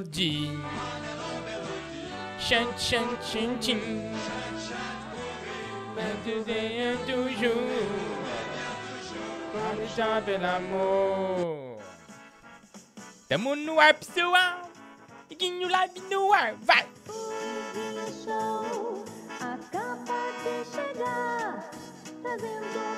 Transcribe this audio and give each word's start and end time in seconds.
mélo, 0.00 0.06
Mélodie. 0.06 0.50
Chan, 2.38 2.66
chan, 2.78 3.06
chan, 3.22 3.58
tu 6.24 6.30
es 6.50 6.96
toujours. 7.06 7.52
Comme 9.52 9.88
ça, 9.94 10.22
pelo 10.24 10.46
amor. 10.46 11.78
Tamo 13.28 13.54
no 13.54 13.80
ar, 13.80 13.94
pessoal. 13.94 14.62
Iguinho 15.28 15.68
live 15.68 16.00
no 16.10 16.32
ar, 16.32 16.54
vai. 16.62 16.86
Acaba 19.40 20.20
de 20.42 20.64
chegar, 20.70 21.70
trazendo 22.22 22.89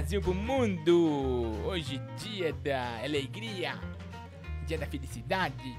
Brasil, 0.00 0.22
pro 0.22 0.32
mundo! 0.32 1.52
Hoje, 1.66 2.00
dia 2.16 2.54
da 2.54 3.04
alegria, 3.04 3.78
dia 4.66 4.78
da 4.78 4.86
felicidade. 4.86 5.76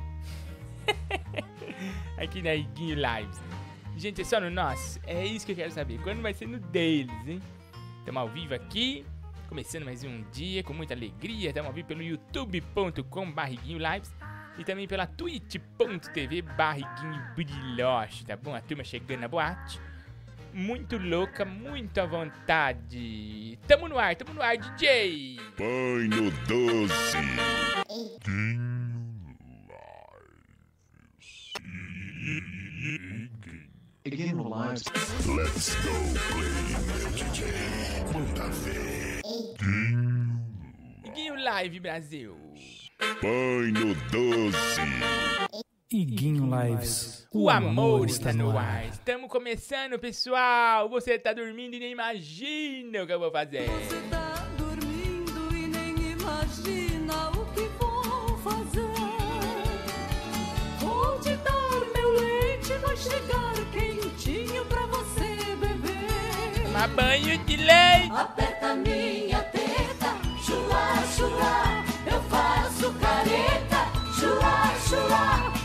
Aqui 2.21 2.39
na 2.43 2.53
Iguinho 2.53 2.97
Lives. 2.97 3.41
Gente, 3.97 4.21
é 4.21 4.23
só 4.23 4.39
no 4.39 4.51
nosso? 4.51 4.99
É 5.07 5.25
isso 5.25 5.43
que 5.43 5.53
eu 5.53 5.55
quero 5.55 5.71
saber. 5.71 5.99
Quando 6.03 6.21
vai 6.21 6.35
ser 6.35 6.47
no 6.47 6.59
deles, 6.59 7.27
hein? 7.27 7.41
Estamos 7.97 8.21
ao 8.21 8.29
vivo 8.29 8.53
aqui, 8.53 9.03
começando 9.49 9.85
mais 9.85 10.03
um 10.03 10.23
dia 10.31 10.61
com 10.61 10.71
muita 10.71 10.93
alegria. 10.93 11.49
Estamos 11.49 11.69
ao 11.69 11.73
vivo 11.73 11.87
pelo 11.87 12.03
youtube.com 12.03 13.31
barriguinho 13.31 13.79
lives 13.79 14.13
e 14.55 14.63
também 14.63 14.87
pela 14.87 15.07
twitch.tv 15.07 16.43
barriguinho 16.43 17.25
brilhoche, 17.35 18.23
tá 18.23 18.37
bom? 18.37 18.53
A 18.53 18.61
turma 18.61 18.83
chegando 18.83 19.21
na 19.21 19.27
boate 19.27 19.81
muito 20.53 20.97
louca, 20.97 21.45
muito 21.45 21.99
à 21.99 22.05
vontade. 22.05 23.57
Tamo 23.67 23.87
no 23.87 23.97
ar, 23.97 24.15
tamo 24.15 24.33
no 24.33 24.41
ar, 24.41 24.57
DJ. 24.57 25.37
Banho 25.57 26.31
doce. 26.47 27.17
Iguinho 34.03 34.49
Lives. 34.49 34.83
Let's 35.27 35.75
go 35.83 35.93
play 36.31 36.49
DJ. 37.13 37.45
Manda 38.13 38.47
ver. 38.49 39.21
Iguinho 41.05 41.35
Live 41.35 41.79
Brasil. 41.79 42.35
Banho 43.21 43.95
doce. 44.11 44.81
Iguinho 45.93 46.45
Lives. 46.45 47.27
O 47.33 47.49
amor 47.49 48.07
está 48.07 48.31
no 48.31 48.57
ar. 48.57 48.85
Estamos 48.85 49.29
começando, 49.29 49.99
pessoal. 49.99 50.87
Você 50.89 51.19
tá 51.19 51.33
dormindo 51.33 51.75
e 51.75 51.79
nem 51.79 51.91
imagina 51.91 53.03
o 53.03 53.07
que 53.07 53.11
eu 53.11 53.19
vou 53.19 53.29
fazer. 53.31 53.69
tá 54.09 54.47
dormindo 54.57 55.53
e 55.53 55.67
nem 55.67 55.93
imagina 56.13 57.29
o 57.31 57.45
que 57.53 57.67
vou 57.77 58.37
fazer. 58.37 58.87
Vou 60.79 61.19
te 61.19 61.35
dar 61.35 61.93
meu 61.93 62.09
leite, 62.21 62.73
vai 62.75 62.95
chegar 62.95 63.53
quentinho 63.73 64.63
pra 64.65 64.85
você 64.85 65.55
beber. 65.57 66.63
Tomar 66.67 66.87
banho 66.87 67.37
de 67.43 67.57
leite. 67.57 68.11
Aperta 68.11 68.75
minha 68.75 69.43
teta, 69.43 70.15
chua, 70.41 71.03
chua, 71.17 71.83
eu 72.13 72.23
faço 72.29 72.93
careta, 72.93 73.91
chua, 74.17 74.77
chua, 74.87 75.60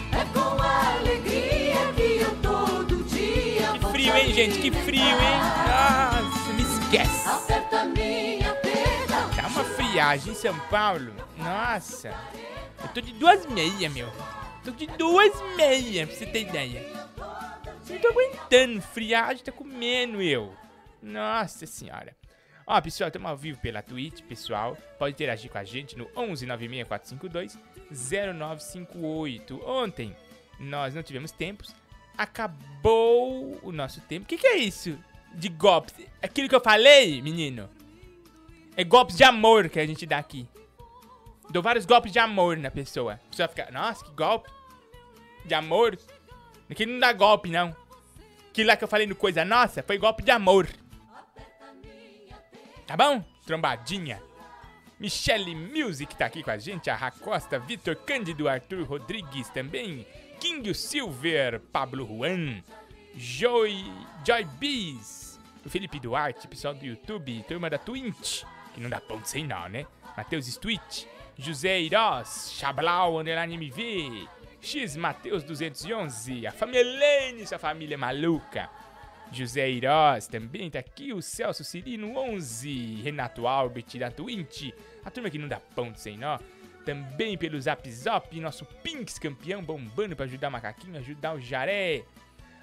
frio, 4.07 4.17
hein, 4.17 4.33
gente? 4.33 4.61
Que 4.61 4.71
frio, 4.71 5.03
hein? 5.03 5.39
Nossa, 5.67 6.53
me 6.53 6.63
esquece. 6.63 7.25
Tá 9.37 9.47
uma 9.49 9.65
friagem 9.65 10.33
em 10.33 10.37
São 10.37 10.59
Paulo. 10.69 11.13
Nossa. 11.37 12.15
Eu 12.83 12.89
tô 12.89 13.01
de 13.01 13.13
duas 13.15 13.47
meias, 13.47 13.93
meu. 13.93 14.09
Tô 14.65 14.71
de 14.71 14.87
duas 14.87 15.33
meias, 15.57 16.09
pra 16.09 16.17
você 16.19 16.27
ter 16.27 16.43
ideia. 16.43 17.07
Não 17.89 17.99
tô 17.99 18.09
aguentando. 18.09 18.81
Friagem 18.81 19.45
tá 19.45 19.53
comendo 19.53 20.23
eu. 20.23 20.55
Nossa 21.03 21.67
senhora. 21.67 22.17
Ó, 22.67 22.81
pessoal, 22.81 23.09
estamos 23.09 23.31
ao 23.31 23.37
vivo 23.37 23.61
pela 23.61 23.83
Twitch, 23.83 24.23
pessoal. 24.23 24.77
Pode 24.99 25.15
interagir 25.15 25.51
com 25.51 25.59
a 25.59 25.65
gente 25.65 25.97
no 25.97 26.09
11 26.17 26.47
96452 26.47 27.59
0958. 27.91 29.63
Ontem 29.65 30.17
nós 30.59 30.95
não 30.95 31.03
tivemos 31.03 31.31
tempos. 31.31 31.75
Acabou 32.17 33.59
o 33.63 33.73
nosso 33.73 34.01
tempo. 34.03 34.25
O 34.25 34.27
que, 34.29 34.39
que 34.39 34.47
é 34.47 34.57
isso 34.57 34.99
de 35.35 35.49
golpes? 35.49 35.95
Aquilo 36.23 36.49
que 36.49 36.55
eu 36.55 36.61
falei, 36.61 37.21
menino. 37.21 37.69
É 38.77 38.85
golpes 38.85 39.17
de 39.17 39.25
amor 39.25 39.69
que 39.69 39.81
a 39.81 39.87
gente 39.87 40.07
dá 40.07 40.19
aqui. 40.19 40.49
Dou 41.51 41.63
vários 41.63 41.87
golpes 41.87 42.13
de 42.13 42.19
amor 42.19 42.57
na 42.57 42.71
pessoa. 42.71 43.15
A 43.15 43.31
pessoa 43.31 43.49
fica, 43.49 43.71
nossa, 43.71 44.05
que 44.05 44.11
golpe 44.13 44.51
de 45.45 45.55
amor. 45.55 45.99
Aqui 46.69 46.85
não 46.85 46.99
dá 46.99 47.13
golpe, 47.13 47.49
não. 47.49 47.75
Aquilo 48.51 48.69
lá 48.69 48.77
que 48.77 48.85
eu 48.85 48.89
falei 48.89 49.07
no 49.07 49.15
Coisa 49.15 49.45
Nossa 49.45 49.83
foi 49.83 49.99
golpe 49.99 50.23
de 50.23 50.31
amor. 50.31 50.69
Tá 52.87 52.97
bom? 52.97 53.23
Trombadinha. 53.45 54.23
Michelle 54.99 55.55
Music 55.55 56.17
tá 56.17 56.27
aqui 56.27 56.43
com 56.43 56.51
a 56.51 56.59
gente. 56.59 56.89
A 56.89 56.97
Racosta, 56.97 57.59
Vitor 57.59 57.95
Cândido, 57.97 58.49
Arthur 58.49 58.85
Rodrigues 58.85 59.49
também. 59.51 60.07
King 60.41 60.75
Silver, 60.75 61.61
Pablo 61.73 62.05
Juan. 62.05 62.63
Joy, 63.15 63.85
Joy 64.25 64.45
Bees. 64.59 65.41
O 65.65 65.71
Felipe 65.71 65.99
Duarte, 65.99 66.47
pessoal 66.47 66.75
do 66.75 66.85
YouTube. 66.85 67.45
Turma 67.49 67.71
da 67.71 67.79
Twitch. 67.79 68.45
Que 68.75 68.81
não 68.81 68.91
dá 68.91 69.01
ponto 69.01 69.27
sem 69.27 69.47
nó, 69.47 69.69
né? 69.69 69.87
Matheus 70.17 70.57
Twitch. 70.57 71.05
José 71.39 71.81
Irós. 71.81 72.53
Chablau, 72.53 73.19
underline 73.19 73.55
MV. 73.55 74.29
X 74.61 74.97
Mateus 74.97 75.43
211. 75.43 76.47
A 76.47 76.53
família 76.53 76.81
Helene, 76.81 77.47
sua 77.47 77.59
família 77.59 77.97
maluca. 77.97 78.69
José 79.33 79.69
Irós 79.71 80.27
também 80.27 80.71
tá 80.71 80.79
aqui. 80.79 81.13
O 81.13 81.23
Celso 81.23 81.65
Cirino 81.65 82.17
11. 82.17 83.01
Renato 83.03 83.47
Albert 83.47 83.99
da 83.99 84.11
Twitch. 84.11 84.71
A 85.05 85.11
turma 85.11 85.31
que 85.31 85.39
não 85.39 85.49
dá 85.49 85.59
ponto 85.59 85.99
sem 85.99 86.19
nó. 86.19 86.39
Também 86.87 87.37
pelo 87.37 87.61
Zap 87.61 87.91
Zop, 87.91 88.41
nosso 88.41 88.65
Pinks 88.65 89.19
campeão 89.19 89.61
bombando 89.61 90.15
pra 90.15 90.25
ajudar 90.25 90.47
o 90.47 90.53
macaquinho, 90.53 90.97
ajudar 90.97 91.35
o 91.35 91.41
jaré, 91.41 92.05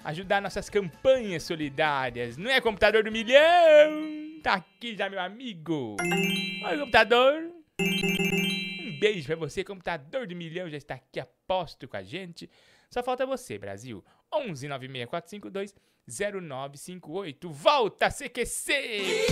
ajudar 0.02 0.40
nossas 0.40 0.70
campanhas 0.70 1.42
solidárias. 1.42 2.38
Não 2.38 2.50
é 2.50 2.58
computador 2.58 3.04
do 3.04 3.12
milhão? 3.12 4.40
Tá 4.42 4.54
aqui 4.54 4.96
já, 4.96 5.10
meu 5.10 5.20
amigo. 5.20 5.96
Oi, 6.00 6.78
computador. 6.78 7.50
Um 7.78 8.98
beijo 8.98 9.26
pra 9.26 9.36
você, 9.36 9.62
computador 9.62 10.26
do 10.26 10.34
milhão, 10.34 10.70
já 10.70 10.78
está 10.78 10.94
aqui 10.94 11.20
aposto 11.20 11.86
com 11.86 11.98
a 11.98 12.02
gente. 12.02 12.48
Só 12.88 13.02
falta 13.02 13.26
você, 13.26 13.58
Brasil. 13.58 14.02
11 14.36 14.68
96452 14.68 15.74
0958. 16.06 17.50
Volta, 17.50 18.10
CQC! 18.10 19.24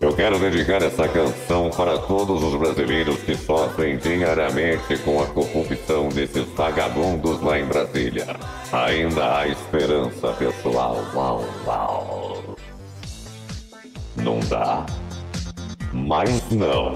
Eu 0.00 0.16
quero 0.16 0.36
dedicar 0.38 0.82
essa 0.82 1.06
canção 1.08 1.70
para 1.70 1.96
todos 1.96 2.42
os 2.42 2.58
brasileiros 2.58 3.22
que 3.22 3.36
sofrem 3.36 3.96
diariamente 3.98 4.98
com 5.04 5.22
a 5.22 5.26
corrupção 5.28 6.08
desses 6.08 6.44
vagabundos 6.48 7.40
lá 7.40 7.60
em 7.60 7.66
Brasília. 7.66 8.26
Ainda 8.72 9.38
há 9.38 9.46
esperança, 9.46 10.32
pessoal. 10.32 10.96
Uau, 11.14 11.44
uau. 11.64 12.56
Não 14.16 14.40
dá? 14.40 14.84
Mas 15.92 16.50
não. 16.50 16.94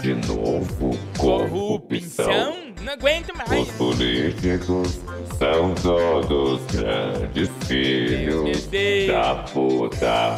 De 0.00 0.14
novo, 0.14 0.96
corrupção. 1.18 2.26
Corrupção? 2.26 2.63
Não 2.84 2.92
aguento 2.92 3.30
Os 3.32 3.48
mais. 3.50 3.70
políticos 3.72 5.00
são 5.38 5.74
todos 5.82 6.60
grandes 6.72 7.48
filhos 7.66 8.68
da 9.06 9.34
puta. 9.52 10.36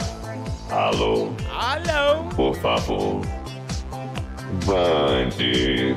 Alô, 0.70 1.30
Alô? 1.50 2.24
por 2.34 2.54
favor. 2.56 3.20
Band, 4.64 5.30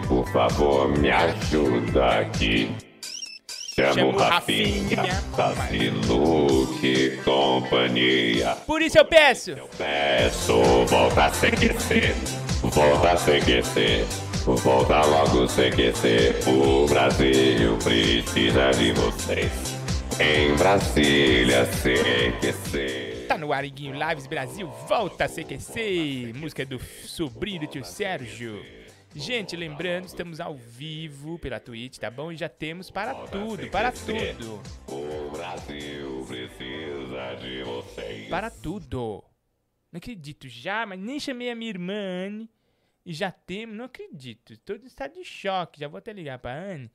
por 0.08 0.28
favor, 0.32 0.98
me 0.98 1.12
ajuda 1.12 2.20
aqui. 2.20 2.72
Chamo 3.76 4.18
Rafinha. 4.18 5.24
Tassi, 5.38 5.90
Luke, 6.08 7.20
companhia. 7.24 8.58
Por 8.66 8.82
isso 8.82 8.98
eu 8.98 9.06
peço. 9.06 9.56
Peço, 9.78 10.62
volta 10.88 11.26
a 11.26 11.30
CQC, 11.30 12.14
volta 12.64 13.12
a 13.12 13.16
CQC, 13.16 14.06
volta 14.56 15.02
logo 15.06 15.46
CQC. 15.48 16.50
O 16.50 16.88
Brasil 16.88 17.78
precisa 17.78 18.72
de 18.72 18.92
vocês. 18.94 19.52
Em 20.20 20.56
Brasília, 20.56 21.66
CQC. 21.66 23.26
Tá 23.28 23.38
no 23.38 23.54
ar, 23.54 23.64
Iguinho 23.64 23.94
Lives 23.94 24.26
Brasil, 24.28 24.68
volta 24.88 25.26
a 25.26 25.30
CQC, 25.30 26.34
música 26.36 26.66
do 26.66 26.80
sobrinho 26.80 27.62
do 27.62 27.68
tio 27.68 27.86
Sérgio. 27.86 28.60
Gente, 29.16 29.56
lembrando, 29.56 30.06
estamos 30.06 30.40
ao 30.40 30.56
vivo 30.56 31.40
pela 31.40 31.60
Twitch, 31.60 31.98
tá 31.98 32.12
bom? 32.12 32.32
E 32.32 32.38
já 32.38 32.50
temos 32.50 32.92
para 32.92 33.14
tudo, 33.14 33.68
para 33.70 33.92
tudo, 33.92 34.62
O 34.88 35.32
Brasil 35.32 36.26
precisa 36.28 37.36
de 37.42 37.64
vocês. 37.64 38.28
para 38.30 38.50
tudo. 38.50 39.24
Não 39.92 39.98
acredito, 39.98 40.48
já, 40.48 40.86
mas 40.86 41.00
nem 41.00 41.20
chamei 41.20 41.50
a 41.50 41.56
minha 41.56 41.70
irmã 41.70 41.94
Anne 41.94 42.50
e 43.10 43.14
já 43.14 43.32
temos, 43.32 43.76
não 43.76 43.86
acredito. 43.86 44.56
Todo 44.58 44.86
está 44.86 45.08
de 45.08 45.24
choque, 45.24 45.80
já 45.80 45.88
vou 45.88 45.98
até 45.98 46.14
ligar 46.14 46.38
pra 46.38 46.54
Anne. 46.54 46.92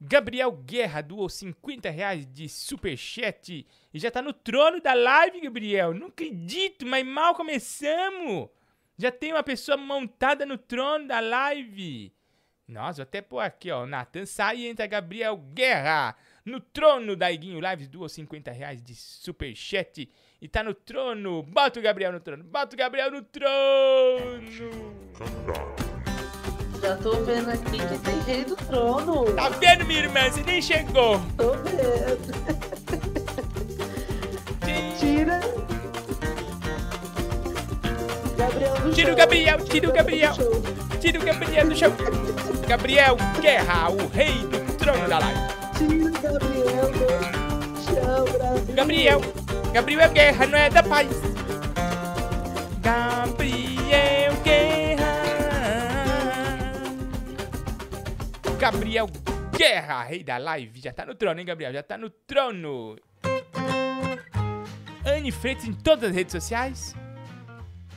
Gabriel 0.00 0.52
Guerra 0.52 1.02
doou 1.02 1.28
50 1.28 1.90
reais 1.90 2.24
de 2.24 2.48
superchat 2.48 3.66
e 3.92 3.98
já 3.98 4.12
tá 4.12 4.22
no 4.22 4.32
trono 4.32 4.80
da 4.80 4.94
live, 4.94 5.40
Gabriel. 5.40 5.92
Não 5.92 6.06
acredito, 6.06 6.86
mas 6.86 7.04
mal 7.04 7.34
começamos. 7.34 8.48
Já 8.96 9.10
tem 9.10 9.32
uma 9.32 9.42
pessoa 9.42 9.76
montada 9.76 10.46
no 10.46 10.56
trono 10.56 11.08
da 11.08 11.18
live. 11.18 12.14
Nossa, 12.68 12.98
vou 12.98 13.02
até 13.02 13.20
pôr 13.20 13.40
aqui, 13.40 13.72
ó. 13.72 13.82
O 13.82 13.86
Nathan 13.88 14.26
sai 14.26 14.58
e 14.58 14.68
entra 14.68 14.86
Gabriel 14.86 15.36
Guerra 15.36 16.16
no 16.44 16.60
trono 16.60 17.16
da 17.16 17.32
Iguinho 17.32 17.58
Lives. 17.58 17.88
Doou 17.88 18.08
50 18.08 18.52
reais 18.52 18.80
de 18.80 18.94
superchat 18.94 20.08
e 20.44 20.48
tá 20.48 20.62
no 20.62 20.74
trono. 20.74 21.42
Bota 21.42 21.80
o 21.80 21.82
Gabriel 21.82 22.12
no 22.12 22.20
trono. 22.20 22.44
Bota 22.44 22.74
o 22.74 22.78
Gabriel 22.78 23.10
no 23.10 23.22
trono. 23.22 24.42
Já 26.82 26.96
tô 26.98 27.12
vendo 27.22 27.48
aqui 27.48 27.78
que 27.78 27.98
tem 28.00 28.20
rei 28.26 28.44
do 28.44 28.54
trono. 28.54 29.24
Tá 29.34 29.48
vendo, 29.48 29.86
minha 29.86 30.00
irmã? 30.00 30.30
Você 30.30 30.42
nem 30.42 30.60
chegou. 30.60 31.18
Tô 31.38 31.52
vendo. 31.62 32.34
Tira. 34.98 35.40
Gabriel 38.36 38.74
do 38.82 38.92
Tira 38.92 39.12
o. 39.14 39.16
Gabriel, 39.16 39.64
tira 39.64 39.88
o 39.88 39.92
Gabriel. 39.94 40.34
Tira 41.00 41.20
o 41.20 41.24
Gabriel 41.24 41.68
do 41.70 41.74
chão. 41.74 41.92
Gabriel 42.68 43.16
Guerra, 43.40 43.88
o 43.88 44.08
rei 44.08 44.34
do 44.46 44.76
trono 44.76 45.08
da 45.08 45.20
live. 45.20 45.40
Tira 45.78 46.10
o 46.10 46.12
Gabriel 46.20 46.90
do 46.92 47.08
chão, 47.82 48.24
Brasil. 48.26 48.74
Gabriel, 48.74 49.20
Gabriel 49.74 50.08
Guerra 50.12 50.46
não 50.46 50.56
é 50.56 50.70
da 50.70 50.84
paz. 50.84 51.08
Gabriel 52.80 54.32
Guerra. 54.44 55.12
Gabriel 58.56 59.10
Guerra, 59.58 60.04
rei 60.04 60.22
da 60.22 60.38
live. 60.38 60.80
Já 60.80 60.92
tá 60.92 61.04
no 61.04 61.16
trono, 61.16 61.40
hein, 61.40 61.46
Gabriel? 61.46 61.72
Já 61.72 61.82
tá 61.82 61.98
no 61.98 62.08
trono. 62.08 62.96
Anne 65.04 65.32
Freitas 65.32 65.64
em 65.64 65.72
todas 65.72 66.10
as 66.10 66.14
redes 66.14 66.30
sociais. 66.30 66.94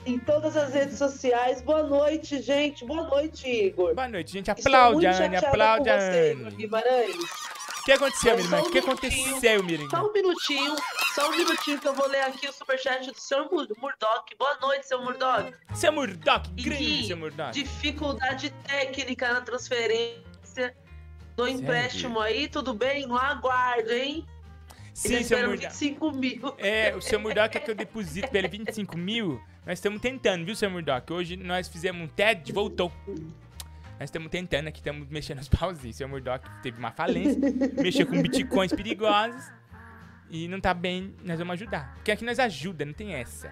Em 0.03 0.17
todas 0.17 0.57
as 0.57 0.73
redes 0.73 0.97
sociais. 0.97 1.61
Boa 1.61 1.83
noite, 1.83 2.41
gente. 2.41 2.83
Boa 2.87 3.03
noite, 3.03 3.47
Igor. 3.47 3.93
Boa 3.93 4.07
noite, 4.07 4.31
gente. 4.31 4.49
Aplaude 4.49 5.05
Anne, 5.05 5.35
aplaude 5.35 5.91
Anne. 5.91 6.55
Guimarães. 6.55 7.46
O 7.87 7.89
que 7.89 7.93
aconteceu, 7.93 8.37
irmã? 8.37 8.57
um 8.57 8.63
O 8.63 8.69
que 8.69 8.79
aconteceu, 8.79 9.59
irmã? 9.69 9.89
Só 9.89 10.09
um 10.09 10.11
minutinho, 10.11 10.75
só 11.15 11.29
um 11.29 11.37
minutinho 11.37 11.79
que 11.79 11.87
eu 11.87 11.93
vou 11.93 12.05
ler 12.09 12.19
aqui 12.19 12.45
o 12.45 12.51
superchat 12.51 13.05
do 13.09 13.13
Mur- 13.49 13.67
Murdock. 13.81 14.35
Boa 14.37 14.57
noite, 14.59 14.85
seu 14.85 15.01
Murdock. 15.01 15.53
Seu 15.73 15.93
Murdock, 15.93 16.49
grande 16.61 17.07
seu 17.07 17.15
Murdock. 17.15 17.53
dificuldade 17.53 18.49
técnica 18.65 19.31
na 19.31 19.39
transferência 19.39 20.75
do 21.37 21.47
empréstimo 21.47 22.19
aí, 22.19 22.49
tudo 22.49 22.73
bem? 22.73 23.07
No 23.07 23.15
aguardo, 23.17 23.89
hein? 23.93 24.27
Sim, 24.93 25.13
Eles 25.13 25.27
seu 25.27 25.37
esperam 25.37 25.49
Murdock. 25.51 25.73
25 25.73 26.11
mil. 26.11 26.55
É, 26.57 26.93
o 26.93 27.01
seu 27.01 27.19
Murdock 27.21 27.55
é 27.55 27.59
que 27.61 27.71
eu 27.71 27.75
deposito 27.75 28.27
pra 28.27 28.39
ele 28.39 28.49
25 28.49 28.97
mil. 28.97 29.41
Nós 29.65 29.77
estamos 29.79 30.01
tentando, 30.01 30.43
viu, 30.45 30.57
seu 30.57 30.69
Murdock? 30.69 31.13
Hoje 31.13 31.37
nós 31.37 31.69
fizemos 31.69 32.01
um 32.03 32.07
TED, 32.09 32.51
voltou. 32.51 32.91
Nós 33.99 34.09
estamos 34.09 34.29
tentando 34.29 34.67
aqui, 34.67 34.79
estamos 34.79 35.07
mexendo 35.09 35.39
os 35.39 35.47
pauzinhos. 35.47 35.95
Seu 35.95 36.07
Murdock 36.07 36.47
teve 36.61 36.77
uma 36.77 36.91
falência, 36.91 37.39
mexeu 37.81 38.05
com 38.05 38.21
bitcoins 38.21 38.71
perigosos 38.71 39.43
e 40.29 40.47
não 40.47 40.59
tá 40.59 40.73
bem, 40.73 41.15
nós 41.23 41.39
vamos 41.39 41.53
ajudar. 41.53 41.93
Porque 41.95 42.11
aqui 42.11 42.23
nós 42.25 42.39
ajuda, 42.39 42.85
não 42.85 42.93
tem 42.93 43.13
essa. 43.13 43.51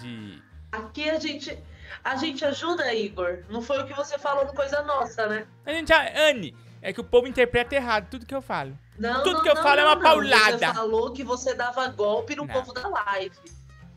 De. 0.00 0.42
Aqui 0.72 1.10
a 1.10 1.18
gente, 1.18 1.58
a 2.04 2.16
gente 2.16 2.44
ajuda, 2.44 2.94
Igor. 2.94 3.40
Não 3.50 3.60
foi 3.60 3.80
o 3.80 3.86
que 3.86 3.92
você 3.92 4.18
falou 4.18 4.46
no 4.46 4.54
Coisa 4.54 4.82
Nossa, 4.82 5.26
né? 5.26 5.46
A 5.66 5.72
gente, 5.72 5.92
ah, 5.92 6.28
Anne, 6.30 6.54
é 6.80 6.92
que 6.92 7.00
o 7.00 7.04
povo 7.04 7.26
interpreta 7.26 7.74
errado 7.74 8.08
tudo 8.08 8.24
que 8.24 8.34
eu 8.34 8.40
falo. 8.42 8.78
Não, 8.98 9.22
Tudo 9.22 9.36
não, 9.36 9.42
que 9.42 9.48
eu 9.48 9.54
não, 9.54 9.62
falo 9.62 9.80
é 9.80 9.84
uma 9.84 9.94
não. 9.94 10.02
paulada. 10.02 10.58
Você 10.58 10.74
falou 10.74 11.10
que 11.12 11.24
você 11.24 11.54
dava 11.54 11.88
golpe 11.88 12.36
no 12.36 12.44
Não. 12.44 12.52
povo 12.52 12.72
da 12.74 12.86
live. 12.86 13.34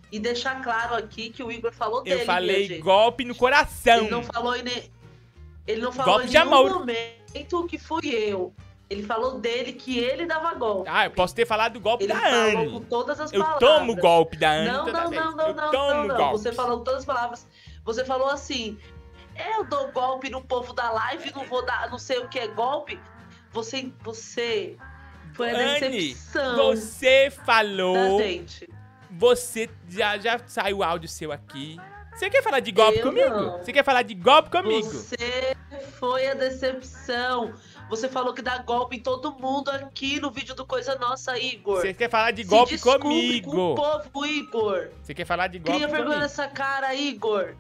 E 0.10 0.20
deixar 0.20 0.62
claro 0.64 0.96
aqui 0.96 1.30
que 1.30 1.44
o 1.44 1.52
Igor 1.52 1.74
falou 1.74 2.04
dele. 2.04 2.22
Eu 2.22 2.26
falei 2.26 2.68
gente. 2.68 2.82
golpe 2.82 3.26
no 3.26 3.36
coração. 3.36 3.98
Ele 3.98 4.10
não 4.10 4.24
falou 4.24 4.56
em, 4.56 4.64
ele 5.68 5.82
não 5.82 5.92
falou 5.92 6.16
Golpe 6.16 6.28
de 6.30 6.38
nenhum 6.38 6.70
momento 6.80 7.68
que 7.68 7.78
fui 7.78 8.08
eu. 8.10 8.54
Ele 8.90 9.02
falou 9.04 9.40
dele 9.40 9.74
que 9.74 9.98
ele 9.98 10.26
dava 10.26 10.54
golpe. 10.54 10.90
Ah, 10.92 11.06
eu 11.06 11.12
posso 11.12 11.34
ter 11.34 11.48
falado 11.48 11.74
do 11.74 11.80
golpe 11.80 12.04
Ele 12.04 12.14
da 12.14 12.20
falou 12.20 12.52
com 12.70 12.78
Anne. 12.78 12.86
todas 12.90 13.20
as 13.20 13.34
Eu 13.34 13.40
palavras. 13.42 13.60
tomo 13.70 13.94
o 13.94 13.96
golpe 13.96 14.38
da 14.38 14.52
Anne 14.52 14.68
Não, 14.72 14.86
não, 14.86 15.10
não, 15.12 15.36
não, 15.36 15.48
eu 15.48 15.54
não, 15.56 15.72
tomo 15.72 16.04
não. 16.08 16.32
Você 16.32 16.52
falou 16.54 16.78
com 16.80 16.84
todas 16.84 17.00
as 17.00 17.06
palavras. 17.06 17.48
Você 17.86 18.06
falou 18.06 18.30
assim: 18.30 18.78
eu 19.56 19.64
dou 19.64 19.92
golpe 19.92 20.30
no 20.30 20.44
povo 20.44 20.74
da 20.74 20.92
live, 20.92 21.32
não 21.34 21.46
vou 21.46 21.66
dar, 21.66 21.90
não 21.90 21.98
sei 21.98 22.20
o 22.20 22.28
que 22.28 22.38
é 22.38 22.48
golpe. 22.48 23.00
Você, 23.52 23.92
você 24.02 24.78
foi 25.34 25.50
a 25.52 25.58
Anne, 25.58 25.80
decepção 25.80 26.56
você 26.58 27.30
da 27.30 27.44
falou. 27.46 28.20
gente. 28.22 28.70
Você 29.12 29.70
já, 29.90 30.18
já 30.20 30.40
saiu 30.46 30.80
o 30.80 30.84
áudio 30.84 31.08
seu 31.10 31.32
aqui. 31.32 31.80
Você 32.16 32.30
quer 32.30 32.44
falar 32.44 32.60
de 32.60 32.72
golpe 32.72 33.00
Eu 33.00 33.04
comigo? 33.08 33.30
não. 33.30 33.58
Você 33.58 33.74
quer 33.74 33.84
falar 33.84 34.02
de 34.04 34.14
golpe 34.14 34.50
comigo? 34.50 34.88
Você 34.88 35.56
foi 36.00 36.28
a 36.28 36.34
decepção. 36.34 37.54
Você 37.90 38.08
falou 38.08 38.34
que 38.34 38.42
dá 38.42 38.60
golpe 38.60 38.96
em 38.98 39.00
todo 39.00 39.34
mundo 39.34 39.70
aqui 39.70 40.20
no 40.20 40.32
vídeo 40.32 40.56
do 40.56 40.66
Coisa 40.66 40.96
Nossa, 40.96 41.38
Igor. 41.38 41.82
Você 41.82 41.94
quer 41.94 42.10
falar 42.10 42.32
de 42.32 42.44
Se 42.44 42.50
golpe 42.50 42.72
desculpe 42.74 43.00
Com 43.00 43.08
o 43.08 43.12
comigo? 43.12 43.76
povo, 43.76 44.26
Igor. 44.26 44.90
Você 45.02 45.14
quer 45.14 45.26
falar 45.26 45.48
de 45.48 45.60
golpe 45.60 45.72
Cria 45.74 45.88
vergonha 45.88 46.04
comigo? 46.06 46.22
nessa 46.22 46.48
cara, 46.48 46.94
Igor. 46.96 47.56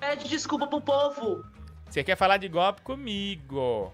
Pede 0.00 0.28
desculpa 0.28 0.66
pro 0.66 0.80
povo. 0.80 1.44
Você 1.90 2.02
quer 2.04 2.16
falar 2.16 2.36
de 2.38 2.48
golpe 2.48 2.80
comigo? 2.82 3.92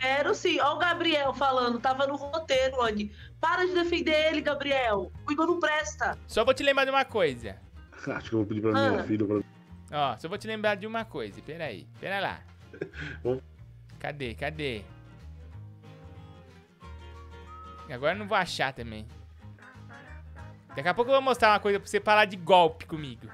Quero 0.00 0.34
sim. 0.34 0.58
Ó 0.60 0.74
o 0.74 0.78
Gabriel 0.78 1.32
falando, 1.32 1.78
tava 1.78 2.06
no 2.06 2.16
roteiro, 2.16 2.82
Andy. 2.82 3.12
Para 3.40 3.64
de 3.66 3.72
defender 3.74 4.26
ele, 4.28 4.40
Gabriel. 4.40 5.12
O 5.26 5.32
Igor 5.32 5.46
não 5.46 5.60
presta. 5.60 6.18
Só 6.26 6.44
vou 6.44 6.52
te 6.52 6.62
lembrar 6.62 6.84
de 6.84 6.90
uma 6.90 7.04
coisa. 7.04 7.56
Acho 8.16 8.28
que 8.28 8.34
eu 8.34 8.38
vou 8.40 8.46
pedir 8.46 8.60
pra 8.60 8.70
Ah. 8.70 8.90
minha 8.90 9.04
filha. 9.04 9.26
Pra... 9.26 9.40
Ó, 9.92 10.16
só 10.18 10.28
vou 10.28 10.38
te 10.38 10.46
lembrar 10.46 10.74
de 10.76 10.86
uma 10.86 11.04
coisa. 11.04 11.40
Pera 11.42 11.64
aí, 11.66 11.86
pera 12.00 12.20
lá. 12.20 12.40
Cadê, 13.98 14.34
cadê? 14.34 14.82
Agora 17.90 18.14
eu 18.14 18.18
não 18.18 18.26
vou 18.26 18.36
achar 18.36 18.72
também. 18.72 19.06
Daqui 20.74 20.88
a 20.88 20.94
pouco 20.94 21.10
eu 21.10 21.14
vou 21.14 21.22
mostrar 21.22 21.52
uma 21.52 21.60
coisa 21.60 21.78
pra 21.78 21.88
você 21.88 22.00
parar 22.00 22.24
de 22.24 22.36
golpe 22.36 22.86
comigo. 22.86 23.28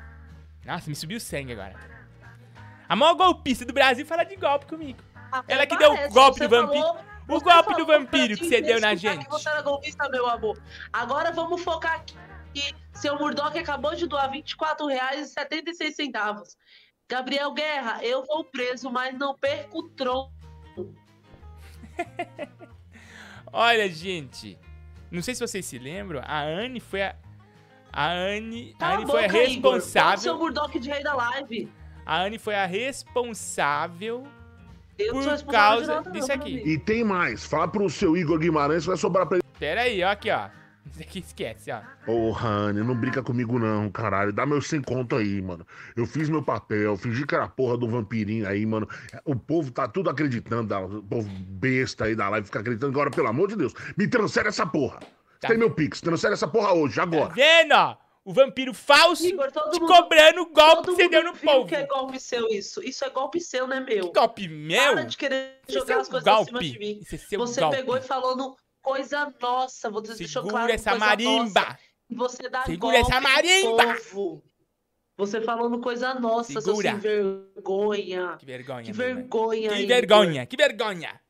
Nossa, 0.64 0.88
me 0.90 0.94
subiu 0.96 1.16
o 1.16 1.20
sangue 1.20 1.52
agora. 1.52 1.74
A 2.88 2.94
maior 2.94 3.14
golpista 3.14 3.64
do 3.64 3.72
Brasil 3.72 4.04
fala 4.04 4.24
de 4.24 4.36
golpe 4.36 4.66
comigo. 4.66 4.98
Até 5.32 5.54
Ela 5.54 5.66
que 5.66 5.76
deu 5.76 5.92
o 5.92 6.10
golpe 6.10 6.38
você 6.38 6.48
do 6.48 6.50
vampiro. 6.56 6.82
falou- 6.84 7.04
O 7.28 7.40
golpe 7.40 7.74
do 7.76 7.86
vampiro 7.86 8.36
que 8.36 8.44
você 8.44 8.60
deu 8.60 8.80
na 8.80 8.94
gente. 8.96 9.24
Que 9.24 9.30
você 9.30 9.48
era 9.48 9.62
golpista, 9.62 10.08
meu 10.08 10.28
amor. 10.28 10.60
Agora 10.92 11.30
vamos 11.32 11.62
focar 11.62 11.94
aqui. 11.94 12.14
Seu 12.94 13.18
Murdock 13.18 13.58
acabou 13.58 13.94
de 13.94 14.06
doar 14.06 14.30
R$ 14.30 14.42
24,76. 14.42 16.56
Gabriel 17.08 17.52
Guerra, 17.52 18.04
eu 18.04 18.24
vou 18.24 18.44
preso, 18.44 18.90
mas 18.90 19.16
não 19.18 19.34
perco 19.34 19.78
o 19.78 19.88
tronco. 19.88 20.32
Olha, 23.52 23.88
gente. 23.88 24.56
Não 25.10 25.22
sei 25.22 25.34
se 25.34 25.40
vocês 25.40 25.66
se 25.66 25.78
lembram, 25.78 26.20
a 26.24 26.42
Anne 26.42 26.78
foi 26.78 27.02
a. 27.02 27.16
A 27.92 28.12
Anne, 28.12 28.76
a 28.78 28.94
Anne 28.94 29.02
a 29.02 29.06
foi 29.08 29.24
a 29.24 29.28
boca, 29.28 29.42
Igor. 29.42 29.72
Responsável. 29.72 30.18
seu 30.18 30.38
Murdock 30.38 30.78
de 30.78 30.88
rei 30.88 31.02
da 31.02 31.12
live. 31.14 31.68
A 32.06 32.22
Anne 32.22 32.38
foi 32.38 32.54
a 32.54 32.64
responsável. 32.64 34.24
Eu 34.96 35.12
Por 35.12 35.24
responsável 35.24 35.50
causa 35.50 35.94
nada, 35.96 36.10
disso 36.12 36.32
aqui. 36.32 36.62
E 36.64 36.78
tem 36.78 37.02
mais. 37.02 37.44
Fala 37.44 37.66
pro 37.66 37.90
seu 37.90 38.16
Igor 38.16 38.38
Guimarães 38.38 38.84
que 38.84 38.88
vai 38.88 38.96
sobrar 38.96 39.26
pra 39.26 39.38
ele. 39.38 39.44
Pera 39.58 39.80
aí, 39.82 40.04
ó, 40.04 40.10
aqui, 40.10 40.30
ó. 40.30 40.48
Aqui 41.00 41.20
esquece, 41.20 41.70
ó. 41.70 41.80
Ô, 42.10 42.30
Rani, 42.30 42.80
não 42.82 42.94
brinca 42.94 43.22
comigo 43.22 43.58
não, 43.58 43.90
caralho. 43.90 44.32
Dá 44.32 44.44
meus 44.44 44.66
100 44.68 44.82
conto 44.82 45.16
aí, 45.16 45.40
mano. 45.40 45.66
Eu 45.96 46.06
fiz 46.06 46.28
meu 46.28 46.42
papel, 46.42 46.96
fingi 46.96 47.26
que 47.26 47.34
era 47.34 47.44
a 47.44 47.48
porra 47.48 47.76
do 47.78 47.88
vampirinho 47.88 48.46
aí, 48.48 48.64
mano. 48.66 48.88
O 49.24 49.36
povo 49.36 49.70
tá 49.70 49.86
tudo 49.88 50.10
acreditando, 50.10 50.68
da- 50.68 50.80
o 50.80 51.02
povo 51.02 51.28
besta 51.48 52.04
aí 52.06 52.14
da 52.16 52.28
live 52.28 52.46
fica 52.46 52.60
acreditando. 52.60 52.92
Agora, 52.92 53.10
pelo 53.10 53.28
amor 53.28 53.48
de 53.48 53.56
Deus, 53.56 53.72
me 53.96 54.08
transfere 54.08 54.48
essa 54.48 54.66
porra. 54.66 55.00
Tá. 55.40 55.48
Tem 55.48 55.56
meu 55.56 55.70
Pix, 55.70 56.00
transfere 56.00 56.34
essa 56.34 56.46
porra 56.48 56.72
hoje, 56.74 56.96
Tá 56.96 57.02
agora. 57.02 57.32
vendo, 57.34 57.72
ó? 57.72 57.96
O 58.22 58.34
vampiro 58.34 58.74
falso 58.74 59.24
Igor, 59.24 59.50
todo 59.50 59.70
te 59.72 59.80
mundo- 59.80 59.88
cobrando 59.94 60.42
o 60.42 60.46
golpe 60.52 60.82
Todo 60.84 60.96
que 60.96 61.02
você 61.02 61.08
deu 61.08 61.24
no 61.24 61.34
povo. 61.34 61.66
que 61.66 61.74
é 61.74 61.86
golpe 61.86 62.20
seu 62.20 62.46
isso. 62.48 62.82
Isso 62.84 63.02
é 63.04 63.08
golpe 63.08 63.40
seu, 63.40 63.66
né, 63.66 63.80
meu? 63.80 64.12
Golpe 64.12 64.46
meu? 64.46 64.92
Para 64.92 65.04
de 65.04 65.16
querer 65.16 65.34
é 65.66 65.72
jogar 65.72 65.86
seu 65.86 66.00
as 66.00 66.08
coisas 66.08 66.28
acima 66.28 66.58
golpe. 66.60 66.70
de 66.70 66.78
mim. 66.78 67.00
É 67.10 67.16
seu 67.16 67.40
Você 67.40 67.60
golpe. 67.62 67.76
pegou 67.78 67.96
e 67.96 68.02
falou 68.02 68.36
no 68.36 68.54
coisa 68.82 69.32
nossa. 69.40 69.90
Você 69.90 70.14
deixou 70.14 70.42
Segura 70.42 70.50
claro 70.52 70.72
essa 70.72 70.90
coisa 70.90 71.06
marimba. 71.06 71.60
nossa. 71.60 71.78
Você 72.10 72.48
dá 72.48 72.64
Segura 72.64 72.98
essa 72.98 73.20
marimba. 73.20 73.94
povo. 74.12 74.42
Você 75.16 75.40
falou 75.42 75.68
no 75.68 75.80
coisa 75.80 76.14
nossa, 76.14 76.60
seu 76.62 76.76
sem 76.76 76.98
vergonha. 76.98 78.36
Que 78.38 78.46
vergonha, 78.46 78.84
Que 78.84 78.92
vergonha, 78.92 79.70
Que 79.76 79.86
vergonha, 79.86 80.46
que 80.46 80.56
vergonha. 80.56 81.20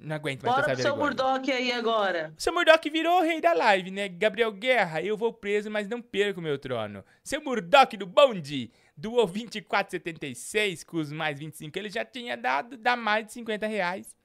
Não 0.00 0.14
aguento 0.16 0.44
mais 0.44 0.54
Bora 0.54 0.72
essa 0.72 0.74
pro 0.74 0.82
seu 0.82 0.92
vergonha. 0.96 1.10
Murdock 1.26 1.52
aí 1.52 1.72
agora. 1.72 2.32
Seu 2.38 2.54
Murdock 2.54 2.88
virou 2.88 3.18
o 3.18 3.22
rei 3.22 3.40
da 3.40 3.52
live, 3.52 3.90
né? 3.90 4.08
Gabriel 4.08 4.50
Guerra, 4.52 5.02
eu 5.02 5.16
vou 5.16 5.32
preso, 5.32 5.70
mas 5.70 5.88
não 5.88 6.00
perco 6.00 6.40
meu 6.40 6.56
trono. 6.58 7.04
Seu 7.22 7.42
Murdock 7.42 7.96
do 7.96 8.06
bonde 8.06 8.70
doou 8.96 9.26
24,76 9.28 10.84
com 10.84 10.96
os 10.98 11.12
mais 11.12 11.38
25 11.38 11.78
ele 11.78 11.90
já 11.90 12.04
tinha 12.04 12.36
dado, 12.36 12.76
dá 12.76 12.96
mais 12.96 13.26
de 13.26 13.32
50 13.32 13.66
reais. 13.66 14.16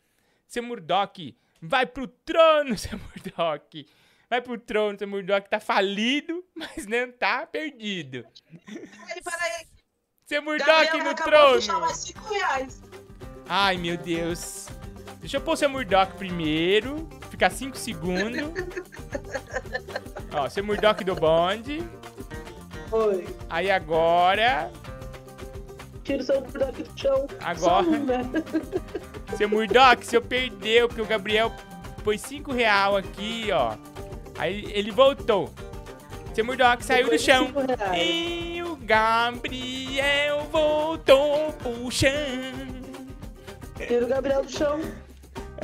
Seu 0.47 0.63
Murdock, 0.63 1.35
vai 1.67 1.85
pro 1.85 2.07
trono, 2.07 2.77
seu 2.77 2.99
Murdock. 2.99 3.87
Vai 4.29 4.41
pro 4.41 4.57
trono, 4.57 4.97
seu 4.97 5.07
Murdock 5.07 5.49
tá 5.49 5.59
falido, 5.59 6.43
mas 6.55 6.85
não 6.85 7.11
tá 7.11 7.45
perdido. 7.45 8.25
Peraí, 8.65 9.21
peraí. 9.23 9.67
Seu 10.25 10.41
Murdock 10.41 10.97
no 10.97 11.13
de 11.13 11.23
trono. 11.23 11.51
deixar 11.53 11.79
mais 11.79 11.97
5 11.97 12.33
reais. 12.33 12.81
Ai, 13.47 13.77
meu 13.77 13.97
Deus. 13.97 14.67
Deixa 15.19 15.37
eu 15.37 15.41
pôr 15.41 15.53
o 15.53 15.57
seu 15.57 15.69
Murdock 15.69 16.17
primeiro. 16.17 17.07
Ficar 17.29 17.49
5 17.49 17.77
segundos. 17.77 18.41
Ó, 20.33 20.49
seu 20.49 20.63
Murdock 20.63 21.03
do 21.03 21.15
bonde. 21.15 21.83
Foi. 22.89 23.25
Aí 23.49 23.69
agora. 23.69 24.71
Tira 26.03 26.21
o 26.21 26.23
seu 26.23 26.41
Murdock 26.41 26.83
do 26.83 26.99
chão. 26.99 27.27
Agora. 27.39 27.87
Um, 27.87 28.05
né? 28.05 28.21
Seu 29.37 29.49
Murdock, 29.49 30.05
se 30.05 30.15
eu 30.15 30.21
perdeu, 30.21 30.87
porque 30.87 31.01
o 31.01 31.07
Gabriel 31.07 31.51
pôs 32.03 32.21
5 32.21 32.51
real 32.51 32.97
aqui, 32.97 33.47
ó. 33.51 33.75
Aí 34.37 34.65
ele 34.71 34.91
voltou. 34.91 35.51
Seu 36.35 36.45
Murdock 36.45 36.85
saiu 36.85 37.09
do 37.09 37.17
chão. 37.17 37.47
E 37.97 38.61
o 38.61 38.75
Gabriel 38.75 40.41
voltou 40.51 41.51
pro 41.53 41.89
chão. 41.89 42.11
Tira 43.75 44.05
o 44.05 44.07
Gabriel 44.07 44.43
do 44.43 44.51
chão. 44.51 44.79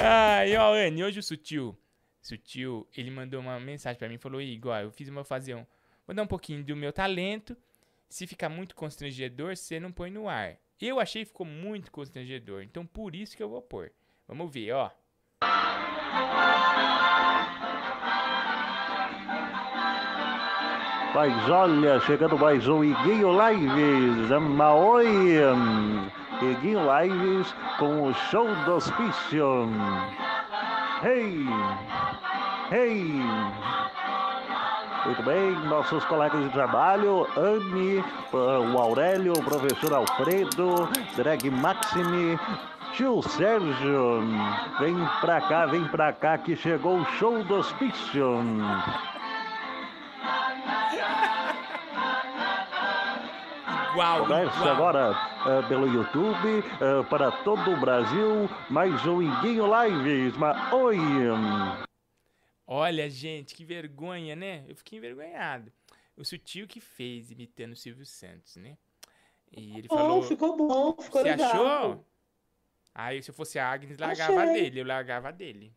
Ai, 0.01 0.55
ó, 0.55 0.73
Anne, 0.73 1.03
hoje 1.03 1.19
o 1.19 1.23
Sutil, 1.23 1.77
Sutil, 2.21 2.87
ele 2.95 3.11
mandou 3.11 3.41
uma 3.41 3.59
mensagem 3.59 3.99
pra 3.99 4.07
mim, 4.07 4.17
falou, 4.17 4.41
Igor, 4.41 4.77
eu 4.77 4.91
fiz 4.91 5.09
uma 5.09 5.25
fazer 5.25 5.55
um, 5.55 5.65
vou 6.07 6.15
dar 6.15 6.23
um 6.23 6.27
pouquinho 6.27 6.63
do 6.63 6.73
meu 6.73 6.93
talento, 6.93 7.57
se 8.09 8.25
ficar 8.25 8.49
muito 8.49 8.75
constrangedor, 8.75 9.55
você 9.55 9.79
não 9.79 9.91
põe 9.91 10.09
no 10.09 10.27
ar. 10.27 10.57
Eu 10.81 10.99
achei 10.99 11.23
que 11.23 11.29
ficou 11.29 11.45
muito 11.45 11.91
constrangedor, 11.91 12.63
então 12.63 12.85
por 12.85 13.15
isso 13.15 13.37
que 13.37 13.43
eu 13.43 13.49
vou 13.49 13.61
pôr. 13.61 13.91
Vamos 14.27 14.51
ver, 14.51 14.71
ó. 14.71 14.91
Mas 21.13 21.49
olha, 21.49 21.99
chegando 22.01 22.37
mais 22.37 22.67
um 22.67 22.83
Iguinho 22.83 23.29
Lives. 23.31 24.29
Maoi. 24.29 25.43
hum, 25.43 26.09
Iguinho 26.41 26.79
Lives 26.79 27.53
com 27.77 28.03
o 28.07 28.13
show 28.13 28.47
do 28.63 28.75
hospício. 28.75 29.67
Hey! 31.03 31.45
Hey! 32.71 33.88
Muito 35.05 35.23
bem, 35.23 35.51
nossos 35.67 36.03
colegas 36.05 36.41
de 36.43 36.49
trabalho, 36.49 37.25
Anne, 37.37 38.03
o 38.33 38.77
Aurélio, 38.77 39.33
o 39.33 39.43
professor 39.43 39.93
Alfredo, 39.93 40.87
Drag 41.15 41.49
Maxime, 41.49 42.37
tio 42.93 43.21
Sérgio, 43.23 44.21
vem 44.79 44.95
pra 45.21 45.41
cá, 45.41 45.65
vem 45.65 45.85
pra 45.87 46.13
cá 46.13 46.37
que 46.37 46.55
chegou 46.55 46.99
o 46.99 47.05
show 47.05 47.43
do 47.43 47.55
hospício. 47.55 48.43
Igual, 53.91 54.19
Começa 54.19 54.55
igual. 54.59 54.73
agora 54.75 55.17
eh, 55.47 55.61
pelo 55.67 55.87
YouTube 55.87 56.63
eh, 56.79 57.03
para 57.09 57.31
todo 57.31 57.71
o 57.71 57.77
Brasil, 57.77 58.49
mais 58.69 59.05
um 59.05 59.21
Iguinho 59.21 59.65
Lives. 59.65 60.37
Mas, 60.37 60.57
oi! 60.71 61.88
Olha, 62.71 63.09
gente, 63.09 63.55
que 63.55 63.65
vergonha, 63.65 64.35
né? 64.35 64.63
Eu 64.67 64.75
fiquei 64.75 64.99
envergonhado. 64.99 65.73
O 66.15 66.23
Sutil 66.23 66.67
que 66.67 66.79
fez, 66.79 67.31
imitando 67.31 67.71
o 67.71 67.75
Silvio 67.75 68.05
Santos, 68.05 68.57
né? 68.57 68.77
E 69.51 69.75
ele 69.75 69.87
Bom, 69.87 69.97
falou... 69.97 70.21
ficou 70.21 70.55
bom, 70.55 70.95
ficou 71.01 71.23
Você 71.23 71.31
legal. 71.31 71.49
achou? 71.49 72.05
Aí, 72.93 73.23
se 73.23 73.31
eu 73.31 73.33
fosse 73.33 73.57
a 73.57 73.67
Agnes, 73.67 73.97
largava 73.97 74.43
Achei. 74.43 74.53
dele. 74.61 74.81
Eu 74.81 74.85
largava 74.85 75.31
dele. 75.33 75.73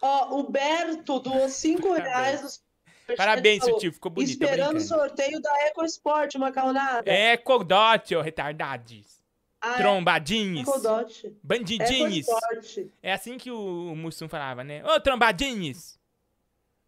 Ó, 0.00 0.38
o 0.38 0.50
Berto 0.50 1.20
doou 1.20 1.46
5 1.50 1.92
reais 1.92 2.40
no 2.40 2.48
superchat, 2.48 3.16
Parabéns, 3.18 3.58
falou, 3.58 3.74
Sutil. 3.74 3.92
Ficou 3.92 4.10
bonito. 4.10 4.30
Esperando 4.30 4.76
o 4.78 4.80
sorteio 4.80 5.42
da 5.42 5.66
EcoSport, 5.66 6.34
macarronada. 6.36 7.10
É 7.10 7.36
Codote, 7.36 8.16
ô 8.16 8.22
retardades. 8.22 9.15
Ah, 9.66 9.74
é 9.74 9.78
Trombadinhos. 9.78 10.60
Ecodote. 10.68 11.36
Bandidinhos. 11.42 12.28
EcoSport. 12.28 12.86
É 13.02 13.12
assim 13.12 13.36
que 13.36 13.50
o, 13.50 13.92
o 13.92 13.96
Mussum 13.96 14.28
falava, 14.28 14.62
né? 14.62 14.84
Ô, 14.84 15.00
trombadinhos. 15.00 15.98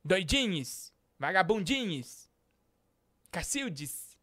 Doidinhos. 0.04 0.92
Vagabundinhos. 1.18 2.28
Cacildes. 3.32 4.16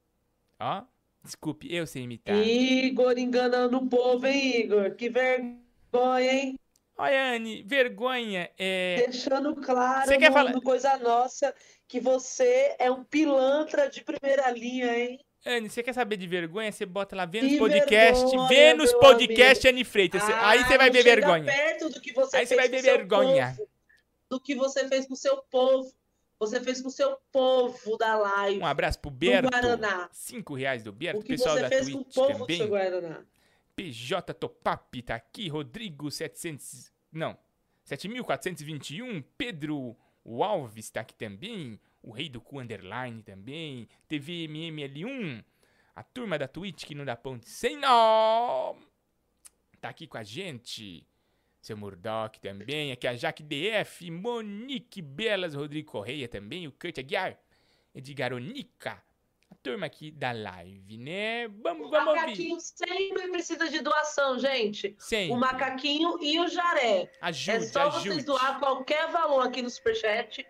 Ó, 0.59 0.83
desculpe, 1.21 1.67
eu 1.73 1.85
sei 1.85 2.03
imitar. 2.03 2.35
Igor 2.37 3.17
enganando 3.17 3.77
o 3.77 3.87
povo, 3.87 4.25
hein, 4.25 4.61
Igor? 4.61 4.91
Que 4.95 5.09
vergonha, 5.09 6.31
hein? 6.31 6.59
Olha, 6.97 7.35
Anne, 7.35 7.61
vergonha 7.63 8.49
é... 8.57 8.95
Deixando 9.05 9.53
claro 9.53 10.07
Você 10.07 10.17
quer 10.17 10.31
falar- 10.31 10.53
Coisa 10.61 10.97
Nossa 10.97 11.53
que 11.89 11.99
você 11.99 12.73
é 12.79 12.89
um 12.89 13.03
pilantra 13.03 13.89
de 13.89 14.01
primeira 14.01 14.49
linha, 14.49 14.97
hein? 14.97 15.19
Anne, 15.45 15.69
você 15.69 15.83
quer 15.83 15.93
saber 15.93 16.17
de 16.17 16.25
vergonha? 16.25 16.71
Você 16.71 16.85
bota 16.85 17.15
lá 17.15 17.25
Vênus 17.25 17.51
Que 17.51 17.57
Podcast. 17.59 18.25
vergonha, 18.25 18.47
Vênus 18.47 18.93
Podcast 18.93 19.67
Anne 19.67 19.83
Freitas. 19.83 20.23
Ah, 20.23 20.49
aí 20.49 20.63
você 20.63 20.77
vai 20.77 20.89
ver 20.89 21.03
vergonha. 21.03 21.45
perto 21.45 21.89
do 21.89 22.01
que 22.01 22.11
você 22.13 22.37
Aí 22.37 22.47
você 22.47 22.55
vai 22.55 22.67
ver 22.67 22.81
vergonha. 22.81 23.53
povo, 23.55 23.69
do 24.29 24.39
que 24.41 24.55
você 24.55 24.87
fez 24.87 25.05
com 25.05 25.13
o 25.13 25.17
seu 25.17 25.37
povo. 25.37 25.93
Você 26.39 26.59
fez 26.59 26.81
com 26.81 26.87
o 26.87 26.91
seu 26.91 27.15
povo 27.31 27.97
da 27.97 28.17
live. 28.17 28.59
Um 28.59 28.65
abraço 28.65 28.99
pro 28.99 29.11
do 29.11 29.17
Berto. 29.17 29.49
Guaraná. 29.49 30.09
Cinco 30.11 30.55
reais 30.55 30.83
do 30.83 30.91
Berto. 30.91 31.19
O 31.19 31.23
que 31.23 31.29
Pessoal 31.29 31.55
você 31.55 31.61
da 31.61 31.69
fez 31.69 31.89
com 31.89 31.99
o 31.99 32.03
Twitch 32.03 32.15
povo 32.15 32.33
do 32.33 32.39
também. 32.39 32.57
seu 32.57 32.67
Guaraná. 32.67 33.21
PJ 33.75 34.33
Topap 34.33 35.01
tá 35.03 35.15
aqui. 35.15 35.47
Rodrigo 35.47 36.09
700... 36.09 36.91
Não. 37.13 37.37
7421. 37.83 39.21
Pedro 39.37 39.95
Alves 40.25 40.89
tá 40.89 41.01
aqui 41.01 41.13
também. 41.13 41.79
O 42.05 42.11
Rei 42.11 42.29
do 42.29 42.39
Cu 42.39 42.59
Underline 42.59 43.23
também. 43.23 43.89
TVMML1. 44.07 45.43
A 45.95 46.03
turma 46.03 46.37
da 46.37 46.47
Twitch 46.47 46.85
que 46.85 46.93
não 46.93 47.03
dá 47.03 47.15
ponte 47.15 47.49
sem 47.49 47.77
nó. 47.77 48.75
Tá 49.81 49.89
aqui 49.89 50.05
com 50.05 50.15
a 50.17 50.21
gente. 50.21 51.03
Seu 51.59 51.75
Murdock 51.75 52.39
também. 52.39 52.91
Aqui 52.91 53.07
a 53.07 53.15
Jaque 53.15 53.41
DF. 53.41 54.11
Monique 54.11 55.01
Belas. 55.01 55.55
Rodrigo 55.55 55.91
Correia 55.91 56.27
também. 56.27 56.67
O 56.67 56.71
Kurt 56.71 56.99
Aguiar. 56.99 57.39
Edgar 57.95 58.33
Onica. 58.33 59.03
A 59.49 59.55
turma 59.63 59.87
aqui 59.87 60.11
da 60.11 60.31
live, 60.31 60.97
né? 60.97 61.47
Vamos, 61.47 61.87
O 61.87 61.89
vamos 61.89 62.07
ouvir. 62.09 62.19
macaquinho 62.21 62.59
sempre 62.59 63.29
precisa 63.29 63.67
de 63.69 63.79
doação, 63.79 64.37
gente. 64.37 64.95
Sempre. 64.99 65.33
O 65.33 65.37
macaquinho 65.37 66.19
e 66.21 66.39
o 66.39 66.47
jaré. 66.47 67.11
Ajude, 67.21 67.51
é 67.51 67.59
só 67.61 67.87
ajude. 67.87 68.09
vocês 68.09 68.25
doar 68.25 68.59
qualquer 68.59 69.09
valor 69.11 69.47
aqui 69.47 69.61
no 69.63 69.69
Superchat 69.69 70.45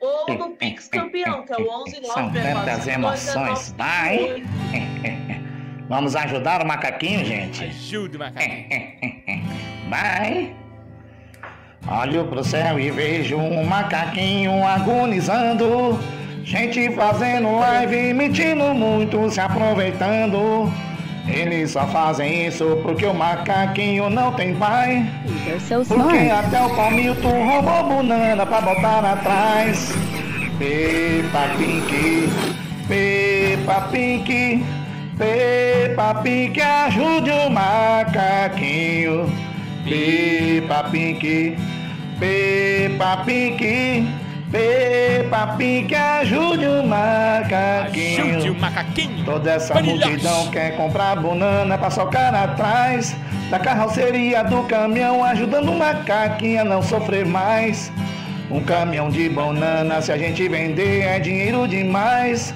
ou 0.00 0.34
no 0.34 0.50
Pix 0.56 0.88
Campeão, 0.88 1.42
que 1.44 1.52
é 1.52 1.56
o 1.56 1.68
11 1.82 2.00
São 2.06 2.30
tantas 2.32 2.86
emoções, 2.86 3.74
vai! 3.76 4.42
Vamos 5.88 6.16
ajudar 6.16 6.62
o 6.62 6.66
macaquinho, 6.66 7.24
gente? 7.24 7.64
Ajuda 7.64 8.16
o 8.16 8.18
macaquinho. 8.20 9.44
Vai! 9.88 10.56
Olho 11.88 12.26
pro 12.26 12.42
céu 12.42 12.80
e 12.80 12.90
vejo 12.90 13.36
um 13.36 13.64
macaquinho 13.64 14.66
agonizando. 14.66 15.98
Gente 16.42 16.90
fazendo 16.92 17.56
live, 17.58 18.12
mentindo 18.12 18.74
muito, 18.74 19.30
se 19.30 19.40
aproveitando. 19.40 20.72
Eles 21.28 21.72
só 21.72 21.86
fazem 21.86 22.46
isso 22.46 22.78
porque 22.82 23.04
o 23.04 23.12
macaquinho 23.12 24.08
não 24.08 24.32
tem 24.32 24.54
pai. 24.54 25.04
Seus 25.66 25.88
Porque 25.88 26.30
até 26.30 26.62
o 26.62 26.70
palmito 26.70 27.28
roubou 27.28 27.88
banana 27.88 28.46
pra 28.46 28.60
botar 28.60 29.04
atrás. 29.04 29.92
Peppa 30.58 31.48
Pink, 31.58 32.28
Peppa 32.88 33.88
Pink, 33.90 34.64
Peppa 35.18 36.14
Pink, 36.22 36.60
ajude 36.60 37.30
o 37.30 37.50
macaquinho. 37.50 39.30
Peppa 39.84 40.84
Pink, 40.90 41.56
Peppa 42.18 43.22
Pink, 43.24 44.08
Peppa 44.50 45.54
Pink, 45.58 45.94
ajude 45.94 46.66
o 46.66 46.86
macaquinho. 46.86 48.36
Ajude 48.36 48.50
o 48.50 48.60
macaquinho. 48.60 49.24
Toda 49.24 49.50
essa 49.52 49.74
multidão 49.82 50.48
quer 50.50 50.76
comprar 50.76 51.16
banana 51.16 51.76
pra 51.76 51.90
socar 51.90 52.34
atrás 52.34 53.16
da 53.50 53.58
carroceria 53.58 54.44
do 54.44 54.62
caminhão, 54.64 55.24
ajudando 55.24 55.70
o 55.70 55.78
macaquinho 55.78 56.60
a 56.60 56.64
não 56.64 56.82
sofrer 56.82 57.26
mais. 57.26 57.92
Um 58.48 58.60
caminhão 58.60 59.10
de 59.10 59.28
banana, 59.28 60.00
se 60.00 60.12
a 60.12 60.16
gente 60.16 60.48
vender, 60.48 61.02
é 61.02 61.18
dinheiro 61.18 61.66
demais. 61.66 62.54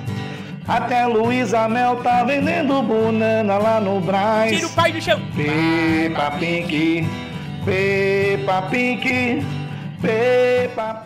Até 0.68 1.04
Luísa 1.06 1.68
Mel 1.68 1.96
tá 1.96 2.22
vendendo 2.22 2.80
banana 2.82 3.58
lá 3.58 3.80
no 3.80 4.00
Braz. 4.00 4.52
Tira 4.54 4.66
o 4.68 4.70
pai 4.70 4.92
do 4.92 5.02
chão. 5.02 5.20
Peppa 5.34 6.30
Pink, 6.38 7.08
Peppa 7.64 8.62
Pink. 8.70 9.59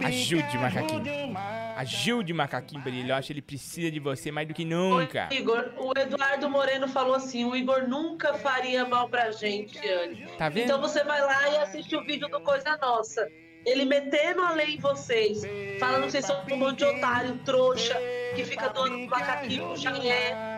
Ajude 0.05 0.57
o 0.57 0.61
macaquinho. 0.61 1.37
Ajude 1.77 2.33
o 2.33 2.37
macaquinho 2.37 2.83
brilhoche, 2.83 3.33
ele 3.33 3.43
precisa 3.43 3.91
de 3.91 3.99
você 3.99 4.31
mais 4.31 4.47
do 4.47 4.55
que 4.55 4.65
nunca. 4.65 5.29
Igor, 5.33 5.73
o 5.79 5.93
Eduardo 5.99 6.49
Moreno 6.49 6.87
falou 6.87 7.15
assim: 7.15 7.45
o 7.45 7.57
Igor 7.57 7.89
nunca 7.89 8.35
faria 8.35 8.87
mal 8.87 9.09
pra 9.09 9.33
gente, 9.33 9.79
Anne. 9.89 10.27
Tá 10.39 10.49
vendo? 10.49 10.65
Então 10.65 10.81
você 10.81 11.03
vai 11.03 11.21
lá 11.21 11.49
e 11.49 11.57
assiste 11.59 11.97
o 11.97 12.05
vídeo 12.05 12.29
do 12.29 12.41
Coisa 12.41 12.79
Nossa. 12.81 13.29
Ele 13.67 13.87
metendo 13.87 14.43
a 14.43 14.51
lei 14.51 14.75
em 14.75 14.79
vocês, 14.79 15.43
falando 15.81 16.05
que 16.05 16.11
vocês 16.11 16.27
são 16.27 16.39
um 16.51 16.57
monte 16.57 16.79
de 16.79 16.85
otário, 16.85 17.39
trouxa, 17.47 17.99
que 18.37 18.45
fica 18.45 18.69
doando 18.69 18.99
macaquinho 19.09 19.69
pro 19.69 19.77
chalé, 19.79 20.54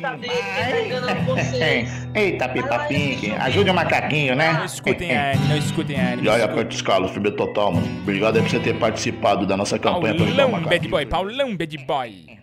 tá. 0.00 0.18
Eita, 2.14 2.48
Peppa 2.48 2.86
Pink, 2.86 3.30
ajude 3.32 3.70
o 3.70 3.74
macaquinho, 3.74 4.34
né? 4.34 4.52
Não 4.52 4.64
escutem 4.64 5.16
a 5.16 5.32
Anne, 5.32 5.48
não 5.48 5.56
escutem 5.56 6.00
a 6.00 6.12
Anne. 6.12 6.24
E 6.24 6.28
olha, 6.28 6.48
Curtis 6.48 6.82
Carlos, 6.82 7.10
firme 7.10 7.30
total, 7.32 7.72
mano. 7.72 7.86
Obrigado 8.02 8.36
aí 8.36 8.42
por 8.42 8.50
você 8.50 8.60
ter 8.60 8.78
participado 8.78 9.46
da 9.46 9.56
nossa 9.56 9.78
campanha 9.78 10.14
pra 10.14 10.24
ajudar 10.24 10.46
o 10.46 10.50
Paulão, 10.50 10.68
bad 10.68 10.88
boy, 10.88 11.06
Paulão, 11.06 11.56
bad 11.56 11.78
boy. 11.78 12.38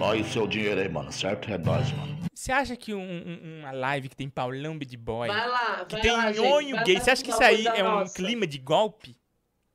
Olha 0.00 0.20
o 0.20 0.24
seu 0.24 0.46
dinheiro 0.46 0.80
aí, 0.80 0.88
mano, 0.88 1.10
certo? 1.10 1.50
É 1.52 1.56
nóis, 1.58 1.90
mano. 1.92 2.16
Você 2.34 2.52
acha 2.52 2.76
que 2.76 2.92
um- 2.94 3.00
um- 3.00 3.60
uma 3.60 3.72
live 3.72 4.08
que 4.10 4.16
tem 4.16 4.28
Paulão 4.28 4.78
Bad 4.78 4.94
Boy, 4.98 5.26
Vai 5.28 5.48
lá, 5.48 5.84
que 5.88 5.94
vai 5.94 6.02
tem 6.02 6.12
lá, 6.12 6.30
nhonho 6.32 6.84
gay, 6.84 7.00
você 7.00 7.10
acha 7.10 7.24
que 7.24 7.30
isso 7.30 7.42
aí 7.42 7.66
é 7.66 7.82
um 7.82 8.00
Nossa. 8.00 8.14
clima 8.14 8.46
de 8.46 8.58
golpe? 8.58 9.16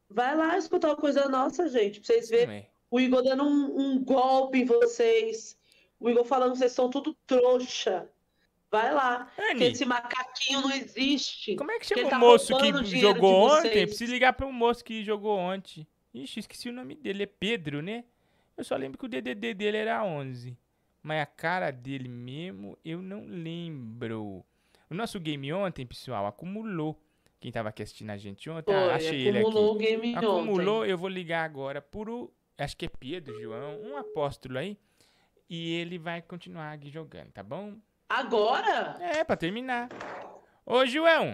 Vai 0.09 0.35
lá 0.35 0.55
escutar 0.57 0.91
o 0.91 0.95
Coisa 0.95 1.27
Nossa, 1.27 1.67
gente, 1.67 1.99
pra 1.99 2.07
vocês 2.07 2.29
verem. 2.29 2.57
é. 2.57 2.65
O 2.89 2.99
Igor 2.99 3.23
dando 3.23 3.43
um, 3.43 3.79
um 3.79 4.03
golpe 4.03 4.59
em 4.59 4.65
vocês. 4.65 5.57
O 6.01 6.09
Igor 6.09 6.25
falando 6.25 6.53
que 6.53 6.57
vocês 6.57 6.71
são 6.71 6.89
tudo 6.89 7.15
trouxa. 7.25 8.09
Vai 8.71 8.93
lá. 8.93 9.31
Que 9.57 9.65
esse 9.65 9.85
macaquinho 9.85 10.61
não 10.61 10.71
existe. 10.71 11.55
Como 11.55 11.71
é 11.71 11.77
que 11.77 11.85
chama 11.85 12.07
o 12.07 12.09
tá 12.09 12.17
moço 12.17 12.57
que 12.57 12.99
jogou 12.99 13.51
ontem? 13.51 13.85
Preciso 13.85 14.11
ligar 14.11 14.33
pro 14.33 14.51
moço 14.51 14.83
que 14.83 15.03
jogou 15.03 15.37
ontem. 15.37 15.85
Ixi, 16.13 16.39
esqueci 16.39 16.69
o 16.69 16.73
nome 16.73 16.95
dele, 16.95 17.23
é 17.23 17.25
Pedro, 17.25 17.81
né? 17.81 18.03
Eu 18.57 18.63
só 18.63 18.75
lembro 18.75 18.97
que 18.97 19.05
o 19.05 19.09
DDD 19.09 19.53
dele 19.53 19.77
era 19.77 20.03
11. 20.03 20.57
Mas 21.03 21.21
a 21.21 21.25
cara 21.25 21.69
dele 21.71 22.07
mesmo, 22.09 22.77
eu 22.83 23.01
não 23.01 23.25
lembro. 23.25 24.43
O 24.89 24.93
nosso 24.93 25.19
game 25.19 25.51
ontem, 25.53 25.85
pessoal, 25.85 26.25
acumulou. 26.25 26.99
Quem 27.39 27.51
tava 27.51 27.69
aqui 27.69 27.81
assistindo 27.81 28.11
a 28.11 28.17
gente 28.17 28.49
ontem, 28.49 28.73
ah, 28.73 28.85
Foi, 28.85 28.93
achei 28.93 29.27
ele 29.27 29.39
aqui. 29.39 29.47
acumulou 29.47 29.75
o 29.75 29.77
game 29.77 30.15
Acumulou, 30.15 30.79
ontem. 30.81 30.91
eu 30.91 30.97
vou 30.97 31.09
ligar 31.09 31.43
agora 31.43 31.81
por 31.81 32.09
o. 32.09 32.31
Acho 32.57 32.77
que 32.77 32.85
é 32.85 32.89
Pedro, 32.89 33.41
João, 33.41 33.81
um 33.81 33.97
apóstolo 33.97 34.57
aí. 34.57 34.77
E 35.53 35.73
ele 35.73 35.97
vai 35.99 36.21
continuar 36.21 36.71
aqui 36.71 36.89
jogando, 36.89 37.29
tá 37.33 37.43
bom? 37.43 37.75
Agora? 38.07 38.95
É, 39.01 39.21
pra 39.21 39.35
terminar. 39.35 39.89
Ô, 40.65 40.85
João, 40.85 41.33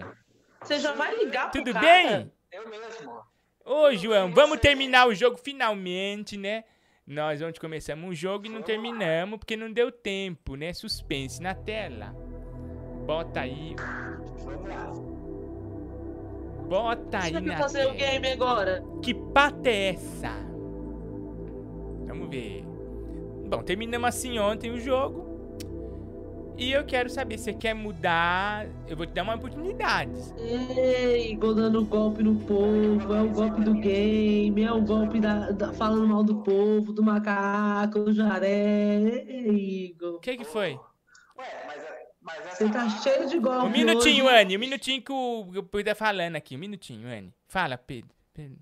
Você 0.60 0.80
já 0.80 0.92
vai 0.92 1.16
ligar 1.16 1.52
pro 1.52 1.60
tudo 1.62 1.72
cara? 1.72 1.86
bem? 1.86 2.32
Eu 2.50 2.68
mesmo. 2.68 3.22
Ô, 3.64 3.94
João, 3.94 4.34
vamos 4.34 4.58
terminar 4.58 5.06
o 5.06 5.14
jogo 5.14 5.36
finalmente, 5.36 6.36
né? 6.36 6.64
Nós 7.06 7.40
ontem 7.40 7.60
começamos 7.60 8.10
um 8.10 8.12
jogo 8.12 8.46
e 8.46 8.48
não 8.48 8.60
terminamos 8.60 9.38
porque 9.38 9.56
não 9.56 9.72
deu 9.72 9.92
tempo, 9.92 10.56
né? 10.56 10.72
Suspense 10.72 11.40
na 11.40 11.54
tela. 11.54 12.12
Bota 13.06 13.42
aí. 13.42 13.76
Bota 16.68 17.18
aí 17.18 17.32
Deixa 17.32 17.38
eu 17.38 17.42
na 17.42 17.56
fazer 17.56 17.86
o 17.86 17.94
tela. 17.94 17.96
game 17.96 18.32
agora. 18.32 18.82
Que 19.00 19.14
pata 19.14 19.70
é 19.70 19.90
essa? 19.90 20.28
Vamos 22.06 22.28
ver. 22.28 22.67
Bom, 23.48 23.62
terminamos 23.62 24.08
assim 24.08 24.38
ontem 24.38 24.70
o 24.70 24.78
jogo. 24.80 25.26
E 26.56 26.72
eu 26.72 26.84
quero 26.84 27.08
saber, 27.08 27.38
você 27.38 27.52
quer 27.54 27.72
mudar? 27.72 28.66
Eu 28.88 28.96
vou 28.96 29.06
te 29.06 29.12
dar 29.12 29.22
uma 29.22 29.36
oportunidade. 29.36 30.10
Ei, 30.36 31.30
Igor 31.30 31.54
dando 31.54 31.84
golpe 31.84 32.20
no 32.20 32.34
povo, 32.34 33.14
é 33.14 33.22
o 33.22 33.28
golpe 33.30 33.60
do 33.62 33.74
game, 33.74 34.64
é 34.64 34.72
o 34.72 34.82
golpe 34.82 35.20
da, 35.20 35.52
da- 35.52 35.72
falando 35.72 36.08
mal 36.08 36.24
do 36.24 36.42
povo, 36.42 36.92
do 36.92 37.00
macaco, 37.02 38.00
do 38.00 38.12
jaré. 38.12 38.98
Ei, 39.24 39.86
Igor. 39.90 40.16
O 40.16 40.20
que 40.20 40.36
que 40.36 40.44
foi? 40.44 40.72
Ué, 41.38 41.64
mas, 41.68 41.82
mas 42.20 42.46
essa 42.46 42.56
Você 42.66 42.72
tá 42.72 42.88
cheio 42.90 43.28
de 43.28 43.38
golpe. 43.38 43.66
Um 43.66 43.70
minutinho, 43.70 44.24
hoje. 44.26 44.34
Anne. 44.34 44.56
Um 44.56 44.60
minutinho 44.60 45.00
que 45.00 45.12
o 45.12 45.62
Pedro 45.62 45.92
tá 45.92 45.94
falando 45.94 46.34
aqui. 46.34 46.56
Um 46.56 46.58
minutinho, 46.58 47.06
Anne. 47.08 47.32
Fala, 47.46 47.78
Pedro. 47.78 48.10
Pedro. 48.34 48.58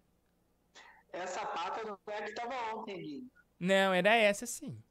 Essa 1.14 1.40
pata 1.46 1.82
não 1.82 1.96
é 2.12 2.18
a 2.18 2.22
que 2.24 2.34
tava 2.34 2.54
ontem, 2.76 2.98
Gui. 3.00 3.24
Não, 3.58 3.94
era 3.94 4.14
essa 4.14 4.46
sim. 4.46 4.82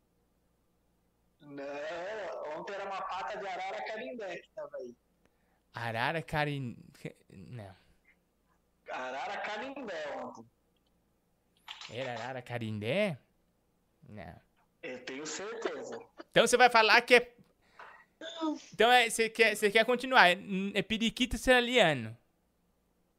Não, 1.41 1.63
ontem 2.57 2.73
era 2.73 2.85
uma 2.85 3.01
pata 3.01 3.37
de 3.37 3.47
arara 3.47 3.85
carimbé 3.85 4.37
que 4.37 4.49
tava 4.49 4.77
aí. 4.77 4.95
Arara 5.73 6.21
Carin... 6.21 6.77
Não. 7.29 7.75
Arara 8.89 9.37
carimbé 9.37 10.17
ontem. 10.17 10.45
Era 11.89 12.13
Arara 12.13 12.41
Carindé? 12.41 13.17
Não. 14.09 14.41
Eu 14.81 15.03
tenho 15.05 15.25
certeza. 15.25 15.99
Então 16.31 16.47
você 16.47 16.57
vai 16.57 16.69
falar 16.69 17.01
que 17.01 17.15
é... 17.15 17.31
Então 18.73 18.91
é, 18.91 19.09
você, 19.09 19.29
quer, 19.29 19.55
você 19.55 19.69
quer 19.69 19.85
continuar. 19.85 20.29
É, 20.29 20.37
é 20.73 20.81
periquito 20.81 21.37
seraliano. 21.37 22.17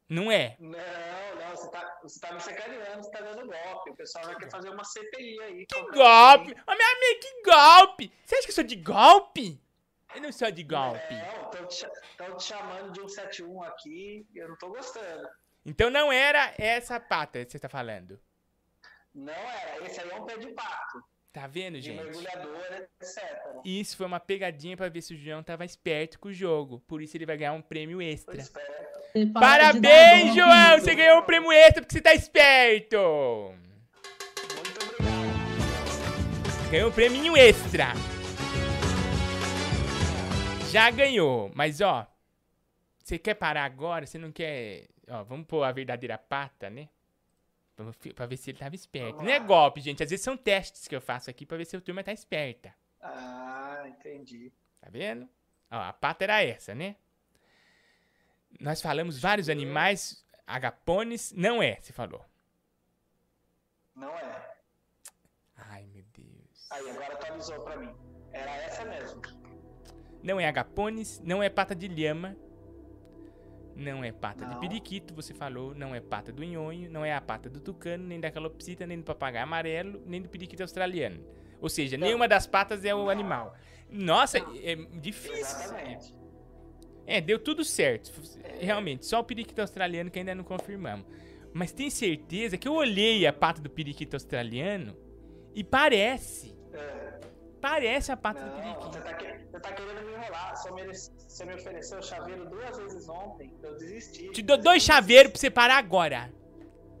Não 0.09 0.31
é? 0.31 0.55
Não, 0.59 0.71
não, 0.71 1.49
você 1.55 1.69
tá, 1.69 1.99
você 2.01 2.19
tá 2.19 2.33
me 2.33 2.39
sacaneando, 2.39 3.03
você 3.03 3.11
tá 3.11 3.21
dando 3.21 3.45
golpe. 3.45 3.91
O 3.91 3.95
pessoal 3.95 4.25
vai 4.25 4.35
querer 4.35 4.51
fazer 4.51 4.69
uma 4.69 4.83
CPI 4.83 5.41
aí. 5.41 5.65
Que 5.65 5.81
Golpe! 5.81 6.51
Ô, 6.51 6.75
meu 6.75 6.87
amigo, 6.87 7.19
que 7.21 7.43
golpe! 7.43 8.13
Você 8.25 8.35
acha 8.35 8.43
que 8.45 8.51
eu 8.51 8.55
sou 8.55 8.63
de 8.63 8.75
golpe? 8.77 9.61
Eu 10.15 10.21
não 10.21 10.31
sou 10.31 10.49
de 10.49 10.63
golpe. 10.63 11.13
Não, 11.13 11.51
estão 11.51 11.67
te, 11.67 12.37
te 12.37 12.43
chamando 12.43 12.91
de 12.93 13.01
171 13.01 13.63
aqui 13.63 14.25
e 14.33 14.37
eu 14.37 14.47
não 14.47 14.57
tô 14.57 14.69
gostando. 14.69 15.27
Então 15.65 15.89
não 15.89 16.09
era 16.11 16.53
essa 16.57 16.97
pata 16.99 17.43
que 17.43 17.51
você 17.51 17.59
tá 17.59 17.67
falando. 17.67 18.17
Não 19.13 19.33
era, 19.33 19.85
esse 19.85 19.99
aí 19.99 20.09
é 20.09 20.15
um 20.15 20.25
pé 20.25 20.37
de 20.37 20.47
pato, 20.53 21.03
Tá 21.37 21.45
vendo, 21.45 21.75
de 21.75 21.81
gente? 21.81 22.03
mergulhador, 22.03 22.87
etc. 22.99 23.23
Isso 23.63 23.95
foi 23.95 24.07
uma 24.07 24.19
pegadinha 24.19 24.75
pra 24.75 24.89
ver 24.89 25.03
se 25.03 25.13
o 25.13 25.17
João 25.17 25.43
tava 25.43 25.63
esperto 25.63 26.17
com 26.17 26.29
o 26.29 26.33
jogo. 26.33 26.79
Por 26.87 26.99
isso 26.99 27.15
ele 27.15 27.27
vai 27.27 27.37
ganhar 27.37 27.53
um 27.53 27.61
prêmio 27.61 28.01
extra. 28.01 28.43
Para 29.31 29.39
Parabéns, 29.39 30.33
João! 30.33 30.79
Você 30.79 30.95
ganhou 30.95 31.19
um 31.19 31.21
prêmio 31.21 31.51
extra 31.51 31.83
porque 31.83 31.93
você 31.93 32.01
tá 32.01 32.11
esperto! 32.15 32.97
Muito 34.55 34.83
obrigado. 34.83 36.71
Ganhou 36.71 36.89
um 36.89 36.91
prêmio 36.91 37.37
extra. 37.37 37.93
Já 40.71 40.89
ganhou, 40.89 41.51
mas 41.53 41.81
ó. 41.81 42.07
Você 43.03 43.19
quer 43.19 43.35
parar 43.35 43.65
agora? 43.65 44.07
Você 44.07 44.17
não 44.17 44.31
quer. 44.31 44.87
Ó, 45.07 45.23
vamos 45.23 45.45
pôr 45.45 45.61
a 45.61 45.71
verdadeira 45.71 46.17
pata, 46.17 46.67
né? 46.67 46.89
Pra 48.15 48.25
ver 48.25 48.37
se 48.37 48.49
ele 48.49 48.57
tava 48.57 48.73
esperto. 48.73 49.23
Não 49.23 49.29
é 49.29 49.39
golpe, 49.39 49.79
gente. 49.79 50.01
Às 50.01 50.09
vezes 50.09 50.23
são 50.23 50.35
testes 50.35 50.87
que 50.87 50.95
eu 50.95 51.01
faço 51.01 51.29
aqui 51.29 51.45
pra 51.45 51.57
ver 51.57 51.65
se 51.65 51.77
a 51.77 51.81
turma 51.81 52.03
tá 52.03 52.11
esperta. 52.11 52.73
Ah, 52.99 53.83
entendi. 53.85 54.51
Tá 54.81 54.89
vendo? 54.89 55.29
Ó, 55.69 55.75
a 55.75 55.93
pata 55.93 56.23
era 56.23 56.43
essa, 56.43 56.73
né? 56.73 56.95
Nós 58.59 58.81
falamos 58.81 59.19
vários 59.19 59.47
animais. 59.47 60.25
Agapones. 60.47 61.31
Não 61.33 61.61
é, 61.61 61.75
você 61.79 61.93
falou. 61.93 62.25
Não 63.93 64.17
é. 64.17 64.55
Ai, 65.55 65.85
meu 65.85 66.03
Deus. 66.13 66.71
Aí, 66.71 66.89
agora 66.89 67.13
atualizou 67.13 67.63
pra 67.63 67.75
mim. 67.77 67.95
Era 68.31 68.51
essa 68.63 68.85
mesmo. 68.85 69.21
Não 70.23 70.39
é 70.39 70.47
agapones. 70.47 71.19
Não 71.19 71.43
é 71.43 71.49
pata 71.49 71.75
de 71.75 71.87
lhama. 71.87 72.35
Não 73.77 74.03
é 74.03 74.11
pata 74.11 74.43
de 74.43 74.53
Não. 74.53 74.59
periquito, 74.59 75.13
você 75.13 75.33
falou. 75.33 75.75
Não 75.75 75.93
é 75.93 76.01
pata 76.01 76.31
do 76.31 76.43
nhonho. 76.43 76.89
Não 76.89 77.05
é 77.05 77.13
a 77.13 77.21
pata 77.21 77.47
do 77.49 77.59
tucano, 77.59 78.03
nem 78.05 78.19
da 78.19 78.31
calopsita, 78.31 78.87
nem 78.87 78.97
do 78.97 79.03
papagaio 79.03 79.43
amarelo, 79.43 80.01
nem 80.05 80.19
do 80.21 80.27
periquito 80.27 80.63
australiano. 80.63 81.23
Ou 81.61 81.69
seja, 81.69 81.95
nenhuma 81.95 82.27
das 82.27 82.47
patas 82.47 82.83
é 82.83 82.93
o 82.93 83.09
animal. 83.09 83.55
Nossa, 83.89 84.39
é 84.39 84.75
difícil. 84.99 85.37
Exatamente. 85.37 86.15
É, 87.05 87.21
deu 87.21 87.39
tudo 87.39 87.63
certo. 87.63 88.11
Realmente, 88.59 89.05
só 89.05 89.19
o 89.19 89.23
periquito 89.23 89.61
australiano 89.61 90.11
que 90.11 90.19
ainda 90.19 90.35
não 90.35 90.43
confirmamos. 90.43 91.05
Mas 91.53 91.71
tem 91.71 91.89
certeza 91.89 92.57
que 92.57 92.67
eu 92.67 92.73
olhei 92.73 93.25
a 93.25 93.31
pata 93.31 93.61
do 93.61 93.69
periquito 93.69 94.15
australiano 94.15 94.95
e 95.55 95.63
parece. 95.63 96.55
Parece 97.69 98.11
a 98.13 98.17
pata 98.17 98.39
do 98.45 98.49
Não, 98.49 98.55
periquito. 98.61 98.89
você 98.91 99.01
tá, 99.01 99.13
que- 99.13 99.45
você 99.51 99.59
tá 99.59 99.71
querendo 99.73 100.05
me 100.05 100.13
enrolar. 100.13 100.55
Você 100.55 100.71
me, 100.71 100.83
você 100.93 101.45
me 101.45 101.53
ofereceu 101.55 102.01
chaveiro 102.01 102.45
duas 102.49 102.77
vezes 102.77 103.09
ontem, 103.09 103.53
eu 103.61 103.77
desisti. 103.77 104.31
Te 104.31 104.41
dou 104.41 104.57
dois 104.57 104.81
chaveiros 104.83 105.31
pra 105.33 105.39
você 105.41 105.49
parar 105.51 105.77
agora. 105.77 106.31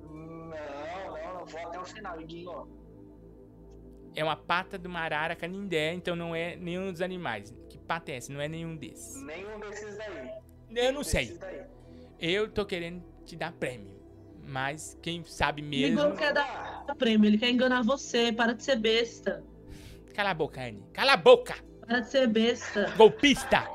Não, 0.01 0.11
não, 0.13 1.33
não 1.39 1.45
vou 1.45 1.59
até 1.67 1.79
o 1.79 1.85
final, 1.85 2.19
Iguinho. 2.19 2.67
É 4.13 4.23
uma 4.23 4.35
pata 4.35 4.77
de 4.77 4.87
uma 4.87 4.99
arara 4.99 5.35
canindé, 5.37 5.93
então 5.93 6.15
não 6.17 6.35
é 6.35 6.55
nenhum 6.57 6.91
dos 6.91 7.01
animais. 7.01 7.55
Que 7.69 7.77
pata 7.77 8.11
é 8.11 8.15
essa? 8.17 8.33
Não 8.33 8.41
é 8.41 8.47
nenhum 8.49 8.75
desses. 8.75 9.21
Nenhum 9.23 9.59
desses 9.61 9.95
daí. 9.97 10.31
Eu 10.75 10.91
não 10.91 11.03
sei. 11.03 11.39
Eu 12.19 12.51
tô 12.51 12.65
querendo 12.65 13.01
te 13.23 13.35
dar 13.37 13.53
prêmio. 13.53 13.95
Mas 14.43 14.97
quem 15.01 15.23
sabe 15.23 15.61
O 15.61 15.65
mesmo. 15.65 15.99
Igor 15.99 16.15
quer 16.17 16.33
dar 16.33 16.83
prêmio, 16.97 17.27
ele 17.29 17.37
quer 17.37 17.49
enganar 17.51 17.83
você. 17.83 18.33
Para 18.33 18.53
de 18.53 18.63
ser 18.63 18.77
besta. 18.77 19.43
Cala 20.17 20.31
a 20.31 20.33
boca, 20.33 20.61
Anne. 20.61 20.83
Cala 20.93 21.13
a 21.13 21.17
boca! 21.17 21.53
Para 21.85 21.99
de 21.99 22.09
ser 22.09 22.27
besta. 22.27 22.91
Golpista! 22.97 23.67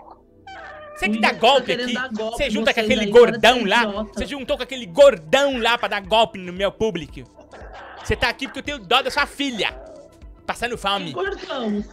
Você 0.96 1.08
que 1.08 1.20
dá 1.20 1.28
tá 1.28 1.34
golpe 1.38 1.72
aqui. 1.72 1.94
golpe 1.94 2.36
Você 2.36 2.50
junta 2.50 2.74
com 2.74 2.80
aquele 2.80 3.02
aí, 3.02 3.10
gordão 3.12 3.64
lá. 3.64 3.84
idiota. 3.84 4.12
Você 4.12 4.26
juntou 4.26 4.56
com 4.56 4.64
aquele 4.64 4.86
gordão 4.86 5.60
lá 5.60 5.78
pra 5.78 5.86
dar 5.86 6.00
golpe 6.00 6.40
no 6.40 6.52
meu 6.52 6.72
público. 6.72 7.20
Você 8.02 8.16
tá 8.16 8.28
aqui 8.28 8.48
porque 8.48 8.58
eu 8.58 8.62
tenho 8.64 8.78
dó 8.80 9.00
da 9.02 9.08
sua 9.08 9.24
filha. 9.24 9.72
Passando 10.44 10.76
fome. 10.76 11.12
Gordão. 11.12 11.84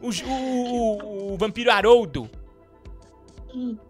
O, 0.00 0.08
o, 0.08 1.34
o, 1.34 1.36
vampiro 1.36 1.70
Haroldo. 1.70 2.30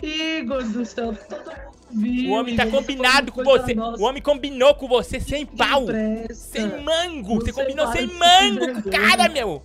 Igor 0.02 0.64
do 0.64 0.84
céu, 0.84 1.16
todo 1.28 1.52
viu, 1.92 2.32
O 2.32 2.34
homem 2.34 2.56
tá 2.56 2.66
combinado 2.66 3.30
com 3.30 3.44
você. 3.44 3.74
nossa. 3.74 4.02
O 4.02 4.06
homem 4.06 4.20
combinou 4.20 4.74
com 4.74 4.88
você 4.88 5.20
sem 5.20 5.46
pau. 5.46 5.86
Sem 6.32 6.82
mango. 6.82 7.36
Você 7.36 7.52
Você 7.52 7.62
combinou 7.62 7.86
sem 7.92 8.08
mango 8.08 8.82
com 8.82 8.88
o 8.88 8.90
cara, 8.90 9.28
meu. 9.28 9.62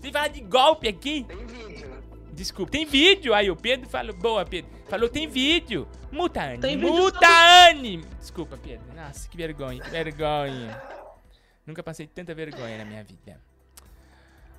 Você 0.00 0.10
fala 0.10 0.28
de 0.28 0.40
golpe 0.40 0.88
aqui. 0.88 1.24
Tem 1.24 1.46
vídeo. 1.46 2.02
Desculpa, 2.32 2.72
tem 2.72 2.86
vídeo. 2.86 3.34
Aí 3.34 3.50
o 3.50 3.56
Pedro 3.56 3.88
falou. 3.88 4.14
Boa, 4.14 4.44
Pedro. 4.46 4.70
Falou, 4.88 5.08
tem 5.08 5.28
vídeo. 5.28 5.86
Muta, 6.10 6.42
Anne. 6.42 6.58
Tem 6.58 6.80
só 6.80 7.68
Anne. 7.68 7.98
Desculpa, 8.18 8.56
Pedro. 8.56 8.92
Nossa, 8.94 9.28
que 9.28 9.36
vergonha, 9.36 9.82
que 9.82 9.90
vergonha. 9.90 10.82
Nunca 11.66 11.82
passei 11.82 12.06
tanta 12.06 12.34
vergonha 12.34 12.78
na 12.78 12.84
minha 12.84 13.04
vida. 13.04 13.40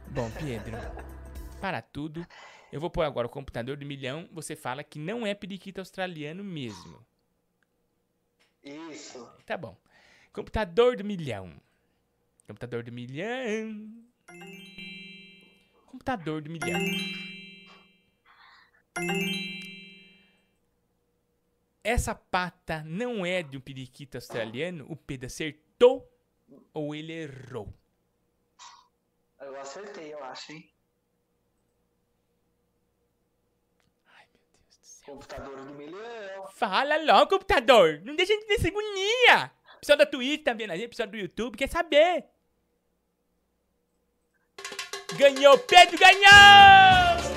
Bom, 0.07 0.29
Pedro, 0.31 0.77
para 1.59 1.81
tudo. 1.81 2.25
Eu 2.71 2.79
vou 2.79 2.89
pôr 2.89 3.03
agora 3.03 3.27
o 3.27 3.29
computador 3.29 3.75
do 3.75 3.85
milhão. 3.85 4.29
Você 4.31 4.55
fala 4.55 4.83
que 4.83 4.99
não 4.99 5.25
é 5.25 5.33
periquito 5.33 5.81
australiano 5.81 6.43
mesmo. 6.43 7.03
Isso. 8.63 9.27
Tá 9.45 9.57
bom. 9.57 9.75
Computador 10.31 10.95
do 10.95 11.03
milhão. 11.03 11.51
Computador 12.47 12.83
do 12.83 12.91
milhão. 12.91 13.89
Computador 15.91 16.41
do 16.41 16.49
milhão. 16.49 16.79
Essa 21.83 22.15
pata 22.15 22.81
não 22.85 23.25
é 23.25 23.43
de 23.43 23.57
um 23.57 23.59
periquito 23.59 24.15
australiano? 24.15 24.85
O 24.89 24.95
Pedro 24.95 25.27
acertou 25.27 26.09
ou 26.73 26.95
ele 26.95 27.11
errou? 27.11 27.73
Eu 29.41 29.59
acertei, 29.59 30.13
eu 30.13 30.23
acho, 30.23 30.53
hein? 30.53 30.71
Computador 35.05 35.57
do 35.65 35.73
milhão. 35.73 36.47
Fala 36.51 36.95
logo, 37.03 37.31
computador. 37.31 37.99
Não 38.05 38.15
deixa 38.15 38.31
a 38.31 38.35
gente 38.37 38.47
ter 38.47 38.61
seguninha. 38.61 39.51
Pessoal 39.81 39.97
da 39.97 40.05
Twitch 40.05 40.43
tá 40.43 40.53
vendo 40.53 40.71
a 40.71 40.77
gente, 40.77 40.87
pessoal 40.87 41.09
do 41.09 41.17
YouTube, 41.17 41.57
quer 41.57 41.67
saber? 41.67 42.29
Ganhou, 45.17 45.57
Pedro 45.57 45.97
ganhou! 45.97 47.31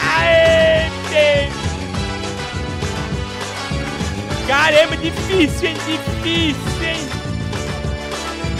Aê, 0.00 0.88
Pedro! 1.10 1.62
Caramba, 4.46 4.96
difícil, 4.96 5.68
hein? 5.68 5.76
Difícil, 5.86 6.82
hein? 6.82 7.08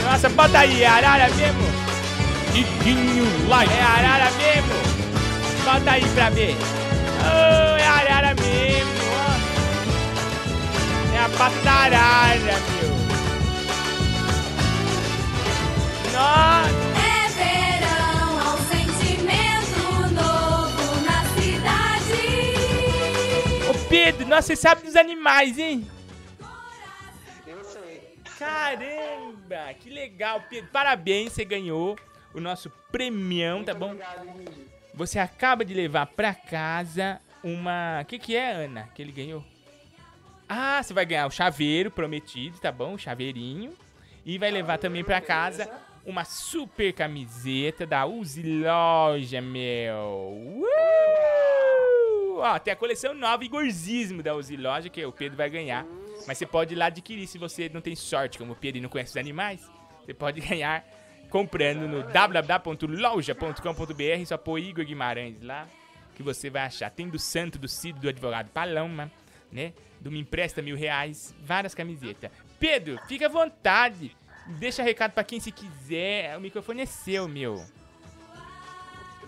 Nossa, 0.04 0.28
bota 0.28 0.58
aí, 0.58 0.82
é 0.82 0.86
arara 0.86 1.28
mesmo? 1.30 1.62
Diguinho 2.52 3.48
Live. 3.48 3.72
É 3.72 3.82
arara 3.82 4.30
mesmo? 4.32 4.74
Bota 5.64 5.90
aí 5.92 6.04
pra 6.14 6.30
ver. 6.30 6.56
Oh, 7.24 7.76
é 7.78 7.86
arara 7.86 8.34
mesmo. 8.34 8.92
É 11.14 11.18
a 11.24 11.28
patarara, 11.38 12.58
meu. 12.82 12.91
É 16.96 17.28
verão, 17.28 18.40
há 18.40 18.54
um 18.54 18.58
sentimento 18.68 19.80
novo 20.14 21.00
na 21.04 21.24
cidade. 21.34 22.22
Ô 23.68 23.88
Pedro, 23.88 24.26
nossa, 24.26 24.48
você 24.48 24.56
sabe 24.56 24.82
dos 24.82 24.96
animais, 24.96 25.58
hein? 25.58 25.88
Eu 27.46 27.64
sei. 27.64 28.14
Caramba, 28.38 29.74
que 29.80 29.90
legal, 29.90 30.42
Pedro. 30.48 30.70
Parabéns, 30.70 31.32
você 31.32 31.44
ganhou 31.44 31.98
o 32.34 32.40
nosso 32.40 32.70
premião, 32.90 33.64
tá 33.64 33.74
bom? 33.74 33.92
Obrigado. 33.92 34.72
Você 34.94 35.18
acaba 35.18 35.64
de 35.64 35.72
levar 35.74 36.06
pra 36.06 36.34
casa 36.34 37.20
uma. 37.42 38.00
O 38.02 38.04
que, 38.04 38.18
que 38.18 38.36
é, 38.36 38.52
Ana? 38.52 38.88
Que 38.94 39.02
ele 39.02 39.12
ganhou? 39.12 39.44
Ah, 40.48 40.82
você 40.82 40.92
vai 40.92 41.06
ganhar 41.06 41.26
o 41.26 41.30
chaveiro 41.30 41.90
prometido, 41.90 42.58
tá 42.58 42.70
bom? 42.70 42.94
O 42.94 42.98
chaveirinho. 42.98 43.72
E 44.24 44.38
vai 44.38 44.50
levar 44.50 44.78
também 44.78 45.02
pra 45.02 45.20
casa 45.20 45.68
uma 46.04 46.24
super 46.24 46.92
camiseta 46.92 47.86
da 47.86 48.04
Uzi 48.06 48.42
Loja, 48.42 49.40
meu. 49.40 50.36
Uh! 50.58 52.38
Ó, 52.38 52.58
tem 52.58 52.72
a 52.72 52.76
coleção 52.76 53.14
nova 53.14 53.44
Igorzismo 53.44 54.22
da 54.22 54.34
Uzi 54.34 54.56
Loja, 54.56 54.88
que 54.88 55.04
o 55.04 55.12
Pedro 55.12 55.36
vai 55.36 55.48
ganhar. 55.48 55.86
Mas 56.26 56.38
você 56.38 56.46
pode 56.46 56.74
ir 56.74 56.76
lá 56.76 56.86
adquirir 56.86 57.26
se 57.26 57.38
você 57.38 57.68
não 57.68 57.80
tem 57.80 57.94
sorte, 57.94 58.38
como 58.38 58.52
o 58.52 58.56
Pedro 58.56 58.78
e 58.78 58.80
não 58.80 58.88
conhece 58.88 59.12
os 59.12 59.16
animais. 59.16 59.60
Você 60.04 60.12
pode 60.12 60.40
ganhar 60.42 60.84
comprando 61.30 61.86
no 61.86 62.02
www.loja.com.br. 62.02 64.26
Só 64.26 64.36
pôr 64.36 64.58
Igor 64.58 64.84
Guimarães 64.84 65.40
lá, 65.40 65.68
que 66.14 66.22
você 66.22 66.50
vai 66.50 66.62
achar. 66.62 66.90
Tem 66.90 67.08
do 67.08 67.18
Santo, 67.18 67.58
do 67.58 67.68
Cido, 67.68 68.00
do 68.00 68.08
Advogado 68.08 68.50
Paloma, 68.50 69.10
né? 69.50 69.72
Do 70.00 70.10
Me 70.10 70.18
Empresta 70.18 70.60
Mil 70.60 70.76
Reais, 70.76 71.34
várias 71.40 71.74
camisetas. 71.74 72.30
Pedro, 72.58 72.98
fica 73.06 73.26
à 73.26 73.28
vontade. 73.28 74.16
Deixa 74.58 74.82
recado 74.82 75.12
pra 75.12 75.24
quem 75.24 75.40
se 75.40 75.50
quiser. 75.52 76.36
O 76.36 76.40
microfone 76.40 76.82
é 76.82 76.86
seu, 76.86 77.28
meu. 77.28 77.56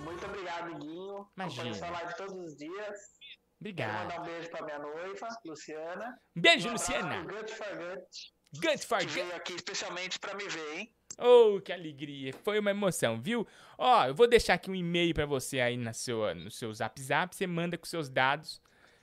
Muito 0.00 0.24
obrigado, 0.26 0.70
Iguinho. 0.72 1.26
Imagina. 1.36 1.70
Acompanho 1.70 1.92
live 1.92 2.16
todos 2.16 2.34
os 2.36 2.56
dias. 2.56 2.74
Quero 2.74 3.60
Obrigado. 3.60 4.02
mandar 4.02 4.20
um 4.20 4.24
beijo 4.24 4.50
pra 4.50 4.62
minha 4.64 4.78
noiva, 4.78 5.28
Luciana. 5.46 6.18
Beijo, 6.36 6.68
Um 6.68 6.72
Luciana. 6.72 7.22
Gut 7.22 7.50
for 7.54 7.66
Gut, 7.76 8.66
Gut 8.66 8.86
for 8.86 8.98
Gut. 9.02 9.12
veio 9.12 9.34
aqui 9.34 9.54
especialmente 9.54 10.18
pra 10.18 10.34
me 10.34 10.46
ver, 10.46 10.78
hein? 10.78 10.94
Oh, 11.18 11.60
que 11.60 11.72
alegria. 11.72 12.32
Foi 12.42 12.58
uma 12.58 12.70
emoção, 12.72 13.20
viu? 13.20 13.46
Ó, 13.78 14.04
eu 14.06 14.14
vou 14.14 14.26
deixar 14.28 14.54
aqui 14.54 14.70
um 14.70 14.74
e-mail 14.74 15.14
pra 15.14 15.24
você 15.24 15.60
aí 15.60 15.76
na 15.76 15.92
sua, 15.92 16.34
no 16.34 16.50
seu 16.50 16.72
Zap 16.74 17.00
Zap. 17.00 17.34
Você 17.34 17.46
manda 17.46 17.78
com 17.78 17.86
seus 17.86 18.10
dados 18.10 18.60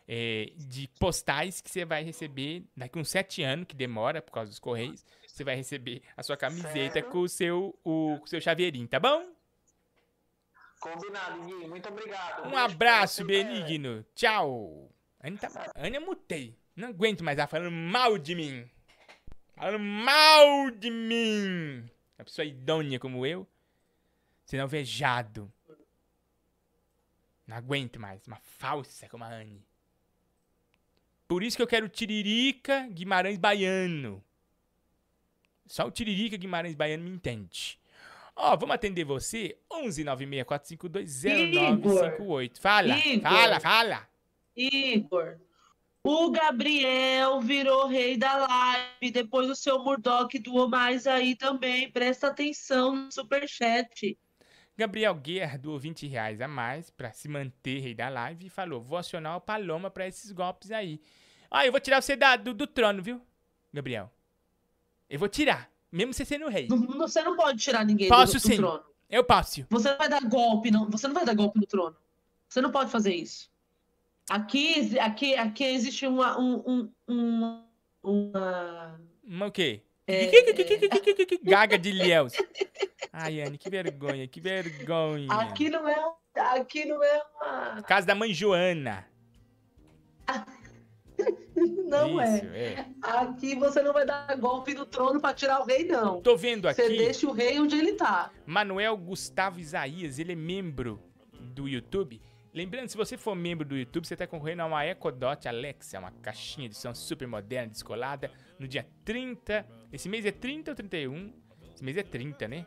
é, 0.08 0.52
de 0.58 0.88
postais 1.00 1.62
que 1.62 1.72
você 1.72 1.84
vai 1.86 2.04
receber 2.04 2.64
daqui 2.78 3.00
uns 3.00 3.10
sete 3.10 3.42
anos, 3.42 3.66
que 3.66 3.76
demora 3.76 4.22
por 4.22 4.32
causa 4.34 4.50
dos 4.52 4.60
correios. 4.60 5.04
Você 5.32 5.44
vai 5.44 5.56
receber 5.56 6.02
a 6.16 6.22
sua 6.22 6.36
camiseta 6.36 6.94
Certo. 6.94 7.10
com 7.10 7.20
o 7.20 7.30
seu, 7.30 7.80
o, 7.84 8.18
com 8.20 8.26
o 8.26 8.28
seu 8.28 8.42
chaveirinho, 8.42 8.88
tá 8.88 9.00
bom? 9.00 9.34
Combinado, 10.80 11.44
Iguinho. 11.44 11.70
Muito 11.70 11.88
obrigado. 11.88 12.50
Um 12.50 12.58
abraço, 12.58 13.24
benigno. 13.24 14.06
Tchau. 14.14 14.92
Ana, 15.22 15.38
tá... 15.38 15.72
Ana, 15.76 16.00
mutei. 16.00 16.58
Não 16.76 16.90
aguento 16.90 17.24
mais 17.24 17.38
ela 17.38 17.48
falando 17.48 17.72
mal 17.72 18.18
de 18.18 18.36
mim. 18.36 18.70
Falando 19.56 19.80
mal 19.80 20.70
de 20.72 20.90
mim. 20.90 21.90
Uma 22.18 22.26
pessoa 22.26 22.46
idônea 22.46 23.00
como 23.00 23.26
eu. 23.26 23.48
Sendo 24.44 24.62
alvejado. 24.62 25.52
Não 27.48 27.56
aguento 27.56 28.00
mais. 28.00 28.26
Uma 28.28 28.38
falsa 28.38 29.08
como 29.08 29.24
a 29.24 29.28
Anne. 29.28 29.66
Por 31.28 31.42
isso 31.42 31.56
que 31.56 31.64
eu 31.64 31.68
quero 31.68 31.88
Tiririca 31.88 32.88
Guimarães 32.90 33.38
Baiano. 33.38 34.24
Só 35.66 35.88
o 35.88 35.92
Tiririca 35.92 36.38
Guimarães 36.38 36.76
Baiano 36.76 37.04
me 37.04 37.12
entende. 37.12 37.80
Ó, 38.36 38.56
vamos 38.56 38.76
atender 38.76 39.04
você? 39.04 39.58
11 39.72 40.04
964520958. 40.06 42.60
Fala, 42.60 42.98
Igor. 42.98 43.22
fala, 43.22 43.60
fala. 43.60 44.08
Igor, 44.56 45.38
o 46.04 46.32
Gabriel 46.32 47.40
virou 47.42 47.88
rei 47.88 48.18
da 48.18 48.48
live. 48.48 49.12
Depois 49.12 49.50
o 49.50 49.56
seu 49.56 49.84
Murdock 49.84 50.40
doou 50.40 50.68
mais 50.68 51.06
aí 51.06 51.36
também. 51.36 51.92
Presta 51.92 52.28
atenção 52.28 52.96
no 52.96 53.12
superchat. 53.12 54.18
Gabriel 54.76 55.14
Guerra 55.14 55.60
doou 55.60 55.78
20 55.78 56.08
reais 56.08 56.42
a 56.42 56.48
mais 56.48 56.90
pra 56.90 57.12
se 57.12 57.28
manter 57.28 57.80
rei 57.80 57.94
da 57.94 58.10
live 58.10 58.48
e 58.48 58.50
falou: 58.50 58.82
vou 58.82 58.98
acionar 58.98 59.38
o 59.38 59.42
Paloma 59.42 59.92
pra 59.92 60.08
esses 60.08 60.32
golpes 60.32 60.72
aí. 60.72 61.00
Ah, 61.52 61.66
eu 61.66 61.72
vou 61.72 61.82
tirar 61.82 62.02
você 62.02 62.16
da, 62.16 62.36
do, 62.36 62.54
do 62.54 62.66
trono, 62.66 63.04
viu, 63.04 63.22
Gabriel? 63.72 64.12
Eu 65.12 65.20
vou 65.20 65.28
tirar, 65.28 65.70
mesmo 65.92 66.14
você 66.14 66.24
sendo 66.24 66.48
rei. 66.48 66.68
Não- 66.70 66.78
Você 66.98 67.22
não 67.22 67.36
pode 67.36 67.60
tirar 67.60 67.86
ninguém 67.86 68.08
do- 68.08 68.16
Posso 68.16 68.34
do, 68.34 68.40
sim. 68.40 68.56
trono. 68.56 68.82
Eu 69.10 69.24
posso. 69.26 69.66
Você 69.70 69.90
não 69.90 69.98
vai 69.98 70.08
dar 70.10 70.22
golpe, 70.22 70.72
não. 70.72 70.90
Você 70.90 71.06
não 71.08 71.14
vai 71.14 71.26
dar 71.26 71.36
golpe 71.36 71.60
no 71.60 71.66
trono. 71.66 71.96
Você 72.48 72.62
não 72.62 72.72
pode 72.72 72.90
fazer 72.90 73.14
isso. 73.14 73.52
Aqui, 74.30 74.98
aqui, 75.00 75.36
aqui 75.36 75.64
existe 75.66 76.08
uma, 76.08 76.40
um, 76.40 76.64
um, 76.66 76.92
um- 77.10 77.64
uma. 78.02 79.02
Mas 79.24 79.50
o 79.50 79.52
quê? 79.52 79.82
É. 80.08 80.30
Gaga 81.44 81.78
de 81.78 81.92
Liels. 81.92 82.34
Ai, 83.12 83.42
Anne, 83.42 83.58
que 83.58 83.70
vergonha, 83.70 84.26
que 84.28 84.40
vergonha. 84.40 85.28
Aqui 85.34 85.70
não 85.70 85.88
é, 85.88 85.96
aqui 86.36 86.86
não 86.86 87.04
é 87.04 87.22
uma. 87.42 87.82
Casa 87.84 88.08
da 88.08 88.16
mãe 88.16 88.34
Joana. 88.34 89.06
Não 91.88 92.22
Isso, 92.22 92.46
é. 92.46 92.64
é. 92.74 92.86
Aqui 93.02 93.56
você 93.56 93.82
não 93.82 93.94
vai 93.94 94.06
dar 94.06 94.36
golpe 94.38 94.74
no 94.74 94.86
trono 94.86 95.20
pra 95.20 95.34
tirar 95.34 95.60
o 95.62 95.66
rei, 95.66 95.86
não. 95.86 96.22
Tô 96.22 96.36
vendo 96.38 96.68
Você 96.72 96.82
aqui. 96.84 96.98
deixa 96.98 97.28
o 97.28 97.32
rei 97.32 97.60
onde 97.60 97.76
ele 97.78 97.94
tá. 97.94 98.32
Manuel 98.46 98.96
Gustavo 98.98 99.60
Isaías, 99.60 100.20
ele 100.20 100.32
é 100.34 100.36
membro 100.36 101.02
do 101.40 101.68
YouTube. 101.68 102.22
Lembrando, 102.54 102.90
se 102.90 102.98
você 102.98 103.18
for 103.18 103.34
membro 103.36 103.66
do 103.66 103.78
YouTube, 103.78 104.06
você 104.06 104.14
está 104.14 104.28
concorrendo 104.28 104.62
a 104.62 104.66
uma 104.66 104.86
Echo 104.86 105.12
Dot 105.12 105.48
Alexa, 105.48 106.00
uma 106.00 106.12
caixinha 106.12 106.68
de 106.68 106.76
som 106.76 106.94
super 106.94 107.28
moderna, 107.28 107.70
descolada, 107.72 108.30
no 108.60 108.68
dia 108.68 108.86
30. 109.06 109.66
Esse 109.92 110.10
mês 110.10 110.26
é 110.26 110.32
30 110.32 110.72
ou 110.72 110.76
31? 110.76 111.34
Esse 111.74 111.84
mês 111.84 111.96
é 111.98 112.04
30, 112.04 112.48
né? 112.48 112.66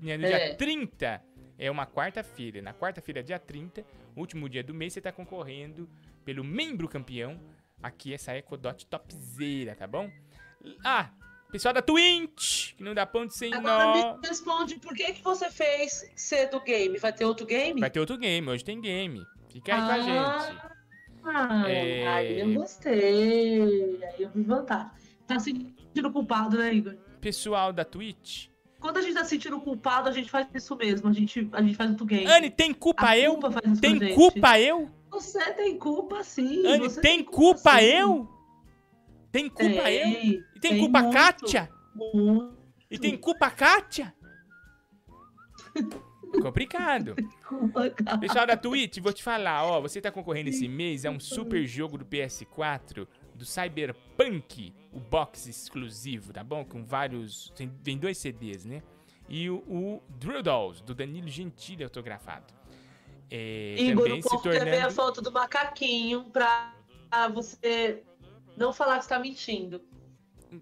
No 0.00 0.10
É. 0.10 0.16
dia 0.18 0.54
30 0.56 1.22
é 1.58 1.70
uma 1.70 1.86
quarta-feira. 1.86 2.60
Na 2.60 2.74
quarta-feira, 2.74 3.22
dia 3.22 3.38
30, 3.38 3.82
último 4.14 4.48
dia 4.48 4.62
do 4.62 4.74
mês, 4.74 4.92
você 4.92 5.00
está 5.00 5.10
concorrendo 5.10 5.88
pelo 6.24 6.44
membro 6.44 6.86
campeão. 6.88 7.40
Aqui, 7.84 8.14
essa 8.14 8.34
Echo 8.34 8.56
Dot 8.56 8.86
topzera, 8.86 9.74
tá 9.74 9.86
bom? 9.86 10.10
Ah, 10.82 11.10
pessoal 11.52 11.74
da 11.74 11.82
Twitch, 11.82 12.74
que 12.76 12.82
não 12.82 12.94
dá 12.94 13.04
ponto 13.04 13.34
sem 13.34 13.52
Agora 13.52 13.84
nó. 13.84 14.16
me 14.16 14.26
responde, 14.26 14.76
por 14.76 14.94
que, 14.94 15.12
que 15.12 15.22
você 15.22 15.50
fez 15.50 16.10
ser 16.16 16.48
do 16.48 16.60
game? 16.60 16.96
Vai 16.96 17.12
ter 17.12 17.26
outro 17.26 17.44
game? 17.44 17.78
Vai 17.78 17.90
ter 17.90 18.00
outro 18.00 18.16
game, 18.16 18.48
hoje 18.48 18.64
tem 18.64 18.80
game. 18.80 19.22
Fica 19.52 19.74
aí 19.74 19.80
com 19.82 19.90
a 19.92 20.00
gente. 20.00 20.58
Ah, 21.26 21.70
É. 21.70 22.42
Eu 22.42 22.54
gostei. 22.54 24.02
Aí 24.02 24.22
eu 24.22 24.30
vi 24.34 24.42
vantagem. 24.44 24.90
Tá 25.26 25.38
se 25.38 25.52
sentindo 25.52 26.10
culpado, 26.10 26.56
né, 26.56 26.72
Igor? 26.72 26.94
Pessoal 27.20 27.70
da 27.70 27.84
Twitch. 27.84 28.48
Quando 28.80 28.98
a 28.98 29.00
gente 29.02 29.14
tá 29.14 29.24
se 29.24 29.30
sentindo 29.30 29.60
culpado, 29.60 30.08
a 30.08 30.12
gente 30.12 30.30
faz 30.30 30.46
isso 30.54 30.74
mesmo. 30.76 31.08
A 31.08 31.12
gente, 31.12 31.48
a 31.52 31.62
gente 31.62 31.74
faz 31.76 31.90
outro 31.90 32.04
game. 32.06 32.26
Anne, 32.26 32.50
tem 32.50 32.72
culpa 32.72 33.08
A 33.08 33.18
eu? 33.18 33.36
culpa 33.36 33.60
Tem 33.80 34.14
culpa 34.14 34.58
eu? 34.60 34.90
Você 35.14 35.52
tem 35.52 35.78
culpa, 35.78 36.24
sim. 36.24 36.66
Anne, 36.66 36.88
você 36.88 37.00
tem 37.00 37.22
culpa 37.22 37.78
sim. 37.78 37.84
eu? 37.84 38.28
Tem 39.30 39.48
culpa 39.48 39.82
Tem, 39.82 39.94
eu? 39.94 40.08
E 40.08 40.60
tem, 40.60 40.70
tem 40.70 40.78
culpa 40.78 41.02
muito. 41.02 41.14
Kátia? 41.14 41.70
Muito. 41.94 42.56
E 42.90 42.98
tem 42.98 43.16
culpa 43.16 43.50
Kátia? 43.50 44.14
Complicado. 46.40 47.14
Pessoal 48.20 48.46
da 48.46 48.56
Twitch, 48.56 48.98
vou 48.98 49.12
te 49.12 49.22
falar, 49.22 49.64
ó, 49.64 49.80
você 49.80 50.00
tá 50.00 50.10
concorrendo 50.10 50.50
esse 50.50 50.68
mês 50.68 51.04
a 51.04 51.10
um 51.10 51.20
super 51.20 51.64
jogo 51.66 51.98
do 51.98 52.04
PS4 52.04 53.06
do 53.34 53.44
Cyberpunk, 53.44 54.72
o 54.92 55.00
box 55.00 55.48
exclusivo, 55.48 56.32
tá 56.32 56.42
bom? 56.42 56.64
Com 56.64 56.84
vários, 56.84 57.52
tem, 57.56 57.70
vem 57.82 57.98
dois 57.98 58.18
CDs, 58.18 58.64
né? 58.64 58.82
E 59.28 59.48
o, 59.48 59.56
o 59.68 60.02
Drill 60.18 60.42
Dolls, 60.42 60.82
do 60.82 60.94
Danilo 60.94 61.28
Gentili 61.28 61.82
autografado. 61.82 62.52
É, 63.30 63.74
Igor, 63.78 64.04
também 64.04 64.20
o 64.20 64.22
se 64.22 64.28
povo 64.28 64.42
quer 64.42 64.52
ver 64.64 64.70
a 64.70 64.72
tornando... 64.74 64.94
foto 64.94 65.22
do 65.22 65.32
macaquinho 65.32 66.24
pra 66.24 66.74
você 67.32 68.02
não 68.56 68.72
falar 68.72 68.98
que 68.98 69.04
você 69.04 69.08
tá 69.08 69.18
mentindo. 69.18 69.82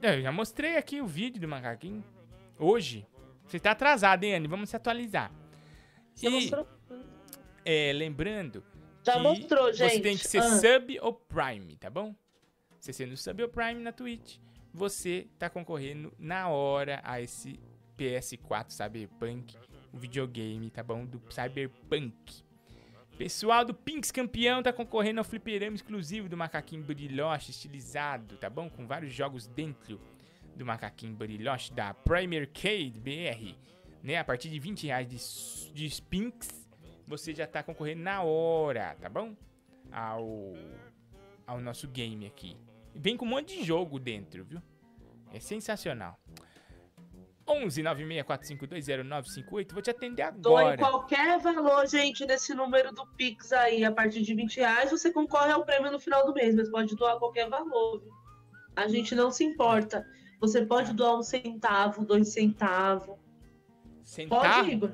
É, 0.01 0.17
Eu 0.17 0.23
já 0.23 0.33
mostrei 0.33 0.77
aqui 0.77 1.01
o 1.01 1.07
vídeo 1.07 1.41
do 1.41 1.49
macaquinho. 1.49 2.03
Hoje. 2.59 3.07
Você 3.47 3.59
tá 3.59 3.73
atrasado, 3.73 4.25
hein, 4.25 4.35
Anne? 4.37 4.49
Vamos 4.49 4.71
se 4.71 4.77
atualizar. 4.77 5.31
Você 6.15 6.29
mostrou? 6.29 6.67
É, 7.65 7.93
lembrando. 7.93 8.65
Já 9.05 9.19
mostrou, 9.19 9.67
Você 9.73 9.89
gente. 9.89 10.03
tem 10.03 10.17
que 10.17 10.27
ser 10.27 10.39
Ah. 10.39 10.59
sub 10.59 10.99
ou 11.01 11.13
prime, 11.13 11.77
tá 11.77 11.91
bom? 11.91 12.15
Você 12.79 12.93
sendo 12.93 13.17
sub 13.17 13.43
ou 13.43 13.49
prime 13.49 13.81
na 13.81 13.93
Twitch, 13.93 14.39
você 14.73 15.27
tá 15.39 15.51
concorrendo 15.51 16.13
na 16.19 16.49
hora 16.49 17.01
a 17.05 17.21
esse 17.21 17.59
PS4 17.99 18.71
Cyberpunk, 18.71 19.57
o 19.93 19.99
videogame, 19.99 20.71
tá 20.71 20.83
bom? 20.83 21.05
Do 21.05 21.21
Cyberpunk. 21.31 22.43
Pessoal 23.19 23.65
do 23.65 23.75
Pinks 23.75 24.11
Campeão 24.11 24.63
tá 24.63 24.73
concorrendo 24.73 25.21
ao 25.21 25.25
fliperama 25.25 25.77
exclusivo 25.77 26.29
do 26.29 26.37
Macaquinho 26.37 26.83
Buriloche 26.83 27.51
estilizado, 27.51 28.37
tá 28.37 28.49
bom? 28.49 28.71
Com 28.71 28.87
vários 28.87 29.13
jogos 29.13 29.47
dentro 29.47 30.01
do 30.57 30.65
Macaquinho 30.65 31.15
Buriloche 31.15 31.73
da 31.73 31.93
Premier 31.93 32.43
Arcade 32.43 32.99
BR, 32.99 33.55
né? 34.03 34.17
A 34.17 34.25
partir 34.25 34.49
de 34.49 34.59
20 34.59 34.87
reais 34.87 35.73
de, 35.73 35.73
de 35.89 36.03
Pinks, 36.03 36.67
você 37.07 37.35
já 37.35 37.47
tá 37.47 37.63
concorrendo 37.63 38.03
na 38.03 38.23
hora, 38.23 38.97
tá 39.01 39.09
bom? 39.09 39.37
Ao, 39.91 40.55
ao 41.47 41.61
nosso 41.61 41.87
game 41.89 42.27
aqui. 42.27 42.57
Vem 42.95 43.17
com 43.17 43.27
um 43.27 43.29
monte 43.29 43.59
de 43.59 43.65
jogo 43.65 43.99
dentro, 43.99 44.45
viu? 44.45 44.61
É 45.33 45.39
sensacional. 45.39 46.19
11 47.53 47.83
964520958, 47.83 49.73
vou 49.73 49.83
te 49.83 49.91
atender 49.91 50.31
Doe 50.33 50.57
agora. 50.57 50.77
qualquer 50.79 51.39
valor, 51.41 51.87
gente, 51.87 52.25
nesse 52.27 52.55
número 52.55 52.93
do 52.93 53.07
Pix 53.17 53.53
aí, 53.53 53.85
a 53.85 53.93
partir 53.93 54.23
de 54.23 54.35
20 54.35 54.57
reais, 54.59 54.91
você 54.91 55.13
concorre 55.13 55.53
ao 55.53 55.65
prêmio 55.65 55.91
no 55.91 56.01
final 56.01 56.25
do 56.27 56.33
mês, 56.33 56.55
mas 56.55 56.69
pode 56.71 56.95
doar 56.97 57.19
qualquer 57.19 57.49
valor. 57.49 58.01
viu? 58.01 58.13
A 58.75 58.89
gente 58.89 59.15
não 59.15 59.31
se 59.31 59.45
importa. 59.45 60.07
Você 60.41 60.65
pode 60.67 60.93
doar 60.95 61.17
um 61.19 61.23
centavo, 61.23 62.05
dois 62.05 62.29
centavos. 62.33 63.17
Centavo? 64.03 64.43
Pode, 64.43 64.71
Igor? 64.71 64.91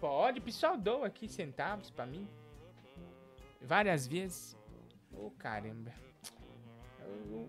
Pode, 0.00 0.40
pessoal, 0.40 0.78
dou 0.78 1.04
aqui 1.04 1.28
centavos 1.28 1.90
pra 1.90 2.06
mim. 2.06 2.26
Várias 3.60 4.06
vezes. 4.06 4.56
Ô, 5.12 5.30
caramba. 5.32 5.92
Eu- 7.30 7.48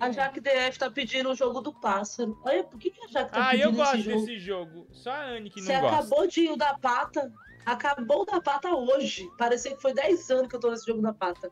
A 0.00 0.10
Jaque 0.10 0.40
DF 0.40 0.78
tá 0.78 0.90
pedindo 0.90 1.30
o 1.30 1.34
jogo 1.34 1.60
do 1.60 1.72
pássaro. 1.72 2.36
Olha, 2.44 2.64
por 2.64 2.78
que, 2.78 2.90
que 2.90 3.04
a 3.04 3.08
Jaque 3.08 3.30
tá 3.32 3.46
Ah, 3.46 3.50
pedindo 3.50 3.64
eu 3.68 3.72
gosto 3.72 3.94
esse 3.96 4.02
jogo? 4.04 4.20
desse 4.20 4.38
jogo. 4.38 4.86
Só 4.90 5.10
a 5.10 5.24
Anne 5.24 5.50
que 5.50 5.60
não 5.60 5.66
Você 5.66 5.80
gosta. 5.80 5.96
acabou 5.98 6.26
de 6.26 6.40
ir 6.40 6.50
o 6.50 6.56
da 6.56 6.74
pata. 6.74 7.32
Acabou 7.64 8.26
da 8.26 8.40
pata 8.40 8.74
hoje. 8.74 9.28
Parecia 9.38 9.74
que 9.74 9.80
foi 9.80 9.94
10 9.94 10.30
anos 10.30 10.48
que 10.48 10.56
eu 10.56 10.60
tô 10.60 10.70
nesse 10.70 10.86
jogo 10.86 11.00
da 11.00 11.12
pata. 11.12 11.50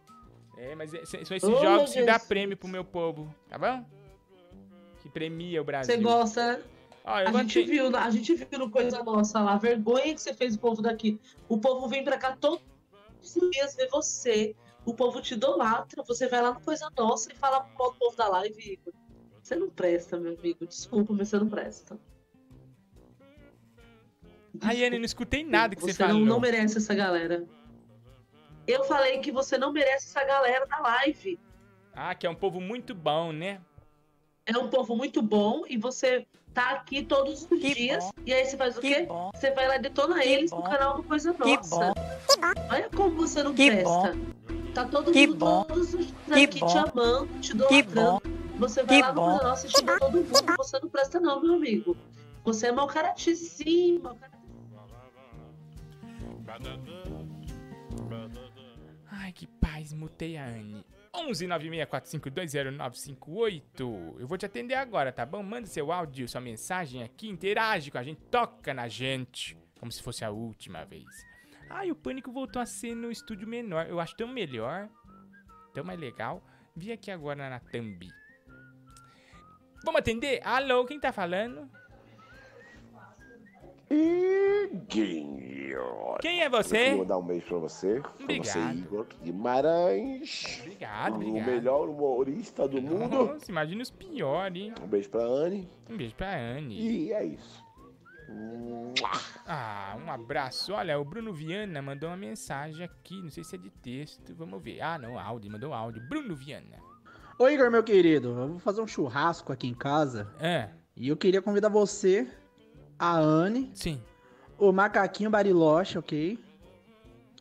É, 0.58 0.74
mas 0.74 0.92
é- 0.92 1.04
são 1.06 1.20
esses 1.20 1.42
Oh, 1.44 1.56
jogos 1.56 1.92
que 1.92 2.02
dá 2.02 2.18
prêmio 2.18 2.56
pro 2.56 2.68
meu 2.68 2.84
povo, 2.84 3.34
tá 3.48 3.56
bom? 3.56 3.84
Que 5.02 5.08
premia 5.08 5.60
o 5.62 5.64
Brasil. 5.64 5.94
Você 5.96 6.00
gosta, 6.02 6.56
né? 6.58 6.62
Eu 7.04 7.10
a, 7.10 7.32
gente 7.42 7.64
te- 7.64 7.68
viu, 7.68 7.96
a 7.96 8.10
gente 8.10 8.34
viu 8.34 8.58
no 8.58 8.70
Coisa 8.70 9.02
Nossa 9.02 9.40
lá. 9.40 9.56
Vergonha 9.56 10.14
que 10.14 10.20
você 10.20 10.32
fez 10.34 10.54
o 10.54 10.58
povo 10.60 10.80
daqui. 10.82 11.18
O 11.48 11.58
povo 11.58 11.88
vem 11.88 12.04
pra 12.04 12.16
cá 12.16 12.36
todos 12.36 12.62
os 13.20 13.50
dias 13.50 13.74
ver 13.74 13.88
você. 13.90 14.54
O 14.84 14.94
povo 14.94 15.20
te 15.20 15.34
idolatra. 15.34 16.02
Você 16.06 16.28
vai 16.28 16.42
lá 16.42 16.52
no 16.54 16.60
Coisa 16.60 16.88
Nossa 16.96 17.32
e 17.32 17.36
fala 17.36 17.60
do 17.60 17.94
povo 17.96 18.16
da 18.16 18.28
live, 18.28 18.72
Igor. 18.72 18.92
Você 19.42 19.56
não 19.56 19.70
presta, 19.70 20.18
meu 20.18 20.34
amigo. 20.38 20.66
Desculpa, 20.66 21.12
mas 21.12 21.28
você 21.28 21.38
não 21.38 21.48
presta. 21.48 21.98
Ai, 24.60 24.84
Anne, 24.84 24.98
não 24.98 25.04
escutei 25.04 25.42
nada 25.44 25.74
que 25.74 25.82
você, 25.82 25.92
Você 25.92 25.98
falou. 26.04 26.20
não, 26.20 26.26
não 26.26 26.40
merece 26.40 26.78
essa 26.78 26.94
galera. 26.94 27.44
Eu 28.66 28.84
falei 28.84 29.18
que 29.18 29.32
você 29.32 29.58
não 29.58 29.72
merece 29.72 30.06
essa 30.08 30.24
galera 30.24 30.66
da 30.66 30.78
live. 30.78 31.38
Ah, 31.94 32.14
que 32.14 32.26
é 32.26 32.30
um 32.30 32.34
povo 32.34 32.60
muito 32.60 32.94
bom, 32.94 33.32
né? 33.32 33.60
É 34.46 34.56
um 34.56 34.68
povo 34.68 34.96
muito 34.96 35.20
bom 35.22 35.62
e 35.68 35.76
você 35.76 36.26
tá 36.52 36.70
aqui 36.70 37.02
todos 37.02 37.46
os 37.50 37.60
dias. 37.60 38.10
E 38.26 38.32
aí 38.32 38.44
você 38.44 38.56
faz 38.56 38.76
o 38.76 38.80
quê? 38.80 39.06
Você 39.34 39.50
vai 39.52 39.68
lá 39.68 39.76
e 39.76 39.80
detona 39.80 40.24
eles 40.24 40.50
no 40.50 40.62
canal 40.62 40.96
do 40.96 41.02
Coisa 41.02 41.32
Nossa. 41.32 41.92
Olha 42.70 42.90
como 42.90 43.10
você 43.16 43.42
não 43.42 43.54
Que 43.54 43.70
presta. 43.70 44.14
Tá 44.74 44.84
todo 44.86 45.12
Que 45.12 45.26
mundo 45.26 45.38
bom. 45.38 45.64
todos 45.64 45.94
os 45.94 46.06
Que 46.26 46.44
aqui 46.44 46.60
bom. 46.60 46.66
te 46.66 46.78
amando, 46.78 47.40
te 47.40 47.56
Que 47.68 47.74
idolatrando. 47.78 48.42
Você 48.58 48.82
vai 48.82 48.96
Que 48.96 49.02
lá 49.02 49.08
no 49.08 49.14
bom. 49.14 49.38
Nossa 49.42 49.66
e 49.66 49.70
xinga 49.70 49.98
todo 49.98 50.12
mundo. 50.16 50.56
Você 50.56 50.78
não 50.80 50.88
presta 50.88 51.20
não, 51.20 51.42
meu 51.42 51.54
amigo. 51.54 51.96
Você 52.44 52.68
é 52.68 52.72
mau 52.72 52.86
caratismo, 52.86 53.46
sim, 53.48 53.98
mau 53.98 54.14
caratismo. 54.16 54.42
Ai, 59.10 59.32
que 59.32 59.46
paz, 59.46 59.92
mutei 59.92 60.36
a 60.36 60.46
Anne. 60.46 60.84
11 61.14 61.46
964520958. 61.46 64.16
Eu 64.18 64.26
vou 64.26 64.38
te 64.38 64.46
atender 64.46 64.74
agora, 64.74 65.12
tá 65.12 65.26
bom? 65.26 65.42
Manda 65.42 65.66
seu 65.66 65.92
áudio, 65.92 66.26
sua 66.26 66.40
mensagem 66.40 67.02
aqui, 67.02 67.28
interage 67.28 67.90
com 67.90 67.98
a 67.98 68.02
gente, 68.02 68.20
toca 68.30 68.72
na 68.72 68.88
gente, 68.88 69.56
como 69.78 69.92
se 69.92 70.02
fosse 70.02 70.24
a 70.24 70.30
última 70.30 70.84
vez. 70.84 71.04
Ai, 71.74 71.90
o 71.90 71.94
pânico 71.96 72.30
voltou 72.30 72.60
a 72.60 72.66
ser 72.66 72.94
no 72.94 73.10
estúdio 73.10 73.48
menor. 73.48 73.86
Eu 73.88 73.98
acho 73.98 74.14
tão 74.16 74.28
melhor, 74.28 74.88
tão 75.72 75.82
mais 75.82 75.98
legal. 75.98 76.42
Vi 76.76 76.92
aqui 76.92 77.10
agora 77.10 77.48
na 77.48 77.58
Thumb. 77.60 78.08
Vamos 79.84 79.98
atender? 79.98 80.40
Alô, 80.46 80.84
quem 80.84 81.00
tá 81.00 81.12
falando? 81.12 81.68
Iguinho. 83.90 85.82
Quem 86.20 86.42
é 86.42 86.48
você? 86.48 86.76
Eu 86.76 86.80
queria 86.84 86.96
mandar 86.98 87.18
um 87.18 87.22
beijo 87.26 87.46
pra 87.46 87.58
você. 87.58 88.00
Pra 88.00 88.10
você, 88.10 88.22
Obrigado. 88.22 88.78
Igor 88.78 89.06
Guimarães. 89.22 90.58
Obrigado, 90.60 91.12
O 91.12 91.16
obrigado. 91.16 91.46
melhor 91.46 91.88
humorista 91.88 92.68
do 92.68 92.80
mundo. 92.80 93.26
Nossa, 93.32 93.50
imagina 93.50 93.82
os 93.82 93.90
piores, 93.90 94.62
hein? 94.62 94.74
Um 94.82 94.86
beijo 94.86 95.10
pra 95.10 95.22
Anne. 95.24 95.68
Um 95.90 95.96
beijo 95.96 96.14
pra 96.14 96.34
Anne. 96.38 96.74
E 96.78 97.12
é 97.12 97.24
isso. 97.24 97.61
Ah, 99.46 99.96
um 100.04 100.10
abraço. 100.10 100.72
Olha, 100.72 100.98
o 100.98 101.04
Bruno 101.04 101.32
Viana 101.32 101.82
mandou 101.82 102.08
uma 102.08 102.16
mensagem 102.16 102.84
aqui. 102.84 103.20
Não 103.20 103.30
sei 103.30 103.44
se 103.44 103.56
é 103.56 103.58
de 103.58 103.70
texto. 103.70 104.34
Vamos 104.34 104.62
ver. 104.62 104.80
Ah, 104.80 104.98
não, 104.98 105.18
áudio. 105.18 105.50
Mandou 105.50 105.74
áudio. 105.74 106.02
Bruno 106.08 106.34
Viana. 106.34 106.78
Ô 107.38 107.48
Igor, 107.48 107.70
meu 107.70 107.82
querido, 107.82 108.28
eu 108.28 108.48
vou 108.48 108.58
fazer 108.58 108.80
um 108.80 108.86
churrasco 108.86 109.52
aqui 109.52 109.66
em 109.66 109.74
casa. 109.74 110.32
É. 110.38 110.68
E 110.96 111.08
eu 111.08 111.16
queria 111.16 111.42
convidar 111.42 111.68
você, 111.68 112.28
a 112.98 113.18
Anne. 113.18 113.70
Sim. 113.74 114.00
O 114.58 114.70
macaquinho 114.70 115.30
Bariloche, 115.30 115.98
ok? 115.98 116.38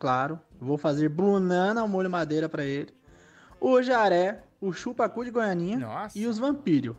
Claro. 0.00 0.40
Vou 0.60 0.76
fazer 0.76 1.08
brunana 1.08 1.80
ao 1.80 1.88
molho 1.88 2.10
madeira 2.10 2.48
pra 2.48 2.64
ele. 2.64 2.92
O 3.60 3.80
jaré, 3.80 4.42
o 4.60 4.72
chupacu 4.72 5.24
de 5.24 5.30
Goianinha 5.30 5.78
Nossa. 5.78 6.18
e 6.18 6.26
os 6.26 6.38
vampiros. 6.38 6.96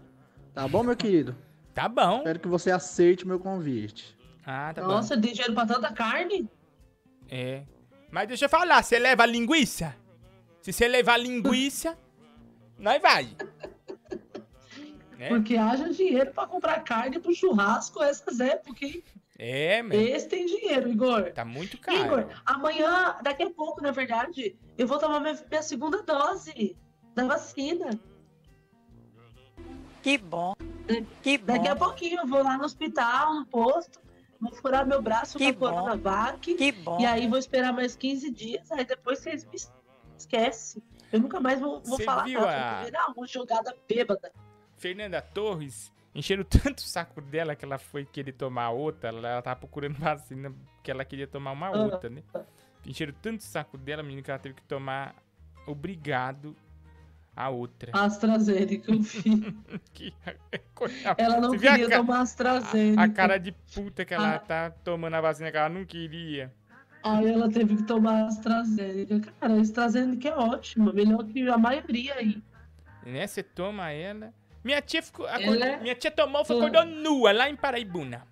Tá 0.54 0.68
bom, 0.68 0.84
meu 0.84 0.96
querido? 0.96 1.36
Tá 1.74 1.90
bom. 1.90 2.18
Espero 2.18 2.40
que 2.40 2.48
você 2.48 2.72
aceite 2.72 3.26
o 3.26 3.28
meu 3.28 3.40
convite. 3.40 4.16
Ah, 4.46 4.72
tá 4.74 4.82
Nossa, 4.82 5.20
tem 5.20 5.34
dinheiro 5.34 5.54
pra 5.54 5.66
tanta 5.66 5.92
carne? 5.92 6.44
bom. 6.44 6.50
É. 7.30 7.64
Mas 8.12 8.28
deixa 8.28 8.46
eu 8.46 8.50
falar, 8.50 8.84
você 8.84 9.00
leva 9.00 9.26
linguiça? 9.26 9.96
Se 10.62 10.72
você 10.72 10.88
levar 10.88 11.18
linguiça, 11.18 11.98
nós 12.78 13.02
vai. 13.02 13.36
É? 15.18 15.30
Porque 15.30 15.58
haja 15.58 15.90
dinheiro 15.90 16.32
pra 16.32 16.46
comprar 16.46 16.84
carne 16.84 17.20
pro 17.20 17.34
churrasco 17.34 18.04
essas 18.04 18.40
épocas, 18.40 18.82
hein? 18.82 19.04
É, 19.40 19.82
meu. 19.82 20.00
Esse 20.00 20.28
tem 20.28 20.46
dinheiro, 20.46 20.90
Igor. 20.90 21.32
Tá 21.32 21.44
muito 21.44 21.78
caro. 21.80 21.98
Igor, 21.98 22.28
amanhã, 22.46 23.18
daqui 23.24 23.44
a 23.44 23.50
pouco, 23.50 23.82
na 23.82 23.92
verdade, 23.92 24.56
eu 24.78 24.86
vou 24.86 25.00
tomar 25.00 25.20
minha, 25.20 25.38
minha 25.50 25.64
segunda 25.64 26.04
dose 26.04 26.78
da 27.16 27.26
vacina. 27.26 28.00
Que 30.04 30.18
bom. 30.20 30.54
Que 31.22 31.38
bom. 31.38 31.46
Daqui 31.54 31.68
a 31.68 31.76
pouquinho 31.76 32.20
eu 32.22 32.28
vou 32.28 32.44
lá 32.44 32.58
no 32.58 32.66
hospital, 32.66 33.34
no 33.36 33.46
posto, 33.46 34.00
vou 34.40 34.52
furar 34.54 34.86
meu 34.86 35.02
braço 35.02 35.38
Que 35.38 35.54
com 35.54 35.66
a 35.66 35.72
bom. 35.72 35.76
Coronavac. 35.78 36.54
Que 36.56 36.72
bom. 36.72 37.00
E 37.00 37.06
aí 37.06 37.28
vou 37.28 37.40
esperar 37.40 37.72
mais 37.74 37.96
15 37.96 38.30
dias, 38.32 38.72
aí 38.72 38.84
depois 38.86 39.20
vocês 39.20 39.46
me 39.46 39.56
esquecem. 40.18 40.84
Eu 41.12 41.20
nunca 41.22 41.40
mais 41.40 41.60
vou, 41.60 41.82
vou 41.82 42.00
falar 42.02 42.24
viu 42.26 42.42
nada. 42.42 42.80
a- 42.82 42.84
virar 42.84 43.08
uma 43.16 43.26
jogada 43.26 43.76
bêbada. 43.88 44.32
Fernanda 44.78 45.22
Torres 45.22 45.92
encheram 46.14 46.44
tanto 46.50 46.80
o 46.80 46.84
saco 46.84 47.22
dela 47.22 47.56
que 47.56 47.64
ela 47.64 47.78
foi 47.78 48.06
querer 48.06 48.34
tomar 48.34 48.72
outra. 48.72 49.10
Ela, 49.10 49.30
ela 49.30 49.42
tava 49.42 49.60
procurando 49.62 49.96
vacina 50.00 50.52
porque 50.76 50.92
ela 50.92 51.06
queria 51.06 51.28
tomar 51.28 51.52
uma 51.52 51.68
Ah. 51.68 51.82
outra, 51.84 52.10
né? 52.10 52.22
Encheram 52.86 53.14
tanto 53.22 53.40
o 53.40 53.44
saco 53.44 53.78
dela, 53.78 54.04
menina, 54.04 54.22
que 54.22 54.30
ela 54.30 54.40
teve 54.40 54.56
que 54.56 54.64
tomar 54.64 55.16
obrigado 55.66 56.54
a 57.36 57.50
outra. 57.50 57.92
AstraZeneca, 57.94 58.92
eu 58.92 59.00
vi. 59.02 59.56
Que- 59.94 60.14
Ela 61.18 61.40
não 61.40 61.52
Você 61.52 61.68
a 61.68 61.72
queria 61.72 61.90
ca- 61.90 61.98
tomar 61.98 62.22
AstraZeneca. 62.22 63.02
A 63.02 63.10
cara 63.10 63.38
de 63.38 63.52
puta 63.74 64.04
que 64.06 64.14
ela 64.14 64.36
Ah. 64.36 64.40
tá 64.40 64.70
tomando 64.84 65.14
a 65.16 65.22
vacina 65.22 65.50
que 65.52 65.58
ela 65.58 65.70
não 65.70 65.86
queria. 65.86 66.54
Aí 67.04 67.28
ela 67.28 67.50
teve 67.50 67.76
que 67.78 67.84
tomar 67.84 68.26
AstraZeneca. 68.28 69.32
Cara, 69.40 69.54
a 69.56 69.60
AstraZeneca 69.62 70.30
é 70.30 70.34
ótima, 70.36 70.94
melhor 70.94 71.24
que 71.26 71.48
a 71.50 71.58
maioria 71.58 72.16
aí. 72.16 72.42
Né? 73.06 73.26
Você 73.28 73.44
toma 73.44 73.92
ela. 73.92 74.34
Minha 74.64 74.82
tia 74.82 75.02
ficou. 75.04 75.28
Ela 75.28 75.38
acordou- 75.44 75.64
é- 75.68 75.80
Minha 75.82 75.96
tia 75.96 76.12
tomou, 76.12 76.46
foi 76.46 76.56
acordou 76.58 76.86
nua 76.86 77.32
lá 77.34 77.50
em 77.50 77.56
Paraibuna. 77.56 78.26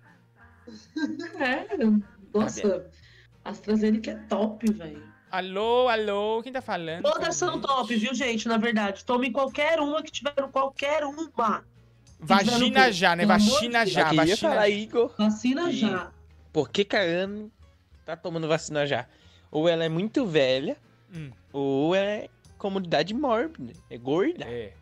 É, 1.38 1.66
nossa, 2.32 2.86
a 3.44 3.50
AstraZeneca 3.50 4.12
é 4.12 4.14
top, 4.28 4.72
velho. 4.72 5.11
Alô, 5.32 5.88
alô, 5.88 6.42
quem 6.42 6.52
tá 6.52 6.60
falando? 6.60 7.04
Todas 7.04 7.34
são 7.36 7.58
top, 7.58 7.96
viu, 7.96 8.14
gente? 8.14 8.46
Na 8.46 8.58
verdade, 8.58 9.02
tome 9.02 9.30
qualquer 9.30 9.80
uma 9.80 10.02
que 10.02 10.10
tiver 10.12 10.34
qualquer 10.52 11.04
uma. 11.04 11.64
Vagina 12.20 12.92
já, 12.92 13.16
né? 13.16 13.24
Vagina 13.24 13.86
já, 13.86 14.02
Eu 14.02 14.06
queria 14.10 14.26
vacina 14.26 14.36
falar, 14.50 14.68
já. 14.68 14.76
Igor. 14.76 15.14
Vacina 15.16 15.64
que 15.70 15.72
já. 15.78 16.12
Por 16.52 16.68
que 16.68 16.84
que 16.84 16.94
a 16.94 17.00
Anne 17.02 17.50
tá 18.04 18.14
tomando 18.14 18.46
vacina 18.46 18.86
já? 18.86 19.06
Ou 19.50 19.66
ela 19.66 19.82
é 19.84 19.88
muito 19.88 20.26
velha, 20.26 20.76
Hum. 21.10 21.30
ou 21.50 21.94
ela 21.94 22.10
é 22.10 22.28
comunidade 22.58 23.14
mórbida. 23.14 23.72
É 23.88 23.96
gorda. 23.96 24.44
É. 24.44 24.74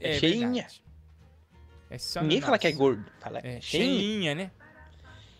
É, 0.00 0.16
É 0.16 0.18
cheinha. 0.18 0.46
verdade. 0.62 0.82
É 1.90 1.98
só 1.98 2.22
Ninguém 2.22 2.40
no 2.40 2.46
fala 2.46 2.58
que 2.58 2.66
é 2.68 2.72
gordo. 2.72 3.04
Fala 3.20 3.38
É, 3.40 3.60
cheinha. 3.60 3.98
cheinha, 4.00 4.34
né? 4.34 4.50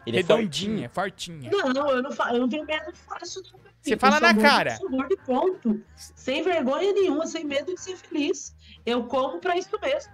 Ele 0.07 0.19
é 0.19 0.21
Redondinha, 0.21 0.89
fortinha. 0.91 1.51
Não, 1.51 1.91
eu 1.91 2.03
não, 2.03 2.13
falo, 2.13 2.37
eu 2.37 2.41
não 2.41 2.49
tenho 2.49 2.65
medo 2.67 2.93
de 2.93 2.99
falar 2.99 3.23
isso. 3.23 3.43
não. 3.53 3.61
Você 3.81 3.95
Eu 3.95 3.99
fala 3.99 4.21
na 4.21 4.35
cara. 4.35 4.73
eu 4.73 4.77
Sou 4.77 4.91
gordo 4.91 5.17
ponto. 5.25 5.83
Sem 5.97 6.43
vergonha 6.43 6.93
nenhuma, 6.93 7.27
sem 7.27 7.45
medo 7.45 7.75
de 7.75 7.81
ser 7.81 7.97
feliz. 7.97 8.55
Eu 8.85 9.05
como 9.05 9.39
pra 9.41 9.57
isso 9.57 9.79
mesmo. 9.81 10.13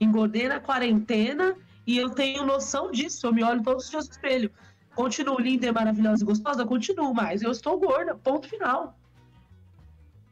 Engordei 0.00 0.48
na 0.48 0.60
quarentena 0.60 1.56
e 1.86 1.98
eu 1.98 2.10
tenho 2.10 2.44
noção 2.44 2.90
disso. 2.90 3.26
Eu 3.26 3.32
me 3.32 3.42
olho 3.42 3.62
todos 3.62 3.84
os 3.84 3.90
dias 3.90 4.06
no 4.06 4.12
espelho. 4.12 4.50
Continuo 4.94 5.38
linda, 5.40 5.66
e 5.66 5.72
maravilhosa 5.72 6.22
e 6.22 6.26
gostosa? 6.26 6.66
Continuo, 6.66 7.14
mas 7.14 7.42
eu 7.42 7.50
estou 7.50 7.78
gorda. 7.78 8.14
Ponto 8.14 8.48
final. 8.48 8.98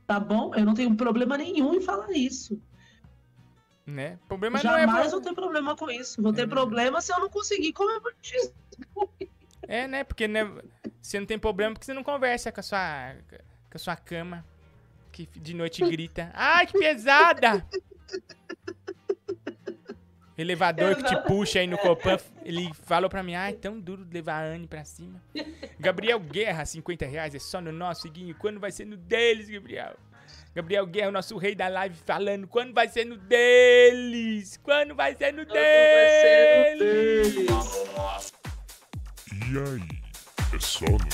Tá 0.07 0.19
bom? 0.19 0.55
Eu 0.55 0.65
não 0.65 0.75
tenho 0.75 0.95
problema 0.97 1.37
nenhum 1.37 1.75
em 1.75 1.81
falar 1.83 2.11
isso. 2.13 2.61
Né? 3.87 4.19
O 4.25 4.29
problema 4.29 4.63
não 4.63 4.77
é. 4.77 4.81
Jamais 4.81 5.07
vo- 5.07 5.13
vou 5.13 5.21
ter 5.21 5.35
problema 5.35 5.77
com 5.77 5.91
isso. 5.91 6.21
Vou 6.23 6.33
ter 6.33 6.47
problema 6.49 7.01
se 7.01 7.13
eu 7.13 7.21
não 7.21 7.29
conseguir 7.31 7.73
comer 7.73 8.01
batismo. 8.01 8.53
É, 9.67 9.87
né? 9.87 10.03
Porque 10.03 10.27
né, 10.27 10.51
você 11.01 11.21
não 11.21 11.27
tem 11.27 11.39
problema 11.39 11.75
porque 11.75 11.85
você 11.85 11.93
não 11.93 12.03
conversa 12.03 12.51
com 12.51 12.61
a 12.61 12.63
sua, 12.63 13.15
com 13.71 13.77
a 13.77 13.79
sua 13.79 13.97
cama. 13.97 14.45
Que 15.13 15.29
de 15.35 15.55
noite 15.55 15.85
grita. 15.85 16.31
Ai, 16.35 16.67
que 16.67 16.79
pesada! 16.79 17.67
Elevador 20.39 20.97
que 20.97 21.03
te 21.03 21.17
puxa 21.23 21.59
aí 21.59 21.67
no 21.67 21.77
Copan, 21.77 22.17
ele 22.45 22.73
falou 22.73 23.11
pra 23.11 23.25
mim, 23.25 23.35
ai, 23.35 23.55
tão 23.55 23.81
duro 23.81 24.07
levar 24.09 24.45
a 24.45 24.47
Anne 24.47 24.69
pra 24.69 24.85
cima. 24.85 25.21
Gabriel 25.81 26.21
Guerra, 26.21 26.65
50 26.65 27.05
reais, 27.07 27.35
é 27.35 27.41
só 27.41 27.61
no 27.61 27.73
nosso, 27.73 28.07
Iguinho. 28.07 28.37
Quando 28.37 28.61
vai 28.61 28.71
ser 28.71 28.85
no 28.85 28.97
deles, 28.97 29.51
Gabriel? 29.51 29.97
Gabriel 30.55 30.87
Guerra, 30.87 31.09
o 31.09 31.13
nosso 31.13 31.37
rei 31.37 31.57
da 31.57 31.67
live, 31.67 31.97
falando, 32.07 32.47
quando 32.47 32.73
vai 32.73 32.89
ser 32.89 33.05
no 33.05 33.17
deles? 33.17 34.57
Quando 34.63 34.95
vai 34.95 35.17
ser 35.17 35.33
no 35.33 35.45
deles? 35.45 37.35
E 39.31 39.59
aí? 39.59 39.83
É 40.55 40.59
só 40.59 40.87
no 40.87 40.93
nosso. 40.93 41.09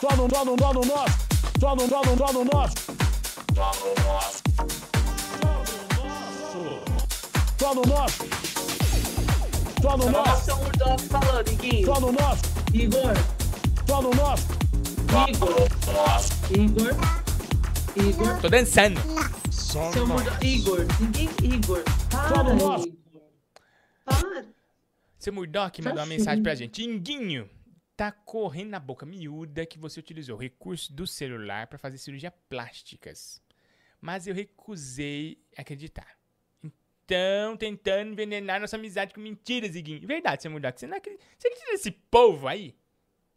Só 0.00 0.16
no, 0.16 0.28
só 0.28 0.44
no, 0.44 0.56
só 0.58 0.72
no 0.72 0.84
nosso. 0.84 1.18
Só 1.60 1.76
no, 1.76 1.88
só 1.88 2.02
no, 2.02 2.16
só 2.16 2.32
no 2.32 2.44
nosso. 2.44 2.74
Só 7.58 7.74
no 7.74 7.82
nosso. 7.86 8.24
Só 9.80 9.96
no 9.96 10.10
nosso. 10.10 10.44
São 10.44 10.58
Murdoch 10.58 11.02
falando, 11.04 11.48
Iguinho. 11.48 11.86
Só 11.86 12.00
no 12.00 12.12
nosso. 12.12 12.42
Igor. 12.74 13.14
Só 13.86 14.02
no 14.02 14.10
nosso. 14.10 14.46
Igor. 15.28 15.68
Igor. 16.50 16.94
Igor. 17.96 18.40
Tô 18.40 18.48
dançando. 18.48 19.00
Seu 19.50 20.06
Murdoch. 20.06 20.44
Igor. 20.44 20.86
Ninguém. 21.00 21.30
Igor. 21.42 21.84
Para, 22.10 22.42
no 22.42 22.54
nosso. 22.56 22.88
Igor. 22.88 23.22
Para. 24.04 24.55
Seu 25.26 25.32
Murdoch 25.32 25.82
mandou 25.82 25.98
uma 25.98 26.06
mensagem 26.06 26.40
pra 26.40 26.54
gente. 26.54 26.84
Inguinho, 26.84 27.50
tá 27.96 28.12
correndo 28.12 28.70
na 28.70 28.78
boca 28.78 29.04
miúda 29.04 29.66
que 29.66 29.76
você 29.76 29.98
utilizou 29.98 30.36
recurso 30.36 30.92
do 30.92 31.04
celular 31.04 31.66
pra 31.66 31.76
fazer 31.76 31.98
cirurgia 31.98 32.30
plásticas. 32.30 33.42
Mas 34.00 34.28
eu 34.28 34.34
recusei 34.36 35.42
acreditar. 35.56 36.16
Então, 36.62 37.56
tentando 37.56 38.12
envenenar 38.12 38.60
nossa 38.60 38.76
amizade 38.76 39.12
com 39.12 39.20
mentiras, 39.20 39.74
Iguinho. 39.74 40.06
Verdade, 40.06 40.42
seu 40.42 40.50
Murdoch. 40.52 40.78
Você 40.78 40.86
não 40.86 40.96
acredita, 40.96 41.24
você 41.36 41.48
acredita 41.48 41.72
nesse 41.72 41.90
povo 41.90 42.46
aí? 42.46 42.76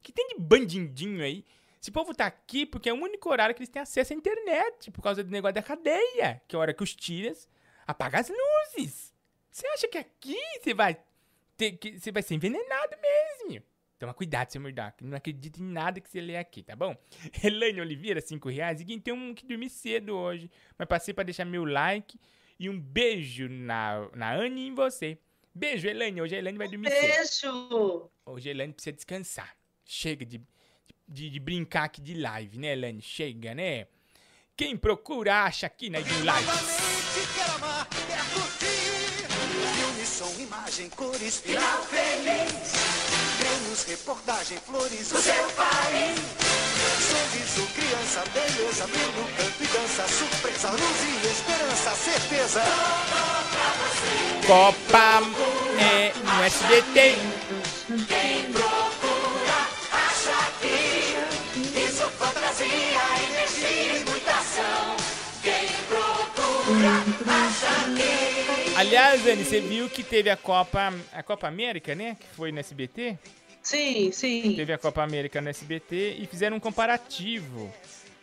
Que 0.04 0.12
tem 0.12 0.28
de 0.28 0.36
bandindinho 0.40 1.24
aí? 1.24 1.44
Esse 1.82 1.90
povo 1.90 2.14
tá 2.14 2.28
aqui 2.28 2.68
porque 2.68 2.88
é 2.88 2.94
o 2.94 3.02
único 3.02 3.32
horário 3.32 3.56
que 3.56 3.62
eles 3.64 3.70
têm 3.70 3.82
acesso 3.82 4.14
à 4.14 4.16
internet. 4.16 4.92
Por 4.92 5.02
causa 5.02 5.24
do 5.24 5.32
negócio 5.32 5.56
da 5.56 5.64
cadeia. 5.64 6.40
Que 6.48 6.56
é 6.56 6.58
a 6.58 6.60
hora 6.62 6.72
que 6.72 6.84
os 6.84 6.96
tiras 6.96 7.50
apagam 7.88 8.20
as 8.20 8.30
luzes. 8.30 9.12
Você 9.50 9.66
acha 9.66 9.88
que 9.88 9.98
aqui 9.98 10.38
você 10.62 10.76
vai 10.76 10.96
ter 11.60 11.74
que 11.74 12.00
você 12.00 12.10
vai 12.12 12.24
ser 12.24 12.36
envenenado 12.36 12.96
mesmo. 13.02 13.62
Toma 14.00 14.14
cuidado, 14.14 14.50
seu 14.50 14.62
Murdoch. 14.62 15.04
Não 15.04 15.18
acredita 15.18 15.60
em 15.60 15.66
nada 15.66 16.00
que 16.00 16.10
você 16.10 16.22
lê 16.22 16.38
aqui, 16.38 16.64
tá 16.64 16.74
bom? 16.74 16.96
Elaine 17.44 17.82
Oliveira, 17.82 18.22
5 18.22 18.48
reais. 18.48 18.80
E 18.80 18.86
quem 18.86 18.98
tem 18.98 19.14
um 19.14 19.36
que 19.36 19.46
dormir 19.46 19.70
cedo 19.70 20.16
hoje. 20.16 20.50
Mas 20.78 20.88
passei 20.88 21.14
pra 21.14 21.26
deixar 21.26 21.44
meu 21.44 21.66
like 21.66 22.18
e 22.58 22.70
um 22.70 22.80
beijo 22.80 23.50
na, 23.50 24.10
na 24.16 24.34
Anne 24.34 24.62
e 24.62 24.68
em 24.68 24.74
você. 24.74 25.20
Beijo, 25.54 25.86
Elaine. 25.86 26.22
Hoje 26.22 26.36
a 26.36 26.40
Elaine 26.40 26.58
vai 26.58 26.70
dormir 26.70 26.90
cedo. 26.90 27.02
Beijo. 27.02 28.12
Hoje 28.26 28.48
a 28.48 28.52
Elaine 28.52 28.74
precisa 28.74 28.96
descansar. 28.96 29.54
Chega 29.84 30.26
de, 30.26 30.42
de, 31.06 31.30
de 31.30 31.40
brincar 31.40 31.84
aqui 31.84 32.00
de 32.00 32.14
live, 32.14 32.58
né, 32.58 32.72
Elaine? 32.72 33.02
Chega, 33.02 33.54
né? 33.54 33.88
Quem 34.56 34.78
procura 34.78 35.44
acha 35.44 35.68
aqui 35.68 35.90
na 35.90 36.00
Edil 36.00 36.24
Live. 36.24 36.48
Quero 37.36 37.60
imagem, 40.50 40.90
cores, 40.96 41.38
final 41.38 41.84
feliz. 41.84 42.74
Vemos 43.38 43.84
reportagem, 43.84 44.58
flores 44.66 45.10
do 45.10 45.22
seu 45.22 45.48
país. 45.52 46.20
Sorriso, 47.08 47.68
criança, 47.76 48.24
beleza, 48.34 48.88
brilho, 48.88 49.28
canto 49.38 49.64
e 49.64 49.68
dança, 49.68 50.08
surpresa, 50.08 50.72
luz 50.72 51.02
e 51.04 51.28
esperança, 51.28 51.92
certeza. 51.96 52.64
Copa 54.48 55.22
é 55.80 56.14
no 56.18 56.44
SBT. 56.44 57.16
Quem 58.08 58.52
procura, 58.52 59.68
acha 59.92 60.52
que 60.62 61.80
isso 61.80 62.10
fantasia, 62.18 63.02
energia 63.30 63.98
e 63.98 64.19
Aliás, 68.76 69.26
Anne, 69.28 69.44
você 69.44 69.60
viu 69.60 69.90
que 69.90 70.04
teve 70.04 70.30
a 70.30 70.38
Copa, 70.38 70.94
a 71.12 71.22
Copa 71.22 71.48
América, 71.48 71.94
né? 71.96 72.16
Que 72.20 72.28
foi 72.36 72.52
no 72.52 72.60
SBT? 72.60 73.18
Sim, 73.62 74.12
sim. 74.12 74.54
Teve 74.56 74.72
a 74.72 74.78
Copa 74.78 75.04
América 75.04 75.42
no 75.42 75.50
SBT 75.50 76.16
e 76.20 76.26
fizeram 76.26 76.58
um 76.58 76.60
comparativo 76.60 77.72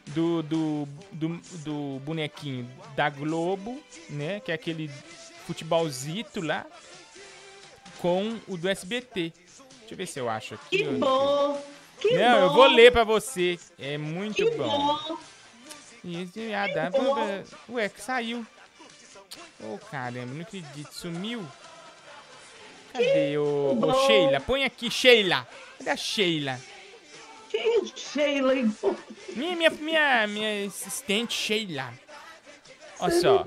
do, 0.09 0.43
do, 0.43 0.89
do, 1.13 1.29
do 1.65 2.01
bonequinho 2.05 2.69
da 2.97 3.11
Globo, 3.11 3.79
né? 4.09 4.41
Que 4.41 4.51
é 4.51 4.55
aquele 4.55 4.91
futebolzito 5.47 6.41
lá, 6.41 6.65
com 7.99 8.39
o 8.49 8.57
do 8.57 8.69
SBT. 8.69 9.33
Deixa 9.81 9.93
eu 9.95 9.97
ver 9.97 10.07
se 10.07 10.19
eu 10.19 10.29
acho 10.29 10.55
aqui. 10.55 10.79
Que 10.79 10.85
bom! 10.85 11.63
Que 12.01 12.15
Não, 12.17 12.39
eu 12.41 12.49
bom. 12.49 12.55
vou 12.55 12.67
ler 12.67 12.91
pra 12.93 13.05
você. 13.05 13.59
É 13.79 13.97
muito 13.99 14.37
Que 14.37 14.51
bom. 14.53 14.69
bom! 14.69 15.19
Pra- 16.91 17.45
Ué, 17.69 17.89
que 17.89 18.01
saiu. 18.01 18.47
Ô, 19.61 19.79
caramba, 19.91 20.27
não 20.35 20.41
acredito. 20.43 20.93
Sumiu. 20.93 21.45
Cadê 22.93 23.37
o, 23.39 23.79
o 23.81 24.07
Sheila? 24.07 24.41
Põe 24.41 24.65
aqui, 24.65 24.91
Sheila. 24.91 25.47
Cadê 25.79 25.91
a 25.91 25.97
Sheila? 25.97 26.61
Que 27.51 27.87
Sheila, 27.97 28.55
hein? 28.57 28.75
Minha, 29.35 29.57
minha, 29.57 29.71
minha, 29.71 30.27
minha 30.27 30.67
assistente, 30.67 31.35
Sheila. 31.35 31.93
Olha 33.01 33.21
só. 33.21 33.45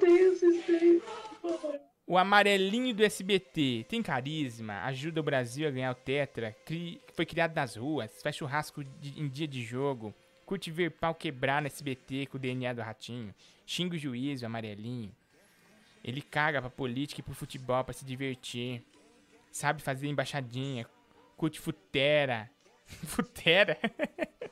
O 2.06 2.18
amarelinho 2.18 2.94
do 2.94 3.04
SBT 3.04 3.86
tem 3.88 4.02
carisma, 4.02 4.82
ajuda 4.86 5.20
o 5.20 5.24
Brasil 5.24 5.68
a 5.68 5.72
ganhar 5.72 5.92
o 5.92 5.96
Tetra, 5.96 6.56
cri- 6.66 7.00
foi 7.14 7.24
criado 7.24 7.54
nas 7.56 7.76
ruas, 7.76 8.12
faz 8.24 8.36
churrasco 8.36 8.84
de- 8.84 9.20
em 9.22 9.28
dia 9.28 9.48
de 9.48 9.62
jogo, 9.64 10.12
curte 10.50 10.72
ver 10.72 10.90
pau 10.90 11.14
quebrar 11.14 11.62
no 11.62 11.68
SBT 11.68 12.26
com 12.26 12.38
o 12.38 12.40
DNA 12.40 12.74
do 12.74 12.82
ratinho, 12.82 13.36
xinga 13.68 13.94
o 13.94 14.00
juiz, 14.00 14.42
o 14.42 14.48
amarelinho. 14.48 15.16
Ele 16.04 16.24
caga 16.24 16.60
pra 16.60 16.72
política 16.72 17.22
e 17.22 17.24
pro 17.24 17.36
futebol 17.36 17.84
pra 17.84 17.94
se 17.94 18.04
divertir. 18.04 18.84
Sabe 19.52 19.80
fazer 19.80 20.08
embaixadinha, 20.08 20.88
curte 21.38 21.60
futera. 21.60 22.50
futera? 23.06 23.78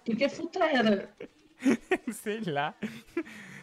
O 0.08 0.16
que 0.16 0.24
é 0.24 0.30
futera? 0.30 1.10
Sei 2.14 2.41
lá. 2.41 2.76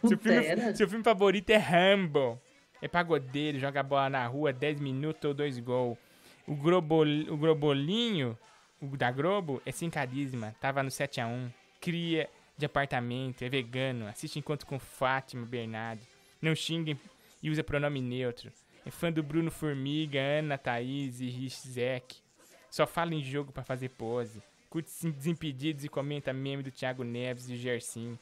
Seu 0.05 0.17
filme, 0.17 0.75
seu 0.75 0.89
filme 0.89 1.05
favorito 1.05 1.51
é 1.51 1.57
Rambo. 1.57 2.37
É 2.81 2.89
pagodeiro, 2.89 3.59
joga 3.59 3.81
bola 3.81 4.09
na 4.09 4.27
rua, 4.27 4.51
10 4.51 4.81
minutos 4.81 5.23
ou 5.23 5.33
2 5.33 5.59
gols. 5.59 5.97
O, 6.45 6.53
Grobol, 6.53 7.05
o 7.29 7.37
Grobolinho, 7.37 8.37
o 8.81 8.97
da 8.97 9.09
Globo, 9.09 9.61
é 9.65 9.71
sem 9.71 9.89
carisma. 9.89 10.53
Tava 10.59 10.83
no 10.83 10.89
7x1. 10.89 11.64
Cria 11.85 12.27
de 12.57 12.65
apartamento, 12.65 13.43
é 13.43 13.49
vegano. 13.49 14.07
Assiste 14.07 14.39
encontro 14.39 14.65
com 14.65 14.79
Fátima 14.79 15.45
Bernardi. 15.45 16.01
Não 16.41 16.55
xinga 16.55 16.97
e 17.43 17.49
usa 17.51 17.63
pronome 17.63 18.01
neutro. 18.01 18.51
É 18.83 18.89
fã 18.89 19.11
do 19.11 19.21
Bruno 19.21 19.51
Formiga, 19.51 20.19
Ana, 20.19 20.57
Thaís 20.57 21.21
e 21.21 21.27
Rizek. 21.29 22.15
Só 22.71 22.87
fala 22.87 23.13
em 23.13 23.21
jogo 23.23 23.51
pra 23.51 23.63
fazer 23.63 23.89
pose. 23.89 24.41
Curte 24.67 24.89
Sim- 24.89 25.11
Desimpedidos 25.11 25.85
e 25.85 25.89
comenta 25.89 26.33
meme 26.33 26.63
do 26.63 26.71
Thiago 26.71 27.03
Neves 27.03 27.49
e 27.49 27.53
o 27.53 27.57
Gersim. 27.57 28.17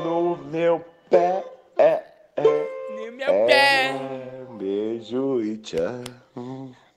no 0.04 0.36
meu 0.36 0.84
pé. 1.10 1.44
É, 1.76 2.02
é, 2.36 2.68
No 2.90 3.12
meu 3.12 3.46
pé. 3.46 3.92
Um 4.48 4.56
beijo 4.56 5.40
e 5.42 5.56
tchau. 5.58 6.02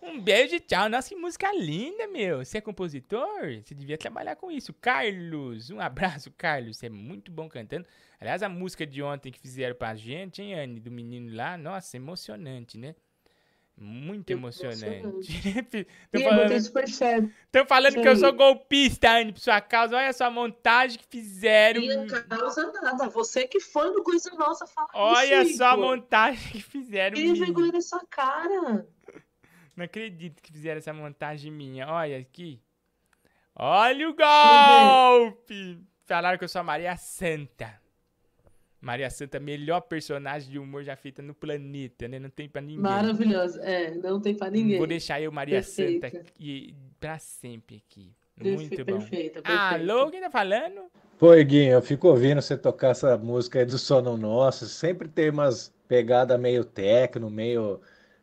Um 0.01 0.19
beijo 0.21 0.55
e 0.55 0.59
tchau. 0.59 0.89
Nossa, 0.89 1.09
que 1.09 1.15
música 1.15 1.51
linda, 1.53 2.07
meu. 2.07 2.43
Você 2.43 2.57
é 2.57 2.61
compositor? 2.61 3.61
Você 3.63 3.73
devia 3.73 3.97
trabalhar 3.97 4.35
com 4.35 4.51
isso. 4.51 4.73
Carlos, 4.73 5.69
um 5.69 5.79
abraço, 5.79 6.31
Carlos. 6.37 6.77
Você 6.77 6.87
é 6.87 6.89
muito 6.89 7.31
bom 7.31 7.47
cantando. 7.47 7.85
Aliás, 8.19 8.43
a 8.43 8.49
música 8.49 8.85
de 8.85 9.01
ontem 9.01 9.31
que 9.31 9.39
fizeram 9.39 9.75
pra 9.75 9.95
gente, 9.95 10.41
hein, 10.41 10.53
Anne? 10.53 10.79
Do 10.79 10.91
menino 10.91 11.35
lá. 11.35 11.57
Nossa, 11.57 11.97
emocionante, 11.97 12.77
né? 12.77 12.95
Muito 13.83 14.29
emocionante. 14.29 15.41
Tô 16.11 16.19
Ih, 16.19 16.23
falando, 16.23 16.71
tão 17.51 17.65
falando 17.65 17.99
que 17.99 18.07
eu 18.07 18.15
sou 18.15 18.29
Sim. 18.29 18.35
golpista, 18.35 19.09
Anne, 19.09 19.33
por 19.33 19.39
sua 19.39 19.59
causa. 19.59 19.97
Olha 19.97 20.13
só 20.13 20.25
a 20.25 20.29
montagem 20.29 20.99
que 20.99 21.07
fizeram. 21.07 21.81
Minha 21.81 22.05
causa 22.05 22.71
nada. 22.73 23.09
Você 23.09 23.47
que 23.47 23.59
foi 23.59 23.89
no 23.89 24.03
Coisa 24.03 24.29
Nossa 24.35 24.67
fala 24.67 24.87
Olha 24.93 25.41
isso, 25.41 25.57
só 25.57 25.69
a 25.69 25.77
montagem 25.77 26.51
que 26.51 26.61
fizeram. 26.61 27.15
Que 27.15 27.33
vergonha 27.33 27.71
nessa 27.71 27.99
cara. 28.07 28.87
Não 29.75 29.85
acredito 29.85 30.43
que 30.43 30.51
fizeram 30.51 30.77
essa 30.77 30.93
montagem 30.93 31.51
minha. 31.51 31.87
Olha 31.87 32.19
aqui. 32.19 32.61
Olha 33.55 34.09
o 34.09 34.13
golpe! 34.13 35.83
Falaram 36.05 36.37
que 36.37 36.43
eu 36.43 36.49
sou 36.49 36.61
a 36.61 36.63
Maria 36.63 36.95
Santa. 36.97 37.81
Maria 38.81 39.09
Santa, 39.11 39.39
melhor 39.39 39.81
personagem 39.81 40.49
de 40.49 40.57
humor 40.57 40.83
já 40.83 40.95
feita 40.95 41.21
no 41.21 41.33
planeta, 41.35 42.07
né? 42.07 42.17
Não 42.17 42.29
tem 42.31 42.49
pra 42.49 42.61
ninguém. 42.61 42.79
Maravilhosa. 42.79 43.61
É, 43.63 43.93
não 43.95 44.19
tem 44.19 44.33
pra 44.35 44.49
ninguém. 44.49 44.77
Vou 44.79 44.87
deixar 44.87 45.21
eu, 45.21 45.31
Maria 45.31 45.57
Perfeita. 45.61 46.09
Santa, 46.09 46.23
aqui, 46.27 46.75
pra 46.99 47.19
sempre 47.19 47.83
aqui. 47.87 48.11
Perfe- 48.35 48.55
Muito 48.55 48.77
bom. 48.85 48.97
perfeita, 48.97 49.41
perfeita. 49.41 49.75
Alô, 49.93 50.09
quem 50.09 50.19
tá 50.19 50.31
falando? 50.31 50.81
Pô, 51.19 51.35
Iguinho, 51.35 51.73
eu 51.73 51.81
fico 51.83 52.07
ouvindo 52.07 52.41
você 52.41 52.57
tocar 52.57 52.89
essa 52.89 53.15
música 53.17 53.59
aí 53.59 53.65
do 53.65 53.77
Sono 53.77 54.17
Nosso. 54.17 54.65
Sempre 54.67 55.07
tem 55.07 55.29
umas 55.29 55.71
pegadas 55.87 56.39
meio 56.39 56.65
techno, 56.65 57.29
meio, 57.29 57.79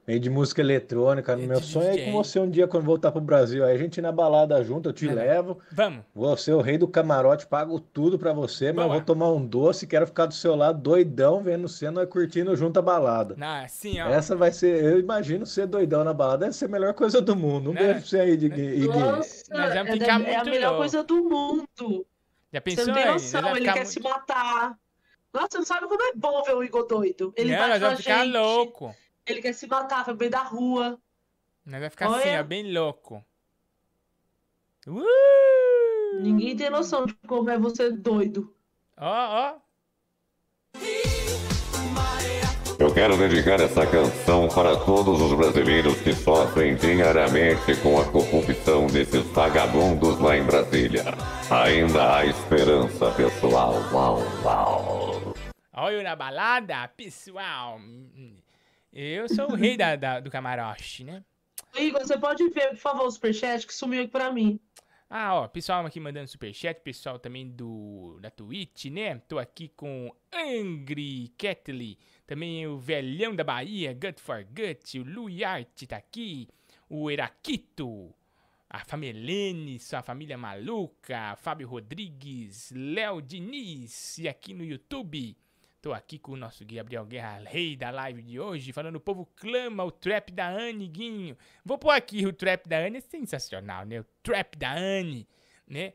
meio 0.08 0.18
de 0.18 0.30
música 0.30 0.62
eletrônica. 0.62 1.36
Meu 1.36 1.60
sonho 1.60 1.88
é 1.88 1.94
ir 1.94 1.98
com 1.98 2.04
DJ. 2.06 2.12
você 2.12 2.40
um 2.40 2.48
dia 2.50 2.66
quando 2.66 2.82
voltar 2.84 3.12
pro 3.12 3.20
Brasil. 3.20 3.62
Aí 3.62 3.74
a 3.74 3.78
gente 3.78 3.98
ir 3.98 4.00
na 4.00 4.10
balada 4.10 4.64
junto, 4.64 4.88
eu 4.88 4.92
te 4.94 5.06
levo. 5.06 5.58
Vamos. 5.70 6.02
Vou 6.14 6.34
ser 6.34 6.54
o 6.54 6.62
rei 6.62 6.78
do 6.78 6.88
camarote, 6.88 7.46
pago 7.46 7.78
tudo 7.78 8.18
pra 8.18 8.32
você, 8.32 8.72
mas 8.72 8.84
eu 8.84 8.88
Boa. 8.88 8.96
vou 8.96 9.04
tomar 9.04 9.30
um 9.30 9.44
doce, 9.44 9.86
quero 9.86 10.06
ficar 10.06 10.24
do 10.24 10.32
seu 10.32 10.54
lado 10.56 10.80
doidão, 10.80 11.42
vendo 11.42 11.68
você, 11.68 11.90
nós 11.90 12.08
curtindo 12.08 12.56
junto 12.56 12.78
a 12.78 12.82
balada. 12.82 13.34
Não, 13.36 13.62
assim, 13.64 14.00
ó. 14.00 14.08
Essa 14.08 14.34
vai 14.34 14.50
ser, 14.50 14.82
eu 14.82 14.98
imagino 14.98 15.44
ser 15.44 15.66
doidão 15.66 16.02
na 16.02 16.14
balada, 16.14 16.46
deve 16.46 16.56
ser 16.56 16.64
a 16.64 16.68
melhor 16.68 16.94
coisa 16.94 17.20
do 17.20 17.36
mundo. 17.36 17.70
Um 17.70 17.74
Né? 17.74 17.80
beijo 17.82 18.00
pra 18.00 18.08
você 18.08 18.20
aí, 18.20 18.36
Digui- 18.38 18.62
Iguinho. 18.62 18.98
Nossa, 18.98 19.44
Nós 19.54 19.74
vamos 19.74 19.90
é, 19.90 19.92
ficar 19.92 20.06
é 20.06 20.10
a 20.10 20.18
muito 20.38 20.50
melhor 20.50 20.68
louco. 20.68 20.78
coisa 20.78 21.04
do 21.04 21.22
mundo. 21.22 21.66
Já 22.50 22.60
Você 22.60 22.60
pensou 22.62 22.86
não 22.86 22.94
tem 22.94 23.02
aí? 23.04 23.12
noção, 23.12 23.42
Nós 23.42 23.56
ele 23.58 23.64
quer 23.66 23.74
muito- 23.74 23.90
se 23.90 24.00
matar. 24.00 24.74
Nossa, 25.34 25.48
você 25.50 25.58
não 25.58 25.64
sabe 25.66 25.86
como 25.86 26.02
é 26.02 26.12
bom 26.16 26.42
ver 26.44 26.54
o 26.56 26.64
Igor 26.64 26.86
doido. 26.86 27.34
Ele 27.36 27.52
Não, 27.52 27.58
bate 27.58 27.70
nós 27.72 27.80
na 27.82 27.86
vamos 27.88 28.02
ficar 28.02 28.24
gente. 28.24 28.32
louco. 28.32 28.94
Ele 29.28 29.42
quer 29.42 29.52
se 29.52 29.66
matar, 29.66 30.04
vai 30.04 30.14
meio 30.14 30.30
da 30.30 30.42
rua. 30.42 30.98
Nós 31.64 31.80
vamos 31.80 31.90
ficar 31.90 32.06
assim, 32.06 32.28
Olha. 32.30 32.40
ó, 32.40 32.42
bem 32.42 32.72
louco. 32.72 33.24
Uh! 34.86 36.20
Ninguém 36.20 36.56
tem 36.56 36.70
noção 36.70 37.04
de 37.04 37.14
como 37.26 37.50
é 37.50 37.58
você 37.58 37.90
doido. 37.90 38.54
Ó, 38.96 39.54
ó. 39.54 39.56
Eu 42.78 42.94
quero 42.94 43.16
dedicar 43.18 43.60
essa 43.60 43.84
canção 43.86 44.48
para 44.48 44.76
todos 44.76 45.20
os 45.20 45.36
brasileiros 45.36 46.00
que 46.00 46.14
sofrem 46.14 46.76
diariamente 46.76 47.76
com 47.82 48.00
a 48.00 48.04
corrupção 48.04 48.86
desses 48.86 49.24
vagabundos 49.32 50.18
lá 50.20 50.36
em 50.36 50.44
Brasília. 50.44 51.04
Ainda 51.50 52.16
há 52.16 52.24
esperança, 52.24 53.10
pessoal. 53.10 53.74
Uau, 53.92 54.22
uau. 54.44 55.34
Olha 55.74 56.02
na 56.02 56.16
balada, 56.16 56.88
pessoal. 56.96 57.78
Eu 58.92 59.28
sou 59.28 59.50
o 59.52 59.54
rei 59.54 59.76
da, 59.76 59.96
da- 59.96 60.20
do 60.20 60.30
camarote, 60.30 61.04
né? 61.04 61.24
Igor, 61.74 62.00
você 62.00 62.18
pode 62.18 62.48
ver, 62.50 62.70
por 62.70 62.76
favor, 62.78 63.06
o 63.06 63.10
superchat 63.10 63.66
que 63.66 63.74
sumiu 63.74 64.02
aqui 64.02 64.10
pra 64.10 64.32
mim. 64.32 64.58
Ah, 65.10 65.34
ó, 65.36 65.48
pessoal 65.48 65.84
aqui 65.86 65.98
mandando 66.00 66.28
superchat, 66.28 66.80
pessoal 66.82 67.18
também 67.18 67.48
do 67.48 68.18
da 68.20 68.30
Twitch, 68.30 68.86
né? 68.86 69.18
Tô 69.26 69.38
aqui 69.38 69.68
com 69.68 70.12
Angry 70.32 71.32
Catley, 71.38 71.98
também 72.26 72.66
o 72.66 72.78
Velhão 72.78 73.34
da 73.34 73.42
Bahia, 73.44 73.94
Gut 73.94 74.20
for 74.20 74.44
Gut, 74.44 74.98
o 74.98 75.04
Louis 75.04 75.42
Art 75.42 75.82
tá 75.86 75.96
aqui, 75.96 76.46
o 76.90 77.10
Eraquito, 77.10 78.14
a 78.68 78.84
Famelene, 78.84 79.78
sua 79.78 80.02
família 80.02 80.36
maluca, 80.36 81.36
Fábio 81.36 81.68
Rodrigues, 81.68 82.70
Léo 82.74 83.22
Diniz, 83.22 84.18
e 84.18 84.28
aqui 84.28 84.52
no 84.52 84.62
YouTube. 84.64 85.34
Tô 85.80 85.92
aqui 85.92 86.18
com 86.18 86.32
o 86.32 86.36
nosso 86.36 86.64
Gabriel 86.66 87.06
Guerra, 87.06 87.40
rei 87.46 87.76
da 87.76 87.90
live 87.90 88.20
de 88.20 88.40
hoje, 88.40 88.72
falando 88.72 88.96
o 88.96 89.00
povo 89.00 89.28
clama 89.36 89.84
o 89.84 89.92
trap 89.92 90.32
da 90.32 90.48
Anne, 90.48 90.88
Guinho. 90.88 91.36
Vou 91.64 91.78
pôr 91.78 91.90
aqui 91.92 92.26
o 92.26 92.32
trap 92.32 92.68
da 92.68 92.78
Anne, 92.78 92.98
é 92.98 93.00
sensacional, 93.00 93.86
né? 93.86 94.00
O 94.00 94.04
trap 94.20 94.56
da 94.58 94.74
Anne, 94.74 95.28
né? 95.68 95.92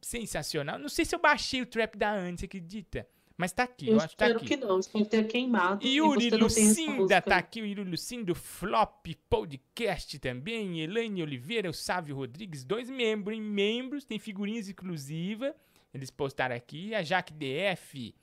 Sensacional. 0.00 0.76
Não 0.76 0.88
sei 0.88 1.04
se 1.04 1.14
eu 1.14 1.20
baixei 1.20 1.62
o 1.62 1.66
trap 1.66 1.96
da 1.96 2.10
Anne, 2.10 2.36
você 2.36 2.46
acredita? 2.46 3.06
Mas 3.36 3.52
tá 3.52 3.62
aqui, 3.62 3.86
eu, 3.86 3.92
Eu 3.94 4.00
acho 4.00 4.08
que 4.08 4.16
tá 4.16 4.26
espero 4.26 4.38
aqui. 4.44 4.48
que 4.48 4.56
não, 4.56 4.80
espero 4.80 5.06
ter 5.06 5.28
queimado. 5.28 5.86
e 5.86 5.98
Yuri 5.98 6.26
essa 6.26 6.36
Lucinda 6.36 7.22
tá 7.22 7.36
aqui, 7.36 7.62
o 7.62 7.66
Yuri 7.66 7.84
Lucinda, 7.84 8.32
o 8.32 8.34
Flop 8.34 9.06
Podcast 9.30 10.18
também, 10.18 10.80
Elaine 10.80 11.22
Oliveira, 11.22 11.70
o 11.70 11.72
Sávio 11.72 12.16
Rodrigues, 12.16 12.64
dois 12.64 12.90
membros, 12.90 13.36
em 13.38 13.40
membros, 13.40 14.04
tem 14.04 14.18
figurinhas 14.18 14.66
exclusivas, 14.66 15.54
eles 15.94 16.10
postaram 16.10 16.56
aqui, 16.56 16.92
a 16.92 17.02
Jaque 17.02 17.32
DF 17.32 18.14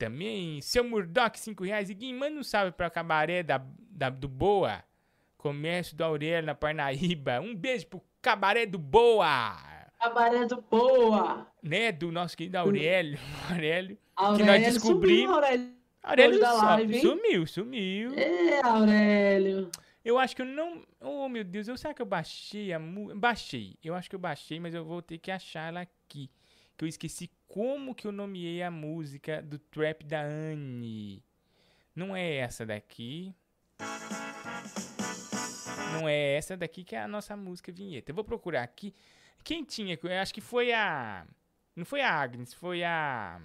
também, 0.00 0.60
seu 0.62 0.82
Murdoch, 0.82 1.38
5 1.38 1.62
reais, 1.62 1.90
e 1.90 1.94
Guim, 1.94 2.14
manda 2.14 2.40
um 2.40 2.42
salve 2.42 2.72
pra 2.72 2.88
cabaré 2.88 3.42
da, 3.42 3.60
da- 3.90 4.08
do 4.08 4.26
Boa, 4.26 4.82
comércio 5.36 5.94
do 5.96 6.02
Aurélio 6.02 6.46
na 6.46 6.54
Parnaíba, 6.54 7.38
um 7.40 7.54
beijo 7.54 7.86
pro 7.86 8.02
cabaré 8.22 8.64
do 8.66 8.78
Boa, 8.78 9.56
Cabaré 10.00 10.46
do 10.46 10.62
Boa. 10.62 11.46
né, 11.62 11.92
do 11.92 12.10
nosso 12.10 12.34
querido 12.36 12.56
Aurélio, 12.56 13.18
Aurélio, 13.50 13.96
que 13.96 14.02
Aurélio, 14.16 14.46
nós 14.46 14.62
descobrimos... 14.74 15.20
sumiu, 15.22 15.34
Aurélio. 15.34 15.80
Aurélio 16.02 16.40
live, 16.40 17.00
sumiu, 17.00 17.46
sumiu. 17.46 18.14
É, 18.18 18.62
Aurélio. 18.64 19.70
Eu 20.02 20.18
acho 20.18 20.34
que 20.34 20.40
eu 20.40 20.46
não. 20.46 20.82
Oh, 20.98 21.28
meu 21.28 21.44
Deus, 21.44 21.68
eu 21.68 21.76
será 21.76 21.92
que 21.92 22.00
eu 22.00 22.06
baixei 22.06 22.72
a 22.72 22.78
música? 22.78 23.14
Baixei. 23.18 23.76
Eu 23.84 23.94
acho 23.94 24.08
que 24.08 24.16
eu 24.16 24.18
baixei, 24.18 24.58
mas 24.58 24.72
eu 24.72 24.82
vou 24.82 25.02
ter 25.02 25.18
que 25.18 25.30
achar 25.30 25.68
ela 25.68 25.82
aqui. 25.82 26.30
Que 26.80 26.84
eu 26.84 26.88
esqueci 26.88 27.30
como 27.46 27.94
que 27.94 28.06
eu 28.06 28.10
nomeei 28.10 28.62
a 28.62 28.70
música 28.70 29.42
do 29.42 29.58
trap 29.58 30.02
da 30.02 30.22
Anne. 30.22 31.22
Não 31.94 32.16
é 32.16 32.36
essa 32.36 32.64
daqui. 32.64 33.34
Não 35.92 36.08
é 36.08 36.36
essa 36.36 36.56
daqui 36.56 36.82
que 36.82 36.96
é 36.96 37.02
a 37.02 37.06
nossa 37.06 37.36
música 37.36 37.70
vinheta. 37.70 38.10
Eu 38.10 38.14
vou 38.14 38.24
procurar 38.24 38.62
aqui. 38.62 38.94
Quem 39.44 39.62
tinha? 39.62 39.98
Eu 40.02 40.20
acho 40.22 40.32
que 40.32 40.40
foi 40.40 40.72
a. 40.72 41.26
Não 41.76 41.84
foi 41.84 42.00
a 42.00 42.10
Agnes, 42.10 42.54
foi 42.54 42.82
a. 42.82 43.42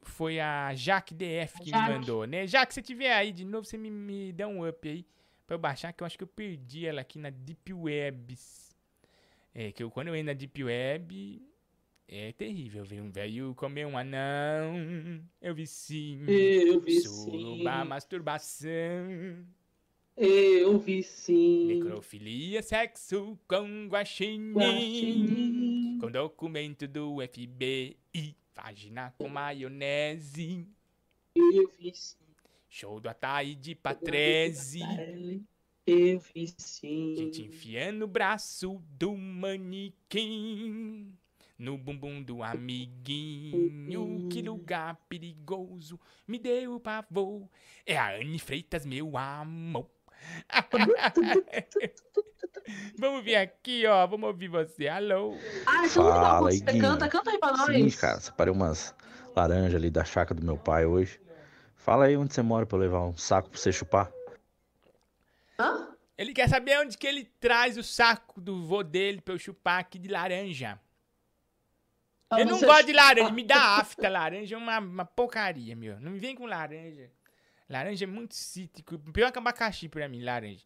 Foi 0.00 0.40
a 0.40 0.74
Jaque 0.74 1.12
DF 1.12 1.60
que 1.60 1.68
Jaque. 1.68 1.82
me 1.86 1.98
mandou, 1.98 2.26
né? 2.26 2.46
Jaque, 2.46 2.72
se 2.72 2.80
tiver 2.80 3.12
aí 3.12 3.30
de 3.30 3.44
novo, 3.44 3.66
você 3.66 3.76
me, 3.76 3.90
me 3.90 4.32
dá 4.32 4.48
um 4.48 4.66
up 4.66 4.88
aí 4.88 5.04
pra 5.46 5.54
eu 5.54 5.58
baixar, 5.58 5.92
que 5.92 6.02
eu 6.02 6.06
acho 6.06 6.16
que 6.16 6.24
eu 6.24 6.28
perdi 6.28 6.86
ela 6.86 7.02
aqui 7.02 7.18
na 7.18 7.28
Deep 7.28 7.74
Webs. 7.74 8.74
É, 9.54 9.70
que 9.70 9.82
eu, 9.82 9.90
quando 9.90 10.08
eu 10.08 10.16
entro 10.16 10.28
na 10.28 10.32
Deep 10.32 10.64
Web, 10.64 11.46
é 12.08 12.32
terrível. 12.32 12.84
Ver 12.84 13.02
um 13.02 13.10
velho 13.10 13.54
comer 13.54 13.86
um 13.86 13.96
anão. 13.96 15.22
Eu 15.40 15.54
vi 15.54 15.66
sim. 15.66 16.24
Eu 16.26 16.80
vi 16.80 17.00
Suruba, 17.02 17.82
sim. 17.82 17.88
masturbação. 17.88 19.46
Eu 20.16 20.78
vi 20.78 21.02
sim. 21.02 21.66
Necrofilia, 21.66 22.62
sexo 22.62 23.38
com 23.46 23.86
guaxinim. 23.86 24.52
Guaxinim. 24.52 25.98
Com 26.00 26.10
documento 26.10 26.88
do 26.88 27.18
FBI. 27.20 28.34
Vagina 28.56 29.14
com 29.16 29.28
maionese. 29.28 30.66
Eu 31.36 31.70
vi 31.78 31.94
sim. 31.94 32.16
Show 32.68 32.98
do 32.98 33.08
Ataíde 33.08 33.74
Patrese. 33.76 34.80
Eu 35.86 36.18
vi 36.18 36.48
sim. 36.58 37.14
Gente 37.16 37.42
enfiando 37.44 38.02
o 38.02 38.08
braço 38.08 38.82
do 38.98 39.16
manequim. 39.16 39.96
No 41.58 41.76
bumbum 41.76 42.22
do 42.22 42.42
amiguinho, 42.42 44.28
que 44.30 44.40
lugar 44.42 44.96
perigoso, 45.08 45.98
me 46.26 46.38
deu 46.38 46.78
pavor. 46.78 47.48
É 47.84 47.98
a 47.98 48.14
Anne 48.14 48.38
Freitas, 48.38 48.86
meu 48.86 49.16
amor. 49.16 49.90
Vamos 52.98 53.24
ver 53.24 53.36
aqui, 53.36 53.86
ó. 53.86 54.06
Vamos 54.06 54.28
ouvir 54.28 54.48
você. 54.48 54.88
Alô. 54.88 55.36
Ah, 55.66 55.88
Fala, 55.88 56.50
você 56.50 56.58
Iguinho. 56.58 56.82
canta, 56.82 57.08
canta 57.08 57.30
aí 57.30 57.38
pra 57.38 57.52
nós. 57.52 57.66
Seguinte, 57.66 57.96
cara, 57.96 58.20
separei 58.20 58.52
umas 58.52 58.94
laranjas 59.34 59.74
ali 59.74 59.90
da 59.90 60.04
chácara 60.04 60.38
do 60.38 60.46
meu 60.46 60.56
pai 60.56 60.86
hoje. 60.86 61.20
Fala 61.74 62.04
aí 62.04 62.16
onde 62.16 62.34
você 62.34 62.42
mora 62.42 62.66
pra 62.66 62.76
eu 62.76 62.82
levar 62.82 63.04
um 63.04 63.16
saco 63.16 63.48
pra 63.50 63.58
você 63.58 63.72
chupar. 63.72 64.12
Hã? 65.58 65.88
Ele 66.16 66.32
quer 66.32 66.48
saber 66.48 66.78
onde 66.80 66.98
que 66.98 67.06
ele 67.06 67.24
traz 67.40 67.78
o 67.78 67.82
saco 67.82 68.40
do 68.40 68.64
vô 68.66 68.82
dele 68.82 69.20
pra 69.20 69.34
eu 69.34 69.38
chupar 69.38 69.80
aqui 69.80 69.98
de 69.98 70.08
laranja. 70.08 70.78
Pra 72.28 72.40
Eu 72.40 72.46
não 72.46 72.60
gosto 72.60 72.86
de 72.86 72.92
laranja, 72.92 73.30
me 73.32 73.42
dá 73.42 73.76
afta. 73.78 74.08
Laranja 74.08 74.54
é 74.54 74.58
uma, 74.58 74.78
uma 74.78 75.04
porcaria, 75.04 75.74
meu. 75.74 75.98
Não 76.00 76.12
me 76.12 76.18
vem 76.18 76.34
com 76.34 76.44
laranja. 76.46 77.10
Laranja 77.68 78.04
é 78.04 78.06
muito 78.06 78.34
cítrico. 78.34 78.98
Pior 79.12 79.30
que 79.32 79.38
abacaxi 79.38 79.88
pra 79.88 80.08
mim, 80.08 80.22
laranja. 80.22 80.64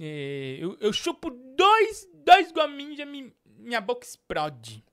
É, 0.00 0.56
eu, 0.58 0.76
eu 0.80 0.92
chupo 0.92 1.30
dois, 1.30 2.08
dois 2.24 2.52
gominhos 2.52 2.98
e 2.98 3.04
me- 3.04 3.34
minha 3.58 3.80
boca 3.80 4.06
explode. 4.06 4.84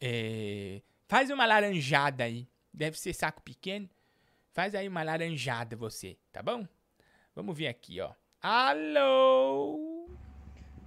É, 0.00 0.80
faz 1.08 1.30
uma 1.30 1.46
laranjada 1.46 2.24
aí. 2.24 2.48
Deve 2.72 2.98
ser 2.98 3.12
saco 3.12 3.42
pequeno. 3.42 3.88
Faz 4.52 4.74
aí 4.74 4.86
uma 4.88 5.02
laranjada 5.02 5.76
você, 5.76 6.16
tá 6.32 6.42
bom? 6.42 6.66
Vamos 7.34 7.56
ver 7.56 7.66
aqui, 7.68 8.00
ó. 8.00 8.12
Alô? 8.40 9.83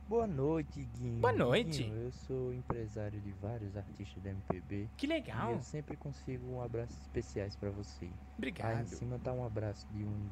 Boa 0.07 0.25
noite, 0.25 0.87
Guinho. 0.97 1.19
Boa 1.19 1.33
noite. 1.33 1.83
Guinho, 1.83 2.03
eu 2.03 2.11
sou 2.11 2.53
empresário 2.53 3.19
de 3.19 3.29
vários 3.41 3.75
artistas 3.75 4.23
da 4.23 4.29
MPB. 4.29 4.87
Que 4.95 5.05
legal. 5.05 5.51
E 5.51 5.55
eu 5.55 5.61
sempre 5.61 5.97
consigo 5.97 6.49
um 6.49 6.61
abraço 6.61 6.93
especiais 7.01 7.57
pra 7.57 7.69
você. 7.71 8.07
Obrigado. 8.37 8.77
Aí 8.77 8.83
em 8.83 8.85
cima 8.85 9.19
tá 9.19 9.33
um 9.33 9.45
abraço 9.45 9.85
de, 9.91 10.05
um, 10.05 10.29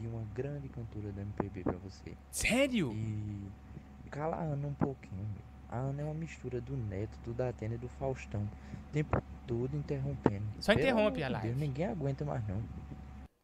de 0.00 0.08
uma 0.08 0.24
grande 0.34 0.68
cantora 0.68 1.12
da 1.12 1.22
MPB 1.22 1.62
pra 1.62 1.78
você. 1.78 2.16
Sério? 2.32 2.92
E 2.92 4.10
cala 4.10 4.38
a 4.38 4.42
Ana 4.42 4.66
um 4.66 4.74
pouquinho. 4.74 5.28
A 5.68 5.78
Ana 5.78 6.02
é 6.02 6.04
uma 6.04 6.14
mistura 6.14 6.60
do 6.60 6.76
Neto, 6.76 7.16
do 7.24 7.32
Datena 7.32 7.76
e 7.76 7.78
do 7.78 7.88
Faustão. 7.88 8.42
O 8.42 8.92
tempo 8.92 9.22
todo 9.46 9.76
interrompendo. 9.76 10.44
Só 10.58 10.74
Pelo 10.74 10.84
interrompe 10.84 11.22
a 11.22 11.28
live. 11.28 11.46
Deus, 11.46 11.60
ninguém 11.60 11.86
aguenta 11.86 12.24
mais 12.24 12.44
não. 12.48 12.60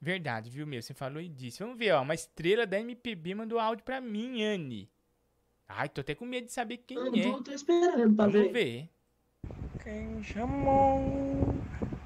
Verdade, 0.01 0.51
viu, 0.51 0.67
meu? 0.67 0.83
Você 0.83 0.93
falou 0.93 1.23
e 1.23 1.29
disse. 1.29 1.61
Vamos 1.61 1.79
ver, 1.79 1.93
ó. 1.93 2.03
Uma 2.03 2.15
estrela 2.15 2.67
da 2.67 2.81
MPB 2.81 3.37
mandou 3.37 3.61
áudio 3.61 3.85
pra 3.85 4.01
mim, 4.01 4.43
Anne. 4.43 4.91
Ai, 5.69 5.89
tô 5.89 6.01
até 6.01 6.15
com 6.15 6.25
medo 6.25 6.47
de 6.47 6.53
saber 6.53 6.79
quem 6.79 6.97
Eu 6.97 7.15
é. 7.15 7.23
tô, 7.33 7.43
tô 7.43 7.53
esperando 7.53 8.17
pra 8.17 8.27
Vamos 8.27 8.33
ver. 8.33 8.53
ver. 8.53 8.89
Quem 9.85 10.23
chamou? 10.25 11.55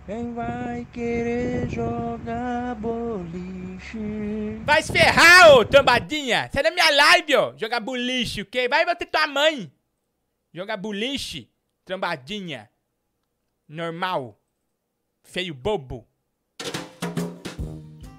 Quem 0.05 0.35
vai 0.35 0.85
querer 0.93 1.71
jogar 1.71 2.75
boliche? 2.75 4.59
Vai 4.65 4.83
se 4.83 4.93
ferrar, 4.93 5.55
ô 5.57 5.65
tambadinha! 5.65 6.51
Sai 6.53 6.63
da 6.63 6.71
minha 6.73 6.91
live, 6.91 7.37
ó! 7.37 7.57
Jogar 7.57 7.81
boliche, 7.81 8.43
o 8.43 8.47
quê? 8.47 8.69
Vai 8.69 8.85
bater 8.85 9.07
tua 9.07 9.27
mãe! 9.29 9.73
Jogar 10.53 10.77
boliche, 10.77 11.49
trombadinha. 11.85 12.69
Normal. 13.69 14.39
Feio 15.23 15.55
bobo. 15.55 16.07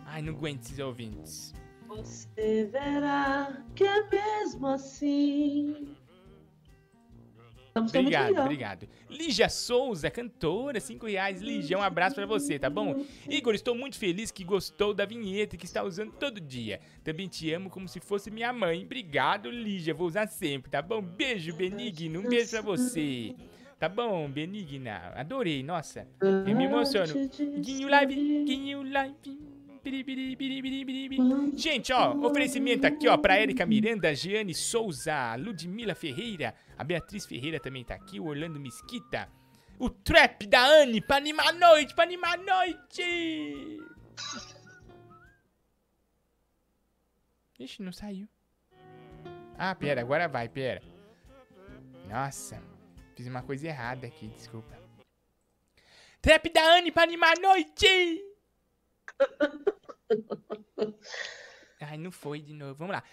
Ai, 0.05 0.21
não 0.21 0.33
aguento 0.33 0.63
esses 0.63 0.79
ouvintes. 0.79 1.53
Você 1.97 2.65
verá 2.71 3.63
que 3.75 3.83
é 3.83 4.09
mesmo 4.09 4.67
assim. 4.67 5.95
Estamos 7.67 7.91
Obrigado, 7.91 8.37
obrigado. 8.39 8.87
Lígia 9.09 9.49
Souza, 9.49 10.11
cantora, 10.11 10.79
5 10.79 11.07
reais. 11.07 11.41
Lígia, 11.41 11.77
um 11.77 11.81
abraço 11.81 12.15
pra 12.15 12.25
você, 12.25 12.59
tá 12.59 12.69
bom? 12.69 13.03
Igor, 13.27 13.55
estou 13.55 13.73
muito 13.73 13.97
feliz 13.97 14.29
que 14.29 14.43
gostou 14.43 14.93
da 14.93 15.05
vinheta 15.05 15.55
e 15.55 15.57
que 15.57 15.65
está 15.65 15.83
usando 15.83 16.11
todo 16.11 16.39
dia. 16.39 16.79
Também 17.03 17.27
te 17.27 17.51
amo 17.51 17.71
como 17.71 17.87
se 17.87 17.99
fosse 17.99 18.29
minha 18.29 18.53
mãe. 18.53 18.83
Obrigado, 18.83 19.49
Lígia, 19.49 19.93
vou 19.93 20.07
usar 20.07 20.27
sempre, 20.27 20.69
tá 20.69 20.83
bom? 20.83 21.01
Beijo, 21.01 21.55
Benigno, 21.55 22.19
um 22.19 22.29
beijo 22.29 22.51
pra 22.51 22.61
você. 22.61 23.35
Tá 23.79 23.89
bom, 23.89 24.29
Benigna? 24.29 25.11
Adorei, 25.15 25.63
nossa. 25.63 26.07
Eu 26.21 26.55
me 26.55 26.65
emociono. 26.65 27.11
Guinho 27.59 27.87
Live, 27.89 28.15
Guinho 28.45 28.83
Live. 28.83 29.52
Biri. 29.83 31.57
Gente, 31.57 31.91
ó, 31.91 32.13
oferecimento 32.13 32.87
aqui, 32.87 33.07
ó, 33.07 33.17
pra 33.17 33.35
Érica 33.35 33.65
Miranda, 33.65 34.15
Giane 34.15 34.53
Souza, 34.53 35.35
Ludmila 35.35 35.93
Ferreira, 35.93 36.55
a 36.77 36.83
Beatriz 36.83 37.25
Ferreira 37.25 37.59
também 37.59 37.83
tá 37.83 37.93
aqui, 37.95 38.19
o 38.19 38.25
Orlando 38.27 38.59
Mesquita, 38.59 39.29
o 39.77 39.89
Trap 39.89 40.47
da 40.47 40.65
Anne, 40.65 41.01
pra 41.01 41.17
animar 41.17 41.49
a 41.49 41.51
noite, 41.51 41.93
pra 41.93 42.05
animar 42.05 42.35
a 42.35 42.37
noite! 42.37 43.77
Ixi, 47.59 47.81
não 47.81 47.91
saiu. 47.91 48.27
Ah, 49.57 49.75
pera, 49.75 50.01
agora 50.01 50.27
vai, 50.27 50.47
pera. 50.47 50.81
Nossa, 52.09 52.61
fiz 53.15 53.27
uma 53.27 53.43
coisa 53.43 53.67
errada 53.67 54.07
aqui, 54.07 54.27
desculpa. 54.29 54.81
Trap 56.21 56.49
da 56.49 56.77
Anne 56.77 56.91
pra 56.91 57.03
animar 57.03 57.37
a 57.37 57.41
noite! 57.41 58.32
Ai, 61.81 61.97
não 61.97 62.11
foi 62.11 62.39
de 62.39 62.53
novo. 62.53 62.75
Vamos 62.75 62.95
lá. 62.95 63.03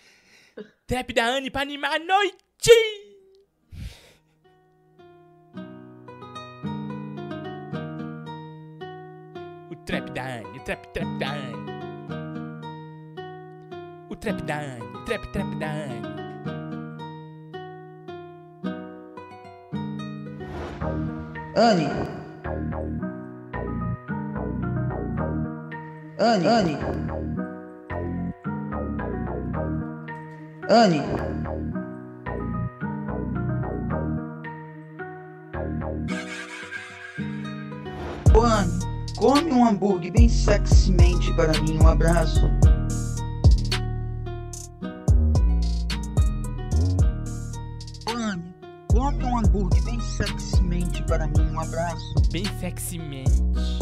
Trap 0.87 1.13
da 1.13 1.25
Anne 1.27 1.51
pra 1.51 1.63
animar 1.63 1.93
a 1.95 1.99
noite! 1.99 2.71
O 9.71 9.77
trap 9.85 10.11
da 10.13 10.23
Anne, 10.23 10.59
o 10.59 10.65
trap, 10.65 10.87
trap 10.93 11.19
da 11.19 11.31
Anne. 11.31 11.71
O 14.11 14.17
trap 14.17 14.43
da 14.43 14.59
Anne, 14.59 14.85
o 14.85 15.05
trap, 15.05 15.33
trap 15.33 15.59
da 15.59 15.71
Anne. 15.71 16.11
Anne. 21.57 22.20
Anne. 26.21 26.47
Anne. 26.47 26.79
Anne. 30.69 31.01
Ô, 38.35 38.43
Anne, 38.43 38.79
come 39.17 39.51
um 39.51 39.67
hambúrguer 39.67 40.13
bem 40.13 40.29
sexymente 40.29 41.33
para 41.33 41.59
mim, 41.63 41.79
um 41.83 41.89
abraço. 41.89 42.51
Anne, 48.07 48.55
come 48.89 49.25
um 49.25 49.39
hambúrguer 49.39 49.83
bem 49.85 49.99
sexymente 50.03 51.03
para 51.05 51.27
mim, 51.27 51.51
um 51.51 51.61
abraço. 51.61 52.15
Bem 52.31 52.45
sexymente. 52.61 53.80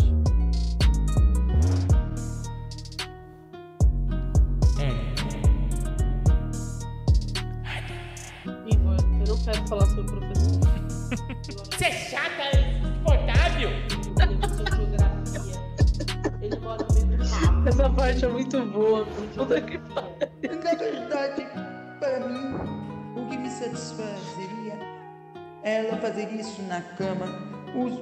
Fazer 26.09 26.32
isso 26.32 26.62
na 26.62 26.80
cama, 26.80 27.26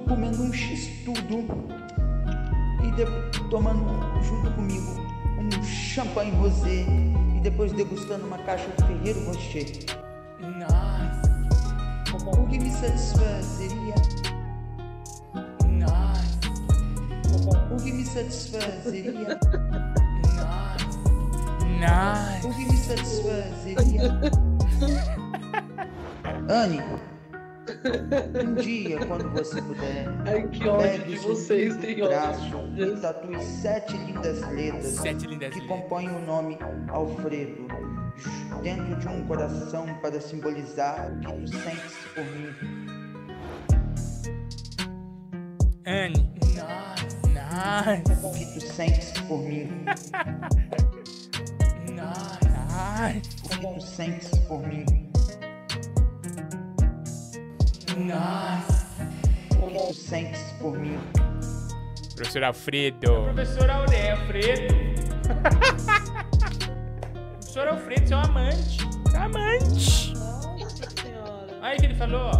comendo 0.09 0.41
um 0.45 0.53
x-tudo 0.53 1.45
e 2.85 2.91
de- 2.93 3.49
tomando 3.51 3.85
junto 4.23 4.49
comigo 4.53 4.95
um 5.41 5.65
champanhe 5.65 6.31
rosé 6.37 6.87
e 7.37 7.41
depois 7.43 7.73
degustando 7.73 8.25
uma 8.25 8.39
caixa 8.39 8.69
de 8.79 8.85
Ferreiro 8.87 9.27
Rocher. 9.27 9.67
Nossa. 10.41 11.27
O 12.41 12.47
que 12.47 12.59
me 12.61 12.71
satisfazeria 12.71 13.95
Nossa. 15.73 16.39
O 17.73 17.77
que 17.77 17.93
me 17.93 18.05
satisfazeria 18.05 19.39
Nossa. 21.81 22.47
O 22.47 22.55
que 22.55 22.65
me 22.67 22.77
satisfazeria 22.77 24.21
Anne, 26.49 26.81
um 28.45 28.55
dia, 28.55 28.99
quando 29.07 29.29
você 29.31 29.61
puder, 29.63 30.07
Ai, 30.27 30.47
que 30.49 30.69
ódio 30.69 31.05
de 31.05 31.17
vocês, 31.17 31.77
tem 31.79 32.03
ódio. 32.03 32.09
braço 32.09 32.57
e 32.77 33.01
tatue 33.01 33.41
sete 33.43 33.97
lindas 33.97 34.41
letras 34.53 34.85
Sete 34.87 35.27
lindas 35.27 35.53
que 35.55 35.61
letras. 35.61 35.81
compõem 35.81 36.09
o 36.09 36.19
nome 36.21 36.59
Alfredo 36.89 37.67
dentro 38.63 38.97
de 38.97 39.09
um 39.09 39.27
coração 39.27 39.87
para 40.01 40.21
simbolizar 40.21 41.11
o 41.13 41.21
que 41.21 41.27
tu 41.43 41.49
sentes 41.59 41.97
por 42.15 42.25
mim. 42.25 42.55
Anne. 45.87 46.31
Nossa. 47.35 48.27
O 48.27 48.33
que 48.33 48.47
tu 48.55 48.61
sentes 48.61 49.13
por 49.23 49.39
mim. 49.43 49.85
Nossa. 51.95 53.17
O 53.45 53.49
que 53.49 53.75
tu 53.75 53.81
sentes 53.81 54.39
por 54.41 54.67
mim. 54.67 54.85
Nossa. 57.97 58.87
O 59.61 59.67
que 59.69 59.87
tu 59.89 59.95
sentes 59.95 60.53
por 60.61 60.79
mim. 60.79 60.99
Professor 62.15 62.45
Alfredo. 62.45 63.23
Professor 63.25 63.71
Auré, 63.71 64.11
Alfredo. 64.13 64.75
Professor 67.41 67.69
Alfredo, 67.69 68.09
seu 68.09 68.19
amante. 68.19 68.79
Seu 69.11 69.21
amante. 69.21 70.15
Nossa 70.15 70.91
senhora. 71.03 71.59
Aí 71.63 71.77
que 71.79 71.87
ele 71.87 71.95
falou. 71.95 72.31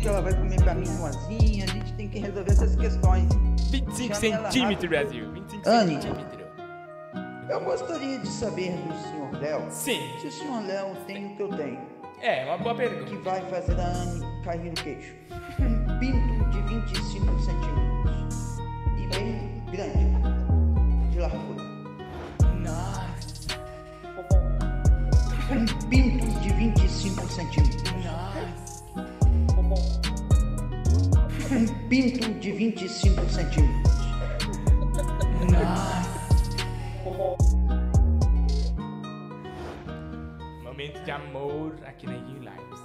Que 0.00 0.08
ela 0.08 0.22
vai 0.22 0.32
comer 0.34 0.62
pra 0.62 0.74
mim 0.74 0.86
sozinha, 0.86 1.64
a 1.64 1.68
gente 1.68 1.92
tem 1.94 2.08
que 2.08 2.18
resolver 2.20 2.50
essas 2.50 2.74
questões. 2.76 3.28
25 3.70 4.14
Chame 4.14 4.30
ela 4.30 4.50
centímetros. 4.50 4.88
Brasil. 4.88 5.32
25 5.32 5.68
Anne. 5.68 5.94
centímetros. 6.02 6.40
Eu 7.48 7.60
gostaria 7.64 8.18
de 8.20 8.28
saber 8.28 8.70
do 8.72 8.92
Sr. 8.94 9.40
Léo. 9.40 9.66
Sim. 9.70 10.00
Se 10.20 10.26
o 10.28 10.32
Sr. 10.32 10.66
Léo 10.66 10.94
tem 11.06 11.26
o 11.26 11.36
que 11.36 11.42
eu 11.42 11.48
tenho. 11.48 11.80
É, 12.22 12.44
uma 12.44 12.58
boa 12.58 12.74
pergunta. 12.74 13.04
Que 13.04 13.16
vai 13.16 13.40
fazer 13.48 13.80
a 13.80 13.86
Anne 13.86 14.42
cair 14.44 14.64
no 14.64 14.72
queixo. 14.72 15.14
Um 15.58 15.98
pinto 15.98 16.50
de 16.50 16.60
25 16.62 17.40
centímetros. 17.40 18.58
E 18.98 19.06
bem 19.06 19.62
grande. 19.70 21.10
De 21.10 21.18
largura. 21.18 21.64
Nossa. 22.62 23.58
Um 25.50 25.88
pinto 25.88 26.26
de 26.40 26.50
25 26.50 27.26
centímetros. 27.26 27.82
Nossa. 28.04 28.84
Um 31.54 31.88
pinto 31.88 32.34
de 32.34 32.52
25 32.52 33.30
centímetros. 33.30 33.94
Nossa. 35.50 36.09
Momento 40.80 41.04
de 41.04 41.10
amor 41.10 41.78
aqui 41.84 42.06
na 42.06 42.14
Yin 42.14 42.38
Lives. 42.38 42.80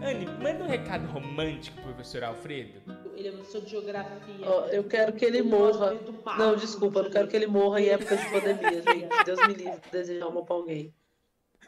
Anne, 0.00 0.26
manda 0.40 0.62
um 0.62 0.68
recado 0.68 1.08
romântico 1.08 1.74
pro 1.78 1.92
professor 1.92 2.22
Alfredo. 2.22 2.80
Ele 3.16 3.26
é 3.26 3.32
professor 3.32 3.62
de 3.62 3.70
geografia. 3.70 4.46
eu 4.70 4.84
quero 4.84 5.12
que 5.12 5.24
ele 5.24 5.42
morra. 5.42 5.98
Não, 6.38 6.54
desculpa, 6.54 7.00
eu 7.00 7.02
não 7.02 7.10
quero 7.10 7.26
que 7.26 7.34
ele 7.34 7.48
morra 7.48 7.80
em 7.80 7.88
época 7.88 8.16
de 8.16 8.30
pandemia, 8.30 8.80
gente. 8.80 9.24
Deus 9.24 9.40
me 9.40 9.54
livre 9.54 9.80
de 9.80 9.90
desejar 9.90 10.30
mal 10.30 10.44
pra 10.44 10.54
alguém. 10.54 10.94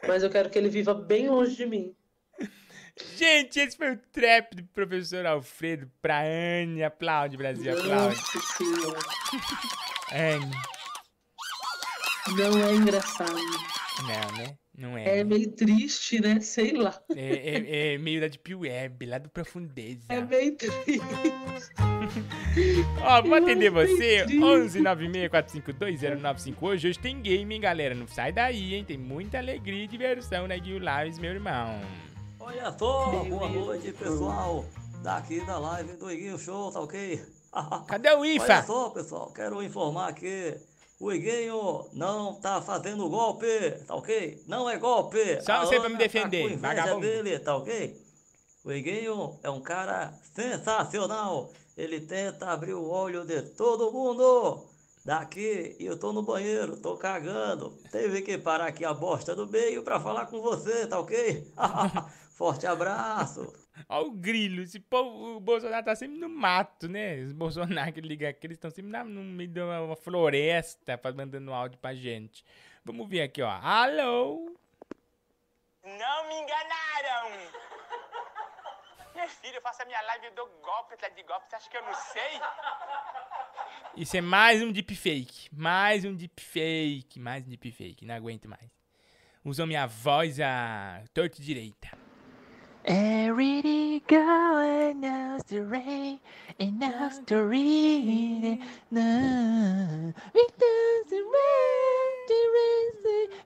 Mas 0.07 0.23
eu 0.23 0.29
quero 0.29 0.49
que 0.49 0.57
ele 0.57 0.69
viva 0.69 0.93
bem 0.93 1.27
longe 1.27 1.57
de 1.57 1.65
mim. 1.65 1.93
Gente, 3.17 3.59
esse 3.59 3.75
foi 3.75 3.91
o 3.91 3.97
trap 4.13 4.55
do 4.55 4.63
professor 4.63 5.25
Alfredo 5.25 5.91
pra 6.01 6.21
Anne. 6.21 6.85
Aplaude, 6.85 7.35
Brasil, 7.35 7.77
aplaude. 7.77 8.15
Anne. 10.13 10.55
Não 12.37 12.65
é 12.65 12.75
engraçado. 12.75 13.35
Não, 14.03 14.37
né? 14.37 14.57
Não 14.79 14.97
é. 14.97 15.19
É 15.19 15.23
meio 15.25 15.51
triste, 15.51 16.21
né? 16.21 16.39
Sei 16.39 16.71
lá. 16.71 16.97
É, 17.13 17.35
é- 17.35 17.95
é 17.95 17.97
meio 17.97 18.21
da 18.21 18.27
Deep 18.29 18.55
Web, 18.55 19.05
lá 19.05 19.17
do 19.17 19.27
Profundeza. 19.29 20.05
É 20.07 20.21
meio 20.21 20.55
triste. 20.55 21.01
Ó, 23.03 23.21
vou 23.21 23.35
atender 23.35 23.69
você. 23.69 24.21
entendi. 24.23 24.41
11 24.43 24.79
964520958. 24.81 26.55
Hoje 26.61 26.97
tem 26.99 27.21
game, 27.21 27.55
hein, 27.55 27.61
galera? 27.61 27.93
Não 27.93 28.07
sai 28.07 28.31
daí, 28.31 28.73
hein? 28.75 28.85
Tem 28.85 28.97
muita 28.97 29.37
alegria 29.37 29.83
e 29.83 29.87
diversão 29.87 30.47
na 30.47 30.55
Guil 30.57 30.79
Lives, 30.79 31.19
meu 31.19 31.31
irmão. 31.31 31.81
Olha 32.39 32.71
só, 32.77 33.23
boa 33.25 33.49
noite 33.49 33.91
pessoal, 33.91 34.65
daqui 35.03 35.45
da 35.45 35.59
live 35.59 35.97
do 35.97 36.09
Iguinho 36.09 36.39
Show, 36.39 36.71
tá 36.71 36.79
ok? 36.79 37.21
Cadê 37.87 38.11
o 38.13 38.23
IFA? 38.25 38.43
Olha 38.53 38.63
só 38.63 38.89
pessoal, 38.91 39.31
quero 39.33 39.61
informar 39.61 40.13
que 40.13 40.55
o 40.99 41.13
Iguinho 41.13 41.89
não 41.93 42.35
tá 42.41 42.61
fazendo 42.61 43.09
golpe, 43.09 43.47
tá 43.87 43.95
ok? 43.95 44.43
Não 44.47 44.69
é 44.69 44.77
golpe. 44.77 45.41
Só 45.41 45.61
você 45.61 45.79
pra 45.79 45.87
me 45.87 45.95
Ana 45.95 45.97
defender, 45.97 46.59
tá 46.59 46.67
vagabundo. 46.67 47.01
dele, 47.01 47.39
tá 47.39 47.55
ok? 47.55 47.95
O 48.65 48.71
Iguinho 48.71 49.39
é 49.41 49.49
um 49.49 49.61
cara 49.61 50.13
sensacional, 50.35 51.53
ele 51.77 52.01
tenta 52.01 52.47
abrir 52.47 52.73
o 52.73 52.85
olho 52.89 53.23
de 53.23 53.41
todo 53.41 53.91
mundo. 53.91 54.65
Daqui, 55.05 55.77
eu 55.79 55.97
tô 55.97 56.11
no 56.11 56.21
banheiro, 56.21 56.75
tô 56.75 56.97
cagando. 56.97 57.79
Teve 57.89 58.21
que 58.21 58.37
parar 58.37 58.67
aqui 58.67 58.83
a 58.83 58.93
bosta 58.93 59.33
do 59.33 59.47
meio 59.47 59.81
pra 59.81 59.99
falar 59.99 60.25
com 60.25 60.41
você, 60.41 60.85
tá 60.85 60.99
ok? 60.99 61.49
Forte 62.35 62.67
abraço. 62.67 63.51
Ó 63.87 64.01
o 64.03 64.11
grilo, 64.11 64.61
esse 64.61 64.79
povo, 64.79 65.37
o 65.37 65.39
Bolsonaro 65.39 65.85
tá 65.85 65.95
sempre 65.95 66.17
no 66.17 66.27
mato, 66.29 66.87
né? 66.89 67.15
Os 67.21 67.31
Bolsonaro 67.31 67.93
que 67.93 68.01
liga 68.01 68.29
aqui, 68.29 68.47
eles 68.47 68.57
estão 68.57 68.69
sempre 68.69 68.91
na- 68.91 69.03
no 69.03 69.21
meio 69.23 69.49
de 69.49 69.61
uma, 69.61 69.95
floresta, 69.95 70.99
mandando 71.15 71.53
áudio 71.53 71.77
pra 71.79 71.93
gente. 71.95 72.43
Vamos 72.83 73.07
ver 73.07 73.21
aqui, 73.21 73.41
ó. 73.41 73.49
Alô? 73.49 74.55
Não 75.83 76.27
me 76.27 76.35
enganaram! 76.35 77.49
Minha 79.13 79.27
filha, 79.27 79.55
eu 79.57 79.61
faço 79.61 79.81
a 79.81 79.85
minha 79.85 80.01
live, 80.01 80.27
eu 80.27 80.33
dou 80.33 80.47
golpe 80.61 80.93
atrás 80.93 81.13
de 81.15 81.23
golpe. 81.23 81.49
Você 81.49 81.55
acha 81.55 81.69
que 81.69 81.77
eu 81.77 81.83
não 81.83 81.93
sei? 81.93 82.39
Isso 83.97 84.15
é 84.15 84.21
mais 84.21 84.61
um 84.61 84.71
deepfake. 84.71 85.49
Mais 85.51 86.05
um 86.05 86.15
deepfake. 86.15 87.19
Mais 87.19 87.45
um 87.45 87.49
deepfake. 87.49 88.05
Não 88.05 88.15
aguento 88.15 88.47
mais. 88.47 88.69
Usam 89.43 89.65
minha 89.67 89.87
voz 89.87 90.39
a 90.39 91.03
torta 91.13 91.41
e 91.41 91.43
direita. 91.43 91.98
Every 92.85 94.01
girl 94.07 94.93
knows 94.95 95.43
the 95.47 95.61
rain 95.61 96.19
and 96.59 96.79
knows 96.79 97.19
to 97.27 97.43
read 97.43 98.43
it. 98.43 98.59
No, 98.89 100.13
because 100.33 101.05
the 101.09 101.21
rain, 101.21 102.11
the 102.27 102.41
rain, 102.55 102.89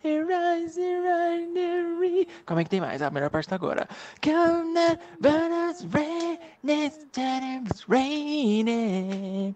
the 0.03 0.23
rise, 0.23 0.75
the 0.75 1.01
rise, 1.01 1.53
the 1.53 1.83
rain. 1.99 2.25
Como 2.45 2.59
é 2.59 2.63
que 2.63 2.69
tem 2.69 2.79
mais? 2.81 3.01
A 3.01 3.09
melhor 3.09 3.29
parte 3.29 3.49
tá 3.49 3.55
agora. 3.55 3.87
Come 4.21 4.73
now, 4.73 4.97
but 5.19 5.51
it's 5.69 5.83
rain, 5.93 6.37
next 6.63 7.07
time 7.11 7.65
it's 7.65 7.87
raining. 7.89 9.55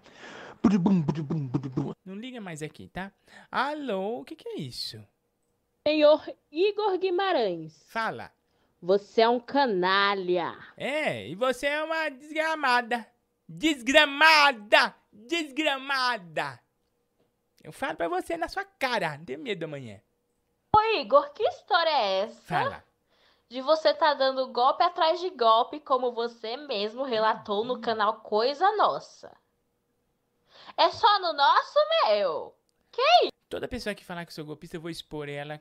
Não 2.04 2.16
liga 2.16 2.40
mais 2.40 2.62
aqui, 2.62 2.88
tá? 2.88 3.12
Alô, 3.50 4.20
o 4.20 4.24
que, 4.24 4.34
que 4.34 4.48
é 4.48 4.60
isso? 4.60 5.02
Senhor 5.86 6.22
Igor 6.50 6.98
Guimarães. 6.98 7.82
Fala. 7.86 8.30
Você 8.80 9.22
é 9.22 9.28
um 9.28 9.40
canalha. 9.40 10.56
É, 10.76 11.28
e 11.28 11.34
você 11.34 11.66
é 11.66 11.82
uma 11.82 12.08
desgramada. 12.10 13.06
Desgramada! 13.48 14.94
Desgramada! 15.12 16.60
Eu 17.62 17.72
falo 17.72 17.96
pra 17.96 18.08
você 18.08 18.36
na 18.36 18.48
sua 18.48 18.64
cara, 18.64 19.18
não 19.18 19.24
tenho 19.24 19.40
medo 19.40 19.64
amanhã. 19.64 20.00
Ô 20.74 20.80
Igor, 21.00 21.32
que 21.32 21.42
história 21.42 21.90
é 21.90 22.20
essa? 22.20 22.40
Fala. 22.42 22.84
De 23.48 23.60
você 23.62 23.92
tá 23.94 24.14
dando 24.14 24.52
golpe 24.52 24.82
atrás 24.82 25.18
de 25.20 25.30
golpe, 25.30 25.80
como 25.80 26.12
você 26.12 26.56
mesmo 26.56 27.02
relatou 27.02 27.64
no 27.64 27.80
canal 27.80 28.20
Coisa 28.20 28.70
Nossa. 28.76 29.34
É 30.76 30.90
só 30.90 31.18
no 31.18 31.32
nosso, 31.32 31.78
meu? 32.04 32.54
Que 32.92 33.02
isso? 33.22 33.32
Toda 33.48 33.66
pessoa 33.66 33.94
que 33.94 34.04
falar 34.04 34.26
que 34.26 34.34
sou 34.34 34.44
golpista, 34.44 34.76
eu 34.76 34.80
vou 34.80 34.90
expor 34.90 35.28
ela 35.28 35.60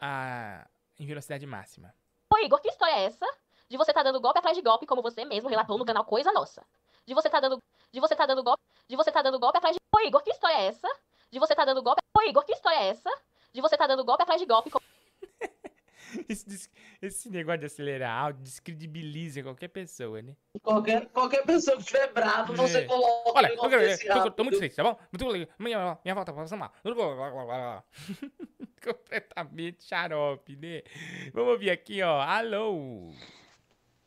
a... 0.00 0.68
em 0.98 1.06
velocidade 1.06 1.46
máxima. 1.46 1.94
Ô 2.32 2.38
Igor, 2.38 2.60
que 2.60 2.68
história 2.68 2.94
é 2.94 3.04
essa? 3.04 3.26
De 3.68 3.76
você 3.76 3.92
tá 3.92 4.02
dando 4.02 4.20
golpe 4.20 4.38
atrás 4.38 4.56
de 4.56 4.62
golpe, 4.62 4.86
como 4.86 5.02
você 5.02 5.24
mesmo 5.24 5.48
relatou 5.48 5.76
no 5.78 5.84
canal 5.84 6.04
Coisa 6.04 6.32
Nossa. 6.32 6.64
De 7.06 7.14
você 7.14 7.28
tá 7.28 7.40
dando. 7.40 7.58
De 7.92 8.00
você 8.00 8.14
tá 8.16 8.26
dando 8.26 8.42
golpe. 8.42 8.62
De 8.88 8.96
você 8.96 9.10
tá 9.12 9.22
dando 9.22 9.38
golpe 9.38 9.58
atrás 9.58 9.74
de. 9.76 9.80
Ô 9.94 10.00
Igor, 10.06 10.22
que 10.22 10.30
história 10.30 10.56
é 10.56 10.66
essa? 10.66 10.88
De 11.30 11.38
você 11.38 11.54
tá 11.54 11.64
dando 11.64 11.82
golpe. 11.82 12.00
Ô 12.16 12.22
Igor, 12.22 12.44
que 12.44 12.52
história 12.52 12.78
é 12.78 12.88
essa? 12.88 13.10
De 13.52 13.60
você 13.60 13.76
tá 13.76 13.86
dando 13.86 14.04
golpe 14.04 14.22
atrás 14.22 14.40
de 14.40 14.46
golpe. 14.46 14.70
como- 14.70 14.84
Esse, 16.28 16.70
esse 17.02 17.30
negócio 17.30 17.60
de 17.60 17.66
acelerar 17.66 18.24
áudio 18.24 18.42
descredibiliza 18.42 19.42
qualquer 19.42 19.68
pessoa, 19.68 20.22
né? 20.22 20.34
Qualquer, 20.62 21.06
qualquer 21.08 21.44
pessoa 21.44 21.76
que 21.76 21.82
estiver 21.82 22.12
bravo, 22.12 22.54
você 22.54 22.78
É. 22.78 22.84
coloca 22.84 23.32
Olha, 23.34 23.48
eu, 23.48 23.60
eu, 23.60 24.22
tô, 24.22 24.30
tô 24.30 24.44
muito 24.44 24.58
feliz, 24.58 24.74
tá 24.74 24.82
bom? 24.82 24.98
Muito 25.12 25.28
legal. 25.28 25.48
Minha, 25.58 25.98
minha 26.04 26.14
volta 26.14 26.32
pra 26.32 26.56
mal. 26.56 26.72
Completamente 28.82 29.84
xarope, 29.84 30.56
né? 30.56 30.82
Vamos 31.32 31.52
ouvir 31.52 31.70
aqui, 31.70 32.02
ó. 32.02 32.20
Alô? 32.20 33.12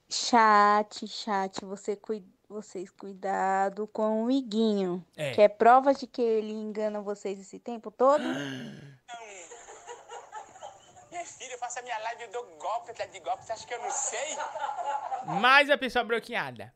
Chat, 0.10 1.08
chat, 1.08 1.64
você 1.64 1.96
cui- 1.96 2.26
vocês 2.50 2.92
cuidado 2.92 3.88
com 3.88 4.26
o 4.26 4.32
Iguinho. 4.32 5.06
É. 5.16 5.32
Que 5.32 5.42
é 5.42 5.48
prova 5.48 5.94
de 5.94 6.06
que 6.06 6.22
ele 6.22 6.52
engana 6.52 7.02
vocês 7.02 7.40
esse 7.40 7.60
tempo 7.60 7.90
todo? 7.92 8.24
Filha, 11.26 11.54
eu 11.54 11.58
faço 11.60 11.80
a 11.80 11.82
minha 11.82 11.98
live, 11.98 12.24
eu 12.24 12.32
dou 12.32 12.46
golpe 12.58 12.92
atrás 12.92 13.12
de 13.12 13.20
golpe. 13.20 13.44
Você 13.46 13.54
acha 13.54 13.66
que 13.68 13.74
eu 13.74 13.82
não 13.82 13.92
sei? 13.92 14.38
Mais 15.40 15.70
a 15.70 15.78
pessoa 15.78 16.04
bloqueada. 16.04 16.74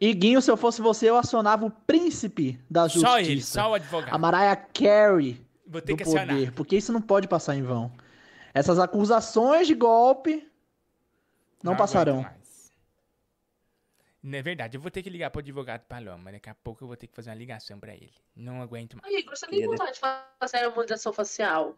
Iguinho, 0.00 0.40
se 0.40 0.50
eu 0.50 0.56
fosse 0.56 0.80
você, 0.80 1.10
eu 1.10 1.16
acionava 1.16 1.66
o 1.66 1.70
príncipe 1.70 2.60
da 2.70 2.86
justiça. 2.86 3.06
Só 3.06 3.18
ele, 3.20 3.42
só 3.42 3.70
o 3.70 3.74
advogado. 3.74 4.14
A 4.14 4.18
Mariah 4.18 4.56
Carey 4.56 5.44
Vou 5.66 5.82
ter 5.82 5.92
do 5.92 5.96
que 5.98 6.04
poder, 6.04 6.20
acionar. 6.20 6.52
porque 6.54 6.76
isso 6.76 6.92
não 6.92 7.02
pode 7.02 7.26
passar 7.26 7.56
em 7.56 7.62
vão. 7.62 7.92
Essas 8.54 8.78
acusações 8.78 9.66
de 9.66 9.74
golpe 9.74 10.48
não, 11.62 11.72
Não 11.72 11.76
passarão. 11.76 12.24
Não 14.22 14.38
é 14.38 14.42
verdade, 14.42 14.76
eu 14.76 14.80
vou 14.80 14.90
ter 14.90 15.02
que 15.02 15.10
ligar 15.10 15.30
pro 15.30 15.40
advogado 15.40 15.82
Paloma. 15.82 16.32
Daqui 16.32 16.50
a 16.50 16.54
pouco 16.54 16.84
eu 16.84 16.88
vou 16.88 16.96
ter 16.96 17.06
que 17.06 17.14
fazer 17.14 17.30
uma 17.30 17.36
ligação 17.36 17.78
pra 17.78 17.94
ele. 17.94 18.12
Não 18.34 18.60
aguento 18.60 18.96
mais. 19.00 19.14
Igor, 19.14 19.36
você 19.36 19.46
tem 19.46 19.66
vontade 19.66 19.92
de 19.94 20.00
fazer 20.00 20.58
a 20.58 20.66
harmonização 20.66 21.12
facial? 21.12 21.76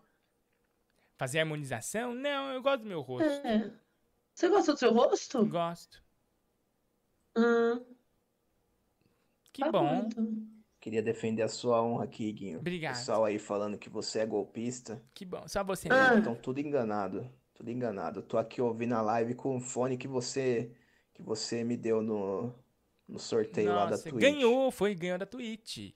Fazer 1.21 1.41
harmonização? 1.41 2.15
Não, 2.15 2.51
eu 2.51 2.63
gosto 2.63 2.81
do 2.81 2.89
meu 2.89 3.03
rosto. 3.03 3.29
É. 3.47 3.71
Você 4.35 4.49
gosta 4.49 4.73
do 4.73 4.79
seu 4.79 4.91
rosto? 4.91 5.45
Gosto. 5.45 6.03
Hum. 7.37 7.85
Que 9.53 9.61
Tá 9.61 9.71
bom. 9.71 10.07
então. 10.07 10.49
Queria 10.81 11.03
defender 11.03 11.43
a 11.43 11.49
sua 11.49 11.83
honra 11.83 12.05
aqui, 12.05 12.33
Guinho. 12.33 12.61
Obrigado. 12.61 12.97
Pessoal 12.97 13.27
aí 13.27 13.39
falando 13.39 13.77
que 13.77 13.91
você 13.91 14.21
é 14.21 14.25
golpista. 14.27 14.99
Que 15.13 15.27
bom, 15.27 15.47
só 15.47 15.63
você 15.63 15.91
mesmo. 15.91 16.19
Estão 16.21 16.35
tudo 16.35 16.59
enganado. 16.59 17.31
Tudo 17.53 17.71
enganado. 17.71 18.21
Eu 18.21 18.23
tô 18.23 18.39
aqui 18.39 18.63
ouvindo 18.63 18.95
a 18.95 19.03
live 19.03 19.35
com 19.35 19.59
o 19.59 19.61
fone 19.61 19.99
que 19.99 20.09
você 20.09 20.73
que 21.13 21.21
você 21.21 21.63
me 21.63 21.77
deu 21.77 22.01
no, 22.01 22.55
no 23.07 23.19
sorteio 23.19 23.69
lá 23.75 23.85
da 23.85 23.91
Nossa, 23.91 24.09
Twitch. 24.09 24.23
ganhou, 24.23 24.71
foi, 24.71 24.95
ganhou 24.95 25.19
da 25.19 25.27
Twitch. 25.27 25.93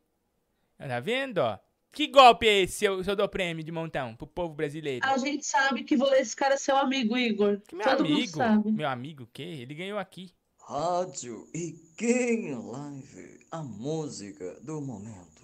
Tá 0.77 1.01
vendo, 1.01 1.39
ó? 1.39 1.59
Que 1.95 2.07
golpe 2.09 2.49
é 2.49 2.63
esse, 2.63 2.79
se 2.79 2.85
eu, 2.85 3.03
se 3.05 3.11
eu 3.11 3.17
dou 3.17 3.29
prêmio 3.29 3.63
de 3.63 3.71
montão 3.71 4.15
pro 4.17 4.27
povo 4.27 4.53
brasileiro? 4.55 5.07
A 5.07 5.17
gente 5.17 5.47
sabe 5.47 5.85
que 5.85 5.97
vou- 5.97 6.13
esse 6.15 6.35
cara 6.35 6.55
é 6.55 6.57
seu 6.57 6.77
amigo, 6.77 7.17
Igor. 7.17 7.61
Meu 7.73 7.85
Todo 7.85 8.05
mundo 8.05 8.15
amigo, 8.15 8.37
sabe. 8.37 8.73
meu 8.73 8.89
amigo 8.89 9.23
o 9.25 9.29
quê? 9.33 9.43
Ele 9.43 9.75
ganhou 9.75 9.99
aqui. 9.99 10.33
Rádio 10.67 11.47
e 11.55 11.73
quem 11.97 12.55
live, 12.55 13.39
a 13.53 13.63
música 13.63 14.59
do 14.63 14.81
momento. 14.81 15.35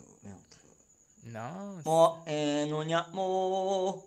Nossa. 1.22 1.88
O 1.88 2.22
é 2.24 2.64
no 2.64 2.82
nhamo, 2.82 4.02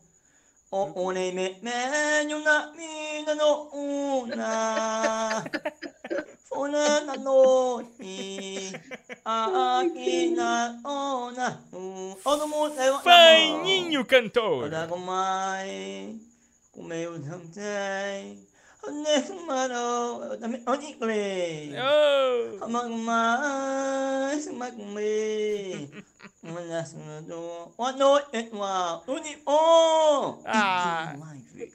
o 0.71 0.99
one 0.99 1.31
me 1.31 1.59
na 1.61 2.71
mi 2.73 3.23
na 3.23 3.35
no 3.35 3.69
una. 3.71 5.43
Funa 6.53 6.99
na 7.05 7.15
no 7.15 7.81
ni, 7.99 8.71
a 9.25 9.83
ki 9.93 10.35
na 10.35 10.77
ona. 10.85 11.57
O 11.73 12.35
no 12.37 12.47
mo 12.47 12.69
te 12.69 12.89
wa 12.89 12.99
Faninho 13.01 14.03
cantor. 14.07 14.65
Oda 14.65 14.87
kumai, 14.87 16.15
kumeu 18.83 19.23
samtei. 19.23 19.43
Onesmaro, 19.43 20.37
dami 20.39 20.61
onikle. 20.67 21.73
Oh. 21.79 22.65
Amagmai, 22.65 24.41
sumagme. 24.41 25.89
Manas 26.43 26.93
no 26.93 27.71
Wano 27.77 28.19
etwa. 28.33 29.01
Uni 29.07 29.37
oh. 29.45 30.39
Ah. 30.45 31.15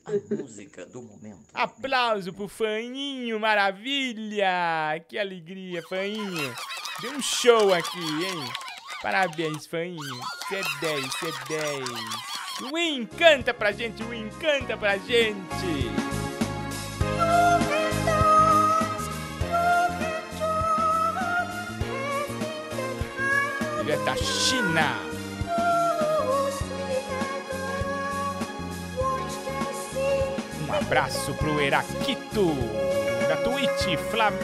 A 0.05 0.11
música 0.35 0.85
do 0.87 1.03
momento. 1.03 1.49
Aplauso 1.55 2.33
pro 2.33 2.49
Faninho, 2.49 3.41
maravilha! 3.41 5.03
Que 5.09 5.19
alegria, 5.19 5.83
Faninho. 5.89 6.55
Deu 7.01 7.13
um 7.13 7.23
show 7.23 7.73
aqui, 7.73 7.99
hein? 7.99 8.45
Parabéns, 9.03 9.67
Faninho. 9.67 10.21
Você 10.49 10.57
é 10.57 10.63
10, 10.81 11.05
você 11.07 11.29
é 11.29 11.79
10. 12.61 12.73
Win, 12.73 13.07
canta 13.07 13.55
pra 13.55 13.73
gente, 13.73 14.03
Win, 14.03 14.29
canta 14.41 14.77
pra 14.77 14.99
gente. 14.99 16.18
É 23.89 23.97
da 24.05 24.15
China. 24.17 24.99
Um 30.61 30.73
abraço 30.75 31.33
pro 31.33 31.59
Eraquito, 31.59 32.55
da 33.27 33.39
Twitch, 33.39 33.99
Flam, 34.11 34.35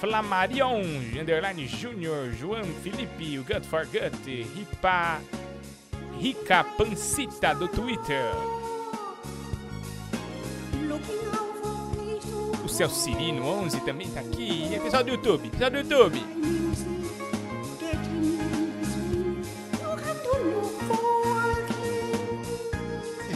Flamarion, 0.00 0.80
Underline 1.20 1.68
Júnior, 1.68 2.30
João 2.32 2.64
Felipe, 2.82 3.38
o 3.38 3.44
Gut 3.44 3.66
for 3.66 3.84
Gut, 3.84 4.48
Ripa, 4.56 5.20
Rica 6.18 6.64
Pancita, 6.64 7.54
do 7.54 7.68
Twitter. 7.68 8.32
O 12.64 12.68
Céu 12.68 12.88
Cirino 12.88 13.44
11 13.44 13.80
também 13.82 14.08
tá 14.08 14.20
aqui. 14.20 14.74
E 14.74 14.80
pessoal 14.80 15.04
do 15.04 15.10
YouTube, 15.10 15.50
pessoal 15.50 15.70
do 15.70 15.76
YouTube. 15.76 16.59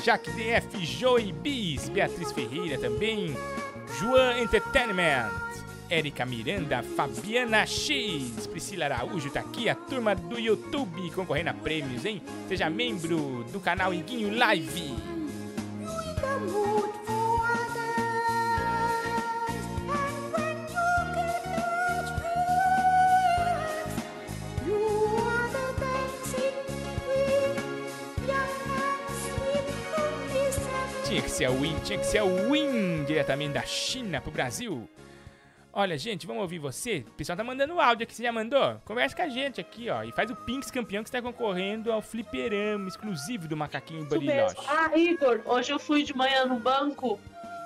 Jaque 0.05 0.31
DF, 0.33 0.85
Joey 0.85 1.33
Bis, 1.33 1.89
Beatriz 1.89 2.31
Ferreira 2.31 2.77
também, 2.77 3.35
Joan 3.99 4.37
Entertainment, 4.37 5.31
Érica 5.89 6.27
Miranda, 6.27 6.83
Fabiana 6.83 7.65
X, 7.65 8.47
Priscila 8.47 8.85
Araújo 8.85 9.31
tá 9.31 9.41
aqui, 9.41 9.67
a 9.67 9.75
turma 9.75 10.15
do 10.15 10.39
YouTube 10.39 11.11
concorrendo 11.13 11.49
a 11.49 11.55
prêmios, 11.55 12.05
hein? 12.05 12.21
Seja 12.47 12.69
membro 12.69 13.45
do 13.51 13.59
canal 13.61 13.95
Iguinho 13.95 14.37
Live. 14.37 15.14
Tinha 31.35 31.39
que 31.39 31.41
ser 31.41 31.45
a 31.47 31.51
Win, 31.51 31.81
tinha 31.81 31.99
que 31.99 32.07
ser 32.07 32.19
a 32.19 32.25
Win 32.25 33.03
diretamente 33.05 33.55
da 33.55 33.63
China 33.63 34.21
pro 34.21 34.31
Brasil. 34.31 34.89
Olha, 35.73 35.99
gente, 35.99 36.29
vamos 36.29 36.43
ouvir 36.43 36.61
você? 36.61 37.05
O 37.09 37.13
pessoal 37.13 37.37
tá 37.37 37.43
mandando 37.43 37.81
áudio 37.81 38.05
aqui, 38.05 38.15
você 38.15 38.23
já 38.23 38.31
mandou? 38.31 38.81
Conversa 38.85 39.17
com 39.17 39.23
a 39.23 39.29
gente 39.29 39.61
aqui, 39.61 39.91
ó. 39.91 40.05
E 40.05 40.13
faz 40.13 40.31
o 40.31 40.37
Pinks 40.37 40.71
campeão 40.71 41.03
que 41.03 41.09
está 41.09 41.21
concorrendo 41.21 41.91
ao 41.91 42.01
fliperama 42.01 42.87
exclusivo 42.87 43.49
do 43.49 43.57
Macaquinho 43.57 44.03
Isso 44.03 44.11
Buddy 44.11 44.27
mesmo. 44.27 44.57
Loche. 44.61 44.69
Ah, 44.71 44.97
Igor, 44.97 45.41
hoje 45.45 45.73
eu 45.73 45.81
fui 45.81 46.05
de 46.05 46.17
manhã 46.17 46.47
no 46.47 46.61
banco 46.61 47.19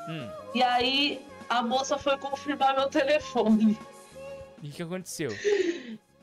Hum, 0.08 0.26
e 0.54 0.62
aí 0.62 1.20
a 1.50 1.62
moça 1.62 1.98
foi 1.98 2.16
confirmar 2.16 2.74
meu 2.74 2.88
telefone. 2.88 3.76
e 4.62 4.68
o 4.68 4.72
que 4.72 4.82
aconteceu? 4.82 5.30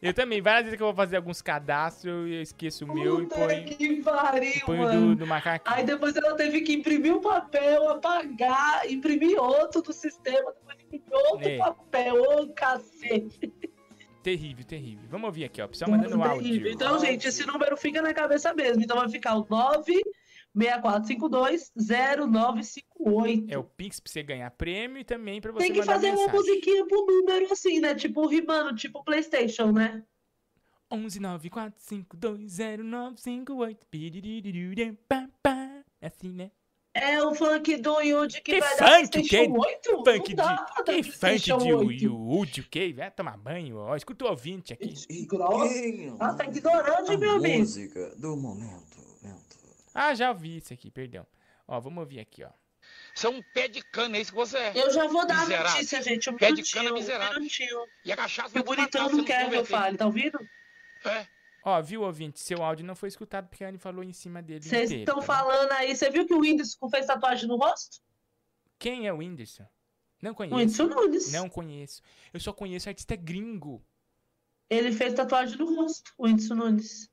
Eu 0.00 0.14
também, 0.14 0.40
várias 0.40 0.64
vezes 0.64 0.76
que 0.76 0.82
eu 0.82 0.86
vou 0.88 0.94
fazer 0.94 1.16
alguns 1.16 1.42
cadastros, 1.42 2.12
eu 2.30 2.42
esqueço 2.42 2.84
o 2.84 2.94
meu 2.94 3.22
e 3.22 3.26
põe, 3.26 3.64
que 3.64 4.02
pariu, 4.02 4.52
põe 4.66 4.78
o 4.78 4.82
mano. 4.82 5.00
do, 5.08 5.16
do 5.16 5.26
macaquinho. 5.26 5.76
Aí 5.76 5.84
depois 5.84 6.14
ela 6.16 6.34
teve 6.36 6.60
que 6.62 6.72
imprimir 6.72 7.14
um 7.14 7.20
papel, 7.20 7.88
apagar, 7.90 8.90
imprimir 8.90 9.38
outro 9.40 9.82
do 9.82 9.92
sistema, 9.92 10.52
depois 10.52 10.76
imprimir 10.84 11.04
outro 11.12 11.48
É. 11.48 11.56
papel. 11.58 12.14
Ô, 12.22 12.48
cacete. 12.48 13.52
Terrível, 14.22 14.64
terrível. 14.64 15.04
Vamos 15.08 15.26
ouvir 15.26 15.44
aqui, 15.44 15.62
ó. 15.62 15.64
O 15.64 15.68
pessoal 15.68 15.90
mandando 15.90 16.16
Nossa, 16.16 16.32
áudio. 16.32 16.68
Então, 16.68 16.98
gente, 16.98 17.26
esse 17.28 17.46
número 17.46 17.76
fica 17.76 18.02
na 18.02 18.12
cabeça 18.12 18.52
mesmo. 18.52 18.82
Então 18.82 18.96
vai 18.96 19.08
ficar 19.08 19.36
o 19.36 19.44
964520958. 20.58 23.46
É 23.48 23.56
o 23.58 23.64
Pix 23.64 23.98
pra 24.00 24.10
você 24.12 24.22
ganhar 24.22 24.50
prêmio 24.50 24.98
e 25.00 25.04
também 25.04 25.40
pra 25.40 25.52
você 25.52 25.64
Tem 25.64 25.72
que 25.72 25.78
mandar 25.80 25.94
fazer 25.94 26.10
uma 26.10 26.16
mensagem. 26.26 26.40
musiquinha 26.40 26.86
pro 26.86 27.06
número 27.06 27.50
assim, 27.52 27.80
né? 27.80 27.94
Tipo 27.94 28.26
rimando, 28.26 28.74
tipo 28.74 29.02
Playstation, 29.04 29.72
né? 29.72 30.02
11945200958. 30.90 33.76
Piririririri, 33.90 34.92
pá, 35.08 35.28
pá. 35.42 35.82
É 36.00 36.06
assim, 36.06 36.30
né? 36.32 36.50
É 36.94 37.22
o 37.22 37.34
funk 37.34 37.76
do 37.76 38.00
Yuji 38.00 38.40
que, 38.40 38.52
Que 38.54 38.60
vai 38.60 38.76
dar 38.76 38.98
funk, 39.00 39.10
Playstation 39.10 39.52
que 39.52 39.58
8? 39.58 39.90
funk 40.04 40.34
Não 40.34 40.44
dá 40.44 40.54
de, 40.54 40.84
dar 40.84 40.94
que 40.94 41.02
funk 41.04 41.38
de 41.40 41.52
8. 41.52 41.92
Yudi, 42.02 42.60
o 42.60 42.64
quê? 42.68 42.92
Vai 42.96 43.10
tomar 43.10 43.36
banho, 43.36 43.76
ó. 43.76 43.94
Escuta 43.94 44.24
o 44.24 44.28
ouvinte 44.30 44.72
aqui. 44.72 44.94
Nossa, 46.18 46.34
tá 46.36 46.44
ignorante, 46.46 47.16
meu 47.16 47.32
amigo. 47.32 47.58
Música 47.58 48.16
do 48.16 48.36
momento. 48.36 48.87
Ah, 50.00 50.14
já 50.14 50.30
ouvi 50.30 50.58
isso 50.58 50.72
aqui, 50.72 50.90
perdão. 50.92 51.26
Ó, 51.66 51.80
vamos 51.80 51.98
ouvir 51.98 52.20
aqui, 52.20 52.44
ó. 52.44 52.50
Você 53.12 53.26
é 53.26 53.30
um 53.30 53.42
pé 53.52 53.66
de 53.66 53.82
cana, 53.82 54.16
é 54.16 54.20
isso 54.20 54.30
que 54.30 54.36
você 54.36 54.56
é. 54.56 54.72
Eu 54.76 54.92
já 54.92 55.08
vou 55.08 55.26
dar 55.26 55.38
a 55.38 55.40
Miserável. 55.40 55.72
notícia, 55.72 56.00
gente. 56.02 56.30
Um 56.30 56.36
Pé 56.36 56.52
de 56.52 56.62
cana 56.62 56.92
um 56.92 56.94
miserável. 56.94 57.38
minutinho. 57.38 57.84
E 58.04 58.12
a 58.12 58.16
cachaça 58.16 58.50
Que 58.50 58.60
o 58.60 58.64
matar 58.64 58.76
bonitão 58.76 59.08
se 59.10 59.16
não 59.16 59.24
quer 59.24 59.50
que 59.50 59.56
eu 59.56 59.64
fale, 59.64 59.96
tá 59.96 60.06
ouvindo? 60.06 60.38
Ó, 61.64 61.82
viu, 61.82 62.02
ouvinte? 62.02 62.38
Seu 62.38 62.62
áudio 62.62 62.86
não 62.86 62.94
foi 62.94 63.08
escutado 63.08 63.48
porque 63.48 63.64
a 63.64 63.68
Anne 63.68 63.78
falou 63.78 64.04
em 64.04 64.12
cima 64.12 64.40
dele 64.40 64.62
Vocês 64.62 64.90
estão 64.90 65.16
tá 65.16 65.22
falando 65.22 65.72
aí. 65.72 65.94
Você 65.96 66.08
viu 66.10 66.26
que 66.26 66.32
o 66.32 66.40
Whindersson 66.40 66.88
fez 66.88 67.06
tatuagem 67.06 67.48
no 67.48 67.56
rosto? 67.56 68.00
Quem 68.78 69.08
é 69.08 69.12
o 69.12 69.16
Whindersson? 69.18 69.66
Não 70.22 70.32
conheço. 70.32 70.56
Whindersson 70.56 70.86
Nunes. 70.86 71.32
Não 71.32 71.48
conheço. 71.48 72.02
Eu 72.32 72.38
só 72.38 72.52
conheço 72.52 72.88
artista 72.88 73.16
gringo. 73.16 73.84
Ele 74.70 74.92
fez 74.92 75.12
tatuagem 75.14 75.58
no 75.58 75.74
rosto, 75.74 76.14
o 76.16 76.24
Whindersson 76.24 76.54
Nunes. 76.54 77.10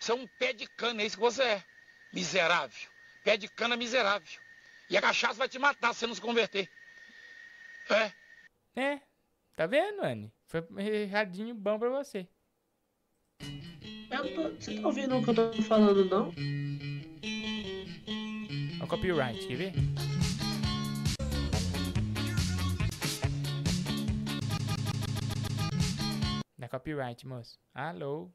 Você 0.00 0.12
é 0.12 0.14
um 0.14 0.26
pé 0.38 0.52
de 0.52 0.66
cana, 0.68 1.02
é 1.02 1.06
isso 1.06 1.16
que 1.16 1.22
você 1.22 1.42
é. 1.42 1.64
Miserável. 2.12 2.88
Pé 3.24 3.36
de 3.36 3.48
cana 3.48 3.76
miserável. 3.76 4.40
E 4.88 4.96
a 4.96 5.00
cachaça 5.02 5.34
vai 5.34 5.48
te 5.48 5.58
matar 5.58 5.92
se 5.92 6.00
você 6.00 6.06
não 6.06 6.14
se 6.14 6.20
converter. 6.20 6.70
É. 7.90 8.12
É, 8.80 9.00
tá 9.56 9.66
vendo, 9.66 10.02
Anne? 10.02 10.32
Foi 10.46 10.64
erradinho 10.78 11.54
bom 11.54 11.78
pra 11.78 11.88
você. 11.88 12.28
Eu 14.10 14.34
tô- 14.34 14.50
Você 14.54 14.80
tá 14.80 14.86
ouvindo 14.86 15.16
o 15.16 15.22
que 15.24 15.30
eu 15.30 15.34
tô 15.34 15.62
falando, 15.62 16.04
não? 16.04 16.32
Ó, 18.80 18.84
o 18.84 18.88
copyright, 18.88 19.46
quer 19.46 19.56
ver? 19.56 19.72
Dá 26.58 26.68
copyright, 26.68 27.26
moço. 27.26 27.58
Alô? 27.74 28.30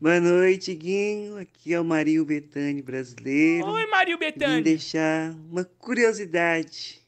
Boa 0.00 0.20
noite, 0.20 0.74
Guinho. 0.74 1.38
Aqui 1.38 1.72
é 1.72 1.80
o 1.80 1.84
Mario 1.84 2.24
Betani 2.24 2.82
brasileiro. 2.82 3.66
Oi, 3.68 3.86
Mario 3.86 4.18
Bethany. 4.18 4.56
Vim 4.56 4.62
deixar 4.62 5.32
uma 5.50 5.64
curiosidade. 5.64 7.00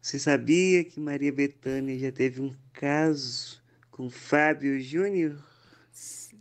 Você 0.00 0.18
sabia 0.18 0.82
que 0.82 0.98
Maria 0.98 1.30
Bethânia 1.32 1.98
já 1.98 2.10
teve 2.10 2.40
um 2.40 2.54
caso 2.72 3.62
com 3.90 4.08
Fábio 4.08 4.80
Júnior? 4.80 5.36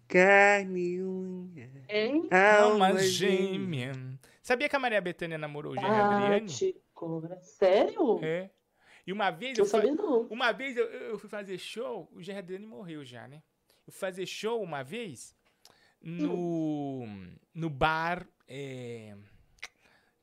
Carne 0.08 0.96
e 0.96 1.04
unha. 1.04 1.70
Hein? 1.90 2.28
Alma 2.32 2.88
Alma 2.88 3.00
gêmea. 3.04 3.92
gêmea. 3.94 4.20
Sabia 4.42 4.68
que 4.70 4.76
a 4.76 4.80
Maria 4.80 5.02
Bethânia 5.02 5.38
namorou 5.38 5.74
o 5.74 5.76
Jerry 5.76 5.88
Adriane? 5.88 6.48
Bate, 6.48 6.76
cobra. 6.94 7.38
Sério? 7.42 8.20
É. 8.24 8.50
E 9.06 9.12
uma 9.14 9.30
vez 9.30 9.58
eu 9.58 9.66
fa- 9.66 9.78
sabia, 9.78 9.94
não. 9.94 10.22
Uma 10.24 10.52
vez 10.52 10.78
eu, 10.78 10.86
eu 10.86 11.20
fui 11.20 11.30
fazer 11.30 11.58
show, 11.60 12.10
o 12.14 12.22
Jerry 12.24 12.40
Adriane 12.40 12.66
morreu 12.66 13.04
já, 13.06 13.28
né? 13.28 13.44
Eu 13.86 13.92
fui 13.94 14.00
fazer 14.00 14.26
show 14.26 14.64
uma 14.64 14.82
vez 14.84 15.36
no, 16.02 17.06
no 17.54 17.70
bar. 17.70 18.28
é, 18.48 19.16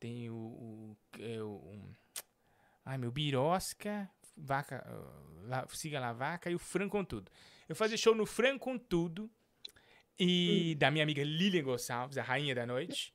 tem 0.01 0.29
o. 0.31 0.35
o, 0.35 0.97
é, 1.19 1.43
o- 1.43 1.83
ai, 2.85 2.99
meu, 2.99 3.11
Birosca, 3.11 4.09
vaca, 4.37 4.85
ah, 4.87 5.47
lá, 5.49 5.67
siga 5.69 6.01
lá, 6.01 6.13
vaca 6.13 6.51
e 6.51 6.55
o 6.55 6.59
Fran 6.59 6.89
com 6.89 7.05
tudo. 7.05 7.31
Eu 7.69 7.75
fazer 7.75 7.97
show 7.97 8.15
no 8.15 8.27
Fran 8.27 8.59
com 8.59 8.79
tudo. 8.79 9.31
E 10.19 10.75
da 10.77 10.91
minha 10.91 11.05
amiga 11.05 11.23
Lilian 11.23 11.63
Gonçalves, 11.63 12.17
a 12.17 12.23
rainha 12.23 12.55
da 12.55 12.65
noite. 12.65 13.13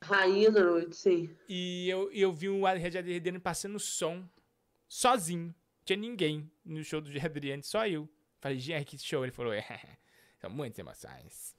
Rainha 0.00 0.48
da 0.50 0.62
noite, 0.62 0.94
sim. 0.94 1.28
E 1.48 1.88
eu, 1.88 2.08
eu 2.12 2.32
vi 2.32 2.48
o 2.48 2.64
Red 2.64 2.98
Adriano 2.98 3.40
passando 3.40 3.80
som 3.80 4.28
sozinho. 4.88 5.46
Não 5.46 5.54
tinha 5.84 5.96
ninguém 5.96 6.48
no 6.64 6.84
show 6.84 7.00
do 7.00 7.10
Adriano, 7.18 7.64
só 7.64 7.86
eu. 7.88 8.08
Falei, 8.40 8.58
Gerard, 8.60 8.86
que 8.86 8.96
show? 8.98 9.24
Ele 9.24 9.32
falou, 9.32 9.52
é, 9.52 9.64
são 10.40 10.48
muitas 10.50 10.78
emoções. 10.78 11.56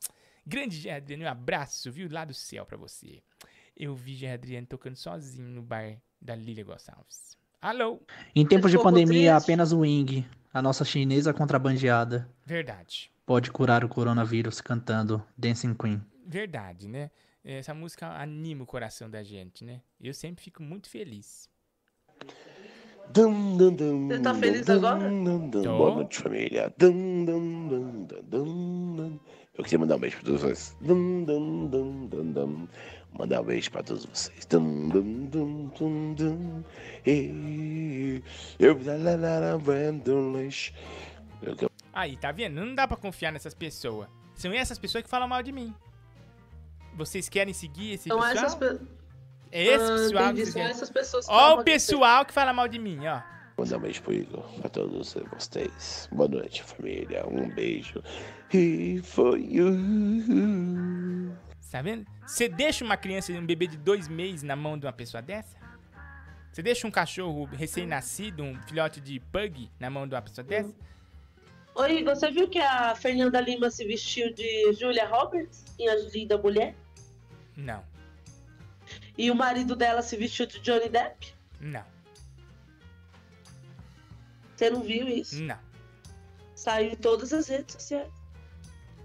Grande 0.48 0.78
Gerard 0.78 1.04
Adriano, 1.04 1.26
um 1.26 1.28
abraço, 1.28 1.92
viu? 1.92 2.08
Lá 2.10 2.24
do 2.24 2.34
céu 2.34 2.66
pra 2.66 2.78
você. 2.78 3.22
Eu 3.76 3.94
vi 3.94 4.16
Gerard 4.16 4.42
Adriano 4.44 4.66
tocando 4.66 4.96
sozinho 4.96 5.50
no 5.50 5.62
bar 5.62 5.98
da 6.22 6.34
Lilia 6.36 6.64
Gonçalves. 6.64 7.38
Alô? 7.62 8.00
Em 8.34 8.46
tempos 8.48 8.72
de 8.72 8.78
pandemia, 8.78 9.34
triste? 9.34 9.44
apenas 9.44 9.74
o 9.74 9.80
Wing, 9.80 10.26
a 10.54 10.62
nossa 10.62 10.86
chinesa 10.86 11.34
contrabandeada, 11.34 12.30
Verdade. 12.46 13.12
pode 13.26 13.52
curar 13.52 13.84
o 13.84 13.90
coronavírus 13.90 14.62
cantando 14.62 15.22
Dancing 15.38 15.74
Queen. 15.74 16.02
Verdade, 16.26 16.88
né? 16.88 17.12
Essa 17.44 17.74
música 17.74 18.08
anima 18.08 18.64
o 18.64 18.66
coração 18.68 19.10
da 19.10 19.24
gente, 19.24 19.66
né? 19.66 19.82
Eu 20.00 20.14
sempre 20.14 20.44
fico 20.44 20.64
muito 20.64 20.90
feliz. 20.90 21.50
Dum, 23.10 23.56
dum, 23.58 23.74
dum, 23.74 24.08
Você 24.10 24.20
tá 24.20 24.34
dum, 24.34 24.40
feliz 24.40 24.66
dum, 24.66 24.74
agora? 24.74 25.10
dum, 25.10 25.50
dum. 25.50 25.62
Tô. 25.64 25.78
Boa 25.78 25.96
noite, 25.96 26.20
família. 26.20 26.74
Dum, 26.78 27.26
dum, 27.26 27.68
dum, 27.70 28.06
dum, 28.06 28.22
dum, 28.24 28.96
dum. 28.96 29.20
Eu 29.58 29.64
queria 29.64 29.80
mandar 29.80 29.96
um 29.96 30.00
beijo 30.00 30.18
pra 30.18 30.26
todos 30.26 30.42
vocês. 30.42 30.78
Dum, 30.82 31.24
dum, 31.24 31.68
dum, 31.68 32.06
dum, 32.08 32.32
dum. 32.32 32.68
Mandar 33.18 33.42
um 33.42 33.46
beijo 33.46 33.72
pra 33.72 33.82
todos 33.82 34.06
vocês. 34.06 34.46
Dum, 34.46 34.88
dum, 34.90 35.26
dum, 35.26 35.66
dum, 35.78 36.14
dum. 36.14 36.64
E- 37.06 38.22
Eu 38.60 38.78
Aí, 41.94 42.16
tá 42.18 42.32
vendo? 42.32 42.54
Não 42.64 42.76
dá 42.76 42.88
pra 42.88 42.96
confiar 42.98 43.32
nessas 43.32 43.56
pessoas. 43.56 44.08
São 44.36 44.54
essas 44.54 44.78
pessoas 44.78 45.04
que 45.04 45.10
falam 45.10 45.28
mal 45.28 45.42
de 45.42 45.52
mim. 45.52 45.74
Vocês 46.96 47.28
querem 47.28 47.54
seguir 47.54 47.94
esse 47.94 48.08
São 48.10 48.20
pessoal? 48.20 48.46
essas 48.46 48.56
pe- 48.56 48.80
É 49.52 49.64
esse 49.64 49.84
Ah, 49.86 49.88
pessoal 49.96 50.24
entendi, 50.26 50.42
que 50.42 50.46
são 50.48 50.54
querem? 50.62 50.72
essas 50.72 50.90
pessoas 50.90 51.26
que 51.26 51.32
Ó 51.32 51.60
o 51.60 51.64
pessoal 51.64 52.26
que 52.26 52.34
fala 52.34 52.52
mal 52.54 52.68
de 52.68 52.78
mim, 52.78 53.00
ó. 53.08 53.22
Mandar 53.58 53.78
um 53.78 53.82
beijo 53.82 54.02
pro 54.04 54.14
Igor, 54.14 54.44
pra 54.60 54.70
todos 54.70 55.16
vocês. 55.34 56.08
Boa 56.12 56.28
noite, 56.30 56.62
família. 56.64 57.26
Um 57.28 57.50
beijo. 57.50 58.04
E 58.54 59.02
you. 59.36 61.36
Tá 61.72 61.82
vendo? 61.82 62.06
Você 62.26 62.48
deixa 62.48 62.86
uma 62.86 62.96
criança, 62.96 63.34
um 63.34 63.46
bebê 63.46 63.66
de 63.68 63.76
dois 63.78 64.08
meses 64.08 64.44
na 64.44 64.56
mão 64.56 64.78
de 64.78 64.86
uma 64.86 64.94
pessoa 64.94 65.22
dessa? 65.24 65.58
Você 66.52 66.62
deixa 66.62 66.88
um 66.88 66.92
cachorro 66.92 67.46
recém-nascido, 67.46 68.44
um 68.44 68.56
filhote 68.64 69.02
de 69.02 69.20
pug, 69.20 69.70
na 69.80 69.90
mão 69.90 70.08
de 70.08 70.14
uma 70.14 70.22
pessoa 70.22 70.46
dessa? 70.46 70.74
Oi, 71.76 72.04
você 72.04 72.32
viu 72.32 72.48
que 72.48 72.60
a 72.60 72.96
Fernanda 72.96 73.40
Lima 73.42 73.70
se 73.70 73.86
vestiu 73.86 74.34
de 74.34 74.74
Julia 74.74 75.08
Roberts 75.08 75.64
em 75.78 75.88
A 75.88 75.96
Linda 75.96 76.38
Mulher? 76.38 76.76
Não, 77.56 77.84
E 79.18 79.30
o 79.32 79.36
marido 79.36 79.76
dela 79.76 80.02
se 80.04 80.16
vestiu 80.16 80.46
de 80.46 80.60
Johnny 80.60 80.90
Depp? 80.90 81.34
não, 81.60 81.84
Você 84.58 84.70
não 84.72 84.82
viu 84.82 85.08
isso? 85.08 85.42
não. 85.44 85.56
Saiu 86.56 86.92
em 86.94 86.96
todas 86.96 87.32
as 87.32 87.48
redes 87.48 87.76
sociais. 87.76 88.10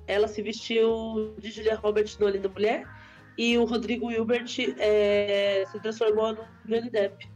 Ela 0.07 0.26
se 0.26 0.40
vestiu 0.40 1.34
de 1.38 1.50
Julia 1.50 1.76
Roberts 1.76 2.16
no 2.18 2.26
Linda 2.26 2.48
Mulher 2.48 2.88
e 3.36 3.59
o 3.59 3.64
Rodrigo 3.66 4.11
Hilbert 4.11 4.46
é, 4.78 5.64
se 5.70 5.78
transformou 5.80 6.32
no 6.32 6.44
Johnny 6.64 6.88
Depp. 6.88 7.28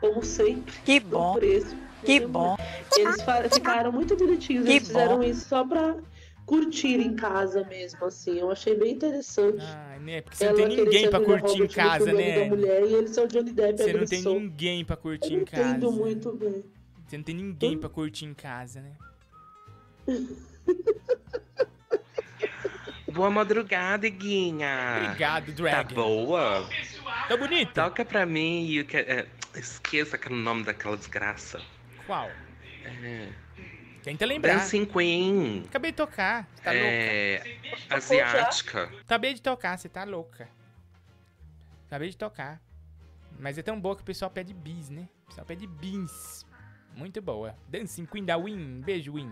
Como 0.00 0.24
sempre. 0.24 0.74
Que 0.84 0.98
bom. 0.98 1.34
preço. 1.34 1.76
Que 2.02 2.20
bom. 2.20 2.56
Eles 2.96 3.54
ficaram 3.54 3.92
muito 3.92 4.16
bonitinhos. 4.16 4.64
Que 4.64 4.72
Eles 4.72 4.86
fizeram 4.88 5.18
bom. 5.18 5.22
isso 5.22 5.46
só 5.48 5.64
pra, 5.66 5.96
curtir 6.46 7.00
em 7.00 7.14
casa 7.16 7.64
mesmo, 7.64 8.04
assim. 8.04 8.38
Eu 8.38 8.50
achei 8.50 8.74
bem 8.76 8.92
interessante. 8.92 9.58
Ah, 9.62 9.98
né? 10.00 10.22
Porque 10.22 10.36
você 10.36 10.48
não 10.48 10.54
tem 10.54 10.68
ninguém 10.68 11.10
pra 11.10 11.20
curtir 11.20 11.62
em 11.62 11.66
casa, 11.68 12.12
né? 12.12 12.48
Mulher, 12.48 12.82
e 12.84 12.94
ele 12.94 13.08
ser 13.08 13.22
o 13.22 13.26
Johnny 13.28 13.52
Depp 13.52 13.76
Você 13.76 13.92
não 13.92 13.92
tem 13.92 14.18
agressor. 14.18 14.34
ninguém 14.34 14.84
pra 14.84 14.96
curtir 14.96 15.34
Eu 15.34 15.40
em 15.40 15.44
casa. 15.44 15.62
entendo 15.70 15.92
muito 15.92 16.32
bem. 16.32 16.64
Você 17.06 17.16
não 17.16 17.24
tem 17.24 17.34
ninguém 17.34 17.78
pra 17.78 17.88
curtir 17.88 18.24
em 18.24 18.34
casa, 18.34 18.80
né? 18.80 18.96
Boa 23.12 23.30
madrugada, 23.30 24.08
Guinha. 24.08 25.02
Obrigado, 25.04 25.46
Tá 25.46 25.52
Drag. 25.52 25.94
boa? 25.94 26.68
Tá 27.28 27.36
bonita? 27.36 27.84
Toca 27.84 28.04
pra 28.04 28.26
mim 28.26 28.66
e 28.66 28.80
é, 28.80 29.26
esqueça 29.54 30.16
aquele 30.16 30.34
nome 30.34 30.64
daquela 30.64 30.96
desgraça. 30.96 31.62
Qual? 32.06 32.28
É, 32.84 33.28
Tenta 34.02 34.26
lembrar. 34.26 34.56
Dancing 34.58 34.84
Queen. 34.84 35.64
Acabei 35.66 35.92
de 35.92 35.96
tocar. 35.96 36.46
Você 36.54 36.62
tá 36.62 36.74
é, 36.74 37.42
louca? 37.42 37.96
asiática. 37.96 38.92
Acabei 39.00 39.34
de 39.34 39.42
tocar, 39.42 39.78
você 39.78 39.88
tá 39.88 40.04
louca. 40.04 40.48
Acabei 41.86 42.10
de 42.10 42.16
tocar. 42.16 42.60
Mas 43.38 43.56
é 43.58 43.62
tão 43.62 43.80
boa 43.80 43.96
que 43.96 44.02
o 44.02 44.04
pessoal 44.04 44.30
pede 44.30 44.52
bis, 44.52 44.90
né? 44.90 45.08
O 45.24 45.26
pessoal 45.28 45.46
pede 45.46 45.66
bis. 45.66 46.45
Muito 46.96 47.20
boa. 47.20 47.54
Dancing 47.68 48.06
Queen 48.06 48.24
da 48.24 48.36
Win. 48.38 48.80
Beijo, 48.80 49.12
Win. 49.12 49.30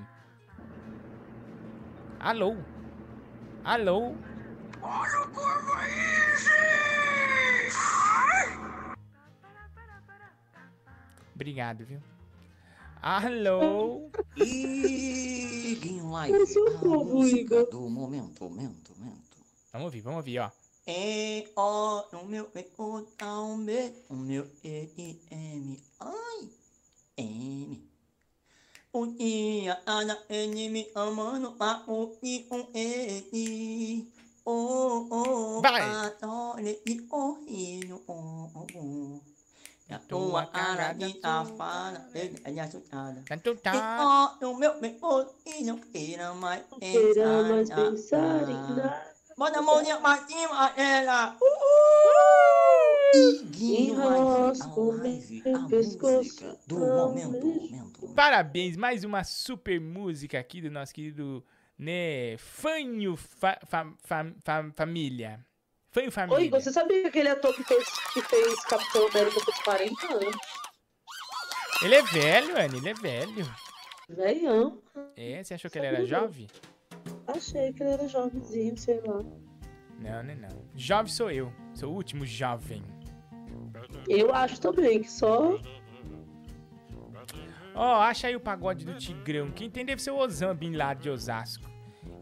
Alô? 2.20 2.56
Alô? 3.64 4.14
Obrigado, 11.34 11.84
viu? 11.84 12.00
Alô? 13.02 14.10
Iguinho 14.36 16.10
Live, 16.10 16.32
Parecia 16.32 16.62
um 16.62 17.04
música 17.04 17.40
Igor. 17.40 17.70
do 17.70 17.90
momento, 17.90 18.44
momento, 18.44 18.94
momento. 18.96 19.36
Vamos 19.72 19.86
ouvir, 19.86 20.00
vamos 20.00 20.18
ouvir, 20.18 20.38
ó. 20.38 20.50
É, 20.86 21.46
ó, 21.56 22.04
o 22.12 22.26
meu, 22.26 22.48
é, 22.54 22.66
o, 22.78 23.02
tá, 23.16 23.40
o 23.40 23.54
o 24.08 24.16
meu, 24.16 24.46
E, 24.62 24.90
I, 24.96 25.20
M, 25.30 25.82
ai, 26.00 26.48
M. 27.16 27.88
O 28.92 29.06
dia, 29.06 29.80
ana, 29.86 30.18
N, 30.28 30.68
me 30.68 30.90
amando, 30.94 31.56
a, 31.58 31.82
o, 31.86 32.16
I, 32.22 32.46
o, 32.50 32.68
N. 32.74 34.12
O, 34.44 34.52
o, 35.10 35.60
Vai. 35.60 35.82
a, 35.82 36.12
o, 36.26 36.56
le, 36.58 36.80
i, 36.86 37.06
o, 37.10 37.38
i, 37.48 37.92
o, 37.92 38.00
o, 38.06 38.66
o. 38.74 39.22
A 39.90 39.98
tua 39.98 40.46
cara 40.46 40.92
de 40.92 41.20
safada, 41.20 42.08
ele 42.14 42.58
é 42.58 42.62
assustada. 42.62 43.22
Canto 43.26 43.50
E, 43.50 43.56
tá. 43.58 44.38
ó, 44.40 44.46
o 44.46 44.56
meu, 44.56 44.80
meu, 44.80 44.96
o, 45.02 45.26
e 45.44 45.62
não 45.64 45.78
queira 45.78 46.32
mais 46.34 46.62
Queira 46.80 47.42
mais 47.42 47.68
pensar 47.68 47.90
pensar 47.90 48.48
em 48.48 48.54
nada. 48.54 48.82
nada. 48.82 49.14
Bota 49.36 49.58
a 49.58 49.62
mãozinha 49.62 49.98
pra 49.98 50.26
cima, 50.26 50.72
ela. 50.76 51.36
Uhul! 51.40 51.53
Iguinho 51.53 51.53
Live, 51.53 51.53
a 51.53 51.53
Enrosco 53.60 54.90
live, 54.92 55.42
meu 55.44 55.56
a 55.56 55.66
pescoço. 55.68 56.16
música 56.18 56.58
do 56.66 56.78
momento, 56.78 57.46
momento. 57.46 58.14
Parabéns, 58.14 58.76
mais 58.76 59.04
uma 59.04 59.22
super 59.22 59.80
música 59.80 60.38
aqui 60.38 60.60
do 60.60 60.70
nosso 60.70 60.92
querido, 60.92 61.44
né, 61.78 62.36
Fanho 62.38 63.16
fa, 63.16 63.58
fa, 63.66 63.86
fa, 64.02 64.26
fa- 64.42 64.70
Família. 64.74 65.44
Fanho 65.90 66.10
Família. 66.10 66.38
Oi, 66.42 66.48
você 66.50 66.72
sabia 66.72 67.02
que 67.02 67.06
aquele 67.08 67.28
ator 67.28 67.54
que 67.54 67.62
fez, 67.62 67.84
que 68.12 68.20
fez 68.22 68.64
Capitão 68.64 69.06
América 69.08 69.40
fez 69.44 69.58
40 69.62 70.14
anos? 70.14 70.36
Ele 71.82 71.94
é 71.94 72.02
velho, 72.02 72.58
Anny, 72.58 72.78
ele 72.78 72.88
é 72.88 72.94
velho. 72.94 73.54
Velhão. 74.08 74.82
É, 75.16 75.42
você 75.42 75.54
achou 75.54 75.70
que 75.70 75.78
ele 75.78 75.86
era 75.86 76.04
jovem? 76.04 76.48
Achei 77.28 77.72
que 77.72 77.82
ele 77.82 77.90
era 77.92 78.08
jovenzinho, 78.08 78.76
sei 78.76 79.00
lá. 79.02 79.22
Não, 79.98 80.22
não, 80.24 80.34
não. 80.34 80.64
Jovem 80.74 81.12
sou 81.12 81.30
eu. 81.30 81.52
Sou 81.74 81.92
o 81.92 81.94
último 81.94 82.26
jovem. 82.26 82.82
Eu 84.08 84.34
acho 84.34 84.60
também 84.60 85.02
que 85.02 85.10
só. 85.10 85.58
Ó, 87.74 88.00
acha 88.00 88.28
aí 88.28 88.36
o 88.36 88.40
pagode 88.40 88.84
do 88.84 88.94
Tigrão. 88.94 89.50
Quem 89.50 89.68
tem 89.68 89.84
deve 89.84 90.00
ser 90.00 90.12
o 90.12 90.54
Bin 90.54 90.76
Laden 90.76 91.02
de 91.02 91.10
Osasco. 91.10 91.68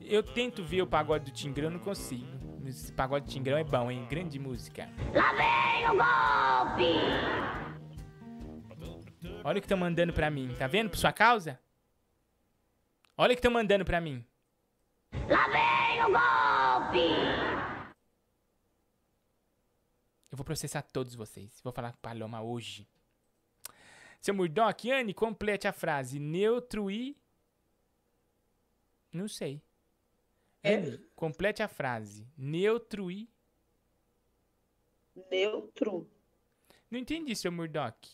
Eu 0.00 0.22
tento 0.22 0.62
ver 0.64 0.82
o 0.82 0.86
pagode 0.86 1.26
do 1.26 1.30
Tigrão, 1.30 1.70
não 1.70 1.78
consigo. 1.78 2.26
Esse 2.66 2.92
pagode 2.92 3.26
do 3.26 3.30
Tigrão 3.30 3.58
é 3.58 3.64
bom, 3.64 3.90
hein? 3.90 4.06
Grande 4.08 4.38
música. 4.38 4.88
Lá 5.12 5.32
vem 5.32 5.84
o 5.86 5.96
golpe! 5.96 6.92
Olha 9.44 9.58
o 9.58 9.60
que 9.60 9.66
estão 9.66 9.78
mandando 9.78 10.12
pra 10.12 10.30
mim. 10.30 10.54
Tá 10.58 10.66
vendo? 10.66 10.90
Por 10.90 10.96
sua 10.96 11.12
causa? 11.12 11.58
Olha 13.16 13.32
o 13.32 13.34
que 13.34 13.40
estão 13.40 13.52
mandando 13.52 13.84
pra 13.84 14.00
mim. 14.00 14.24
Lá 15.28 15.48
vem 15.48 16.02
o 16.04 16.06
golpe! 16.06 17.41
Eu 20.32 20.36
vou 20.38 20.46
processar 20.46 20.80
todos 20.80 21.14
vocês. 21.14 21.60
Vou 21.62 21.74
falar 21.74 21.92
com 21.92 21.98
Paloma 21.98 22.40
hoje. 22.40 22.88
Seu 24.18 24.32
Murdock, 24.32 24.90
Anne, 24.90 25.12
complete 25.12 25.68
a 25.68 25.72
frase. 25.72 26.18
Neutro 26.18 26.90
e... 26.90 27.14
Não 29.12 29.28
sei. 29.28 29.60
Anne, 30.64 30.96
complete 31.14 31.62
a 31.62 31.68
frase. 31.68 32.26
Neutro 32.34 33.10
e... 33.10 33.28
Neutro. 35.30 36.08
Não 36.90 36.98
entendi, 36.98 37.36
seu 37.36 37.52
Murdock. 37.52 38.08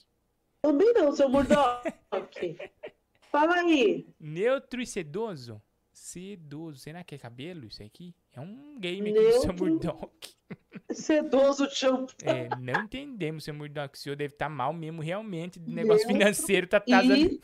Também 0.63 0.93
não, 0.95 1.15
seu 1.15 1.29
Murdock. 1.29 1.89
Fala 3.31 3.61
aí. 3.61 4.09
Neutro 4.19 4.83
e 4.83 4.87
sedoso? 4.87 5.63
Sedoso. 5.99 6.79
Será 6.79 7.03
que 7.03 7.15
é 7.15 7.19
cabelo 7.19 7.67
isso 7.67 7.83
aqui? 7.83 8.15
É 8.33 8.41
um 8.41 8.77
game 8.79 9.11
aqui 9.11 9.21
do 9.21 9.33
seu. 9.41 9.53
Murdock. 9.53 10.35
Sedoso 10.91 11.69
shampoo. 11.71 12.15
É, 12.23 12.49
não 12.59 12.85
entendemos, 12.85 13.45
seu 13.45 13.53
Murdock. 13.53 13.97
O 13.97 14.01
senhor 14.01 14.17
deve 14.17 14.33
estar 14.33 14.49
mal 14.49 14.73
mesmo, 14.73 15.03
realmente. 15.03 15.59
O 15.59 15.63
negócio 15.71 16.07
Neutro 16.07 16.19
financeiro 16.19 16.67
tá 16.67 16.79
atrasando. 16.79 17.15
E 17.15 17.41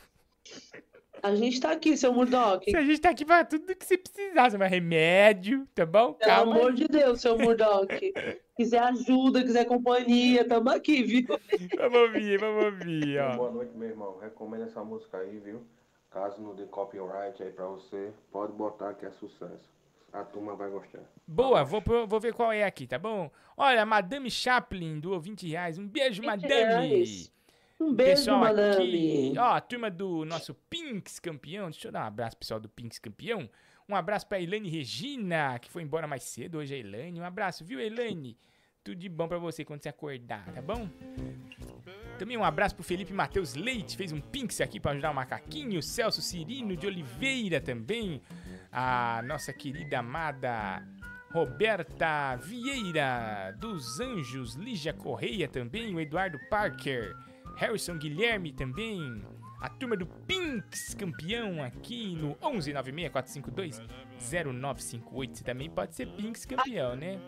a 1.21 1.35
gente 1.35 1.59
tá 1.59 1.71
aqui, 1.71 1.97
seu 1.97 2.13
Murdock. 2.13 2.75
A 2.75 2.81
gente 2.81 3.01
tá 3.01 3.09
aqui 3.09 3.25
pra 3.25 3.43
tudo 3.43 3.75
que 3.75 3.85
você 3.85 3.97
precisar, 3.97 4.49
você 4.49 4.57
vai 4.57 4.69
remédio, 4.69 5.67
tá 5.75 5.85
bom? 5.85 6.13
Pelo 6.13 6.31
Calma. 6.31 6.55
amor 6.55 6.73
de 6.73 6.87
Deus, 6.87 7.21
seu 7.21 7.37
Murdock. 7.37 8.13
quiser 8.55 8.79
ajuda, 8.79 9.43
quiser 9.43 9.65
companhia, 9.65 10.47
tamo 10.47 10.69
aqui, 10.69 11.03
viu? 11.03 11.27
Vamos 11.77 11.99
ouvir, 11.99 12.39
vamos 12.39 12.65
ouvir, 12.65 13.19
ó. 13.19 13.35
Boa 13.35 13.51
noite, 13.51 13.75
meu 13.75 13.89
irmão. 13.89 14.17
Recomendo 14.17 14.63
essa 14.63 14.83
música 14.83 15.17
aí, 15.17 15.39
viu? 15.39 15.61
Caso 16.15 16.41
não 16.41 16.55
dê 16.55 16.65
copyright 16.67 17.43
aí 17.43 17.51
pra 17.51 17.65
você, 17.65 18.13
pode 18.31 18.53
botar 18.53 18.93
que 18.93 19.05
é 19.05 19.11
sucesso. 19.11 19.69
A 20.13 20.23
turma 20.23 20.55
vai 20.55 20.69
gostar. 20.69 21.01
Boa, 21.27 21.61
vou, 21.65 21.83
vou 22.07 22.19
ver 22.21 22.33
qual 22.33 22.53
é 22.53 22.63
aqui, 22.63 22.87
tá 22.87 22.97
bom? 22.97 23.29
Olha, 23.57 23.85
Madame 23.85 24.31
Chaplin 24.31 24.97
doou 24.97 25.19
20 25.19 25.45
reais. 25.49 25.77
Um 25.77 25.85
beijo, 25.85 26.21
20 26.21 26.25
Madame. 26.25 26.49
reais. 26.53 27.29
Um 27.77 27.93
beijo, 27.93 28.11
pessoal 28.11 28.39
Madame. 28.39 29.27
aqui, 29.29 29.33
ó, 29.37 29.55
a 29.55 29.59
turma 29.59 29.91
do 29.91 30.23
nosso 30.23 30.53
Pinks 30.69 31.19
campeão. 31.19 31.69
Deixa 31.69 31.89
eu 31.89 31.91
dar 31.91 32.03
um 32.05 32.07
abraço, 32.07 32.37
pessoal 32.37 32.61
do 32.61 32.69
Pinks 32.69 32.97
campeão. 32.97 33.49
Um 33.89 33.93
abraço 33.93 34.25
pra 34.25 34.39
Elaine 34.39 34.69
Regina, 34.69 35.59
que 35.59 35.69
foi 35.69 35.83
embora 35.83 36.07
mais 36.07 36.23
cedo 36.23 36.59
hoje, 36.59 36.73
a 36.73 36.77
Elaine. 36.77 37.19
Um 37.19 37.25
abraço, 37.25 37.65
viu, 37.65 37.77
Elaine? 37.81 38.37
Tudo 38.85 38.95
de 38.95 39.09
bom 39.09 39.27
pra 39.27 39.37
você 39.37 39.65
quando 39.65 39.83
você 39.83 39.89
acordar, 39.89 40.45
tá 40.53 40.61
bom? 40.61 40.87
Também 42.17 42.37
um 42.37 42.43
abraço 42.43 42.75
pro 42.75 42.83
Felipe 42.83 43.11
Matheus 43.11 43.55
Leite, 43.55 43.97
fez 43.97 44.11
um 44.11 44.21
Pinks 44.21 44.61
aqui 44.61 44.79
pra 44.79 44.91
ajudar 44.91 45.09
o 45.11 45.15
macaquinho. 45.15 45.81
Celso 45.81 46.21
Cirino 46.21 46.77
de 46.77 46.85
Oliveira 46.87 47.59
também. 47.59 48.21
A 48.71 49.21
nossa 49.25 49.51
querida 49.53 49.99
amada 49.99 50.81
Roberta 51.31 52.37
Vieira 52.37 53.53
dos 53.59 53.99
Anjos, 53.99 54.55
Lígia 54.55 54.93
Correia 54.93 55.49
também, 55.49 55.93
o 55.93 55.99
Eduardo 55.99 56.39
Parker, 56.49 57.13
Harrison 57.57 57.97
Guilherme 57.97 58.53
também. 58.53 59.21
A 59.59 59.67
turma 59.67 59.97
do 59.97 60.05
Pinks 60.05 60.93
campeão 60.93 61.61
aqui 61.61 62.15
no 62.15 62.35
11964520958. 62.35 65.35
Você 65.35 65.43
também 65.43 65.69
pode 65.69 65.93
ser 65.95 66.07
Pinks 66.07 66.45
campeão, 66.45 66.95
né? 66.95 67.19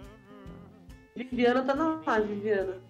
Viviana 1.14 1.62
tá 1.64 1.76
na 1.76 2.02
live, 2.06 2.36
Viviana. 2.36 2.87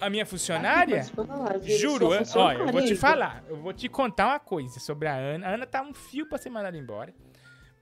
A 0.00 0.10
minha 0.10 0.26
funcionária? 0.26 1.02
Juro, 1.62 2.12
eu- 2.12 2.22
olha, 2.36 2.58
eu 2.58 2.68
vou 2.72 2.84
te 2.84 2.94
falar. 2.96 3.44
Eu 3.48 3.56
vou 3.56 3.72
te 3.72 3.88
contar 3.88 4.26
uma 4.26 4.40
coisa 4.40 4.78
sobre 4.80 5.08
a 5.08 5.14
Ana. 5.14 5.46
A 5.46 5.54
Ana 5.54 5.66
tá 5.66 5.82
um 5.82 5.94
fio 5.94 6.26
pra 6.28 6.36
ser 6.38 6.50
mandada 6.50 6.76
embora. 6.76 7.14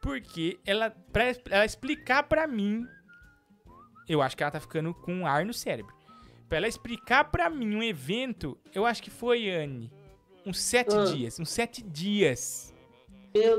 Porque 0.00 0.58
ela, 0.66 0.90
pra 1.12 1.24
ela 1.50 1.64
explicar 1.64 2.24
pra 2.24 2.46
mim. 2.46 2.86
Eu 4.08 4.20
acho 4.20 4.36
que 4.36 4.42
ela 4.42 4.50
tá 4.52 4.60
ficando 4.60 4.92
com 4.92 5.12
um 5.14 5.26
ar 5.26 5.44
no 5.44 5.54
cérebro. 5.54 5.94
Pra 6.48 6.58
ela 6.58 6.68
explicar 6.68 7.24
pra 7.24 7.48
mim 7.48 7.74
um 7.76 7.82
evento, 7.82 8.58
eu 8.74 8.84
acho 8.84 9.02
que 9.02 9.10
foi, 9.10 9.48
Anne. 9.50 9.90
Uns 10.44 10.60
sete 10.60 10.94
Ah. 10.94 11.04
dias. 11.04 11.38
Uns 11.40 11.50
sete 11.50 11.82
dias. 11.82 12.74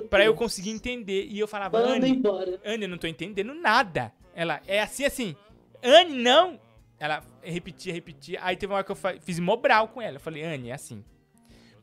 Pra 0.09 0.23
eu 0.23 0.35
conseguir 0.35 0.69
entender. 0.69 1.25
E 1.25 1.39
eu 1.39 1.47
falava, 1.47 1.79
Manda 1.79 1.95
Anne, 1.95 2.09
embora. 2.09 2.59
Anne, 2.63 2.83
eu 2.83 2.89
não 2.89 2.97
tô 2.97 3.07
entendendo 3.07 3.53
nada. 3.55 4.13
Ela, 4.35 4.61
é 4.67 4.81
assim, 4.81 5.05
assim. 5.05 5.35
Anne, 5.81 6.21
não! 6.21 6.59
Ela 7.03 7.21
repetia, 7.41 7.91
repetia. 7.91 8.39
Aí 8.41 8.55
teve 8.55 8.71
uma 8.71 8.77
hora 8.77 8.85
que 8.85 8.91
eu 8.93 8.97
fiz 9.19 9.37
mobral 9.37 9.89
com 9.89 10.01
ela. 10.01 10.15
Eu 10.15 10.21
falei, 10.21 10.41
Anne, 10.41 10.69
é 10.69 10.73
assim. 10.73 11.03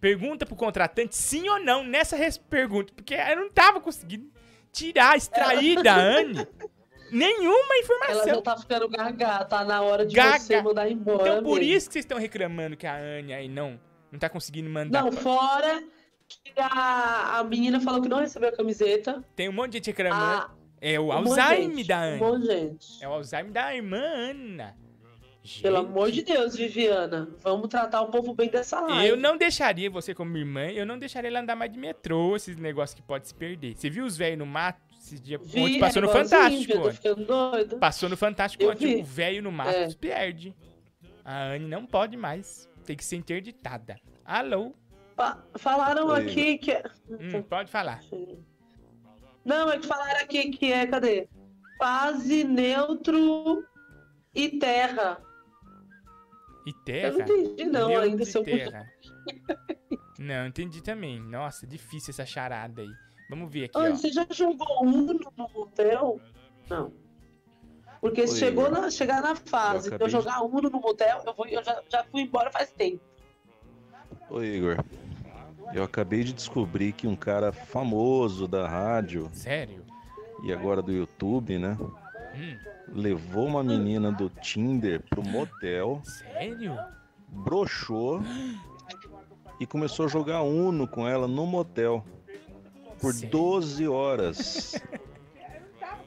Pergunta 0.00 0.46
pro 0.46 0.56
contratante 0.56 1.14
sim 1.14 1.46
ou 1.46 1.60
não 1.60 1.84
nessa 1.84 2.16
pergunta, 2.48 2.90
porque 2.94 3.12
eu 3.12 3.36
não 3.36 3.50
tava 3.50 3.82
conseguindo 3.82 4.32
tirar, 4.72 5.18
extrair 5.18 5.82
da 5.82 5.92
Anne 5.94 6.48
nenhuma 7.12 7.76
informação. 7.76 8.22
Ela 8.22 8.34
já 8.36 8.40
tá 8.40 8.56
ficando 8.56 8.88
gaga, 8.88 9.44
tá 9.44 9.62
na 9.62 9.82
hora 9.82 10.06
de 10.06 10.14
Gaga. 10.14 10.38
você 10.38 10.62
mandar 10.62 10.90
embora. 10.90 11.28
Então 11.28 11.42
por 11.42 11.58
mesmo. 11.58 11.74
isso 11.74 11.88
que 11.88 11.92
vocês 11.92 12.04
estão 12.06 12.16
reclamando 12.16 12.74
que 12.74 12.86
a 12.86 12.96
Anne 12.96 13.34
aí 13.34 13.46
não, 13.46 13.78
não 14.10 14.18
tá 14.18 14.30
conseguindo 14.30 14.70
mandar. 14.70 15.04
Não, 15.04 15.12
fora 15.12 15.84
que 16.26 16.52
a, 16.56 17.40
a 17.40 17.44
menina 17.44 17.78
falou 17.78 18.00
que 18.00 18.08
não 18.08 18.20
recebeu 18.20 18.48
a 18.48 18.52
camiseta. 18.52 19.22
Tem 19.36 19.50
um 19.50 19.52
monte 19.52 19.72
de 19.72 19.76
gente 19.76 19.88
reclamando. 19.88 20.46
Ah, 20.46 20.50
é 20.80 20.98
o 20.98 21.08
um 21.08 21.12
Alzheimer 21.12 21.76
gente, 21.76 21.88
da 21.88 21.98
um 21.98 22.04
Anne. 22.04 22.18
monte 22.20 22.40
de 22.40 22.46
gente. 22.46 23.04
É 23.04 23.06
o 23.06 23.12
Alzheimer 23.12 23.52
da 23.52 23.76
irmã 23.76 23.98
Ana. 23.98 24.89
Pelo 25.62 25.78
amor 25.78 26.10
de 26.10 26.22
Deus, 26.22 26.54
Viviana. 26.54 27.28
Vamos 27.40 27.68
tratar 27.68 28.02
o 28.02 28.10
povo 28.10 28.34
bem 28.34 28.48
dessa 28.50 28.78
live. 28.80 29.08
Eu 29.08 29.16
não 29.16 29.36
deixaria 29.38 29.90
você 29.90 30.14
como 30.14 30.36
irmã, 30.36 30.66
eu 30.66 30.84
não 30.84 30.98
deixaria 30.98 31.28
ela 31.30 31.40
andar 31.40 31.56
mais 31.56 31.72
de 31.72 31.78
metrô, 31.78 32.36
esses 32.36 32.56
negócios 32.56 32.94
que 32.94 33.02
pode 33.02 33.26
se 33.26 33.34
perder. 33.34 33.74
Você 33.74 33.88
viu 33.88 34.04
os 34.04 34.16
velhos 34.16 34.38
no 34.38 34.46
mato? 34.46 34.80
Esses 35.00 35.18
dias 35.20 35.40
Vi, 35.50 35.60
ontem 35.60 35.80
passou 35.80 36.02
é 36.02 36.04
no 36.04 36.10
igualzinho, 36.10 36.38
Fantástico. 36.40 36.72
eu 36.72 36.76
tô 36.80 36.86
ontem. 36.88 36.96
ficando 36.96 37.24
doida. 37.24 37.76
Passou 37.78 38.08
no 38.10 38.16
Fantástico 38.18 38.62
Eu 38.64 38.70
ontem, 38.70 38.96
vi. 38.96 39.00
o 39.00 39.04
velho 39.04 39.42
no 39.42 39.50
mato 39.50 39.70
É. 39.70 39.88
se 39.88 39.96
perde. 39.96 40.54
A 41.24 41.44
Anne 41.52 41.66
não 41.66 41.86
pode 41.86 42.16
mais. 42.18 42.68
Tem 42.84 42.94
que 42.94 43.04
ser 43.04 43.16
interditada. 43.16 43.98
Alô? 44.24 44.72
Fa- 45.16 45.42
falaram 45.56 46.08
Oi. 46.08 46.20
aqui 46.22 46.58
que. 46.58 46.70
é- 46.72 46.84
Hum, 47.08 47.42
pode 47.42 47.70
falar. 47.70 48.00
Não, 49.44 49.70
é 49.70 49.78
que 49.78 49.86
falaram 49.86 50.20
aqui 50.20 50.50
que 50.50 50.70
é, 50.70 50.86
cadê? 50.86 51.28
Fase, 51.78 52.44
neutro 52.44 53.64
e 54.34 54.50
terra. 54.58 55.18
E 56.66 56.72
terra? 56.84 57.08
Eu 57.08 57.18
não 57.18 57.20
entendi, 57.38 57.64
não, 57.64 57.96
ainda, 57.98 58.24
seu 58.24 58.42
terra. 58.44 58.86
Não, 60.18 60.46
entendi 60.46 60.82
também. 60.82 61.18
Nossa, 61.18 61.66
difícil 61.66 62.10
essa 62.10 62.26
charada 62.26 62.82
aí. 62.82 62.90
Vamos 63.30 63.50
ver 63.50 63.64
aqui, 63.64 63.78
Anne, 63.78 63.92
ó. 63.92 63.96
você 63.96 64.10
já 64.12 64.26
jogou 64.30 64.82
Uno 64.82 65.14
no 65.14 65.48
motel? 65.54 66.20
Não. 66.68 66.92
Porque 68.02 68.26
se 68.26 68.34
Oi, 68.34 68.38
chegou 68.38 68.70
na, 68.70 68.90
chegar 68.90 69.22
na 69.22 69.34
fase 69.34 69.88
de 69.88 69.94
eu 69.98 70.06
de- 70.06 70.12
jogar 70.12 70.42
Uno 70.42 70.68
no 70.68 70.78
motel, 70.78 71.22
eu, 71.24 71.32
vou, 71.32 71.46
eu 71.46 71.64
já, 71.64 71.82
já 71.88 72.04
fui 72.04 72.20
embora 72.22 72.50
faz 72.50 72.70
tempo. 72.70 73.00
Ô 74.28 74.42
Igor, 74.42 74.84
eu 75.72 75.82
acabei 75.82 76.22
de 76.22 76.34
descobrir 76.34 76.92
que 76.92 77.06
um 77.06 77.16
cara 77.16 77.50
famoso 77.50 78.46
da 78.46 78.68
rádio 78.68 79.30
Sério? 79.32 79.84
e 80.44 80.52
agora 80.52 80.82
do 80.82 80.92
YouTube, 80.92 81.58
né? 81.58 81.78
Hum, 82.34 82.58
Levou 82.92 83.46
uma 83.46 83.62
menina 83.62 84.10
do 84.12 84.28
Tinder 84.30 85.02
pro 85.08 85.22
motel, 85.22 86.00
sério? 86.04 86.76
broxou 87.28 88.20
e 89.60 89.66
começou 89.66 90.06
a 90.06 90.08
jogar 90.08 90.42
Uno 90.42 90.88
com 90.88 91.06
ela 91.06 91.28
no 91.28 91.46
motel 91.46 92.04
por 93.00 93.12
12 93.14 93.86
horas. 93.88 94.74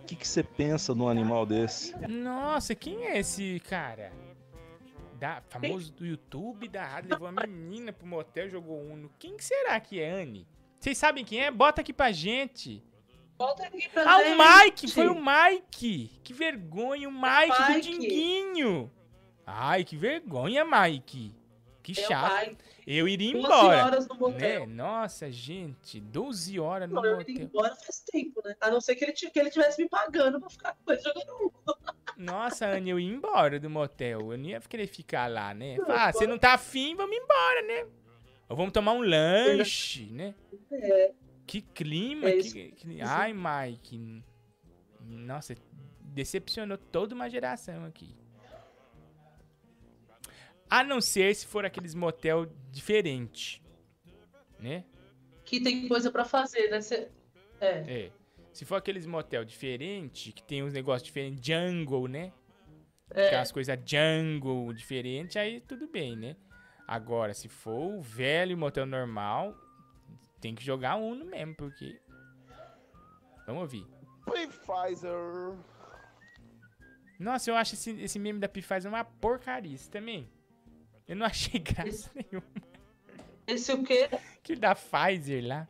O 0.02 0.06
que 0.06 0.16
que 0.16 0.28
você 0.28 0.44
pensa 0.44 0.94
num 0.94 1.08
animal 1.08 1.46
desse? 1.46 1.96
Nossa, 2.08 2.76
quem 2.76 3.06
é 3.06 3.20
esse 3.20 3.62
cara? 3.62 4.12
Da, 5.18 5.42
famoso 5.48 5.94
do 5.94 6.06
YouTube, 6.06 6.68
da 6.68 6.86
rádio, 6.86 7.12
levou 7.12 7.30
uma 7.30 7.48
menina 7.48 7.94
pro 7.94 8.06
motel, 8.06 8.50
jogou 8.50 8.82
Uno. 8.82 9.10
Quem 9.18 9.38
que 9.38 9.44
será 9.46 9.80
que 9.80 10.00
é, 10.02 10.22
Anne? 10.22 10.46
Vocês 10.80 10.98
sabem 10.98 11.24
quem 11.24 11.40
é? 11.42 11.50
Bota 11.50 11.80
aqui 11.80 11.94
pra 11.94 12.12
gente. 12.12 12.84
Bota 13.38 13.64
aqui 13.66 13.90
pra 13.90 14.04
Ah, 14.10 14.18
o. 14.20 14.38
Mike! 14.66 14.92
Foi 14.92 15.08
o 15.08 15.16
Mike! 15.16 16.20
Que 16.24 16.34
vergonha, 16.34 17.10
o 17.10 17.12
Mike, 17.12 17.58
do 17.64 17.74
Mike. 17.74 17.82
Dinguinho! 17.82 18.92
Ai, 19.46 19.84
que 19.84 19.98
vergonha, 19.98 20.64
Mike! 20.64 21.36
Que 21.82 21.92
É 21.92 21.96
chato. 21.96 22.58
Eu 22.88 23.08
iria 23.08 23.34
12 23.34 23.46
embora. 23.46 23.86
horas 23.86 24.08
no 24.08 24.16
motel. 24.16 24.68
Né? 24.68 24.74
Nossa, 24.74 25.30
gente, 25.32 26.00
12 26.00 26.60
horas 26.60 26.90
no 26.90 26.96
Não, 26.96 27.06
eu 27.06 27.22
iria 27.22 27.34
motel. 27.34 27.46
embora 27.48 27.76
faz 27.76 28.00
tempo, 28.10 28.42
né? 28.46 28.56
A 28.62 28.70
não 28.72 28.80
ser 28.80 28.96
que 28.96 29.04
ele, 29.06 29.12
que 29.14 29.40
ele 29.40 29.50
tivesse 29.50 29.82
me 29.82 29.90
pagando 29.90 30.40
pra 30.40 30.50
ficar 30.50 30.78
com 30.86 30.92
ele 30.92 31.02
jogando. 31.02 31.54
Nossa, 32.18 32.68
Anne, 32.68 32.90
eu 32.90 33.00
ia 33.00 33.12
embora 33.14 33.60
do 33.60 33.70
motel. 33.70 34.32
Eu 34.32 34.38
não 34.38 34.46
ia 34.46 34.62
querer 34.62 34.88
ficar 34.88 35.30
lá, 35.30 35.54
né? 35.54 35.76
Não, 35.78 35.92
ah, 35.92 36.12
você 36.12 36.26
não 36.28 36.38
tá 36.38 36.54
afim, 36.54 36.96
vamos 36.96 37.16
embora, 37.18 37.62
né? 37.64 37.86
Ou 38.48 38.56
vamos 38.56 38.72
tomar 38.72 38.94
um 38.94 39.02
lanche, 39.02 40.06
né? 40.12 40.34
É. 40.72 41.12
Que 41.46 41.62
clima. 41.62 42.30
É 42.30 42.38
que- 42.42 42.72
que- 42.72 43.02
Ai, 43.02 43.34
Mike. 43.34 44.24
Nossa, 45.02 45.56
decepcionou 46.02 46.78
toda 46.78 47.14
uma 47.14 47.30
geração 47.30 47.86
aqui. 47.86 48.16
A 50.70 50.84
não 50.84 51.00
ser 51.02 51.36
se 51.36 51.46
for 51.46 51.66
aqueles 51.66 51.94
motel 51.94 52.48
diferente, 52.72 53.62
né? 54.60 54.84
Que 55.46 55.60
tem 55.62 55.88
coisa 55.88 56.10
pra 56.12 56.26
fazer, 56.26 56.70
né? 56.70 56.82
Cê- 56.82 57.10
É. 57.60 58.06
É. 58.06 58.12
Se 58.52 58.66
for 58.66 58.76
aqueles 58.76 59.06
motel 59.06 59.44
diferente, 59.44 60.32
que 60.32 60.44
tem 60.44 60.64
uns 60.64 60.74
negócios 60.74 61.04
diferentes, 61.04 61.44
jungle, 61.46 62.08
né? 62.08 62.32
É. 63.12 63.28
Aquelas 63.28 63.52
coisas 63.52 63.78
jungle 63.86 64.74
diferente, 64.74 65.38
aí 65.38 65.60
tudo 65.62 65.88
bem, 65.88 66.16
né? 66.16 66.36
Agora, 66.88 67.34
se 67.34 67.48
for 67.48 67.98
o 67.98 68.02
velho 68.02 68.58
motel 68.58 68.86
normal, 68.86 69.56
tem 70.44 70.54
que 70.54 70.64
jogar 70.64 70.98
Uno 70.98 71.24
mesmo, 71.24 71.56
porque... 71.56 72.02
Vamos 73.48 73.62
ouvir. 73.62 73.88
Pfizer. 74.26 75.10
Nossa, 77.18 77.50
eu 77.50 77.56
acho 77.56 77.76
esse, 77.76 77.92
esse 77.92 78.20
meme 78.20 78.40
da 78.40 78.50
Pfizer 78.50 78.88
uma 78.88 79.06
porcaria 79.06 79.74
isso 79.74 79.90
também. 79.90 80.30
Eu 81.08 81.16
não 81.16 81.26
achei 81.26 81.60
graça 81.62 82.12
nenhuma. 82.14 82.46
Esse 83.48 83.72
o 83.72 83.84
quê? 83.84 84.10
Aquele 84.12 84.60
da 84.60 84.76
Pfizer 84.76 85.46
lá. 85.46 85.68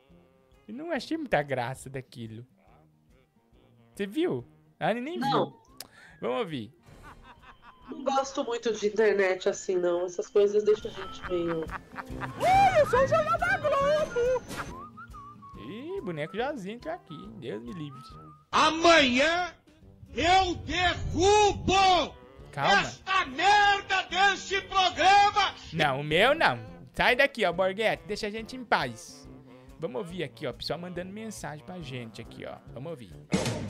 Eu 0.67 0.73
não 0.73 0.91
achei 0.91 1.17
muita 1.17 1.43
graça 1.43 1.87
daquilo. 1.87 2.43
Você 3.93 4.07
viu? 4.07 4.43
A 4.79 4.89
Anne 4.89 5.01
nem 5.01 5.19
Não. 5.19 5.51
viu. 5.51 5.61
Vamos 6.19 6.39
ouvir. 6.39 6.73
Não 7.93 8.03
gosto 8.03 8.43
muito 8.43 8.73
de 8.73 8.87
internet 8.87 9.47
assim, 9.47 9.75
não. 9.75 10.05
Essas 10.05 10.27
coisas 10.27 10.63
deixam 10.63 10.91
a 10.91 10.93
gente 10.93 11.29
meio. 11.29 11.65
eu 12.79 12.89
sou 12.89 12.99
o 12.99 13.07
Jornal 13.07 13.37
da 13.37 13.57
Globo! 13.57 14.43
Ih, 15.67 16.01
boneco 16.01 16.35
Jozinho 16.35 16.75
entrou 16.75 16.93
aqui. 16.93 17.29
Deus 17.39 17.61
me 17.61 17.71
livre. 17.73 18.01
Amanhã 18.51 19.53
eu 20.15 20.55
derrubo 20.55 22.13
Calma. 22.51 22.81
esta 22.81 23.25
merda 23.27 24.03
deste 24.09 24.61
programa! 24.61 25.53
Não, 25.71 26.01
o 26.01 26.03
meu 26.03 26.35
não. 26.35 26.59
Sai 26.93 27.15
daqui, 27.15 27.45
ó, 27.45 27.51
Borghetti. 27.53 28.03
Deixa 28.07 28.27
a 28.27 28.29
gente 28.29 28.55
em 28.55 28.63
paz. 28.63 29.27
Vamos 29.79 29.97
ouvir 29.97 30.23
aqui, 30.23 30.45
ó. 30.47 30.53
Pessoal 30.53 30.79
mandando 30.79 31.11
mensagem 31.11 31.65
pra 31.65 31.79
gente 31.79 32.21
aqui, 32.21 32.45
ó. 32.45 32.55
Vamos 32.73 32.91
ouvir. 32.91 33.11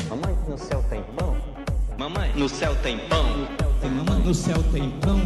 Mamãe, 0.10 0.34
no 0.48 0.58
céu 0.58 0.84
tem 0.90 1.02
pão? 1.16 1.36
Mamãe, 1.98 2.32
no 2.36 2.50
céu 2.50 2.76
tem 2.82 2.98
pão? 3.08 3.26
Mamãe, 3.84 4.20
no 4.24 4.34
céu 4.34 4.58
tem 4.72 4.90
pão? 5.00 5.20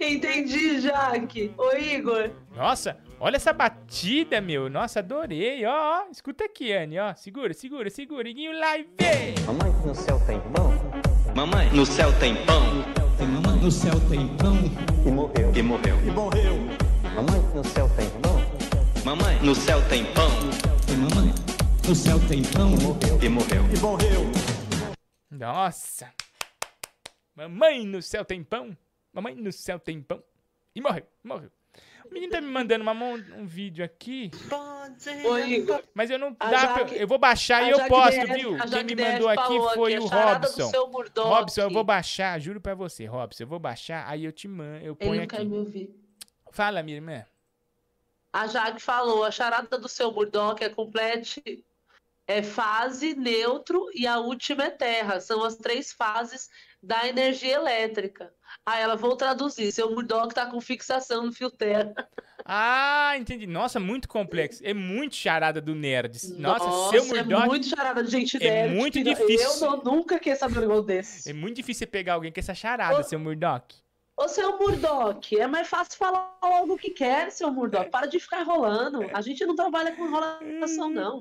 E 0.00 0.14
Entendi, 0.14 0.80
Jaque. 0.80 1.52
Ô, 1.58 1.76
Igor. 1.76 2.30
Nossa, 2.56 2.96
olha 3.20 3.36
essa 3.36 3.52
batida, 3.52 4.40
meu. 4.40 4.70
Nossa, 4.70 5.00
adorei. 5.00 5.66
Ó, 5.66 5.70
ó. 5.70 6.10
Escuta 6.10 6.44
aqui, 6.44 6.72
Anne, 6.72 6.98
ó. 6.98 7.14
Segura, 7.14 7.52
segura, 7.52 7.90
segura. 7.90 8.28
Iguinho 8.28 8.58
live. 8.58 8.88
Mamãe, 9.46 9.70
no 9.84 9.94
céu 9.94 10.20
tem 10.26 10.40
pão? 10.40 10.72
Mamãe, 11.34 11.68
no 11.70 11.84
céu 11.84 12.12
tem 12.18 12.34
pão? 12.46 12.62
Mamãe, 13.20 13.60
no 13.60 13.70
céu 13.70 14.00
tem 14.08 14.28
pão? 14.36 14.56
E 15.04 15.10
morreu. 15.10 15.52
E 15.54 15.62
morreu. 15.62 15.98
E 16.06 16.10
morreu. 16.10 16.54
Mamãe, 17.14 17.40
no 17.54 17.64
céu 17.64 17.90
tem 17.96 18.08
pão? 18.22 18.40
Mamãe, 19.04 19.38
no 19.42 19.54
céu 19.54 19.82
tem 19.88 20.04
pão? 20.06 20.30
Mamãe, 20.96 21.27
no 21.88 21.94
céu 21.94 22.18
tem 22.28 22.42
pão? 22.42 22.70
E 23.22 23.28
morreu. 23.28 23.62
E 23.74 23.78
morreu. 23.80 24.22
Nossa. 25.30 26.12
Mamãe 27.34 27.86
no 27.86 28.02
céu 28.02 28.24
tem 28.24 28.42
pão. 28.42 28.76
Mamãe 29.12 29.34
no 29.34 29.52
céu 29.52 29.78
tem 29.78 30.00
pão. 30.02 30.22
E 30.74 30.80
morreu, 30.80 31.06
morreu. 31.24 31.50
O 32.10 32.12
menino 32.12 32.32
tá 32.32 32.40
me 32.40 32.48
mandando 32.48 32.82
uma 32.82 32.92
um 32.92 33.46
vídeo 33.46 33.84
aqui. 33.84 34.30
Igor. 35.46 35.82
Mas 35.94 36.10
eu 36.10 36.18
não 36.18 36.34
A 36.40 36.50
dá 36.50 36.68
pra, 36.68 36.78
Jaque- 36.84 36.96
eu 36.96 37.06
vou 37.06 37.18
baixar 37.18 37.62
e 37.64 37.70
eu 37.70 37.76
Jaque 37.76 37.88
posto, 37.90 38.20
DF 38.20 38.32
viu? 38.34 38.56
Quem 38.58 38.84
me 38.84 38.94
DF 38.94 39.12
mandou 39.12 39.28
aqui 39.28 39.74
foi 39.74 39.94
aqui, 39.94 40.04
o 40.04 40.06
Robson. 40.08 40.70
Robson, 41.16 41.60
eu 41.62 41.70
vou 41.70 41.84
baixar, 41.84 42.40
juro 42.40 42.60
pra 42.60 42.74
você, 42.74 43.04
Robson, 43.06 43.42
eu 43.42 43.46
vou 43.46 43.58
baixar, 43.58 44.08
aí 44.08 44.24
eu 44.24 44.32
te 44.32 44.48
mando, 44.48 44.84
eu 44.84 44.96
Ele 44.98 45.08
ponho 45.08 45.20
não 45.20 45.26
quer 45.28 45.36
aqui. 45.36 45.44
me 45.46 45.56
ouvir. 45.58 45.94
Fala, 46.50 46.82
minha 46.82 46.96
irmã. 46.96 47.24
A 48.32 48.46
Jaque 48.46 48.80
falou, 48.80 49.24
a 49.24 49.30
charada 49.30 49.78
do 49.78 49.88
seu 49.88 50.10
Murdoch 50.12 50.62
é 50.62 50.68
complete, 50.68 51.64
é 52.28 52.42
fase, 52.42 53.14
neutro 53.14 53.86
e 53.94 54.06
a 54.06 54.18
última 54.18 54.64
é 54.64 54.70
terra. 54.70 55.18
São 55.18 55.42
as 55.42 55.56
três 55.56 55.92
fases 55.92 56.48
da 56.82 57.08
energia 57.08 57.54
elétrica. 57.54 58.30
Aí 58.64 58.82
ela, 58.82 58.94
vou 58.96 59.16
traduzir, 59.16 59.72
seu 59.72 59.90
Murdoch 59.90 60.32
tá 60.34 60.46
com 60.46 60.60
fixação 60.60 61.24
no 61.26 61.32
fio 61.32 61.50
terra. 61.50 61.92
Ah, 62.44 63.14
entendi. 63.18 63.46
Nossa, 63.46 63.80
muito 63.80 64.08
complexo. 64.08 64.62
É 64.64 64.72
muito 64.72 65.16
charada 65.16 65.60
do 65.60 65.74
Nerds. 65.74 66.30
Nossa, 66.38 66.90
seu 66.90 67.16
é 67.16 67.22
Murdoch. 67.22 67.46
muito 67.46 67.66
charada 67.66 68.02
de 68.04 68.10
gente 68.10 68.36
é 68.36 68.40
nerd, 68.68 68.74
muito 68.74 68.92
que 68.94 69.04
não- 69.04 69.12
difícil. 69.14 69.66
Eu 69.66 69.76
não- 69.76 69.82
nunca 69.96 70.18
quis 70.18 70.38
saber 70.38 70.58
um 70.58 70.60
negócio 70.62 70.82
desse. 70.84 71.28
É 71.30 71.32
muito 71.32 71.56
difícil 71.56 71.80
você 71.80 71.86
pegar 71.86 72.14
alguém 72.14 72.30
com 72.32 72.38
essa 72.40 72.54
charada, 72.54 73.02
seu 73.02 73.18
Murdoch. 73.18 73.74
Ô, 74.18 74.26
seu 74.26 74.58
Murdock, 74.58 75.38
é 75.38 75.46
mais 75.46 75.68
fácil 75.68 75.96
falar 75.96 76.36
logo 76.42 76.74
o 76.74 76.76
que 76.76 76.90
quer, 76.90 77.30
seu 77.30 77.52
Murdock. 77.52 77.88
Para 77.88 78.06
de 78.06 78.18
ficar 78.18 78.40
enrolando. 78.40 79.08
A 79.14 79.20
gente 79.20 79.46
não 79.46 79.54
trabalha 79.54 79.94
com 79.94 80.06
enrolação, 80.06 80.90
não. 80.90 81.20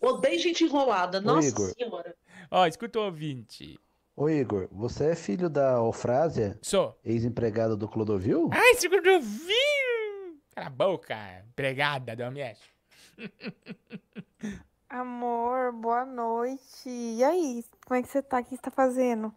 Odeio 0.00 0.38
gente 0.38 0.62
enrolada. 0.62 1.20
Nossa 1.20 1.48
Igor. 1.48 1.74
senhora. 1.76 2.14
Ó, 2.48 2.64
escuta 2.64 3.00
o 3.00 3.06
ouvinte. 3.06 3.76
Ô 4.14 4.28
Igor, 4.28 4.68
você 4.70 5.06
é 5.10 5.14
filho 5.16 5.50
da 5.50 5.72
Eufrásia? 5.72 6.56
Sou. 6.62 6.96
Ex-empregada 7.04 7.76
do 7.76 7.88
Clodovil? 7.88 8.48
Ai, 8.52 8.74
segundo 8.74 9.10
ouviu! 9.10 10.38
Cala 10.54 10.68
a 10.68 10.70
boca, 10.70 11.16
empregada 11.48 12.14
do 12.14 12.22
Omiete. 12.22 12.62
Amor, 14.88 15.72
boa 15.72 16.06
noite. 16.06 16.88
E 16.88 17.24
aí, 17.24 17.64
como 17.84 17.98
é 17.98 18.02
que 18.04 18.08
você 18.08 18.22
tá? 18.22 18.38
O 18.38 18.44
que 18.44 18.50
você 18.50 18.62
tá 18.62 18.70
fazendo? 18.70 19.34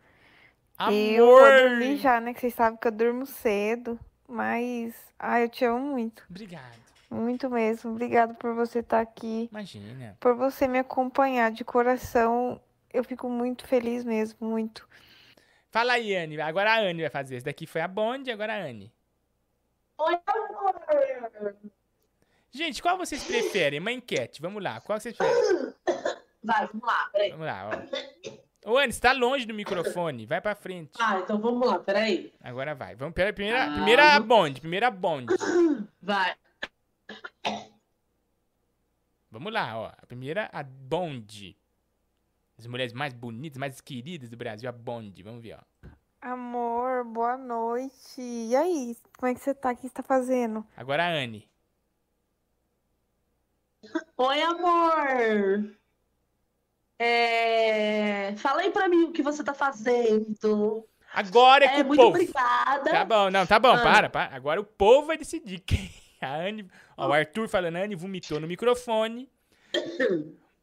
Amor! 0.80 0.94
Eu 0.94 1.26
vou 1.26 1.70
dormir 1.70 1.98
já, 1.98 2.22
né? 2.22 2.34
Que 2.34 2.40
vocês 2.40 2.54
sabem 2.54 2.80
que 2.80 2.88
eu 2.88 2.92
durmo 2.92 3.26
cedo. 3.26 4.00
Mas, 4.26 4.96
ai, 5.20 5.44
eu 5.44 5.50
te 5.50 5.66
amo 5.66 5.92
muito. 5.92 6.24
Obrigado. 6.30 6.80
Muito 7.10 7.50
mesmo. 7.50 7.92
Obrigado 7.92 8.36
por 8.36 8.56
você 8.56 8.80
estar 8.80 9.02
aqui. 9.02 9.50
Imagina. 9.52 10.16
Por 10.22 10.36
você 10.36 10.70
me 10.70 10.80
acompanhar 10.80 11.52
de 11.52 11.66
coração. 11.66 12.62
Eu 12.94 13.04
fico 13.04 13.30
muito 13.30 13.68
feliz 13.68 14.06
mesmo, 14.06 14.48
muito. 14.48 14.88
Fala 15.70 15.94
aí, 15.94 16.16
Anne. 16.16 16.40
Agora 16.40 16.72
a 16.74 16.80
Anne 16.80 17.02
vai 17.02 17.10
fazer. 17.10 17.36
Esse 17.36 17.46
daqui 17.46 17.68
foi 17.68 17.82
a 17.82 17.88
Bond, 17.88 18.32
agora 18.32 18.54
a 18.54 18.58
Anne. 18.58 18.94
Oi, 19.98 20.18
amor. 20.28 21.56
Gente, 22.52 22.82
qual 22.82 22.98
vocês 22.98 23.24
preferem? 23.24 23.80
Uma 23.82 23.92
enquete. 23.92 24.42
Vamos 24.42 24.64
lá. 24.64 24.80
Qual 24.80 24.98
vocês 24.98 25.16
preferem? 25.16 25.74
Vai, 26.42 26.68
vamos 26.68 26.88
lá, 26.88 27.10
peraí. 27.12 27.32
Vamos 27.32 27.46
lá, 27.46 27.70
ó. 27.70 28.39
Ô, 28.66 28.78
Anne, 28.78 28.92
você 28.92 29.00
tá 29.00 29.14
longe 29.14 29.46
do 29.46 29.54
microfone. 29.54 30.26
Vai 30.26 30.42
pra 30.42 30.54
frente. 30.56 30.92
Ah, 31.00 31.20
então 31.20 31.40
vamos 31.40 31.68
lá, 31.68 31.80
peraí. 31.80 32.34
Agora 32.42 32.76
vai. 32.76 32.96
Vamos 32.96 33.14
pera, 33.14 33.32
primeira, 33.34 33.64
Ah, 33.66 33.74
primeira 33.74 34.04
vamos- 34.14 34.28
Bond. 34.28 34.60
Primeira 34.62 34.92
Bond. 34.92 35.26
Vai. 36.02 36.36
Vamos 39.32 39.54
lá, 39.54 39.78
ó. 39.78 39.86
A 39.98 40.06
primeira, 40.06 40.50
a 40.52 40.64
Bond. 40.64 41.56
As 42.58 42.66
mulheres 42.68 42.92
mais 42.94 43.14
bonitas, 43.14 43.58
mais 43.58 43.80
queridas 43.80 44.30
do 44.30 44.36
Brasil, 44.36 44.68
a 44.68 44.72
Bond. 44.72 45.22
Vamos 45.24 45.42
ver, 45.42 45.58
ó. 45.58 45.88
Amor, 46.22 47.06
boa 47.06 47.38
noite. 47.38 48.20
E 48.20 48.54
aí, 48.56 48.98
como 49.18 49.32
é 49.32 49.36
que 49.36 49.40
você 49.40 49.54
tá? 49.54 49.72
O 49.72 49.76
que 49.78 49.84
você 49.84 49.94
tá 49.94 50.04
fazendo? 50.04 50.66
Agora 50.76 51.06
a 51.06 51.10
Anne. 51.10 51.48
Oi, 54.18 54.42
amor. 54.42 55.79
É... 57.00 58.34
Fala 58.38 58.62
aí 58.62 58.72
pra 58.72 58.88
mim 58.90 59.04
o 59.06 59.12
que 59.12 59.24
você 59.24 59.44
tá 59.44 59.54
fazendo. 59.54 60.86
Agora 61.14 61.66
é, 61.66 61.68
É, 61.68 61.72
com 61.78 61.82
o 61.82 61.86
muito 61.86 61.98
povo. 62.02 62.10
obrigada. 62.10 62.92
Tá 62.92 63.06
bom, 63.06 63.30
não, 63.32 63.48
tá 63.48 63.58
bom, 63.58 63.72
Ah. 63.74 63.82
para, 63.82 64.10
para. 64.10 64.36
Agora 64.36 64.60
o 64.62 64.66
povo 64.66 65.08
vai 65.08 65.18
decidir. 65.18 65.60
quem- 65.60 65.90
A 66.22 66.36
Anne, 66.36 66.70
ó, 66.98 67.08
o 67.08 67.14
Arthur 67.14 67.48
falando, 67.48 67.78
a 67.78 67.80
Anne 67.80 67.96
vomitou 67.96 68.40
no 68.42 68.48
microfone. 68.48 69.30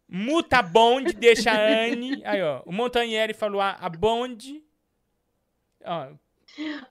Muta 0.09 0.59
a 0.59 0.63
Bond, 0.63 1.13
deixa 1.15 1.51
a 1.51 1.57
Anne. 1.57 2.23
Aí, 2.27 2.43
ó, 2.43 2.63
o 2.67 2.71
Montanheri 2.73 3.33
falou 3.33 3.61
a, 3.61 3.71
a 3.71 3.89
Bond. 3.89 4.63
Ó, 5.85 6.09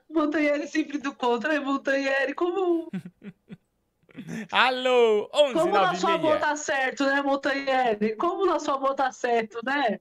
Montanheri 0.09 0.67
sempre 0.67 0.97
do 0.97 1.13
contra, 1.13 1.53
é 1.53 1.59
Montanheri. 1.59 2.34
Como, 2.34 2.89
alô, 4.51 5.29
11 5.33 5.53
como 5.53 5.73
na 5.73 5.95
sua 5.95 6.17
96. 6.17 6.21
boa 6.21 6.37
tá 6.37 6.55
certo, 6.55 7.05
né, 7.05 7.21
Montanheri? 7.21 8.15
Como 8.15 8.45
na 8.45 8.59
sua 8.59 8.77
boa 8.77 8.95
tá 8.95 9.11
certo, 9.11 9.59
né? 9.63 9.99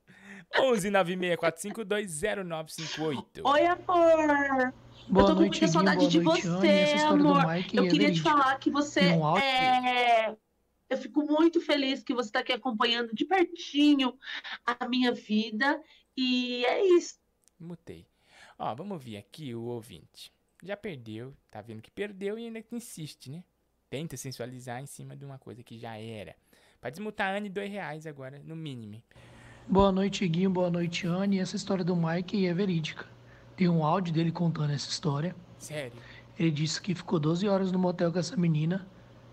11 0.59 0.91
96 0.91 1.37
452 1.37 2.21
0958. 2.47 3.43
Oi, 3.45 3.67
amor. 3.67 4.75
Boa 5.09 5.23
eu 5.23 5.27
tô 5.27 5.35
com 5.35 5.41
muita 5.41 5.69
saudade 5.69 6.09
de 6.09 6.21
noite, 6.21 6.47
você, 6.47 6.95
amor. 7.07 7.47
Mike 7.47 7.77
eu 7.77 7.85
é 7.85 7.89
queria 7.89 8.13
te 8.13 8.23
falar 8.23 8.57
que 8.59 8.71
você 8.71 9.01
é... 9.41 10.37
Eu 10.89 10.99
fico 10.99 11.23
muito 11.23 11.61
feliz 11.61 12.03
que 12.03 12.15
você 12.15 12.31
tá 12.31 12.41
aqui 12.41 12.53
acompanhando 12.53 13.15
de 13.15 13.25
pertinho 13.25 14.17
a 14.65 14.87
minha 14.87 15.13
vida. 15.13 15.83
E 16.17 16.65
é 16.67 16.87
isso. 16.97 17.19
Mutei. 17.59 18.07
Ó, 18.59 18.75
vamos 18.75 19.03
ver 19.03 19.17
aqui 19.17 19.55
o 19.55 19.63
ouvinte. 19.63 20.33
Já 20.63 20.77
perdeu, 20.77 21.37
tá 21.51 21.61
vendo 21.61 21.83
que 21.83 21.91
perdeu 21.91 22.39
e 22.39 22.47
ainda 22.47 22.65
insiste, 22.71 23.31
né? 23.31 23.45
Tenta 23.91 24.17
sensualizar 24.17 24.81
em 24.81 24.87
cima 24.87 25.17
de 25.17 25.25
uma 25.25 25.39
coisa 25.39 25.63
que 25.63 25.79
já 25.79 25.97
era. 25.97 26.35
Pra 26.81 26.91
desmutar 26.91 27.33
a 27.33 27.37
Anne, 27.37 27.49
dois 27.49 27.71
reais 27.71 28.07
agora, 28.07 28.41
no 28.45 28.57
mínimo. 28.57 29.03
Boa 29.69 29.93
noite, 29.93 30.27
Guinho. 30.27 30.51
Boa 30.51 30.71
noite, 30.71 31.07
Anne. 31.07 31.39
Essa 31.39 31.57
história 31.57 31.85
do 31.85 31.97
Mike 31.97 32.47
é 32.47 32.53
verídica. 32.53 33.07
Tem 33.57 33.69
um 33.69 33.85
áudio 33.85 34.13
dele 34.13 34.33
contando 34.33 34.73
essa 34.73 34.89
história. 34.91 35.35
Sério. 35.59 35.99
Ele 36.39 36.51
disse 36.51 36.81
que 36.81 36.95
ficou 36.95 37.19
12 37.21 37.49
horas 37.49 37.71
no 37.71 37.79
motel 37.79 38.13
com 38.13 38.19
essa 38.19 38.37
menina. 38.37 38.87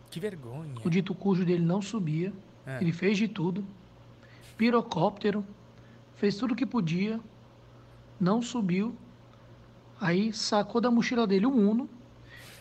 Que 0.10 0.20
vergonha. 0.20 0.76
O 0.84 0.90
dito 0.90 1.16
cujo 1.16 1.44
dele 1.44 1.64
não 1.64 1.82
subia. 1.82 2.32
Ah. 2.66 2.80
Ele 2.80 2.92
fez 2.92 3.18
de 3.18 3.28
tudo. 3.28 3.66
Pirocóptero. 4.58 5.46
Fez 6.16 6.36
tudo 6.36 6.56
que 6.56 6.66
podia. 6.66 7.20
Não 8.20 8.42
subiu. 8.42 8.96
Aí 10.00 10.32
sacou 10.32 10.80
da 10.80 10.92
mochila 10.92 11.26
dele 11.26 11.48
um 11.48 11.70
Uno. 11.72 11.90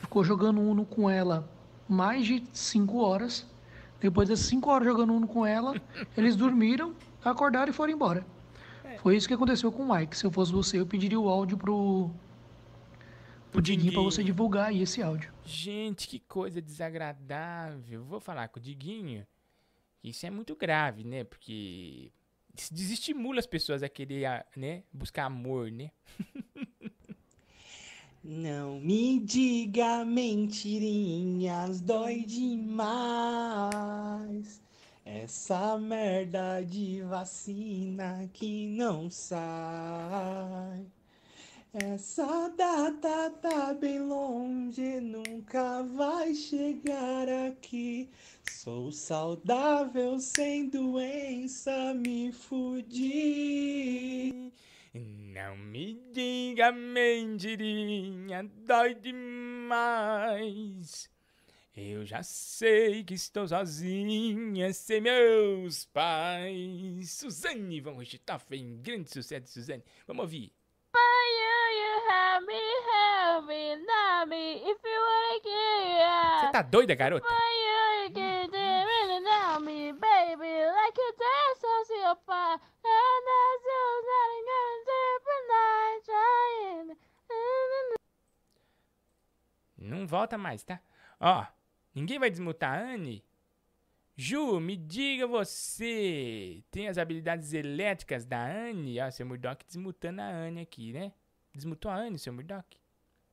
Ficou 0.00 0.24
jogando 0.24 0.60
Uno 0.60 0.86
com 0.86 1.10
ela 1.10 1.48
mais 1.90 2.24
de 2.24 2.42
5 2.52 2.98
horas. 2.98 3.46
Depois 4.00 4.28
das 4.28 4.40
5 4.40 4.70
horas 4.70 4.86
jogando 4.86 5.12
Uno 5.12 5.26
com 5.26 5.44
ela, 5.44 5.74
eles 6.16 6.36
dormiram, 6.36 6.94
acordaram 7.24 7.70
e 7.70 7.74
foram 7.74 7.92
embora. 7.92 8.24
Foi 9.02 9.16
isso 9.16 9.26
que 9.26 9.34
aconteceu 9.34 9.72
com 9.72 9.82
o 9.82 9.94
Mike. 9.94 10.16
Se 10.16 10.26
eu 10.26 10.30
fosse 10.30 10.52
você, 10.52 10.78
eu 10.78 10.86
pediria 10.86 11.18
o 11.18 11.28
áudio 11.28 11.56
pro, 11.56 12.10
pro 13.50 13.62
Diguinho 13.62 13.92
pra 13.92 14.02
você 14.02 14.22
divulgar 14.22 14.68
aí 14.68 14.82
esse 14.82 15.02
áudio. 15.02 15.32
Gente, 15.44 16.06
que 16.06 16.18
coisa 16.20 16.60
desagradável. 16.60 18.04
Vou 18.04 18.20
falar 18.20 18.48
com 18.48 18.58
o 18.58 18.62
Diguinho. 18.62 19.26
Isso 20.04 20.26
é 20.26 20.30
muito 20.30 20.54
grave, 20.54 21.04
né? 21.04 21.24
Porque 21.24 22.12
desestimula 22.70 23.38
as 23.38 23.46
pessoas 23.46 23.82
a 23.82 23.88
querer, 23.88 24.44
né? 24.56 24.82
Buscar 24.92 25.24
amor, 25.24 25.70
né? 25.70 25.90
Não 28.22 28.78
me 28.78 29.18
diga 29.18 30.04
mentirinhas, 30.04 31.80
dói 31.80 32.22
demais. 32.26 32.90
Essa 35.06 35.78
merda 35.78 36.60
de 36.60 37.00
vacina 37.00 38.28
que 38.34 38.66
não 38.66 39.08
sai. 39.08 40.84
Essa 41.72 42.48
data 42.58 43.30
tá 43.40 43.72
bem 43.72 44.00
longe, 44.00 45.00
nunca 45.00 45.82
vai 45.82 46.34
chegar 46.34 47.26
aqui. 47.48 48.10
Sou 48.50 48.92
saudável 48.92 50.20
sem 50.20 50.68
doença, 50.68 51.94
me 51.94 52.32
fudi. 52.32 53.80
Não 55.32 55.56
me 55.56 55.94
diga 56.12 56.72
mentirinha, 56.72 58.42
dói 58.66 58.94
demais. 58.94 60.28
Eu 61.76 62.04
já 62.04 62.20
sei 62.24 63.04
que 63.04 63.14
estou 63.14 63.46
sozinha 63.46 64.72
sem 64.72 65.00
meus 65.00 65.84
pais. 65.84 67.12
Suzane 67.12 67.80
von 67.80 67.96
Richthofen, 67.96 68.82
grande 68.82 69.08
sucesso 69.08 69.44
de 69.44 69.50
Suzane. 69.50 69.84
Vamos 70.04 70.24
ouvir. 70.24 70.52
Help 72.10 72.44
me, 72.46 72.60
help 72.90 73.46
me, 73.46 73.76
love 73.76 74.28
me, 74.28 74.56
if 74.56 74.82
you 74.82 75.00
wanna 75.00 75.40
get 75.44 76.40
Você 76.40 76.50
tá 76.52 76.62
doida, 76.62 76.96
garota? 76.96 77.28
you 77.28 78.10
can 78.12 78.50
really 78.50 79.20
know 79.20 79.60
me, 79.60 79.92
baby, 79.92 80.64
like 80.66 80.98
you 80.98 81.12
dance 81.16 81.62
on 81.64 81.84
your 82.02 82.16
Não 89.80 90.06
volta 90.06 90.36
mais, 90.36 90.62
tá? 90.62 90.80
Ó, 91.18 91.46
ninguém 91.94 92.18
vai 92.18 92.30
desmutar 92.30 92.78
a 92.78 92.92
Anne? 92.92 93.24
Ju, 94.14 94.60
me 94.60 94.76
diga 94.76 95.26
você, 95.26 96.62
tem 96.70 96.88
as 96.88 96.98
habilidades 96.98 97.54
elétricas 97.54 98.26
da 98.26 98.44
Anne? 98.44 99.00
Ó, 99.00 99.10
seu 99.10 99.24
Murdock 99.24 99.64
desmutando 99.64 100.20
a 100.20 100.28
Anne 100.28 100.60
aqui, 100.60 100.92
né? 100.92 101.12
Desmutou 101.54 101.90
a 101.90 101.96
Anne, 101.96 102.18
seu 102.18 102.32
Murdock? 102.32 102.78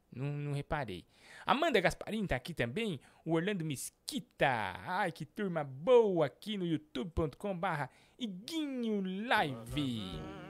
Não, 0.10 0.26
não 0.26 0.54
reparei. 0.54 1.06
Amanda 1.46 1.82
Gasparim 1.82 2.26
tá 2.26 2.38
aqui 2.38 2.54
também. 2.54 3.00
O 3.26 3.34
Orlando 3.34 3.66
Mesquita. 3.66 4.48
Ai, 4.86 5.12
que 5.12 5.26
turma 5.26 5.64
boa 5.64 6.26
aqui 6.26 6.58
no 6.58 6.66
youtube.com 6.66 7.58
barra 7.58 7.90
Iguinho 8.18 9.02
Live. 9.28 10.47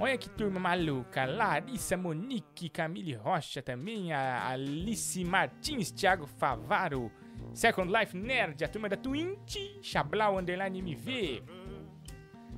Olha 0.00 0.16
que 0.16 0.30
turma 0.30 0.58
maluca. 0.58 1.26
Larissa 1.26 1.94
Monique, 1.94 2.70
Camille 2.70 3.14
Rocha 3.14 3.60
também, 3.60 4.14
a 4.14 4.48
Alice 4.48 5.22
Martins, 5.22 5.90
Thiago 5.90 6.26
Favaro, 6.26 7.12
Second 7.52 7.92
Life 7.92 8.16
Nerd, 8.16 8.64
a 8.64 8.68
turma 8.68 8.88
da 8.88 8.96
Twint, 8.96 9.78
Chablau 9.82 10.38
Underline 10.38 10.78
MV. 10.80 11.42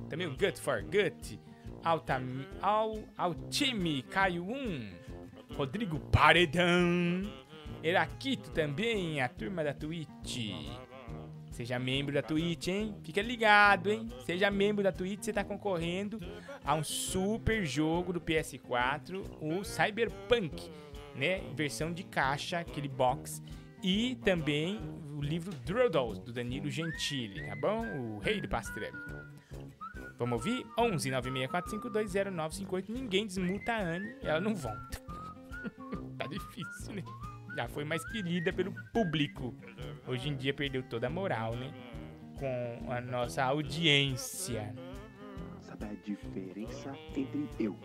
Também 0.09 0.27
o 0.27 0.37
Gut 0.37 0.57
for 0.57 0.81
Gut, 0.83 1.37
Alta, 1.83 2.21
Al, 2.61 3.03
Altime, 3.17 4.03
Caio 4.03 4.45
1. 4.45 5.03
Rodrigo 5.57 5.99
Paredão. 5.99 7.29
Eraquito 7.83 8.51
também, 8.51 9.21
a 9.21 9.27
turma 9.27 9.65
da 9.65 9.73
Twitch. 9.73 10.53
Seja 11.53 11.77
membro 11.77 12.11
da 12.11 12.23
Twitch, 12.23 12.67
hein? 12.67 12.95
Fica 13.03 13.21
ligado, 13.21 13.91
hein? 13.91 14.11
Seja 14.25 14.49
membro 14.49 14.83
da 14.83 14.91
Twitch, 14.91 15.23
você 15.23 15.31
tá 15.31 15.43
concorrendo 15.43 16.19
a 16.65 16.73
um 16.73 16.83
super 16.83 17.63
jogo 17.63 18.11
do 18.11 18.19
PS4, 18.19 19.23
o 19.39 19.63
Cyberpunk, 19.63 20.67
né? 21.15 21.43
Versão 21.53 21.93
de 21.93 22.03
caixa, 22.03 22.57
aquele 22.57 22.87
box. 22.87 23.39
E 23.83 24.15
também 24.25 24.79
o 25.15 25.21
livro 25.21 25.53
Droodles, 25.63 26.17
do 26.19 26.33
Danilo 26.33 26.71
Gentili, 26.71 27.45
tá 27.45 27.55
bom? 27.55 27.85
O 27.85 28.17
rei 28.17 28.41
do 28.41 28.49
pastrame. 28.49 28.97
Vamos 30.17 30.39
ouvir? 30.39 30.65
11 30.75 31.11
964520958. 31.11 32.89
Ninguém 32.89 33.27
desmuta 33.27 33.73
a 33.73 33.79
Anne, 33.79 34.15
ela 34.23 34.41
não 34.41 34.55
volta. 34.55 34.99
tá 36.17 36.25
difícil, 36.25 36.95
né? 36.95 37.03
Já 37.55 37.67
foi 37.67 37.83
mais 37.83 38.03
querida 38.05 38.51
pelo 38.51 38.73
público. 38.91 39.55
Hoje 40.07 40.29
em 40.29 40.35
dia 40.35 40.53
perdeu 40.53 40.81
toda 40.83 41.07
a 41.07 41.09
moral, 41.09 41.55
né? 41.55 41.71
Com 42.39 42.91
a 42.91 42.99
nossa 42.99 43.43
audiência. 43.43 44.73
Sabe 45.61 45.85
a 45.85 45.93
diferença 45.93 46.95
entre 47.15 47.47
eu, 47.59 47.77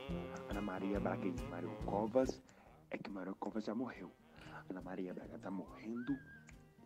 Ana 0.48 0.60
Maria 0.60 0.98
Braga 0.98 1.26
e 1.26 1.50
Mário 1.50 1.70
Covas? 1.84 2.42
É 2.90 2.96
que 2.96 3.10
Mário 3.10 3.34
Covas 3.36 3.64
já 3.64 3.74
morreu. 3.74 4.10
Ana 4.70 4.80
Maria 4.80 5.12
Braga 5.12 5.38
tá 5.38 5.50
morrendo 5.50 6.16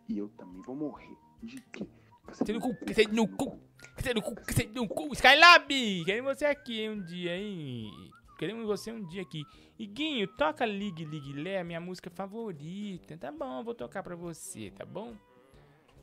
e 0.07 0.17
eu 0.17 0.29
também 0.29 0.61
vou 0.61 0.75
morrer. 0.75 1.17
De 1.41 1.61
quê? 1.71 1.87
Cacete 2.25 2.53
no 2.53 2.61
cu, 2.61 2.85
cacete 2.85 3.13
no 3.13 3.27
cu, 3.27 3.59
cacete 3.95 4.15
no 4.15 4.21
cu, 4.21 4.35
cacete 4.35 4.73
no 4.73 4.87
cu. 4.87 5.13
Skylab! 5.13 6.03
Queremos 6.05 6.37
você 6.37 6.45
aqui 6.45 6.87
um 6.89 7.01
dia, 7.01 7.35
hein? 7.35 7.91
Queremos 8.37 8.65
você 8.65 8.91
um 8.91 9.03
dia 9.03 9.21
aqui. 9.21 9.45
Iguinho, 9.77 10.27
toca 10.27 10.65
Ligue 10.65 11.05
Ligue 11.05 11.33
Lé, 11.33 11.63
minha 11.63 11.79
música 11.79 12.09
favorita. 12.09 13.17
Tá 13.17 13.31
bom, 13.31 13.59
eu 13.59 13.63
vou 13.63 13.75
tocar 13.75 14.03
pra 14.03 14.15
você, 14.15 14.71
tá 14.71 14.85
bom? 14.85 15.15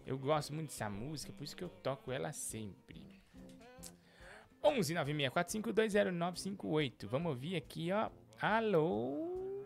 Eu 0.06 0.18
gosto 0.18 0.52
muito 0.52 0.68
dessa 0.68 0.88
música, 0.88 1.32
por 1.32 1.44
isso 1.44 1.56
que 1.56 1.64
eu 1.64 1.68
toco 1.68 2.10
ela 2.10 2.32
sempre. 2.32 3.20
11 4.62 4.94
964520958. 4.94 7.06
Vamos 7.06 7.30
ouvir 7.30 7.56
aqui, 7.56 7.90
ó. 7.92 8.10
Alô? 8.40 9.56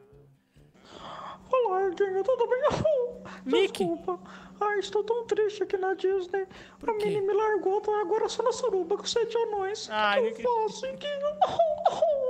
Olá, 1.51 1.89
Edinho, 1.89 2.23
tudo 2.23 2.49
bem? 2.49 2.63
Mickey. 3.45 3.85
Desculpa. 3.85 4.19
Ai, 4.61 4.79
estou 4.79 5.05
tão 5.05 5.27
triste 5.27 5.63
aqui 5.63 5.77
na 5.77 5.95
Disney. 5.95 6.47
a 6.87 6.93
Minnie 6.93 7.21
me 7.21 7.33
largou, 7.33 7.81
tô 7.81 7.93
agora 7.93 8.29
só 8.29 8.43
na 8.43 8.53
suruba 8.53 8.97
com 8.97 9.05
sete 9.05 9.37
anões. 9.37 9.89
Ai, 9.91 10.29
o 10.29 10.35
que 10.35 10.47
eu 10.47 10.69
faço, 10.69 10.87
Edinho? 10.87 11.11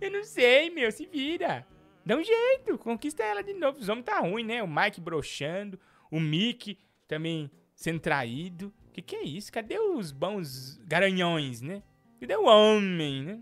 Eu 0.00 0.10
não 0.10 0.24
sei, 0.24 0.70
meu, 0.70 0.90
se 0.90 1.06
vira. 1.06 1.66
Dá 2.04 2.16
um 2.16 2.22
jeito, 2.22 2.76
conquista 2.78 3.22
ela 3.22 3.42
de 3.42 3.54
novo. 3.54 3.78
Os 3.78 3.88
homens 3.88 4.04
tá 4.04 4.20
ruim, 4.20 4.44
né? 4.44 4.62
O 4.62 4.68
Mike 4.68 5.00
broxando, 5.00 5.78
o 6.10 6.20
Mickey 6.20 6.78
também 7.08 7.50
sendo 7.74 8.00
traído. 8.00 8.72
Que 8.92 9.00
que 9.00 9.16
é 9.16 9.24
isso? 9.24 9.50
Cadê 9.50 9.78
os 9.78 10.12
bons 10.12 10.80
garanhões, 10.86 11.60
né? 11.60 11.82
Cadê 12.20 12.36
o 12.36 12.44
homem, 12.44 13.22
né? 13.22 13.40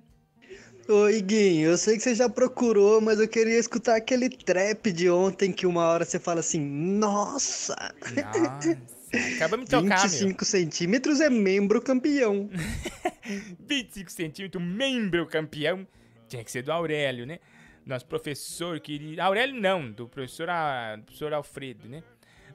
Ô, 0.89 1.09
Iguinho, 1.09 1.71
eu 1.71 1.79
sei 1.79 1.97
que 1.97 2.03
você 2.03 2.15
já 2.15 2.29
procurou, 2.29 3.01
mas 3.01 3.21
eu 3.21 3.29
queria 3.29 3.59
escutar 3.59 3.97
aquele 3.97 4.29
trap 4.29 4.91
de 4.93 5.09
ontem 5.09 5.53
que 5.53 5.67
uma 5.67 5.87
hora 5.87 6.05
você 6.05 6.19
fala 6.19 6.41
assim, 6.41 6.61
nossa! 6.61 7.77
Nossa, 8.25 8.79
acaba 9.37 9.57
me 9.57 9.65
tocar, 9.67 10.03
25 10.09 10.43
centímetros 10.45 11.21
é 11.21 11.31
membro 11.31 11.81
campeão. 11.81 12.51
25 13.69 14.11
centímetros, 14.11 14.63
membro 14.63 15.27
campeão. 15.27 15.87
Tinha 16.33 16.43
que 16.43 16.51
ser 16.51 16.63
do 16.63 16.73
Aurélio, 16.73 17.27
né? 17.27 17.41
Nosso 17.85 18.07
professor 18.07 18.81
querido. 18.81 19.21
Aurélio 19.21 19.61
não, 19.61 19.93
do 19.93 20.09
professor, 20.09 20.49
A- 20.49 20.97
do 20.97 21.03
professor 21.03 21.31
Alfredo, 21.35 21.87
né? 21.87 22.03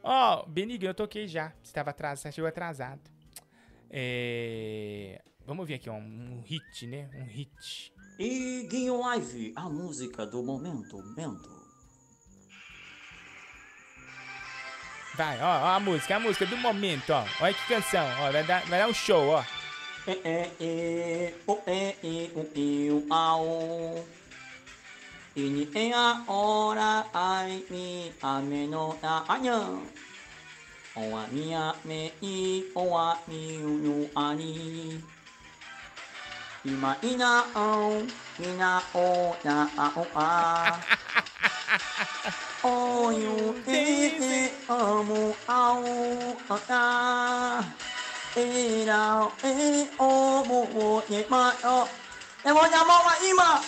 Ó, 0.02 0.44
Benigno, 0.48 0.90
eu 0.90 0.95
toquei 0.95 1.28
já. 1.28 1.49
Você 1.62 1.70
estava 1.70 1.91
atrasado, 1.91 2.34
chegou 2.34 2.48
atrasado. 2.48 3.02
É... 3.91 5.22
Vamos 5.45 5.68
ver 5.68 5.76
aqui, 5.76 5.91
ó, 5.91 5.94
um 5.94 6.41
hit, 6.44 6.88
né? 6.88 7.08
Um 7.14 7.26
hit. 7.26 7.94
E 8.18 8.68
Guinho 8.68 8.99
Live, 8.99 9.54
a 9.56 9.70
música 9.70 10.26
do 10.26 10.41
momento, 10.41 10.98
momento. 10.98 11.56
Vai, 15.16 15.40
ó, 15.40 15.45
ó, 15.45 15.68
a 15.76 15.80
música, 15.80 16.16
a 16.16 16.20
música 16.20 16.48
do 16.48 16.58
momento, 16.58 17.12
ó. 17.12 17.24
Olha 17.41 17.54
que 17.54 17.68
canção, 17.68 18.08
ó. 18.22 18.32
Vai 18.32 18.44
dar, 18.44 18.66
vai 18.66 18.80
dar 18.80 18.88
um 18.88 18.94
show, 18.94 19.28
ó. 19.30 19.44
Ini, 25.36 25.70
é 25.76 25.94
a 25.94 26.24
hora, 26.26 27.06
ai, 27.14 27.66
mi, 27.70 28.14
a, 28.22 28.40
me, 28.40 28.68
no, 28.68 28.98
a, 29.04 29.26
anhã. 29.34 29.82
O, 30.96 31.18
a, 31.18 31.28
mi, 31.28 31.54
a, 31.54 31.76
me, 31.84 32.14
i, 32.22 32.72
o, 32.74 32.98
a, 32.98 33.18
mi, 33.28 33.58
u, 33.62 33.68
nu, 33.68 34.10
a, 34.16 34.34
ni. 34.34 35.04
Ima, 36.64 36.98
ina, 37.04 37.44
o, 37.54 38.08
ina, 38.40 38.82
o, 38.96 39.36
na, 39.44 39.70
a, 39.78 39.92
o, 40.00 40.08
a. 40.16 40.80
O, 42.64 43.12
you, 43.12 43.62
e, 43.68 44.08
e, 44.24 44.54
amo, 44.70 45.36
ao, 45.46 45.84
a, 46.50 46.60
a. 46.70 47.97
E, 48.40 48.86
na, 48.86 49.32
e, 49.44 49.90
o, 49.98 50.44
mo, 50.46 51.04
e, 51.10 51.26
ma, 51.28 51.56
o. 51.64 51.88
E, 52.48 52.54
mo, 52.54 52.68
na, 52.68 52.86
mo, 52.86 53.04
ma. 53.36 53.64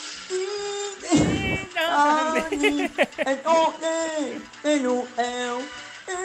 Ani, 1.75 2.85
e, 2.85 2.87
o, 3.47 3.73
e, 3.81 4.39
e, 4.69 4.79
nu, 4.79 5.07
eu. 5.17 5.65
E, 6.07 6.19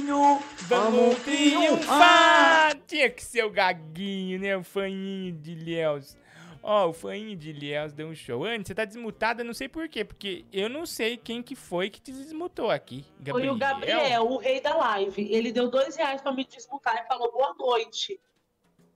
nu. 0.00 0.42
Vamos 0.62 1.18
triunfar! 1.20 2.76
Tinha 2.84 3.08
que 3.10 3.22
ser 3.22 3.44
o 3.44 3.50
Gaguinho, 3.50 4.40
né? 4.40 4.56
O 4.56 4.64
faninho 4.64 5.32
de 5.32 5.52
Ilhéus. 5.52 6.16
Ó, 6.62 6.88
o 6.88 6.92
faninho 6.92 7.36
de 7.36 7.50
Ilhéus 7.50 7.92
deu 7.92 8.08
um 8.08 8.14
show. 8.14 8.44
Antes, 8.44 8.68
você 8.68 8.74
tá 8.74 8.84
desmutada, 8.84 9.42
não 9.42 9.54
sei 9.54 9.68
por 9.68 9.88
quê. 9.88 10.04
Porque 10.04 10.44
eu 10.52 10.68
não 10.68 10.84
sei 10.84 11.16
quem 11.16 11.42
que 11.42 11.54
foi 11.54 11.88
que 11.88 12.00
te 12.00 12.12
desmutou 12.12 12.70
aqui. 12.70 13.04
Foi 13.16 13.24
Gabriel? 13.24 13.54
o 13.54 13.58
Gabriel, 13.58 14.22
o 14.26 14.36
rei 14.36 14.60
da 14.60 14.74
live. 14.76 15.26
Ele 15.32 15.52
deu 15.52 15.70
dois 15.70 15.96
reais 15.96 16.20
pra 16.20 16.32
me 16.32 16.44
desmutar 16.44 17.02
e 17.02 17.08
falou 17.08 17.32
boa 17.32 17.54
noite. 17.58 18.20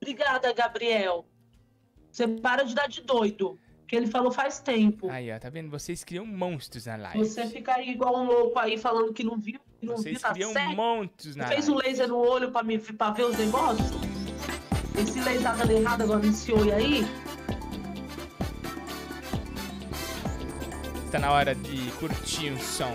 Obrigada, 0.01 0.53
Gabriel. 0.53 1.25
Você 2.11 2.29
para 2.29 2.63
de 2.65 2.75
dar 2.75 2.87
de 2.89 3.01
doido. 3.01 3.59
Que 3.87 3.97
ele 3.97 4.07
falou 4.07 4.31
faz 4.33 4.61
tempo. 4.61 5.11
Aí, 5.11 5.31
ó, 5.31 5.39
tá 5.39 5.51
vendo? 5.51 5.71
Vocês 5.71 6.03
criam 6.03 6.25
monstros 6.25 6.87
na 6.87 6.97
live. 6.97 7.19
Você 7.19 7.47
fica 7.47 7.75
aí 7.75 7.91
igual 7.91 8.17
um 8.17 8.25
louco 8.27 8.59
aí 8.59 8.79
falando 8.79 9.13
que 9.13 9.23
não 9.23 9.37
viu, 9.39 9.61
que 9.79 9.85
não 9.87 9.97
Vocês 9.97 10.15
viu, 10.15 10.21
tá 10.21 10.33
criam 10.33 10.53
certo. 10.53 10.75
monstros 10.75 11.37
na 11.37 11.47
Fez 11.49 11.69
live. 11.69 11.73
o 11.85 11.87
laser 11.87 12.09
no 12.09 12.17
olho 12.19 12.51
pra, 12.51 12.63
me, 12.63 12.79
pra 12.79 13.11
ver 13.11 13.25
os 13.25 13.37
negócios? 13.37 13.87
Esse 14.99 15.21
laser 15.21 15.43
tá 15.43 15.53
dando 15.57 15.71
errado 15.73 16.03
agora 16.03 16.21
nesse 16.21 16.51
olho 16.53 16.75
aí? 16.75 17.03
Tá 21.15 21.21
na 21.21 21.31
hora 21.31 21.55
de 21.55 21.93
curtir 21.93 22.51
um 22.51 22.59
som. 22.59 22.93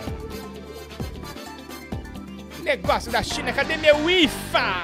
Negócio 2.61 3.09
da 3.09 3.23
China, 3.23 3.53
cadê 3.53 3.77
meu 3.77 4.09
IFA? 4.09 4.83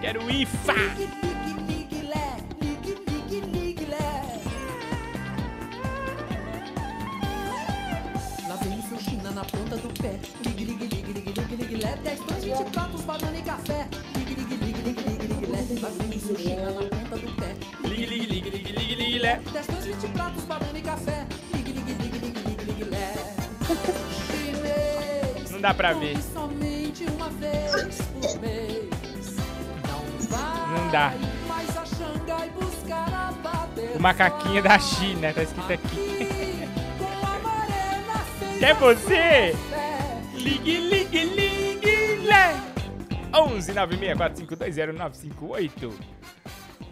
Quero 0.00 0.28
IFA! 0.28 0.72
Lá 8.48 8.56
vem 8.56 8.98
China 8.98 9.30
na 9.30 9.44
ponta 9.44 9.76
do 9.76 10.02
pé. 10.02 10.18
Ligue, 10.44 10.64
ligue, 10.64 10.86
ligue, 10.88 11.12
ligue, 11.12 11.40
ligue, 11.40 11.54
ligue, 11.54 11.76
lé. 11.76 11.96
10 12.02 12.20
pães, 12.24 12.44
20 12.44 12.70
pratos, 12.72 13.02
banana 13.02 13.38
e 13.38 13.42
café. 13.42 13.86
O 15.62 16.20
seu 16.26 16.36
China 16.36 16.62
na 16.72 16.72
ponta 16.82 17.16
do 17.18 17.32
pé. 17.36 17.54
Ligue, 17.88 18.06
ligue, 18.06 18.26
ligue, 18.26 18.50
ligue, 18.50 18.72
ligue, 18.72 18.94
ligue, 18.96 19.18
lé. 19.20 19.40
10 19.52 19.66
pães, 19.66 19.84
20 19.84 20.08
pratos, 20.12 20.44
banana 20.44 20.78
e 20.78 20.82
café. 20.82 21.26
Ligue, 21.54 21.72
ligue, 21.72 21.92
ligue, 21.92 22.18
ligue, 22.18 22.40
ligue, 22.40 22.64
ligue, 22.64 22.84
lé. 22.90 23.14
Chinês, 24.26 25.50
Não 25.52 25.60
dá 25.60 25.72
pra 25.72 25.92
ver. 25.92 26.16
somente 26.32 27.04
uma 27.04 27.30
vez 27.30 27.96
por 28.20 28.40
mês. 28.40 29.36
Não 29.86 30.28
vai 30.28 30.78
Não 30.78 30.90
dá. 30.90 31.12
mais 31.46 31.76
a 31.76 31.84
Xangai 31.86 32.50
buscar 32.50 33.12
a 33.12 33.32
bater. 33.32 33.96
O 33.96 34.00
macaquinho 34.00 34.62
da 34.62 34.78
China, 34.78 35.32
tá 35.32 35.42
escrito 35.42 35.72
aqui. 35.72 36.12
É 38.64 38.74
você? 38.74 39.56
Ligue, 40.36 40.78
ligue, 40.78 41.24
ligue. 41.24 41.51
11 43.34 43.72
964520958. 43.72 45.92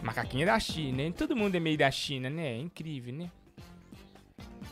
Macaquinho 0.03 0.47
da 0.47 0.59
China, 0.59 1.03
hein? 1.03 1.13
Todo 1.13 1.37
mundo 1.37 1.55
é 1.55 1.61
meio 1.61 1.77
da 1.77 1.91
China, 1.91 2.31
né? 2.31 2.55
É 2.55 2.59
incrível, 2.59 3.13
né? 3.13 3.31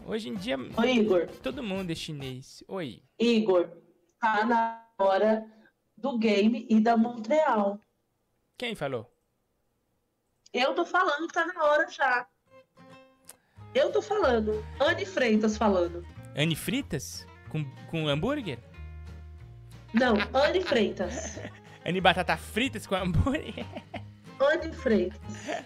Hoje 0.06 0.30
em 0.30 0.34
dia, 0.34 0.56
Ô, 0.56 0.84
Igor. 0.84 1.26
todo 1.42 1.62
mundo 1.62 1.90
é 1.90 1.94
chinês. 1.94 2.64
Oi. 2.66 3.02
Igor, 3.18 3.68
tá 4.18 4.46
na 4.46 4.82
hora 4.98 5.44
do 5.96 6.18
game 6.18 6.66
e 6.70 6.80
da 6.80 6.96
Montreal. 6.96 7.78
Quem 8.56 8.74
falou? 8.74 9.12
Eu 10.52 10.74
tô 10.74 10.86
falando 10.86 11.28
que 11.28 11.34
tá 11.34 11.44
na 11.46 11.62
hora 11.62 11.86
já. 11.90 12.26
Eu 13.74 13.92
tô 13.92 14.00
falando. 14.00 14.64
Anne 14.80 15.04
Freitas 15.04 15.58
falando. 15.58 16.02
Anne 16.34 16.56
Fritas? 16.56 17.26
Com, 17.50 17.62
com 17.90 18.08
hambúrguer? 18.08 18.58
Não, 19.98 20.16
Anne 20.32 20.62
Freitas. 20.62 21.38
Anne 21.84 22.00
Batata 22.00 22.36
Fritas 22.36 22.86
com 22.86 22.94
hambúrguer? 22.94 23.64
Anne 24.40 24.72
Freitas. 24.72 25.18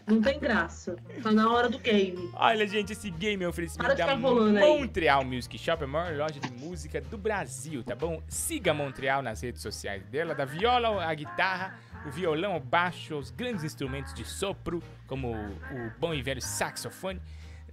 Não 0.07 0.23
tem 0.23 0.39
graça. 0.39 0.97
Tá 1.23 1.31
na 1.31 1.51
hora 1.51 1.69
do 1.69 1.79
game. 1.79 2.31
Olha, 2.35 2.67
gente, 2.67 2.93
esse 2.93 3.11
game 3.11 3.45
é 3.45 3.47
um 3.47 3.51
oferecimento 3.51 3.95
da 3.95 4.15
rolando 4.15 4.59
aí. 4.59 4.79
Montreal 4.79 5.25
Music 5.25 5.59
Shop, 5.59 5.85
a 5.85 5.87
maior 5.87 6.17
loja 6.17 6.41
de 6.41 6.51
música 6.53 7.01
do 7.01 7.19
Brasil, 7.19 7.85
tá 7.85 7.95
bom? 7.95 8.23
Siga 8.29 8.73
Montreal 8.73 9.21
nas 9.21 9.43
redes 9.43 9.61
sociais 9.61 10.03
dela, 10.07 10.35
da 10.35 10.47
viola 10.47 11.05
à 11.05 11.15
guitarra, 11.15 11.79
o 12.07 12.11
violão 12.11 12.53
ao 12.53 12.61
baixo, 12.61 13.17
os 13.19 13.31
grandes 13.31 13.63
instrumentos 13.63 14.15
de 14.15 14.25
sopro, 14.25 14.83
como 15.07 15.33
o 15.33 15.93
bom 15.99 16.15
e 16.15 16.23
velho 16.23 16.41
saxofone, 16.41 17.21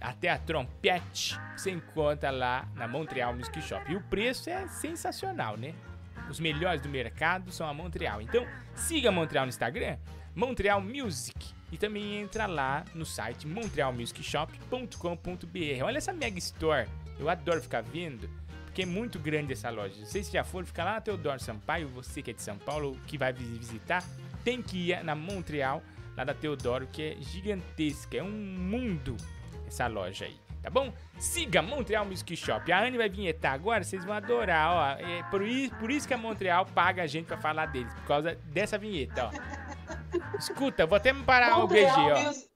até 0.00 0.30
a 0.30 0.38
trompete, 0.38 1.38
você 1.56 1.70
encontra 1.70 2.30
lá 2.30 2.66
na 2.74 2.88
Montreal 2.88 3.34
Music 3.34 3.60
Shop. 3.62 3.90
E 3.90 3.96
o 3.96 4.00
preço 4.02 4.48
é 4.48 4.66
sensacional, 4.68 5.56
né? 5.56 5.74
Os 6.30 6.40
melhores 6.40 6.80
do 6.80 6.88
mercado 6.88 7.50
são 7.52 7.66
a 7.68 7.74
Montreal. 7.74 8.22
Então, 8.22 8.46
siga 8.74 9.08
a 9.08 9.12
Montreal 9.12 9.44
no 9.44 9.48
Instagram, 9.50 9.98
Montreal 10.34 10.80
Music. 10.80 11.52
E 11.72 11.76
também 11.76 12.20
entra 12.20 12.46
lá 12.46 12.84
no 12.94 13.04
site 13.04 13.46
montrealmusicshop.com.br. 13.46 15.84
Olha 15.84 15.98
essa 15.98 16.12
mega 16.12 16.38
store. 16.38 16.88
Eu 17.18 17.28
adoro 17.28 17.60
ficar 17.60 17.82
vendo, 17.82 18.28
porque 18.64 18.82
é 18.82 18.86
muito 18.86 19.18
grande 19.18 19.52
essa 19.52 19.70
loja. 19.70 19.94
Não 19.98 20.06
sei 20.06 20.24
se 20.24 20.32
já 20.32 20.42
foram, 20.42 20.66
fica 20.66 20.82
lá 20.84 20.94
na 20.94 21.00
Teodoro 21.00 21.40
Sampaio. 21.40 21.88
Você 21.88 22.22
que 22.22 22.30
é 22.30 22.34
de 22.34 22.42
São 22.42 22.56
Paulo, 22.58 22.96
que 23.06 23.18
vai 23.18 23.32
vis- 23.32 23.58
visitar, 23.58 24.02
tem 24.44 24.62
que 24.62 24.90
ir 24.90 25.04
na 25.04 25.14
Montreal, 25.14 25.82
lá 26.16 26.24
da 26.24 26.34
Teodoro, 26.34 26.86
que 26.86 27.02
é 27.02 27.16
gigantesca. 27.20 28.16
É 28.16 28.22
um 28.22 28.30
mundo 28.30 29.16
essa 29.66 29.86
loja 29.86 30.24
aí, 30.24 30.36
tá 30.62 30.70
bom? 30.70 30.92
Siga 31.18 31.62
Montreal 31.62 32.04
Music 32.04 32.36
Shop. 32.36 32.70
A 32.72 32.80
Anne 32.82 32.96
vai 32.98 33.08
vinhetar 33.08 33.52
agora, 33.54 33.82
vocês 33.84 34.04
vão 34.04 34.14
adorar, 34.14 34.70
ó. 34.72 35.00
É 35.00 35.22
por, 35.30 35.42
isso, 35.42 35.74
por 35.76 35.90
isso 35.90 36.06
que 36.08 36.14
a 36.14 36.18
Montreal 36.18 36.66
paga 36.66 37.02
a 37.02 37.06
gente 37.06 37.26
pra 37.26 37.38
falar 37.38 37.66
deles, 37.66 37.92
por 37.94 38.04
causa 38.06 38.34
dessa 38.46 38.76
vinheta, 38.78 39.26
ó. 39.28 40.36
Escuta, 40.38 40.86
vou 40.86 40.96
até 40.96 41.12
parar 41.14 41.58
o 41.58 41.66
BG, 41.66 41.82
Montreal 41.86 42.16
ó. 42.16 42.22
Music- 42.24 42.50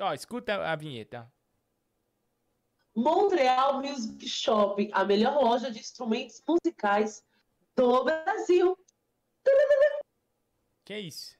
Ó, 0.00 0.14
escuta 0.14 0.54
a 0.70 0.76
vinheta. 0.76 1.28
Montreal 2.94 3.80
Music 3.82 4.28
Shop, 4.28 4.88
a 4.92 5.04
melhor 5.04 5.34
loja 5.42 5.70
de 5.70 5.78
instrumentos 5.78 6.42
musicais 6.46 7.24
do 7.76 8.04
Brasil. 8.04 8.76
Que 10.84 10.92
é 10.94 11.00
isso? 11.00 11.36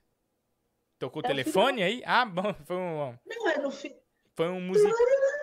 Tocou 0.98 1.22
o 1.22 1.26
É 1.26 1.28
o 1.28 1.28
telefone 1.28 1.82
aí? 1.82 2.02
Ah, 2.04 2.24
bom, 2.24 2.52
foi 2.64 2.76
um, 2.76 3.18
Não 3.26 3.48
é 3.48 3.58
no 3.58 3.70
fim. 3.70 3.94
foi 4.34 4.48
um 4.48 4.60
music... 4.60 4.92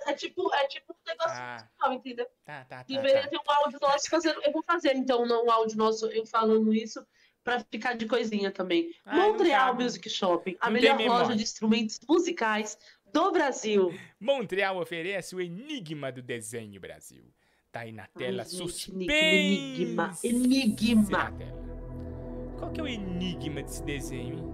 É 0.06 0.14
tipo, 0.14 0.54
é 0.54 0.68
tipo 0.68 0.94
um 0.94 1.10
negócio 1.10 1.38
Ah. 1.38 1.54
musical, 1.60 1.94
entendeu? 1.94 2.26
Tá, 2.46 2.64
tá, 2.66 2.78
tá. 2.78 2.84
Deveria 2.88 3.24
tá. 3.24 3.28
ter 3.30 3.38
um 3.38 3.52
áudio 3.64 3.80
nosso 3.82 4.10
fazendo. 4.10 4.42
Eu 4.44 4.52
vou 4.52 4.64
fazer, 4.64 4.96
então, 4.96 5.24
um 5.24 5.52
áudio 5.52 5.78
nosso 5.78 6.08
eu 6.08 6.26
falando 6.26 6.74
isso 6.74 7.06
pra 7.44 7.60
ficar 7.60 7.94
de 7.96 8.06
coisinha 8.08 8.52
também. 8.52 8.92
Ah, 9.06 9.16
Montreal 9.16 9.68
cabe. 9.68 9.84
Music 9.84 10.10
Shopping, 10.10 10.58
a 10.60 10.66
Não 10.68 10.74
melhor 10.74 10.98
loja 11.00 11.36
de 11.36 11.44
instrumentos 11.44 12.00
musicais 12.08 12.78
do 13.12 13.32
Brasil. 13.32 13.94
Montreal 14.20 14.78
oferece 14.78 15.36
o 15.36 15.42
enigma 15.42 16.12
do 16.12 16.22
desenho 16.22 16.80
Brasil. 16.82 17.24
Tá 17.72 17.82
aí 17.82 17.92
na 17.92 18.08
tela, 18.08 18.44
Ai, 18.44 18.50
gente, 18.50 18.58
suspense. 18.58 19.12
enigma, 19.12 20.12
enigma. 20.24 21.32
tela. 21.32 21.66
Qual 22.58 22.72
que 22.72 22.80
é 22.80 22.84
o 22.84 22.88
enigma 22.88 23.62
desse 23.62 23.84
desenho? 23.84 24.54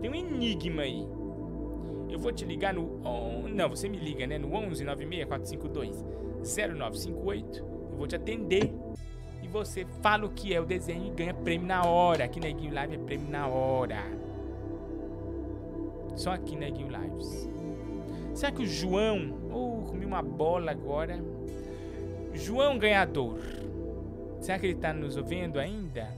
Tem 0.00 0.10
um 0.10 0.14
enigma 0.14 0.82
aí. 0.82 1.06
Eu 2.14 2.20
vou 2.20 2.30
te 2.30 2.44
ligar 2.44 2.72
no... 2.72 3.00
on- 3.04 3.48
Não, 3.48 3.68
você 3.68 3.88
me 3.88 3.98
liga, 3.98 4.24
né? 4.24 4.38
No 4.38 4.54
11 4.54 4.84
96 4.84 5.24
452 5.26 6.04
0958. 6.78 7.58
Eu 7.58 7.96
vou 7.96 8.06
te 8.06 8.14
atender. 8.14 8.72
E 9.42 9.48
você 9.48 9.84
fala 10.00 10.24
o 10.24 10.30
que 10.30 10.54
é 10.54 10.60
o 10.60 10.64
desenho 10.64 11.08
e 11.08 11.10
ganha 11.10 11.34
prêmio 11.34 11.66
na 11.66 11.84
hora. 11.84 12.24
Aqui 12.24 12.38
na 12.38 12.48
Iguinho 12.48 12.72
Live 12.72 12.94
é 12.94 12.98
prêmio 12.98 13.28
na 13.28 13.48
hora. 13.48 13.96
Só 16.14 16.30
aqui 16.32 16.54
na 16.56 16.68
Iguinho 16.68 16.88
Lives. 16.88 17.50
Será 18.32 18.52
que 18.52 18.62
o 18.62 18.66
João... 18.66 19.34
Oh, 19.52 19.82
comi 19.90 20.06
uma 20.06 20.22
bola 20.22 20.70
agora. 20.70 21.18
João 22.32 22.78
ganhador. 22.78 23.40
Será 24.40 24.56
que 24.58 24.66
ele 24.66 24.76
tá 24.76 24.92
nos 24.92 25.16
ouvindo 25.16 25.58
ainda? 25.58 26.08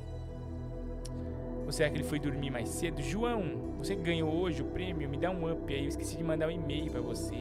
Ou 1.66 1.72
será 1.72 1.90
que 1.90 1.96
ele 1.96 2.04
foi 2.04 2.18
dormir 2.20 2.50
mais 2.50 2.68
cedo? 2.68 3.02
João, 3.02 3.42
você 3.76 3.94
ganhou 3.96 4.32
hoje 4.32 4.62
o 4.62 4.66
prêmio? 4.66 5.08
Me 5.08 5.16
dá 5.16 5.30
um 5.30 5.50
up 5.52 5.74
aí. 5.74 5.82
Eu 5.82 5.88
esqueci 5.88 6.16
de 6.16 6.22
mandar 6.24 6.46
um 6.46 6.50
e-mail 6.52 6.90
pra 6.90 7.00
você. 7.00 7.34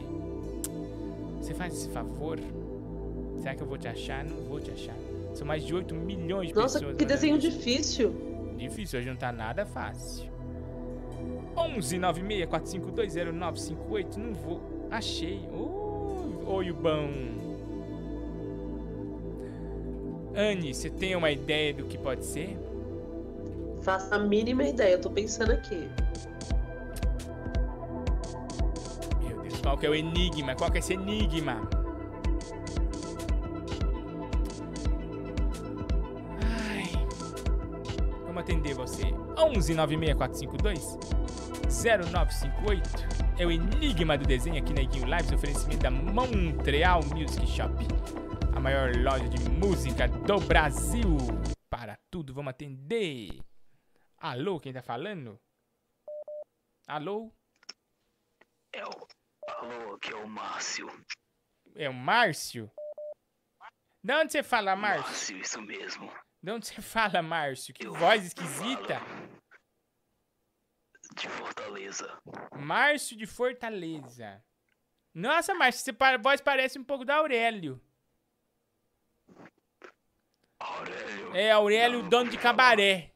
Você 1.40 1.54
faz 1.54 1.72
esse 1.72 1.88
favor? 1.90 2.38
Será 3.38 3.54
que 3.54 3.62
eu 3.62 3.66
vou 3.68 3.78
te 3.78 3.86
achar? 3.86 4.24
Não 4.24 4.36
vou 4.48 4.60
te 4.60 4.72
achar. 4.72 4.96
São 5.32 5.46
mais 5.46 5.64
de 5.64 5.72
8 5.74 5.94
milhões 5.94 6.48
de 6.48 6.54
Nossa, 6.54 6.80
pessoas. 6.80 6.96
que 6.96 7.04
mandando 7.04 7.20
desenho 7.20 7.36
isso. 7.38 7.50
difícil. 7.50 8.14
Difícil, 8.56 8.98
hoje 8.98 9.08
não 9.08 9.16
tá 9.16 9.30
nada 9.30 9.64
fácil. 9.64 10.28
11 11.56 11.96
96 11.98 12.48
452 12.48 13.14
0958. 13.32 14.18
Não 14.18 14.34
vou. 14.34 14.60
Achei. 14.90 15.40
Oh, 15.52 16.52
oi, 16.54 16.70
o 16.70 16.74
bom. 16.74 17.08
Anne, 20.34 20.74
você 20.74 20.90
tem 20.90 21.14
uma 21.16 21.30
ideia 21.30 21.72
do 21.72 21.84
que 21.84 21.96
pode 21.96 22.24
ser? 22.24 22.56
Faço 23.86 24.12
a 24.12 24.18
mínima 24.18 24.64
ideia, 24.64 24.94
eu 24.94 25.00
tô 25.00 25.08
pensando 25.08 25.52
aqui. 25.52 25.88
Meu 29.22 29.42
Deus, 29.42 29.60
qual 29.60 29.78
que 29.78 29.86
é 29.86 29.90
o 29.90 29.94
enigma? 29.94 30.56
Qual 30.56 30.68
que 30.72 30.78
é 30.78 30.80
esse 30.80 30.94
enigma? 30.94 31.62
Ai. 36.42 36.90
Vamos 38.24 38.42
atender 38.42 38.74
você. 38.74 39.04
11 39.38 39.74
96 39.74 40.16
452 40.16 40.98
0958 41.68 42.90
é 43.38 43.46
o 43.46 43.52
enigma 43.52 44.18
do 44.18 44.26
desenho 44.26 44.58
aqui 44.58 44.74
na 44.74 44.80
Iguinho 44.80 45.06
Lives, 45.06 45.30
oferecimento 45.30 45.84
da 45.84 45.92
Montreal 45.92 47.02
Music 47.14 47.46
Shop, 47.46 47.72
a 48.52 48.58
maior 48.58 48.96
loja 48.96 49.28
de 49.28 49.48
música 49.48 50.08
do 50.08 50.40
Brasil. 50.40 51.18
Para 51.70 51.96
tudo, 52.10 52.34
vamos 52.34 52.50
atender. 52.50 53.28
Alô, 54.18 54.58
quem 54.60 54.72
tá 54.72 54.82
falando? 54.82 55.40
Alô? 56.86 57.32
É 58.72 58.84
o. 58.84 59.08
Alô, 59.48 59.94
aqui 59.94 60.12
é 60.12 60.16
o 60.16 60.28
Márcio. 60.28 60.86
É 61.74 61.88
o 61.88 61.94
Márcio? 61.94 62.70
De 64.02 64.14
onde 64.14 64.32
você 64.32 64.42
fala, 64.42 64.74
Márcio? 64.76 65.04
Márcio, 65.04 65.38
isso 65.38 65.60
mesmo. 65.62 66.12
De 66.42 66.50
onde 66.50 66.66
você 66.66 66.80
fala, 66.80 67.22
Márcio? 67.22 67.74
Que 67.74 67.86
voz 67.88 68.24
esquisita. 68.24 69.00
De 71.16 71.28
Fortaleza. 71.28 72.18
Márcio 72.56 73.16
de 73.16 73.26
Fortaleza. 73.26 74.42
Nossa, 75.14 75.54
Márcio, 75.54 75.94
pa- 75.94 76.16
voz 76.18 76.40
parece 76.40 76.78
um 76.78 76.84
pouco 76.84 77.04
da 77.04 77.16
Aurélio. 77.16 77.80
Aurélio. 80.58 81.34
É, 81.36 81.50
Aurélio, 81.50 82.08
dono 82.08 82.30
de 82.30 82.38
cabaré. 82.38 83.12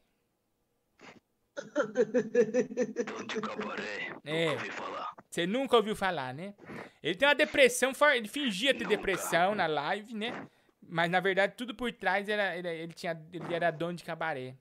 Dono 1.56 3.26
de 3.26 3.40
cabaré. 3.40 4.12
É. 4.24 4.46
Nunca 4.46 4.60
ouvi 4.60 4.70
falar. 4.70 5.14
Você 5.28 5.46
nunca 5.46 5.76
ouviu 5.76 5.96
falar, 5.96 6.34
né? 6.34 6.54
Ele 7.02 7.14
tem 7.14 7.28
uma 7.28 7.34
depressão 7.34 7.94
forte. 7.94 8.18
Ele 8.18 8.28
fingia 8.28 8.74
ter 8.74 8.86
depressão 8.86 9.54
na 9.54 9.66
live, 9.66 10.14
né? 10.14 10.46
Mas 10.82 11.10
na 11.10 11.20
verdade, 11.20 11.54
tudo 11.56 11.74
por 11.74 11.92
trás 11.92 12.28
era, 12.28 12.56
ele, 12.56 12.68
ele 12.68 12.92
tinha, 12.92 13.20
ele 13.32 13.54
era 13.54 13.70
dono 13.70 13.94
de 13.94 14.04
cabaré. 14.04 14.56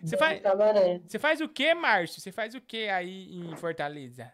Você 0.00 0.16
faz, 0.16 0.40
Cabaré. 0.40 1.00
você 1.06 1.18
faz 1.18 1.40
o 1.40 1.48
que, 1.48 1.74
Márcio? 1.74 2.20
Você 2.20 2.30
faz 2.30 2.54
o 2.54 2.60
que 2.60 2.88
aí 2.88 3.36
em 3.36 3.56
Fortaleza? 3.56 4.32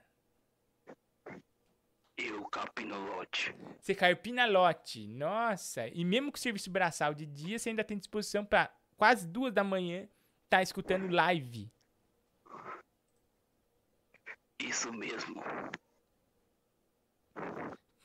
Eu 2.16 2.44
capino 2.44 2.96
lote. 3.16 3.54
Você 3.80 3.94
caiu 3.94 4.16
pinalote. 4.16 5.08
Nossa. 5.08 5.88
E 5.88 6.04
mesmo 6.04 6.30
com 6.30 6.36
o 6.36 6.40
serviço 6.40 6.70
braçal 6.70 7.12
de 7.12 7.26
dia, 7.26 7.58
você 7.58 7.70
ainda 7.70 7.82
tem 7.82 7.98
disposição 7.98 8.44
pra 8.44 8.70
quase 8.96 9.26
duas 9.26 9.52
da 9.52 9.64
manhã 9.64 10.06
tá 10.48 10.62
escutando 10.62 11.12
live. 11.12 11.68
Isso 14.68 14.92
mesmo. 14.92 15.42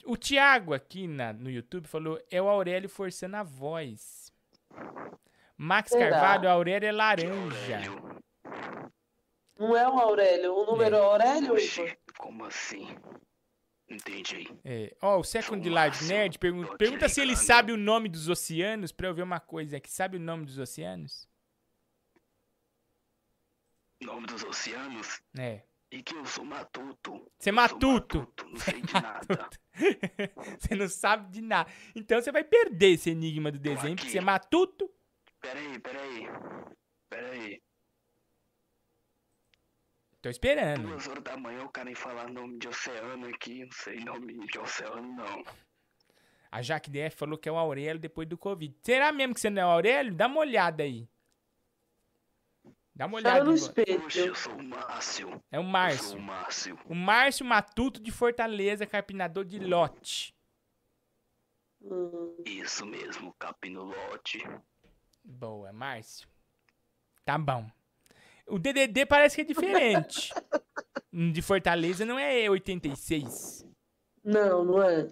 O 0.05 0.17
Thiago 0.17 0.73
aqui 0.73 1.07
na, 1.07 1.31
no 1.31 1.49
YouTube 1.49 1.87
falou: 1.87 2.19
é 2.29 2.41
o 2.41 2.49
Aurélio 2.49 2.89
forçando 2.89 3.37
a 3.37 3.43
voz. 3.43 4.33
Max 5.57 5.91
Será? 5.91 6.09
Carvalho, 6.09 6.49
a 6.49 6.53
Aurélio 6.53 6.87
é 6.87 6.91
laranja. 6.91 7.81
Não 9.57 9.75
é 9.75 9.87
o 9.87 9.99
Aurélio, 9.99 10.53
o 10.53 10.65
número 10.65 10.95
é 10.95 10.99
Aurélio, 10.99 11.53
Oxi, 11.53 11.81
Igor? 11.81 11.97
como 12.17 12.45
assim? 12.45 12.87
Entendi. 13.89 14.47
É. 14.63 14.95
Ó, 15.01 15.19
o 15.19 15.23
Second 15.23 15.67
Life 15.67 16.05
Nerd 16.05 16.37
pergunta, 16.39 16.77
pergunta 16.77 17.09
se 17.09 17.19
ele 17.19 17.35
sabe 17.35 17.71
o 17.71 17.77
nome 17.77 18.07
dos 18.07 18.29
oceanos 18.29 18.91
pra 18.91 19.07
eu 19.07 19.13
ver 19.13 19.23
uma 19.23 19.39
coisa 19.39 19.77
aqui. 19.77 19.91
Sabe 19.91 20.17
o 20.17 20.19
nome 20.19 20.45
dos 20.45 20.57
oceanos? 20.57 21.27
nome 24.01 24.27
dos 24.27 24.43
oceanos 24.43 25.21
É. 25.37 25.61
e 25.91 26.03
que 26.03 26.15
eu 26.15 26.25
sou 26.25 26.45
matuto. 26.45 27.31
Você 27.37 27.49
é 27.49 27.51
matuto. 27.51 28.31
Não 28.45 28.59
sei 28.59 28.81
de 28.81 28.93
nada. 28.93 29.49
você 30.59 30.75
não 30.75 30.87
sabe 30.87 31.31
de 31.31 31.41
nada. 31.41 31.69
Então 31.95 32.21
você 32.21 32.31
vai 32.31 32.43
perder 32.43 32.93
esse 32.93 33.09
enigma 33.09 33.51
do 33.51 33.59
desenho, 33.59 33.95
porque 33.95 34.11
você 34.11 34.17
é 34.17 34.21
matuto. 34.21 34.89
Peraí, 35.41 35.79
peraí. 35.79 36.27
Peraí. 37.09 37.61
Tô 40.21 40.29
esperando. 40.29 40.83
Duas 40.83 41.07
horas 41.07 41.23
da 41.23 41.37
manhã 41.37 41.63
o 41.63 41.69
cara 41.69 41.85
vem 41.85 41.95
falar 41.95 42.29
nome 42.29 42.59
de 42.59 42.67
oceano 42.67 43.27
aqui. 43.27 43.63
Não 43.63 43.71
sei 43.71 43.99
nome 44.03 44.45
de 44.47 44.59
oceano, 44.59 45.15
não. 45.15 45.43
A 46.51 46.61
Jaque 46.61 46.89
DF 46.89 47.15
falou 47.15 47.37
que 47.37 47.47
é 47.47 47.51
o 47.51 47.57
Aurélio 47.57 48.01
depois 48.01 48.27
do 48.27 48.37
Covid. 48.37 48.75
Será 48.81 49.11
mesmo 49.11 49.33
que 49.33 49.39
você 49.39 49.49
não 49.49 49.61
é 49.61 49.65
o 49.65 49.69
Aurélio? 49.69 50.13
Dá 50.13 50.27
uma 50.27 50.41
olhada 50.41 50.83
aí. 50.83 51.07
Dá 52.99 53.05
uma 53.05 53.15
olhada. 53.15 53.45
no 53.45 53.53
espelho. 53.53 54.01
Poxa, 54.01 54.19
eu 54.19 54.35
sou 54.35 54.53
o 54.55 54.61
Márcio. 54.61 55.41
É 55.49 55.57
o 55.57 55.61
Eu 55.61 55.63
sou 55.63 55.71
Márcio. 55.71 56.17
o 56.17 56.21
Márcio. 56.21 56.79
O 56.89 56.93
Márcio 56.93 57.45
Matuto 57.45 57.97
de 58.01 58.11
Fortaleza, 58.11 58.85
carpinador 58.85 59.45
de 59.45 59.57
lote. 59.57 60.35
Isso 62.45 62.85
mesmo, 62.85 63.33
capinolote. 63.39 64.45
Boa, 65.23 65.71
Márcio. 65.71 66.27
Tá 67.23 67.37
bom. 67.37 67.71
O 68.45 68.59
DDD 68.59 69.05
parece 69.05 69.37
que 69.37 69.43
é 69.43 69.45
diferente. 69.45 70.33
de 71.31 71.41
Fortaleza 71.41 72.03
não 72.03 72.19
é 72.19 72.49
86. 72.49 73.65
Não, 74.21 74.65
não 74.65 74.83
é. 74.83 75.07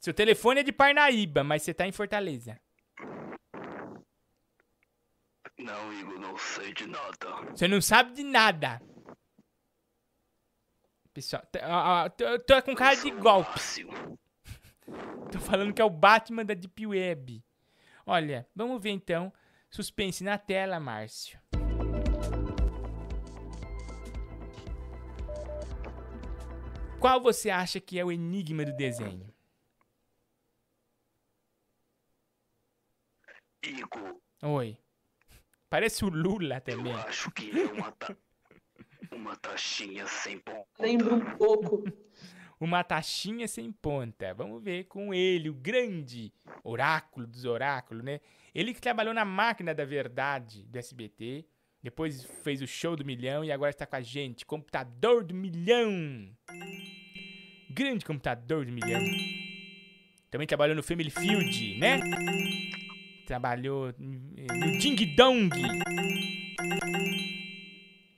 Seu 0.00 0.12
telefone 0.12 0.58
é 0.58 0.64
de 0.64 0.72
Parnaíba, 0.72 1.44
mas 1.44 1.62
você 1.62 1.72
tá 1.72 1.86
em 1.86 1.92
Fortaleza. 1.92 2.60
Não, 5.62 5.92
Igor, 5.92 6.18
não 6.18 6.36
sei 6.36 6.72
de 6.72 6.86
nada. 6.86 7.28
Você 7.50 7.68
não 7.68 7.80
sabe 7.80 8.12
de 8.12 8.22
nada. 8.22 8.82
Pessoal, 11.12 11.42
tô 12.46 12.62
com 12.62 12.74
cara 12.74 12.96
de 12.96 13.10
golpe. 13.10 13.60
Tô 15.30 15.38
falando 15.38 15.72
que 15.72 15.80
é 15.80 15.84
o 15.84 15.90
Batman 15.90 16.44
da 16.44 16.54
Deep 16.54 16.86
Web. 16.86 17.44
Olha, 18.04 18.48
vamos 18.54 18.82
ver 18.82 18.90
então. 18.90 19.32
Suspense 19.70 20.24
na 20.24 20.36
tela, 20.36 20.80
Márcio. 20.80 21.38
Qual 27.00 27.20
você 27.20 27.50
acha 27.50 27.80
que 27.80 27.98
é 27.98 28.04
o 28.04 28.12
enigma 28.12 28.64
do 28.64 28.72
desenho? 28.72 29.32
Igor, 33.64 34.20
Oi. 34.42 34.76
Parece 35.72 36.04
o 36.04 36.10
Lula 36.10 36.60
também. 36.60 36.92
eu 36.92 36.98
acho 36.98 37.30
que 37.30 37.50
é 37.58 37.64
uma, 37.64 37.90
ta... 37.92 38.14
uma 39.10 39.34
taxinha 39.36 40.06
sem 40.06 40.38
ponta. 40.38 40.66
Lembra 40.78 41.14
um 41.14 41.36
pouco. 41.38 41.82
Uma 42.60 42.84
taxinha 42.84 43.48
sem 43.48 43.72
ponta. 43.72 44.34
Vamos 44.34 44.62
ver 44.62 44.84
com 44.84 45.14
ele, 45.14 45.48
o 45.48 45.54
grande 45.54 46.30
oráculo 46.62 47.26
dos 47.26 47.46
oráculos, 47.46 48.04
né? 48.04 48.20
Ele 48.54 48.74
que 48.74 48.82
trabalhou 48.82 49.14
na 49.14 49.24
máquina 49.24 49.74
da 49.74 49.86
verdade 49.86 50.62
do 50.64 50.78
SBT, 50.78 51.46
depois 51.82 52.22
fez 52.44 52.60
o 52.60 52.66
show 52.66 52.94
do 52.94 53.02
milhão 53.02 53.42
e 53.42 53.50
agora 53.50 53.70
está 53.70 53.86
com 53.86 53.96
a 53.96 54.02
gente, 54.02 54.44
computador 54.44 55.24
do 55.24 55.32
milhão. 55.32 56.36
Grande 57.70 58.04
computador 58.04 58.66
do 58.66 58.72
milhão. 58.72 59.00
Também 60.30 60.46
trabalhou 60.46 60.76
no 60.76 60.82
Family 60.82 61.08
Field, 61.08 61.78
né? 61.78 61.98
Trabalhou 63.26 63.94
no 63.98 64.78
Ding 64.78 65.14
Dong. 65.14 65.50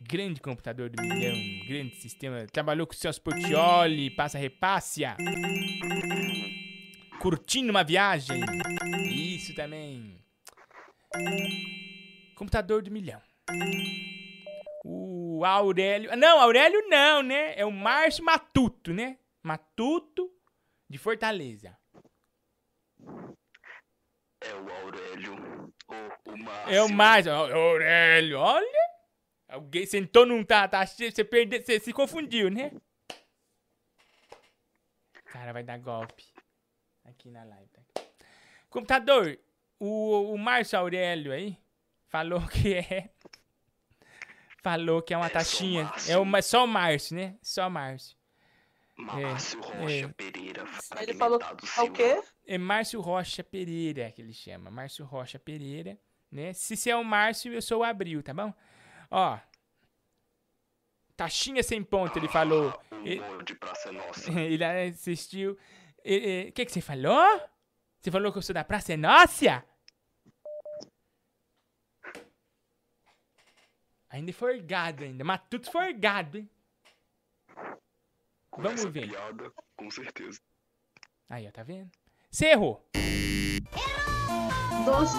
Grande 0.00 0.40
computador 0.40 0.90
do 0.90 1.02
milhão, 1.02 1.66
grande 1.66 1.96
sistema. 1.96 2.46
Trabalhou 2.46 2.86
com 2.86 2.92
o 2.92 2.96
Celso 2.96 3.20
Portioli, 3.20 4.10
passa 4.10 4.38
repassia. 4.38 5.16
Curtindo 7.20 7.70
uma 7.70 7.82
viagem. 7.82 8.40
Isso 9.10 9.54
também. 9.54 10.22
Computador 12.34 12.82
do 12.82 12.90
milhão. 12.90 13.20
O 14.84 15.44
Aurélio. 15.44 16.16
Não, 16.16 16.40
Aurélio 16.40 16.88
não, 16.88 17.22
né? 17.22 17.54
É 17.56 17.64
o 17.64 17.72
Márcio 17.72 18.24
Matuto, 18.24 18.92
né? 18.92 19.18
Matuto 19.42 20.30
de 20.88 20.98
Fortaleza. 20.98 21.76
É 24.44 24.54
o 24.54 24.72
Aurélio. 24.82 25.72
Ou 25.88 26.34
o 26.34 26.38
Márcio. 26.38 26.74
É 26.74 26.82
o 26.82 26.88
Márcio. 26.88 27.32
Aurélio, 27.32 28.38
olha. 28.38 28.94
Alguém 29.48 29.86
sentou 29.86 30.26
num 30.26 30.44
tá, 30.44 30.66
tá 30.66 30.84
você 30.84 31.24
perdeu, 31.24 31.62
você 31.62 31.78
se 31.78 31.92
confundiu, 31.92 32.50
né? 32.50 32.72
Cara, 35.26 35.52
vai 35.52 35.62
dar 35.62 35.78
golpe. 35.78 36.24
Aqui 37.04 37.30
na 37.30 37.44
live. 37.44 37.68
tá? 37.68 38.02
Computador, 38.68 39.38
o, 39.78 40.32
o 40.32 40.38
Márcio 40.38 40.78
Aurélio 40.78 41.32
aí 41.32 41.58
falou 42.08 42.46
que 42.48 42.74
é. 42.74 43.10
Falou 44.62 45.02
que 45.02 45.12
é 45.12 45.16
uma 45.16 45.28
taxinha. 45.28 45.92
É 46.08 46.16
uma, 46.16 46.40
só 46.40 46.64
o 46.64 46.68
Márcio, 46.68 47.16
né? 47.16 47.36
Só 47.42 47.68
o 47.68 47.70
Márcio. 47.70 48.16
Márcio 48.96 49.60
Rocha 49.60 50.08
Pereira. 50.16 50.64
Ele 51.00 51.14
falou 51.14 51.38
o 51.38 51.90
quê? 51.90 52.22
É 52.46 52.58
Márcio 52.58 53.00
Rocha 53.00 53.42
Pereira 53.42 54.10
que 54.12 54.20
ele 54.20 54.32
chama. 54.32 54.70
Márcio 54.70 55.04
Rocha 55.04 55.38
Pereira, 55.38 55.98
né? 56.30 56.52
Se 56.52 56.76
você 56.76 56.90
é 56.90 56.96
o 56.96 57.04
Márcio, 57.04 57.52
eu 57.52 57.62
sou 57.62 57.80
o 57.80 57.84
Abril, 57.84 58.22
tá 58.22 58.34
bom? 58.34 58.52
Ó. 59.10 59.38
Taxinha 61.16 61.62
sem 61.62 61.82
ponto, 61.82 62.18
ele 62.18 62.28
falou. 62.28 62.78
Ele, 63.04 63.22
de 63.44 63.54
Praça 63.54 63.92
Nossa. 63.92 64.30
ele 64.38 64.64
assistiu. 64.64 65.52
O 65.52 66.52
que, 66.52 66.64
que 66.66 66.72
você 66.72 66.80
falou? 66.80 67.40
Você 68.00 68.10
falou 68.10 68.30
que 68.30 68.38
eu 68.38 68.42
sou 68.42 68.52
da 68.54 68.64
Praça 68.64 68.92
é 68.92 68.96
Nossa? 68.96 69.64
Ainda 74.10 74.30
é 74.30 74.34
forgado 74.34 75.02
ainda. 75.02 75.24
Matuto 75.24 75.70
forgado, 75.72 76.38
hein? 76.38 76.50
Vamos 78.56 78.80
Essa 78.80 78.90
ver. 78.90 79.08
piada, 79.08 79.52
com 79.76 79.90
certeza. 79.90 80.40
Aí, 81.28 81.48
ó, 81.48 81.50
tá 81.50 81.62
vendo? 81.62 81.90
Você 82.34 82.46
errou. 82.46 82.84
Nossa. 84.84 85.18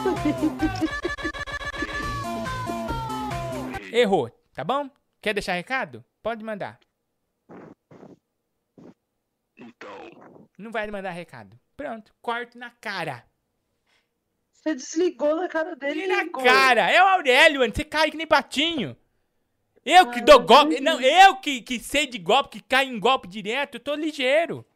Errou, 3.90 4.30
tá 4.54 4.66
bom? 4.66 4.90
Quer 5.22 5.34
deixar 5.34 5.54
recado? 5.54 6.04
Pode 6.22 6.44
mandar. 6.44 6.78
Então. 9.58 10.12
Não 10.58 10.74
vai 10.74 10.92
mandar 10.92 11.12
recado. 11.12 11.58
Pronto, 11.78 12.14
corto 12.22 12.58
na 12.58 12.70
cara. 12.70 13.24
Você 14.52 14.76
desligou 14.76 15.38
na 15.38 15.48
cara 15.48 15.74
dele. 15.78 16.08
Na 16.08 16.22
Igor. 16.22 16.44
cara, 16.44 16.92
é 16.92 17.02
o 17.02 17.08
Aurélio, 17.08 17.62
mano. 17.62 17.74
Você 17.74 17.86
cai 17.86 18.12
que 18.12 18.18
nem 18.18 18.28
patinho. 18.28 18.94
Eu 19.86 20.12
que 20.12 20.20
dou 20.20 20.42
golpe. 20.42 20.82
Não, 20.82 21.00
eu 21.00 21.38
que, 21.38 21.62
que 21.62 21.80
sei 21.80 22.08
de 22.08 22.18
golpe, 22.18 22.60
que 22.60 22.62
cai 22.62 22.84
em 22.84 23.00
golpe 23.00 23.26
direto, 23.26 23.76
eu 23.76 23.80
tô 23.80 23.96
ligeiro. 23.96 24.68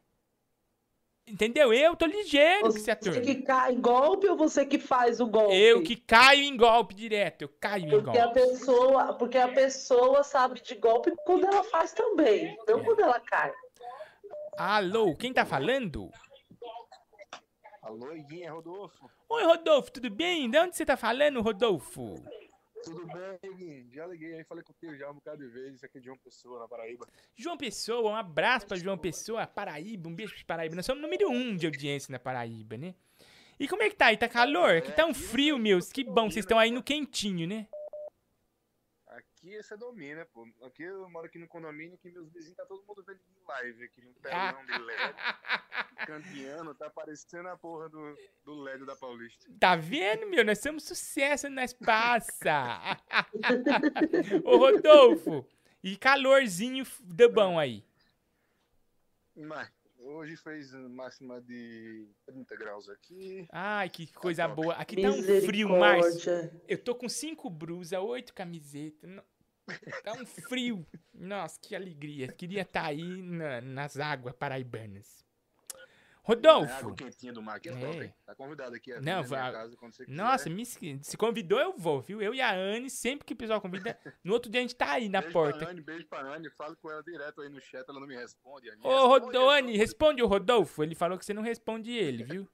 Entendeu? 1.30 1.72
Eu 1.73 1.95
tô 1.95 2.06
ligeiro, 2.06 2.65
Você 2.65 2.80
Saturno. 2.80 3.22
que 3.22 3.35
cai 3.43 3.73
em 3.73 3.80
golpe 3.81 4.27
ou 4.27 4.35
você 4.35 4.65
que 4.65 4.80
faz 4.80 5.19
o 5.19 5.27
golpe? 5.27 5.56
Eu 5.56 5.84
que 5.84 5.95
caio 5.95 6.41
em 6.43 6.57
golpe 6.57 6.95
direto, 6.95 7.43
eu 7.43 7.49
caio 7.60 7.85
em 7.85 7.89
Porque 7.89 8.18
a 8.18 8.26
golpe. 8.26 8.39
pessoa, 8.41 9.14
porque 9.14 9.38
a 9.38 9.47
pessoa 9.47 10.23
sabe 10.23 10.61
de 10.61 10.76
golpe 10.76 11.14
quando 11.26 11.45
ela 11.45 11.64
faz 11.64 11.93
também, 11.93 12.57
não 12.68 12.84
quando 12.84 13.01
ela 13.01 13.19
cai. 13.19 13.51
Alô, 14.57 15.15
quem 15.15 15.31
tá 15.31 15.45
falando? 15.45 16.10
Alô, 17.81 18.11
Iguinho, 18.14 18.45
é 18.45 18.49
Rodolfo. 18.49 19.10
Oi, 19.30 19.43
Rodolfo, 19.45 19.91
tudo 19.91 20.10
bem? 20.10 20.49
De 20.49 20.57
onde 20.60 20.76
você 20.76 20.85
tá 20.85 20.97
falando, 20.97 21.41
Rodolfo? 21.41 22.15
Tudo 22.84 23.06
bem? 23.07 23.89
Já 23.91 24.07
liguei 24.07 24.35
aí, 24.35 24.43
falei 24.43 24.64
contigo 24.64 24.95
já 24.95 25.10
um 25.10 25.15
bocado 25.15 25.38
de 25.43 25.49
vezes. 25.49 25.76
Isso 25.76 25.85
aqui 25.85 25.97
é 25.97 26.01
de 26.01 26.06
João 26.06 26.18
Pessoa, 26.18 26.60
na 26.60 26.68
Paraíba. 26.68 27.07
João 27.35 27.57
Pessoa, 27.57 28.11
um 28.11 28.15
abraço 28.15 28.68
pra 28.68 28.77
João 28.77 28.97
Pessoa, 28.97 29.45
Paraíba, 29.45 30.07
um 30.10 30.15
beijo 30.15 30.34
pra 30.34 30.56
Paraíba. 30.56 30.76
Nós 30.76 30.85
somos 30.85 31.01
número 31.01 31.30
um 31.30 31.56
de 31.56 31.65
audiência 31.65 32.11
na 32.11 32.19
Paraíba, 32.19 32.77
né? 32.77 32.95
E 33.60 33.68
como 33.68 33.84
é 33.84 33.89
que 33.89 33.95
tá 33.95 34.07
aí? 34.07 34.18
Tá 34.18 34.30
calor? 34.30 34.77
Aqui 34.77 34.91
tá 34.93 35.06
um 35.06 35.14
frio, 35.14 35.57
meus. 35.57 35.91
Que 35.91 36.03
bom, 36.03 36.31
vocês 36.31 36.45
estão 36.45 36.57
aí 36.57 36.72
no 36.72 36.81
quentinho, 36.81 37.45
né? 37.45 37.68
Aqui 39.49 39.63
você 39.63 39.76
domina, 39.76 40.27
pô. 40.27 40.47
Aqui 40.61 40.84
eu 40.84 41.09
moro 41.09 41.26
aqui 41.26 41.39
no 41.39 41.47
condomínio 41.47 41.97
que 41.97 42.11
meus 42.11 42.31
vizinhos 42.31 42.55
tá 42.55 42.67
todo 42.67 42.85
mundo 42.85 43.03
vendo 43.03 43.17
em 43.17 43.47
live 43.47 43.84
aqui 43.84 44.01
no 44.01 44.13
telão 44.13 44.63
de 44.63 44.77
LED. 44.77 45.15
Campeando, 46.05 46.76
tá 46.76 46.88
parecendo 46.91 47.49
a 47.49 47.57
porra 47.57 47.89
do, 47.89 48.15
do 48.45 48.61
LED 48.61 48.85
da 48.85 48.95
Paulista. 48.95 49.49
Tá 49.59 49.76
vendo, 49.76 50.27
meu? 50.27 50.45
Nós 50.45 50.59
somos 50.59 50.84
sucesso, 50.84 51.49
nós 51.49 51.73
passa. 51.73 52.80
Ô, 54.45 54.57
Rodolfo, 54.57 55.43
e 55.84 55.97
calorzinho 55.97 56.85
do 56.99 57.30
bom 57.30 57.57
aí. 57.57 57.84
Mas, 59.35 59.71
Hoje 60.01 60.38
fez 60.38 60.71
máxima 60.73 61.41
de 61.41 62.07
30 62.26 62.55
graus 62.55 62.89
aqui. 62.89 63.45
Ai, 63.51 63.89
que 63.89 64.11
coisa 64.13 64.47
boa. 64.47 64.73
Aqui 64.76 65.01
tá 65.01 65.09
um 65.09 65.21
frio, 65.41 65.69
Márcio. 65.69 66.13
Misericórdia. 66.13 66.61
Eu 66.67 66.77
tô 66.77 66.95
com 66.95 67.09
cinco 67.09 67.49
blusas, 67.49 67.99
oito 67.99 68.34
camisetas. 68.34 69.09
Tá 70.03 70.13
um 70.13 70.25
frio. 70.25 70.85
Nossa, 71.13 71.59
que 71.61 71.75
alegria. 71.75 72.27
Queria 72.27 72.61
estar 72.61 72.85
aí 72.85 73.21
na- 73.21 73.61
nas 73.61 73.97
águas 73.99 74.33
paraibanas. 74.35 75.19
É 75.75 76.31
Rodolfo. 76.31 76.71
água 76.71 76.93
quentinha 76.95 77.33
do 77.33 77.41
mar 77.41 77.55
aqui 77.55 77.69
é, 77.69 77.71
É. 77.71 77.79
top, 77.79 78.03
hein? 78.03 78.13
Tá 78.23 78.35
convidado 78.35 78.75
aqui. 78.75 78.93
a 78.93 79.01
Não, 79.01 79.23
vai- 79.23 79.51
casa 79.51 79.75
quando 79.77 79.93
você 79.93 80.05
quiser. 80.05 80.15
Nossa, 80.15 80.47
me 80.47 80.63
se 80.63 81.17
convidou, 81.17 81.59
eu 81.59 81.73
vou, 81.75 82.01
viu? 82.01 82.21
Eu 82.21 82.35
e 82.35 82.41
a 82.41 82.53
Anne, 82.53 82.87
sempre 82.87 83.25
que 83.25 83.33
o 83.33 83.35
pessoal 83.35 83.59
convida, 83.59 83.97
no 84.23 84.33
outro 84.33 84.51
dia 84.51 84.59
a 84.59 84.61
gente 84.61 84.75
tá 84.75 84.91
aí 84.91 85.09
na 85.09 85.21
beijo 85.21 85.33
porta. 85.33 85.57
Pra 85.57 85.69
Anne, 85.71 85.81
beijo 85.81 86.05
pra 86.07 86.19
Anne, 86.21 86.47
falo 86.51 86.75
com 86.77 86.91
ela 86.91 87.01
direto 87.01 87.41
aí 87.41 87.49
no 87.49 87.59
chat, 87.59 87.83
ela 87.89 87.99
não 87.99 88.05
me 88.05 88.15
responde. 88.15 88.69
Anne. 88.69 88.79
Ô, 88.83 89.49
Anne, 89.49 89.75
responde 89.75 90.21
o 90.21 90.27
Rodolfo. 90.27 90.83
Ele 90.83 90.93
falou 90.93 91.17
que 91.17 91.25
você 91.25 91.33
não 91.33 91.41
responde 91.41 91.91
ele, 91.93 92.23
viu? 92.23 92.47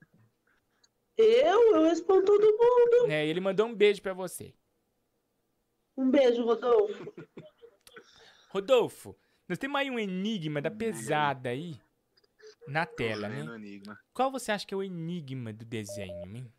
Eu? 1.17 1.75
Eu 1.75 1.83
respondo 1.83 2.23
todo 2.25 2.43
mundo. 2.45 3.11
É, 3.11 3.25
ele 3.25 3.41
mandou 3.41 3.67
um 3.67 3.75
beijo 3.75 4.01
pra 4.01 4.13
você. 4.13 4.53
Um 5.97 6.09
beijo, 6.09 6.43
Rodolfo. 6.43 7.13
Rodolfo, 8.49 9.15
nós 9.47 9.57
temos 9.57 9.79
aí 9.79 9.89
um 9.89 9.99
enigma 9.99 10.61
da 10.61 10.71
pesada 10.71 11.49
aí 11.49 11.79
na 12.67 12.85
tela, 12.85 13.29
né? 13.29 13.41
enigma. 13.55 13.99
Qual 14.13 14.31
você 14.31 14.51
acha 14.51 14.65
que 14.65 14.73
é 14.73 14.77
o 14.77 14.83
enigma 14.83 15.53
do 15.53 15.63
desenho, 15.63 16.35
hein? 16.35 16.51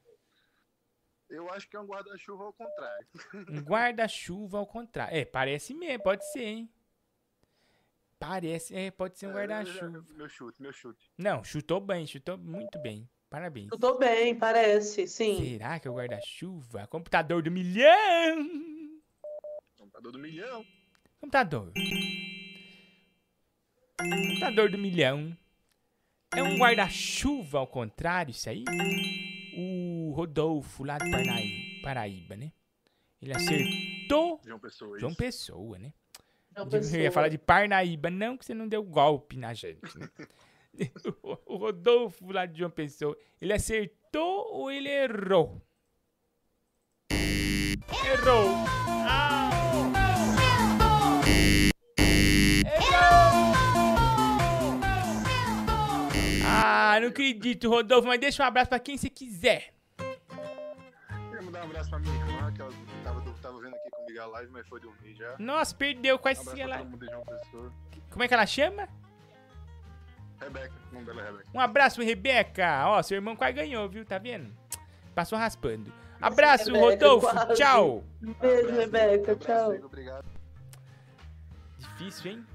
Eu 1.29 1.51
acho 1.51 1.69
que 1.69 1.77
é 1.77 1.81
um 1.81 1.87
guarda-chuva 1.87 2.45
ao 2.45 2.53
contrário. 2.53 3.07
Um 3.51 3.61
guarda-chuva 3.61 4.59
ao 4.59 4.67
contrário. 4.67 5.17
É, 5.17 5.25
parece 5.25 5.75
mesmo, 5.75 6.03
pode 6.05 6.25
ser, 6.31 6.45
hein? 6.45 6.71
Parece, 8.19 8.75
é, 8.75 8.91
pode 8.91 9.19
ser 9.19 9.27
um 9.27 9.33
guarda-chuva. 9.33 10.05
Meu 10.15 10.29
chute, 10.29 10.63
meu 10.63 10.73
chute. 10.73 11.11
Não, 11.19 11.43
chutou 11.43 11.81
bem, 11.81 12.07
chutou 12.07 12.39
muito 12.39 12.79
bem. 12.79 13.09
Parabéns. 13.29 13.69
Tô 13.81 13.99
bem, 13.99 14.39
parece, 14.39 15.09
sim. 15.09 15.59
Será 15.59 15.81
que 15.81 15.89
é 15.89 15.91
o 15.91 15.95
guarda-chuva? 15.95 16.87
Computador 16.87 17.43
do 17.43 17.51
milhão! 17.51 18.76
Computador 19.97 20.13
do 20.13 20.19
milhão. 20.19 20.67
Computador. 21.21 21.73
Computador 23.99 24.71
do 24.71 24.79
milhão. 24.79 25.37
É 26.35 26.43
um 26.43 26.57
guarda-chuva 26.59 27.59
ao 27.59 27.67
contrário, 27.67 28.31
isso 28.31 28.49
aí? 28.51 28.65
O 29.57 30.13
Rodolfo, 30.15 30.85
lá 30.85 30.99
de 30.99 31.11
Parnaí- 31.11 31.81
Paraíba, 31.83 32.37
né? 32.37 32.53
Ele 33.23 33.33
acertou. 33.35 34.41
João 34.45 34.59
Pessoa, 34.61 34.99
João 34.99 35.11
isso. 35.13 35.19
Pessoa, 35.19 35.79
né? 35.79 35.93
João 36.55 36.69
Eu 36.69 36.75
ia 36.75 36.81
Pessoa. 36.81 37.11
falar 37.13 37.29
de 37.29 37.39
Parnaíba, 37.39 38.11
não, 38.11 38.37
que 38.37 38.45
você 38.45 38.53
não 38.53 38.69
deu 38.69 38.83
golpe 38.83 39.37
na 39.39 39.55
gente. 39.55 39.81
né? 39.99 40.11
o 41.23 41.55
o 41.55 41.57
Rodolfo, 41.57 42.31
lá 42.31 42.45
de 42.45 42.59
João 42.59 42.71
Pessoa, 42.71 43.17
ele 43.41 43.55
acertou 43.55 44.53
ou 44.53 44.71
ele 44.71 44.91
errou? 44.91 45.63
Errou! 47.11 48.55
Ah, 49.09 49.51
acredito, 57.17 57.71
Rodolfo, 57.71 58.07
mas 58.07 58.21
deixa 58.21 58.43
um 58.43 58.47
abraço 58.47 58.69
pra 58.69 58.79
quem 58.79 58.99
você 58.99 59.09
quiser. 59.09 59.73
Queria 59.97 61.43
mandar 61.43 61.63
um 61.63 61.65
abraço 61.65 61.91
pra 61.91 61.99
minha 61.99 62.15
irmã, 62.15 62.53
que 62.53 62.61
ela 62.61 62.73
tava, 63.03 63.33
tava 63.41 63.61
vendo 63.61 63.75
aqui 63.75 63.91
comigo 63.91 64.21
a 64.21 64.27
live, 64.27 64.53
mas 64.53 64.69
foi 64.69 64.81
dormir 64.81 65.15
já. 65.15 65.35
Nossa, 65.39 65.75
perdeu, 65.75 66.19
quase 66.19 66.41
um 66.41 66.45
se 66.45 66.61
ela... 66.61 66.79
mundo. 66.85 67.07
Como 68.11 68.23
é 68.23 68.29
que 68.29 68.35
ela 68.35 68.47
chama? 68.47 68.89
Rebeca, 70.39 70.75
o 70.91 70.95
nome 70.95 71.07
dela 71.07 71.23
é 71.23 71.25
Rebeca. 71.25 71.49
Um 71.55 71.61
abraço, 71.61 72.03
Rebeca. 72.03 72.85
Ó, 72.89 73.03
seu 73.03 73.17
irmão 73.17 73.35
quase 73.35 73.55
ganhou, 73.55 73.89
viu? 73.89 74.05
Tá 74.05 74.19
vendo? 74.19 74.53
Passou 75.15 75.39
raspando. 75.39 75.91
Abraço, 76.21 76.67
Rebeca, 76.67 76.85
Rodolfo. 76.85 77.27
quase. 77.31 77.55
Tchau. 77.55 78.05
Um 78.23 78.33
beijo, 78.35 78.71
Rebeca. 78.73 79.37
Tchau. 79.37 79.73
Difícil, 81.79 82.33
hein? 82.33 82.47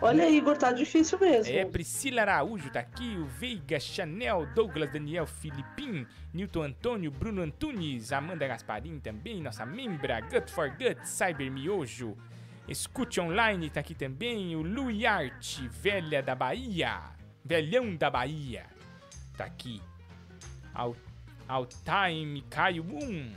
Olha 0.00 0.24
aí, 0.24 0.36
Igor, 0.36 0.56
tá 0.56 0.72
difícil 0.72 1.18
mesmo. 1.18 1.52
É, 1.52 1.64
Priscila 1.64 2.22
Araújo 2.22 2.70
tá 2.70 2.80
aqui, 2.80 3.16
o 3.16 3.26
Veiga, 3.26 3.78
Chanel, 3.78 4.46
Douglas 4.54 4.92
Daniel 4.92 5.26
Filipim, 5.26 6.06
Newton 6.32 6.62
Antônio, 6.62 7.10
Bruno 7.10 7.42
Antunes, 7.42 8.12
Amanda 8.12 8.46
Gasparim 8.46 8.98
também, 8.98 9.40
nossa 9.40 9.64
membra, 9.64 10.20
Gut 10.20 10.50
for 10.50 10.68
Gut, 10.70 11.08
Cyber 11.08 11.50
Miojo, 11.50 12.16
Escute 12.66 13.20
Online 13.20 13.70
tá 13.70 13.80
aqui 13.80 13.94
também, 13.94 14.56
o 14.56 14.62
Louis 14.62 15.04
Art, 15.04 15.60
Velha 15.70 16.22
da 16.22 16.34
Bahia, 16.34 17.00
Velhão 17.44 17.94
da 17.94 18.10
Bahia, 18.10 18.66
tá 19.36 19.44
aqui. 19.44 19.80
Ao, 20.74 20.96
ao 21.46 21.66
Time, 21.66 22.42
Caio 22.50 22.84
1. 22.84 23.32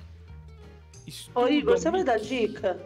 Ô, 1.35 1.47
Igor, 1.47 1.77
você 1.77 1.91
vai 1.91 2.03
dar 2.03 2.17
dica? 2.17 2.79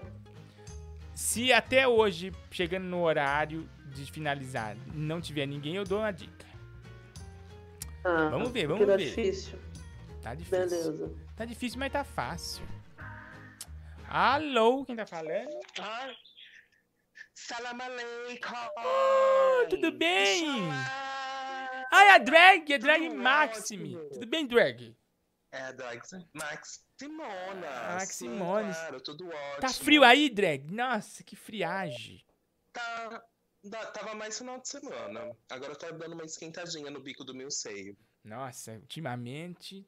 Se 1.14 1.52
até 1.52 1.88
hoje, 1.88 2.32
chegando 2.50 2.86
no 2.86 3.02
horário 3.04 3.70
de 3.88 4.10
finalizar, 4.12 4.76
não 4.94 5.20
tiver 5.22 5.46
ninguém, 5.46 5.76
eu 5.76 5.84
dou 5.84 6.00
uma 6.00 6.12
dica. 6.12 6.46
Ah, 8.04 8.30
Vamos 8.30 8.52
ver, 8.52 8.68
vamos 8.68 8.88
tá 8.88 8.96
ver. 8.96 9.06
difícil. 9.06 9.60
Tá 10.22 10.34
difícil. 10.34 10.60
Beleza. 10.70 11.16
Tá 11.36 11.46
difícil, 11.46 11.80
mas 11.80 11.92
tá 11.92 12.04
fácil. 12.04 12.66
Alô, 14.08 14.86
quem 14.86 14.96
tá 14.96 15.06
falando? 15.06 15.50
Salam 17.34 17.82
aleikum. 17.82 18.54
Oh, 18.78 19.68
tudo 19.70 19.92
bem? 19.92 20.70
Ai, 21.92 22.10
a 22.10 22.18
Drag, 22.18 22.74
a 22.74 22.78
Drag 22.78 23.10
Maxime. 23.10 23.98
Tudo 24.14 24.28
bem, 24.28 24.46
Drag? 24.48 24.96
É 25.52 25.62
a 25.64 25.72
Drag 25.72 26.02
Maximona. 27.08 27.68
Ah, 27.68 28.00
sim, 28.02 28.30
Maximones. 28.30 28.78
Claro, 28.78 29.02
tudo 29.02 29.28
ótimo. 29.28 29.60
Tá 29.62 29.70
frio 29.70 30.04
aí, 30.04 30.30
Drag? 30.30 30.70
Nossa, 30.72 31.24
que 31.24 31.36
friagem. 31.36 32.24
Tá, 32.74 33.24
da- 33.64 33.86
tava 33.88 34.16
mais 34.16 34.38
final 34.38 34.60
de 34.60 34.68
semana. 34.68 35.36
Agora 35.50 35.76
tá 35.76 35.92
dando 35.92 36.14
uma 36.14 36.26
esquentadinha 36.26 36.90
no 36.92 37.00
bico 37.00 37.24
do 37.24 37.34
meu 37.34 37.50
seio. 37.52 37.98
Nossa, 38.24 38.74
ultimamente. 38.74 39.86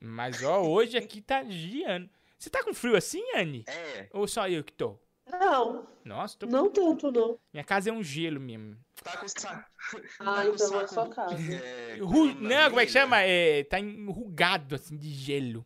Mas 0.00 0.42
ó, 0.42 0.62
hoje 0.62 0.96
aqui 0.96 1.20
tá 1.20 1.44
giando. 1.44 2.10
Você 2.38 2.50
tá 2.50 2.62
com 2.64 2.74
frio 2.74 2.96
assim, 2.96 3.22
Anne? 3.36 3.64
É. 3.68 4.08
Ou 4.12 4.26
só 4.26 4.48
eu 4.48 4.64
que 4.64 4.72
tô? 4.72 4.98
Não, 5.30 5.86
Nossa, 6.04 6.36
tô. 6.36 6.46
não 6.46 6.68
tanto, 6.68 7.12
não. 7.12 7.38
Minha 7.52 7.62
casa 7.64 7.90
é 7.90 7.92
um 7.92 8.02
gelo 8.02 8.40
mesmo. 8.40 8.76
Tá 9.02 9.16
com 9.16 9.28
saco. 9.28 9.70
Ah, 10.18 10.44
então 10.44 10.80
é 10.80 10.86
sua 10.88 11.08
casa. 11.08 11.36
É, 11.54 11.96
Ru- 12.00 12.34
Não, 12.34 12.68
como 12.68 12.80
é 12.80 12.86
que 12.86 12.92
chama? 12.92 13.20
É, 13.22 13.62
tá 13.64 13.78
enrugado 13.78 14.74
assim 14.74 14.96
de 14.96 15.10
gelo. 15.10 15.64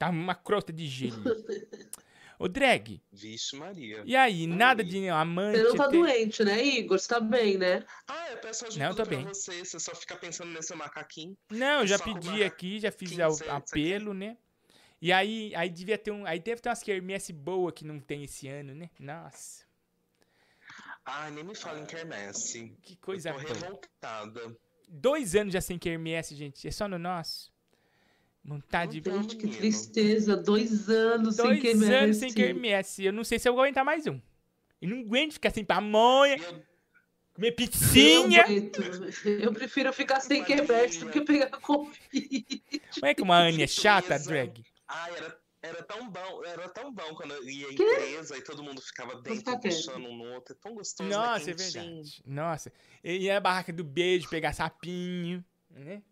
Tá 0.00 0.08
uma 0.08 0.34
crosta 0.34 0.72
de 0.72 0.86
gelo. 0.86 1.22
Ô, 2.38 2.48
Drag, 2.48 3.02
Vixe, 3.12 3.54
Maria. 3.54 4.02
e 4.06 4.16
aí? 4.16 4.46
Nada 4.46 4.82
de 4.82 5.06
amante? 5.10 5.58
Você 5.58 5.62
não 5.64 5.76
tá 5.76 5.88
ter- 5.88 5.98
doente, 5.98 6.42
né, 6.42 6.64
Igor? 6.64 6.98
Você 6.98 7.06
tá 7.06 7.20
bem, 7.20 7.58
né? 7.58 7.84
Ah, 8.08 8.30
eu 8.30 8.38
peço 8.38 8.64
ajuda 8.66 8.82
Não, 8.88 8.94
tô 8.94 9.02
pra 9.04 9.14
bem. 9.14 9.26
você. 9.26 9.62
Você 9.62 9.78
só 9.78 9.94
fica 9.94 10.16
pensando 10.16 10.50
nesse 10.52 10.74
macaquinho. 10.74 11.36
Não, 11.50 11.80
eu 11.82 11.86
já 11.86 11.98
Só 11.98 12.04
com 12.04 12.14
pedi 12.14 12.42
aqui, 12.42 12.80
já 12.80 12.90
fiz 12.90 13.20
a- 13.20 13.28
você 13.28 13.46
apelo, 13.46 14.14
né? 14.14 14.38
E 15.02 15.12
aí, 15.12 15.54
aí 15.54 15.68
devia 15.68 15.98
ter 15.98 16.12
um. 16.12 16.24
Aí 16.24 16.40
deve 16.40 16.62
ter 16.62 16.70
umas 16.70 16.82
quermesse 16.82 17.30
boa 17.30 17.70
que 17.70 17.84
não 17.84 18.00
tem 18.00 18.24
esse 18.24 18.48
ano, 18.48 18.74
né? 18.74 18.88
Nossa, 18.98 19.66
Ai, 21.04 21.30
nem 21.30 21.44
me 21.44 21.54
fala 21.54 21.78
em 21.78 21.84
quermesse. 21.84 22.74
que 22.82 22.96
coisa 22.96 23.30
eu 23.30 23.34
tô 23.34 23.42
boa. 23.42 23.52
revoltada. 23.54 24.56
Dois 24.88 25.34
anos 25.36 25.52
já 25.52 25.60
sem 25.60 25.78
quermesse, 25.78 26.34
gente. 26.34 26.66
É 26.66 26.70
só 26.70 26.88
no 26.88 26.98
nosso. 26.98 27.52
Vontade 28.44 29.00
de. 29.00 29.10
Gente, 29.10 29.36
que 29.36 29.48
tristeza. 29.48 30.36
Dois 30.36 30.88
anos 30.88 31.36
sem 31.36 31.44
Dois 31.44 31.60
quermesse. 31.60 31.92
anos 31.94 32.16
sem 32.16 32.32
quermesse. 32.32 33.04
Eu 33.04 33.12
não 33.12 33.22
sei 33.24 33.38
se 33.38 33.48
eu 33.48 33.52
vou 33.52 33.62
aguentar 33.62 33.84
mais 33.84 34.06
um. 34.06 34.20
Eu 34.80 34.88
não 34.88 35.00
aguento 35.00 35.34
ficar 35.34 35.50
sem 35.50 35.62
pamonha, 35.64 36.38
comer 37.34 37.48
Eu, 37.50 37.54
pizzinha. 37.54 38.42
aguento. 38.42 38.80
eu 39.26 39.52
prefiro 39.52 39.92
ficar 39.92 40.20
sem 40.20 40.42
quermesse 40.42 41.00
do 41.00 41.10
que 41.10 41.20
pegar 41.20 41.50
Covid. 41.60 42.62
Como 42.94 43.06
é 43.06 43.14
que 43.14 43.22
uma 43.22 43.36
Anne 43.38 43.62
é 43.62 43.66
chata, 43.66 44.18
drag? 44.18 44.64
Ai, 44.88 45.14
era, 45.16 45.38
era 45.62 45.82
tão 45.82 46.08
bom, 46.10 46.42
era 46.46 46.68
tão 46.70 46.90
bom 46.92 47.14
quando 47.14 47.32
eu 47.34 47.44
ia 47.48 47.70
em 47.70 47.74
Quê? 47.76 47.82
empresa 47.82 48.38
e 48.38 48.42
todo 48.42 48.62
mundo 48.62 48.80
ficava 48.80 49.20
dentro, 49.20 49.44
quieto. 49.44 49.60
puxando 49.60 50.06
um 50.06 50.16
no 50.16 50.24
outro. 50.32 50.54
É 50.54 50.58
tão 50.60 50.74
gostoso, 50.74 51.08
né? 51.10 51.14
Nossa, 51.14 51.50
é 51.50 51.54
Quentinho. 51.54 51.72
verdade. 51.84 52.22
Nossa. 52.26 52.72
E 53.04 53.16
ia 53.18 53.34
na 53.34 53.40
barraca 53.40 53.70
do 53.72 53.84
beijo 53.84 54.28
pegar 54.30 54.54
sapinho, 54.54 55.44
né? 55.70 56.02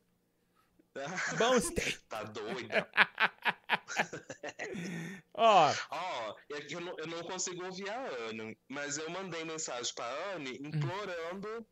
Bons 1.38 1.70
tempos. 1.70 2.02
Tá 2.08 2.22
doida? 2.24 2.88
Ó, 5.34 5.72
Ó, 5.90 6.34
é 6.52 6.60
que 6.62 6.74
eu 6.74 6.80
não, 6.80 6.94
eu 6.98 7.06
não 7.06 7.22
consigo 7.22 7.64
ouvir 7.64 7.88
a 7.88 8.08
Anne, 8.28 8.58
mas 8.68 8.98
eu 8.98 9.08
mandei 9.10 9.44
mensagem 9.44 9.92
pra 9.94 10.34
Anne 10.34 10.58
implorando 10.60 11.66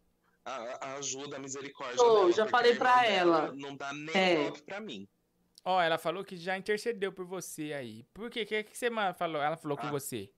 a, 0.45 0.87
a 0.87 0.95
ajuda, 0.99 1.37
a 1.37 1.39
misericórdia 1.41 2.01
Ô, 2.03 2.15
dela. 2.21 2.33
já 2.33 2.47
falei 2.47 2.77
pra 2.77 3.05
ela. 3.07 3.53
Não 3.55 3.77
dá 3.77 3.93
nem 3.93 4.47
É. 4.47 4.51
pra 4.65 4.81
mim. 4.81 5.09
ó, 5.65 5.81
ela 5.83 5.99
falou 5.99 6.25
que 6.25 6.37
já 6.37 6.57
intercedeu 6.57 7.13
por 7.13 7.27
você 7.27 7.73
aí. 7.73 8.05
Por 8.15 8.31
quê? 8.31 8.43
O 8.43 8.47
que, 8.47 8.63
que 8.65 8.79
você 8.79 8.89
falou? 9.19 9.43
Ela 9.43 9.57
falou 9.57 9.77
com 9.77 9.91
você. 9.91 10.31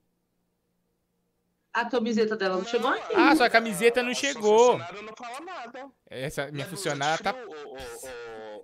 A 1.80 1.90
camiseta 1.90 2.36
dela 2.36 2.56
não 2.56 2.64
chegou 2.64 2.90
ainda. 2.90 3.06
Ah, 3.14 3.36
sua 3.36 3.48
camiseta 3.50 4.02
não 4.02 4.14
chegou. 4.14 4.72
funcionária 4.72 5.02
não 5.02 5.14
fala 5.16 5.40
nada. 5.40 5.90
Essa 6.10 6.50
minha 6.50 6.66
funcionária 6.66 7.22
tá. 7.22 7.34
Ô, 7.34 7.76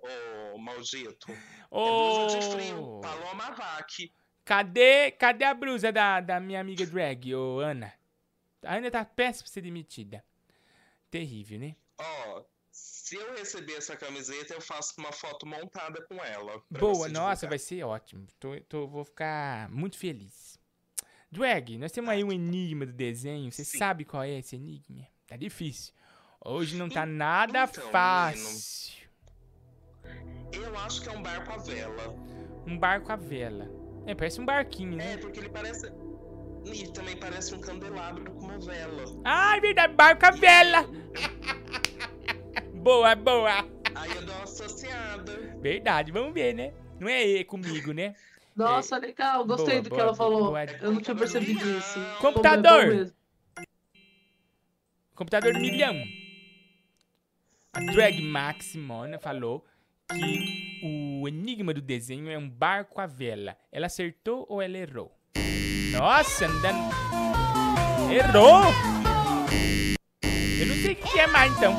ô, 0.03 0.55
ô, 0.55 0.59
maldito. 0.59 1.27
Ô. 1.71 2.25
É 2.25 2.27
de 2.39 2.47
frio. 2.51 3.01
Paloma 3.01 3.51
Vac. 3.53 4.13
Cadê, 4.45 5.11
cadê 5.13 5.45
a 5.45 5.55
blusa 5.55 5.91
da, 5.91 6.21
da 6.21 6.39
minha 6.39 6.61
amiga 6.61 6.85
drag, 6.87 7.35
ô 7.35 7.61
Ana? 7.61 7.93
A 8.63 8.77
Ana 8.77 8.91
tá 8.91 9.05
péssima 9.05 9.45
pra 9.45 9.53
ser 9.53 9.61
demitida. 9.63 10.23
Terrível, 11.11 11.59
né? 11.59 11.77
Ó, 11.99 12.43
se 12.71 13.17
eu 13.17 13.35
receber 13.35 13.75
essa 13.75 13.97
camiseta, 13.97 14.53
eu 14.55 14.61
faço 14.61 14.95
uma 14.99 15.13
foto 15.13 15.47
montada 15.47 16.05
com 16.07 16.17
ela. 16.23 16.63
Boa, 16.71 17.09
nossa, 17.09 17.47
divulgar. 17.47 17.49
vai 17.49 17.59
ser 17.59 17.83
ótimo. 17.85 18.27
Tô, 18.39 18.61
tô- 18.69 18.87
vou 18.87 19.05
ficar 19.05 19.69
muito 19.71 19.97
feliz. 19.97 20.44
Drag, 21.35 21.77
nós 21.79 21.91
temos 21.91 22.11
aí 22.11 22.23
um 22.23 22.31
enigma 22.31 22.87
do 22.87 22.93
desenho. 22.93 23.51
Você 23.51 23.65
sabe 23.65 24.05
qual 24.05 24.23
é 24.23 24.39
esse 24.39 24.55
enigma? 24.55 25.05
Tá 25.27 25.37
difícil. 25.37 25.93
Hoje 26.45 26.77
não 26.77 26.89
tá 26.89 27.05
nada 27.05 27.65
então, 27.65 27.91
fácil. 27.91 28.95
Eu 30.53 30.79
acho 30.79 31.03
que 31.03 31.09
é 31.09 31.13
um 31.13 31.21
barco 31.21 31.53
à 31.53 31.57
vela. 31.57 32.17
Um 32.65 32.79
barco 32.79 33.11
à 33.11 33.17
vela. 33.17 33.69
É, 34.07 34.15
parece 34.15 34.41
um 34.41 34.45
barquinho, 34.45 34.97
né? 34.97 35.15
É, 35.15 35.17
porque 35.17 35.41
ele 35.41 35.49
parece. 35.49 35.91
E 36.73 36.93
também 36.93 37.17
parece 37.17 37.53
um 37.53 37.61
candelabro 37.61 38.31
com 38.31 38.39
uma 38.39 38.61
vela. 38.61 39.05
Ah, 39.25 39.57
é 39.57 39.61
verdade, 39.61 39.93
barco 39.93 40.25
à 40.27 40.31
vela. 40.31 40.89
boa, 42.81 43.17
boa. 43.17 43.69
Aí 43.93 44.15
eu 44.15 44.23
dou 44.23 44.37
uma 44.37 44.45
associada. 44.45 45.33
Verdade, 45.61 46.13
vamos 46.13 46.33
ver, 46.33 46.55
né? 46.55 46.73
Não 47.01 47.09
é 47.09 47.43
comigo, 47.43 47.93
né? 47.93 48.15
Nossa, 48.55 48.99
legal. 48.99 49.45
Gostei 49.45 49.75
Boa, 49.75 49.83
do 49.83 49.85
que 49.85 49.97
boa, 49.97 50.03
ela 50.03 50.15
falou. 50.15 50.45
boa. 50.47 50.65
Eu 50.65 50.93
não 50.93 51.01
tinha 51.01 51.17
percebido 51.17 51.69
isso. 51.79 51.99
Computador. 52.21 53.11
É. 53.59 53.65
Computador 55.15 55.53
do 55.53 55.61
milhão. 55.61 55.95
A 57.73 57.81
Drag 57.81 58.23
Maximona 58.23 59.19
falou 59.19 59.65
que 60.13 60.81
o 60.83 61.27
enigma 61.27 61.75
do 61.75 61.81
desenho 61.81 62.31
é 62.31 62.39
um 62.39 62.49
barco 62.49 63.01
à 63.01 63.07
vela. 63.07 63.57
Ela 63.73 63.87
acertou 63.87 64.47
ou 64.49 64.63
ela 64.63 64.79
errou? 64.79 65.13
Nossa, 65.93 66.47
andando. 66.47 66.95
Errou! 68.13 68.65
Eu 70.61 70.67
não 70.67 70.75
sei 70.77 70.93
o 70.93 70.97
que 70.97 71.13
que 71.13 71.19
é 71.19 71.27
mais 71.27 71.57
então. 71.57 71.77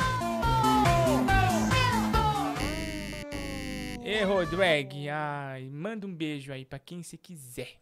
Errou, 4.15 4.45
Drag. 4.45 5.09
Ai, 5.09 5.69
manda 5.69 6.07
um 6.07 6.13
beijo 6.13 6.53
aí 6.53 6.63
pra 6.63 6.79
quem 6.79 7.03
você 7.03 7.17
quiser. 7.17 7.75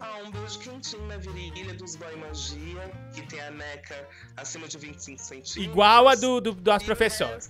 Ah, 0.00 0.18
um 0.26 0.30
beijo 0.30 0.58
quentinho 0.58 1.06
na 1.06 1.16
virilha 1.16 1.72
dos 1.74 1.94
Boy 1.94 2.16
Magia, 2.16 2.90
que 3.14 3.22
tem 3.22 3.40
a 3.40 3.50
neca 3.50 4.08
acima 4.36 4.66
de 4.66 4.76
25 4.76 5.18
centímetros. 5.20 5.56
Igual 5.56 6.08
a 6.08 6.14
do, 6.16 6.40
do, 6.40 6.52
do 6.52 6.70
nosso 6.70 6.84
professor. 6.84 7.38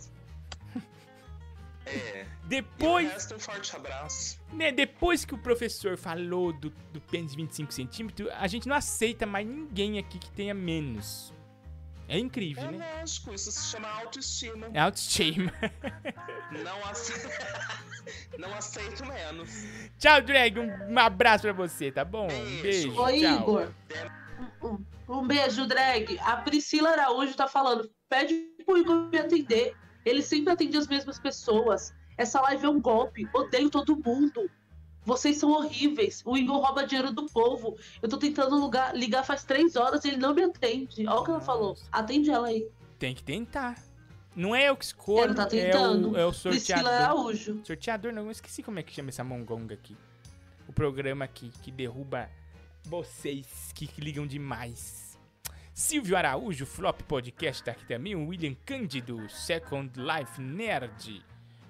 É. 1.88 2.26
Depois. 2.47 3.09
Resto, 3.12 3.36
um 3.36 3.38
forte 3.38 3.76
abraço. 3.76 4.40
Né, 4.52 4.72
depois 4.72 5.24
que 5.24 5.32
o 5.34 5.38
professor 5.38 5.97
falou 5.97 6.52
do, 6.52 6.70
do 6.93 7.01
pênis 7.01 7.30
de 7.30 7.36
25 7.36 7.72
centímetros, 7.72 8.28
a 8.32 8.48
gente 8.48 8.66
não 8.66 8.74
aceita 8.74 9.24
mais 9.24 9.47
ninguém 9.47 9.97
aqui 9.97 10.18
que 10.18 10.28
tenha 10.32 10.52
menos. 10.52 11.32
É 12.08 12.18
incrível, 12.18 12.64
É 12.64 12.70
né? 12.72 12.98
lógico, 13.00 13.34
isso 13.34 13.50
se 13.50 13.66
chama 13.66 13.88
autoestima. 13.88 14.68
É 14.72 14.80
autoestima. 14.80 15.52
Não, 16.62 16.90
ace... 16.90 17.12
não 18.38 18.54
aceito 18.54 19.04
menos. 19.04 19.50
tchau, 19.98 20.20
Drag. 20.22 20.58
Um, 20.60 20.92
um 20.92 20.98
abraço 20.98 21.42
pra 21.42 21.52
você, 21.52 21.90
tá 21.90 22.04
bom? 22.04 22.28
Um 22.30 22.62
beijo. 22.62 22.92
Ô, 22.92 23.06
tchau. 23.06 23.14
Igor. 23.16 23.72
Um, 24.62 24.84
um 25.08 25.26
beijo, 25.26 25.66
drag. 25.66 26.18
A 26.20 26.36
Priscila 26.36 26.90
Araújo 26.90 27.34
tá 27.34 27.48
falando. 27.48 27.90
Pede 28.08 28.34
pro 28.64 28.78
Igor 28.78 29.08
me 29.10 29.18
atender. 29.18 29.74
Ele 30.04 30.22
sempre 30.22 30.52
atende 30.52 30.76
as 30.76 30.86
mesmas 30.86 31.18
pessoas. 31.18 31.92
Essa 32.16 32.40
live 32.42 32.64
é 32.66 32.68
um 32.68 32.80
golpe. 32.80 33.28
Odeio 33.34 33.68
todo 33.68 33.96
mundo. 33.96 34.48
Vocês 35.06 35.38
são 35.38 35.50
horríveis. 35.52 36.20
O 36.26 36.36
Igor 36.36 36.58
rouba 36.58 36.84
dinheiro 36.86 37.12
do 37.12 37.26
povo. 37.26 37.78
Eu 38.02 38.08
tô 38.08 38.18
tentando 38.18 38.56
lugar- 38.56 38.94
ligar 38.94 39.22
faz 39.24 39.44
três 39.44 39.76
horas 39.76 40.04
e 40.04 40.08
ele 40.08 40.16
não 40.18 40.34
me 40.34 40.42
atende. 40.42 41.06
Olha 41.06 41.20
o 41.20 41.24
que 41.24 41.30
ela 41.30 41.40
falou. 41.40 41.76
Atende 41.92 42.28
ela 42.28 42.48
aí. 42.48 42.68
Tem 42.98 43.14
que 43.14 43.22
tentar. 43.22 43.76
Não 44.34 44.54
é 44.54 44.68
eu 44.68 44.76
que 44.76 44.84
escolho, 44.84 45.24
Ela 45.32 45.34
tá 45.34 45.42
é 45.44 45.46
tentando. 45.46 46.10
o, 46.10 46.16
é 46.18 46.26
o 46.26 46.30
Priscila 46.30 46.58
sorteador. 46.58 46.92
Araújo. 46.92 47.60
Sorteador, 47.64 48.12
não, 48.12 48.24
eu 48.26 48.30
esqueci 48.32 48.62
como 48.62 48.78
é 48.78 48.82
que 48.82 48.92
chama 48.92 49.08
essa 49.08 49.24
mongonga 49.24 49.74
aqui. 49.74 49.96
O 50.68 50.72
programa 50.72 51.24
aqui 51.24 51.50
que 51.62 51.70
derruba 51.70 52.28
vocês 52.84 53.72
que 53.74 53.88
ligam 53.98 54.26
demais. 54.26 55.18
Silvio 55.72 56.16
Araújo, 56.16 56.66
Flop 56.66 57.00
Podcast 57.02 57.62
tá 57.62 57.70
aqui 57.72 57.86
também. 57.86 58.14
O 58.14 58.28
William 58.28 58.54
Cândido, 58.64 59.28
Second 59.30 59.92
Life 59.96 60.40
Nerd. 60.40 61.22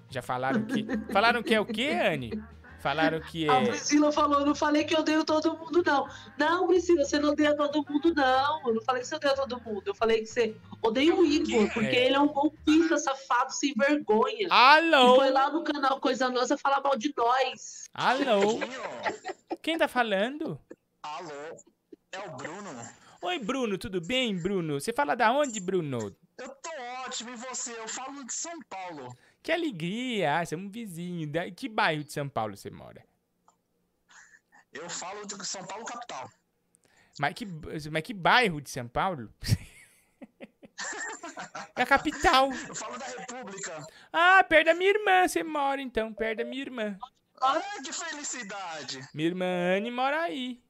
Já 0.09 0.21
falaram 0.21 0.63
que. 0.65 0.85
falaram 1.11 1.43
que 1.43 1.53
é 1.53 1.59
o 1.59 1.65
quê, 1.65 1.89
Anne? 1.89 2.41
Falaram 2.79 3.19
que 3.19 3.49
A 3.49 3.61
é. 3.61 3.65
Priscila 3.67 4.11
falou, 4.11 4.45
não 4.45 4.53
falei 4.53 4.83
que 4.83 4.93
eu 4.95 4.99
odeio 4.99 5.25
todo 5.25 5.57
mundo, 5.57 5.83
não. 5.85 6.07
Não, 6.37 6.67
Priscila, 6.67 7.03
você 7.03 7.19
não 7.19 7.29
odeia 7.29 7.55
todo 7.55 7.83
mundo, 7.89 8.13
não. 8.13 8.67
Eu 8.67 8.75
não 8.75 8.81
falei 8.81 9.01
que 9.01 9.07
você 9.07 9.15
odeia 9.15 9.35
todo 9.35 9.59
mundo. 9.61 9.83
Eu 9.85 9.95
falei 9.95 10.19
que 10.21 10.27
você 10.27 10.55
odeia 10.81 11.15
o 11.15 11.25
Igor, 11.25 11.71
porque 11.73 11.95
É. 11.95 12.05
ele 12.05 12.15
é 12.15 12.19
um 12.19 12.27
golpista, 12.27 12.97
safado, 12.97 13.51
sem 13.51 13.73
vergonha. 13.73 14.47
Alô? 14.51 15.13
E 15.13 15.15
foi 15.17 15.29
lá 15.31 15.49
no 15.51 15.63
canal 15.63 15.99
Coisa 15.99 16.29
Nossa 16.29 16.57
falar 16.57 16.81
mal 16.81 16.95
de 16.97 17.11
nós. 17.17 17.85
Alô? 17.93 18.59
Quem 19.61 19.77
tá 19.77 19.87
falando? 19.87 20.59
Alô? 21.03 21.31
É 22.11 22.19
o 22.19 22.31
Bruno? 22.37 22.69
Oi, 23.23 23.39
Bruno, 23.39 23.77
tudo 23.77 23.99
bem, 23.99 24.37
Bruno? 24.39 24.79
Você 24.79 24.93
fala 24.93 25.15
da 25.15 25.31
onde, 25.31 25.59
Bruno? 25.59 26.15
Eu 26.37 26.49
tô 26.49 26.69
ótimo, 27.05 27.31
e 27.31 27.35
você? 27.35 27.71
Eu 27.71 27.87
falo 27.87 28.23
de 28.23 28.31
São 28.33 28.53
Paulo. 28.69 29.17
Que 29.41 29.51
alegria! 29.51 30.39
Ah, 30.39 30.45
você 30.45 30.55
é 30.55 30.57
um 30.57 30.69
vizinho. 30.69 31.31
Que 31.55 31.69
bairro 31.69 32.03
de 32.03 32.11
São 32.11 32.27
Paulo 32.27 32.55
você 32.55 32.69
mora? 32.69 33.03
Eu 34.73 34.89
falo 34.89 35.25
de 35.25 35.45
São 35.45 35.65
Paulo 35.65 35.85
capital. 35.85 36.29
Mas 37.19 37.33
que, 37.33 37.45
mas 37.91 38.03
que 38.03 38.13
bairro 38.13 38.61
de 38.61 38.69
São 38.69 38.87
Paulo? 38.87 39.33
é 41.75 41.81
a 41.81 41.85
capital. 41.85 42.49
Eu 42.67 42.75
falo 42.75 42.97
da 42.97 43.05
República. 43.05 43.87
Ah, 44.13 44.43
perto 44.43 44.65
da 44.67 44.73
minha 44.73 44.91
irmã 44.91 45.27
você 45.27 45.43
mora, 45.43 45.81
então. 45.81 46.13
Perto 46.13 46.39
da 46.39 46.45
minha 46.45 46.61
irmã. 46.61 46.97
Ah, 47.41 47.61
que 47.83 47.91
felicidade. 47.91 49.07
Minha 49.13 49.29
irmã 49.29 49.45
Anne 49.75 49.89
mora 49.89 50.21
aí. 50.21 50.61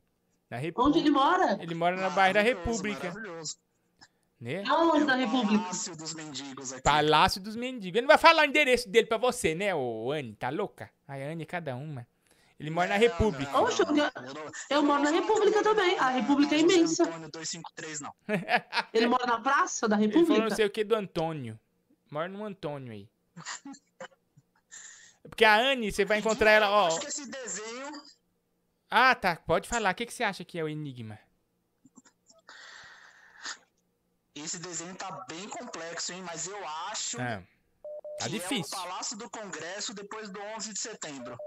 Na 0.50 0.58
República. 0.58 0.90
Onde 0.90 1.00
ele 1.00 1.10
mora? 1.10 1.58
Ele 1.62 1.76
mora 1.76 1.96
no 1.98 2.12
bairro 2.12 2.36
da 2.36 2.42
República. 2.42 3.12
Maravilhoso. 3.12 3.58
Né? 4.40 4.64
Aonde 4.68 5.04
na 5.04 5.16
República? 5.16 5.64
Palácio 5.64 5.96
dos 5.98 6.14
Mendigos 6.14 6.74
aqui. 6.74 6.82
Palácio 6.84 7.42
dos 7.42 7.56
Mendigos. 7.56 7.96
Ele 7.98 8.02
não 8.02 8.08
vai 8.08 8.18
falar 8.20 8.44
o 8.44 8.46
endereço 8.46 8.88
dele 8.88 9.08
pra 9.08 9.18
você, 9.18 9.56
né, 9.56 9.74
ô 9.74 10.12
Anne? 10.12 10.36
Tá 10.36 10.50
louca? 10.50 10.92
Ai, 11.08 11.24
Anne 11.24 11.42
é 11.44 11.46
cada 11.46 11.76
uma. 11.76 12.06
Ele 12.60 12.70
mora 12.72 12.88
na 12.90 12.98
República. 12.98 13.56
Oxe, 13.60 13.82
eu, 13.82 13.88
eu 14.78 14.84
moro 14.84 15.04
na 15.04 15.12
República 15.12 15.62
também. 15.64 15.98
A 16.00 16.10
República 16.10 16.56
é 16.56 16.60
imensa. 16.60 17.04
Antônio 17.04 17.30
253, 17.30 18.02
não. 18.02 18.14
Ele 18.94 19.06
mora 19.08 19.28
na 19.28 19.40
praça 19.40 19.88
da 19.88 19.96
Ele 19.96 20.12
falou 20.12 20.22
República? 20.26 20.50
não 20.50 20.56
sei 20.56 20.66
o 20.66 20.70
que 20.72 20.84
do 20.84 20.96
Antônio. 20.96 21.60
Mora 22.10 22.28
no 22.28 22.44
Antônio 22.44 22.92
aí. 22.94 23.08
Porque 25.30 25.46
a 25.46 25.56
Anne, 25.56 25.92
você 25.92 26.04
vai 26.06 26.18
encontrar 26.20 26.50
ela, 26.52 26.70
ó. 26.72 26.88
Acho 26.88 27.00
que 27.02 27.08
esse 27.08 27.30
desenho 27.30 27.92
Ah, 28.90 29.14
tá. 29.14 29.36
Pode 29.36 29.68
falar. 29.68 29.92
O 29.92 29.96
que, 29.96 30.06
que 30.08 30.14
você 30.14 30.24
acha 30.24 30.44
que 30.44 30.58
é 30.58 30.64
o 30.64 30.70
enigma? 30.70 31.20
Esse 34.44 34.60
desenho 34.60 34.96
tá 34.96 35.12
bem 35.28 35.48
complexo, 35.50 36.14
hein? 36.14 36.22
Mas 36.24 36.48
eu 36.48 36.68
acho 36.90 37.20
Ah, 37.22 37.42
tá 38.20 38.26
que 38.26 38.30
difícil. 38.32 38.78
é 38.78 38.80
o 38.80 38.84
Palácio 38.84 39.18
do 39.18 39.30
Congresso 39.30 39.94
depois 39.94 40.30
do 40.30 40.40
11 40.40 40.74
de 40.74 40.80
setembro. 40.80 41.38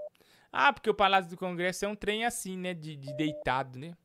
Ah, 0.53 0.73
porque 0.73 0.91
o 0.91 0.95
Palácio 0.95 1.31
do 1.31 1.37
Congresso 1.37 1.85
é 1.85 1.89
um 1.89 1.95
trem 1.97 2.25
assim, 2.25 2.57
né? 2.57 2.75
De, 2.75 2.97
de 2.97 3.15
deitado, 3.17 3.79
né? 3.79 3.97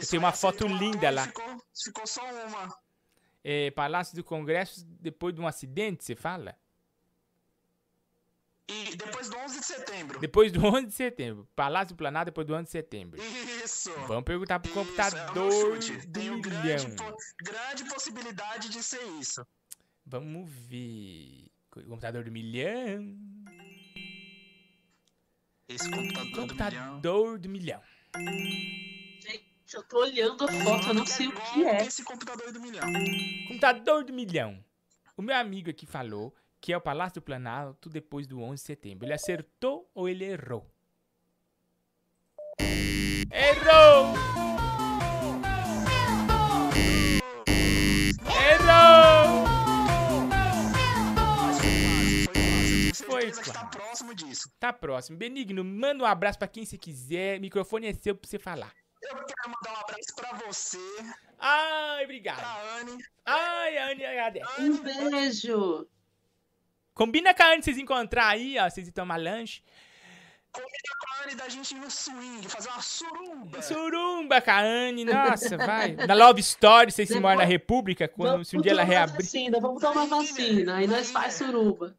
Isso, 0.00 0.10
Tem 0.10 0.18
uma 0.18 0.32
foto 0.32 0.66
linda 0.68 1.10
lá. 1.10 1.24
Ficou, 1.24 1.62
ficou 1.84 2.06
só 2.06 2.22
uma. 2.46 2.78
É, 3.42 3.70
Palácio 3.72 4.14
do 4.14 4.22
Congresso 4.22 4.84
depois 4.86 5.34
de 5.34 5.40
um 5.40 5.46
acidente, 5.46 6.04
você 6.04 6.14
fala? 6.14 6.56
E 8.70 8.94
depois 8.96 9.30
do 9.30 9.36
11 9.38 9.60
de 9.60 9.66
setembro. 9.66 10.18
Depois 10.20 10.52
do 10.52 10.60
11 10.66 10.86
de 10.86 10.92
setembro. 10.92 11.48
Palácio 11.56 11.94
do 11.94 11.96
Planalto 11.98 12.26
depois 12.26 12.46
do 12.46 12.54
11 12.54 12.64
de 12.64 12.70
setembro. 12.70 13.20
Isso. 13.64 13.90
Vamos 14.06 14.24
perguntar 14.24 14.58
pro 14.60 14.70
Isso, 14.70 14.78
é 14.80 14.84
computador 14.84 15.82
chute. 15.82 16.06
do 16.06 16.12
Tenho 16.12 16.34
milhão. 16.36 16.62
grande, 16.62 16.96
po- 16.96 17.16
grande 17.42 17.84
possibilidade 17.86 18.68
de 18.68 18.82
ser 18.82 19.02
isso. 19.20 19.46
Vamos 20.04 20.48
ver. 20.50 21.50
Computador 21.70 22.24
do 22.24 22.30
milhão. 22.32 23.16
Esse 25.68 25.90
computador 25.90 26.24
do 26.24 26.28
milhão. 26.28 26.46
Computador 26.46 27.38
do 27.38 27.48
milhão. 27.48 27.82
Gente, 29.20 29.44
eu 29.74 29.82
tô 29.84 29.98
olhando 30.00 30.44
a 30.44 30.48
foto, 30.52 30.88
eu 30.88 30.94
não 30.94 31.06
sei 31.06 31.28
o 31.28 31.32
que 31.32 31.64
é. 31.64 31.86
Esse 31.86 32.02
computador 32.02 32.50
do 32.52 32.60
milhão. 32.60 32.86
Computador 33.46 34.04
do 34.04 34.12
milhão. 34.12 34.64
O 35.16 35.22
meu 35.22 35.36
amigo 35.36 35.68
aqui 35.70 35.84
falou 35.86 36.34
que 36.60 36.72
é 36.72 36.76
o 36.76 36.80
Palácio 36.80 37.20
do 37.20 37.24
Planalto 37.24 37.88
depois 37.88 38.26
do 38.26 38.40
11 38.40 38.62
de 38.62 38.66
setembro. 38.66 39.06
Ele 39.06 39.14
acertou 39.14 39.90
ou 39.94 40.08
ele 40.08 40.24
errou? 40.24 40.66
Errou! 43.30 44.14
Errou! 48.50 49.48
Foi 53.06 53.32
quase. 53.32 53.52
Tá 53.52 53.64
próximo 53.66 54.14
disso. 54.14 54.50
Tá 54.58 54.72
próximo. 54.72 55.18
Benigno, 55.18 55.64
manda 55.64 56.04
um 56.04 56.06
abraço 56.06 56.38
para 56.38 56.48
quem 56.48 56.64
você 56.64 56.78
quiser. 56.78 57.38
O 57.38 57.40
microfone 57.40 57.86
é 57.86 57.94
seu 57.94 58.14
para 58.14 58.28
você 58.28 58.38
falar. 58.38 58.72
Eu 59.02 59.16
quero 59.24 59.54
mandar 59.54 59.78
um 59.78 59.82
abraço 59.82 60.14
pra 60.16 60.32
você. 60.46 60.78
Ai, 61.38 62.04
obrigado. 62.04 62.38
Pra 62.38 62.78
Anne. 62.80 63.04
Ai, 63.24 63.78
a 63.78 63.90
Anne 63.90 64.04
agradece. 64.04 64.60
Um 64.60 64.82
beijo. 64.82 65.88
Combina 66.98 67.32
com 67.32 67.44
a 67.44 67.52
Anne 67.52 67.62
vocês 67.62 67.78
encontrar 67.78 68.26
aí, 68.26 68.58
ó. 68.58 68.68
Vocês 68.68 68.88
ir 68.88 68.90
tomar 68.90 69.18
lanche. 69.18 69.62
Combina 70.50 70.68
com 71.00 71.14
a 71.14 71.24
Anne 71.24 71.34
da 71.36 71.48
gente 71.48 71.70
ir 71.72 71.78
no 71.78 71.88
swing, 71.88 72.48
fazer 72.48 72.68
uma 72.70 72.82
surumba. 72.82 73.62
Surumba 73.62 74.40
com 74.40 74.50
a 74.50 74.58
Anne, 74.58 75.04
nossa, 75.04 75.56
vai. 75.56 75.92
Na 75.92 76.14
Love 76.14 76.40
Story, 76.40 76.90
vocês 76.90 77.08
se 77.08 77.20
moram 77.20 77.38
na 77.38 77.44
República, 77.44 78.08
quando, 78.08 78.44
se 78.44 78.56
um 78.58 78.60
dia 78.60 78.72
ela 78.72 78.82
reabrir. 78.82 79.24
vacina, 79.24 79.60
vamos 79.60 79.80
tomar 79.80 80.06
vacina. 80.06 80.74
Aí 80.74 80.88
nós 80.88 81.12
faz 81.12 81.34
suruba. 81.34 81.96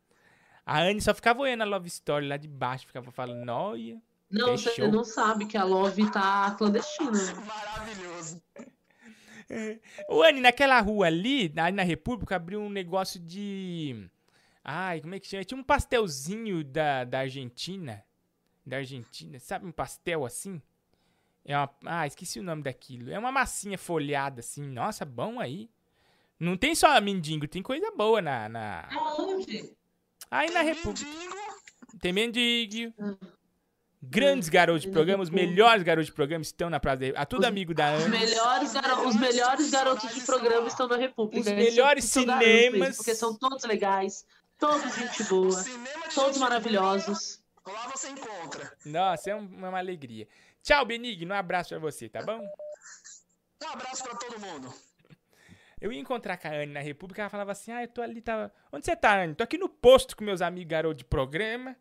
A 0.66 0.82
Anne 0.82 1.00
só 1.00 1.14
ficava 1.14 1.40
olhando 1.40 1.62
a 1.62 1.66
Love 1.66 1.88
Story 1.88 2.28
lá 2.28 2.36
de 2.36 2.50
baixo, 2.50 2.86
ficava 2.86 3.10
falando, 3.10 3.46
noia. 3.46 4.02
Não, 4.30 4.58
você 4.58 4.72
fechou." 4.72 4.92
não 4.92 5.06
sabe 5.06 5.46
que 5.46 5.56
a 5.56 5.64
Love 5.64 6.12
tá 6.12 6.54
clandestina. 6.58 7.12
Maravilhoso. 7.46 8.44
Ô, 10.10 10.24
Anne, 10.24 10.42
naquela 10.42 10.82
rua 10.82 11.08
ali, 11.08 11.50
na, 11.56 11.72
na 11.72 11.84
República, 11.84 12.36
abriu 12.36 12.60
um 12.60 12.70
negócio 12.70 13.18
de. 13.18 14.10
Ai, 14.64 15.02
como 15.02 15.16
é 15.16 15.20
que 15.20 15.28
chama? 15.28 15.44
Tinha 15.44 15.60
um 15.60 15.64
pastelzinho 15.64 16.64
da, 16.64 17.04
da 17.04 17.20
Argentina. 17.20 18.04
Da 18.66 18.78
Argentina, 18.78 19.40
sabe 19.40 19.66
um 19.66 19.72
pastel 19.72 20.26
assim? 20.26 20.62
É 21.46 21.58
uma. 21.58 21.70
Ah, 21.86 22.06
esqueci 22.06 22.40
o 22.40 22.44
nome 22.44 22.62
daquilo. 22.62 23.10
É 23.10 23.18
uma 23.18 23.32
massinha 23.32 23.78
folhada 23.78 24.42
assim. 24.42 24.62
Nossa, 24.62 25.04
bom 25.06 25.40
aí. 25.40 25.70
Não 26.40 26.56
tem 26.56 26.76
só 26.76 27.00
mendigo, 27.02 27.48
tem 27.48 27.64
coisa 27.64 27.92
boa 27.92 28.22
na. 28.22 28.48
na... 28.48 28.88
Aonde? 28.92 29.74
Aí 30.30 30.52
na 30.52 30.62
República. 30.62 31.10
Tem 32.00 32.14
mendigo. 32.14 32.94
Grandes 34.02 34.48
garotos 34.48 34.84
de 34.84 34.92
programa, 34.92 35.22
os 35.24 35.30
melhores 35.30 35.84
garotos 35.84 36.06
de 36.08 36.14
programa 36.14 36.42
estão 36.42 36.70
na 36.70 36.80
Praça 36.80 36.98
da 37.00 37.06
República. 37.08 37.22
Ah, 37.22 37.26
tudo 37.26 37.44
amigo 37.46 37.74
da 37.74 37.98
Os 37.98 38.04
Anne. 38.06 38.18
melhores, 38.18 38.72
garo- 38.74 39.08
os 39.10 39.16
melhores 39.20 39.70
garotos 39.70 40.14
de 40.14 40.22
programa 40.22 40.68
estão 40.70 40.88
na 40.88 40.96
República. 40.96 41.40
Os 41.42 41.46
melhores 41.48 42.16
mesmo, 42.16 42.32
cinemas. 42.32 42.96
porque 42.96 43.14
são 43.14 43.36
todos 43.38 43.66
legais, 43.66 44.26
todos 44.60 44.96
gente 44.96 45.24
boa, 45.24 45.64
todos 46.14 46.38
maravilhosos. 46.38 47.42
Lá 47.66 47.88
você 47.88 48.10
encontra. 48.10 48.72
Nossa, 48.86 49.30
é 49.32 49.36
um- 49.36 49.66
é 49.66 49.70
uma 49.70 49.78
alegria. 49.78 50.28
Tchau, 50.64 50.86
Benigno. 50.86 51.34
Um 51.34 51.38
abraço 51.38 51.70
pra 51.70 51.80
você, 51.80 52.10
tá 52.10 52.22
bom? 52.22 52.42
Um 53.64 53.68
abraço 53.68 54.04
pra 54.04 54.16
todo 54.16 54.40
mundo. 54.40 54.74
Eu 55.80 55.92
ia 55.94 56.00
encontrar 56.00 56.38
com 56.38 56.48
a 56.48 56.52
Anne 56.52 56.74
na 56.74 56.82
República, 56.82 57.22
ela 57.22 57.30
falava 57.30 57.52
assim, 57.54 57.72
ah, 57.72 57.82
eu 57.84 57.88
tô 57.88 58.02
ali, 58.02 58.22
tava... 58.22 58.52
Onde 58.72 58.84
você 58.86 58.96
tá, 58.96 59.22
Anne? 59.22 59.34
Tô 59.36 59.44
aqui 59.44 59.58
no 59.58 59.70
posto 59.70 60.16
com 60.18 60.24
meus 60.26 60.42
amigos 60.42 60.70
garotos 60.70 60.98
de 60.98 61.06
programa. 61.06 61.76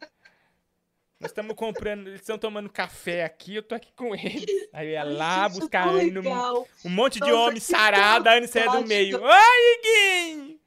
Nós 1.18 1.32
estamos 1.32 1.56
comprando, 1.56 2.06
eles 2.06 2.20
estão 2.20 2.38
tomando 2.38 2.70
café 2.70 3.24
aqui, 3.24 3.56
eu 3.56 3.62
tô 3.62 3.74
aqui 3.74 3.90
com 3.96 4.14
eles. 4.14 4.68
Aí 4.72 4.86
eu 4.86 4.92
ia 4.92 5.02
lá 5.02 5.48
buscar 5.48 5.88
a 5.88 5.90
Anne, 5.90 6.12
no- 6.12 6.66
um 6.84 6.88
monte 6.90 7.14
de 7.14 7.20
Nossa, 7.28 7.34
homem 7.34 7.55
que 7.55 7.60
sarado, 7.60 8.28
a 8.28 8.34
Anne 8.34 8.46
saia 8.46 8.70
do 8.70 8.86
meio. 8.86 9.20
Oi, 9.20 9.78
Iguinho! 9.78 10.60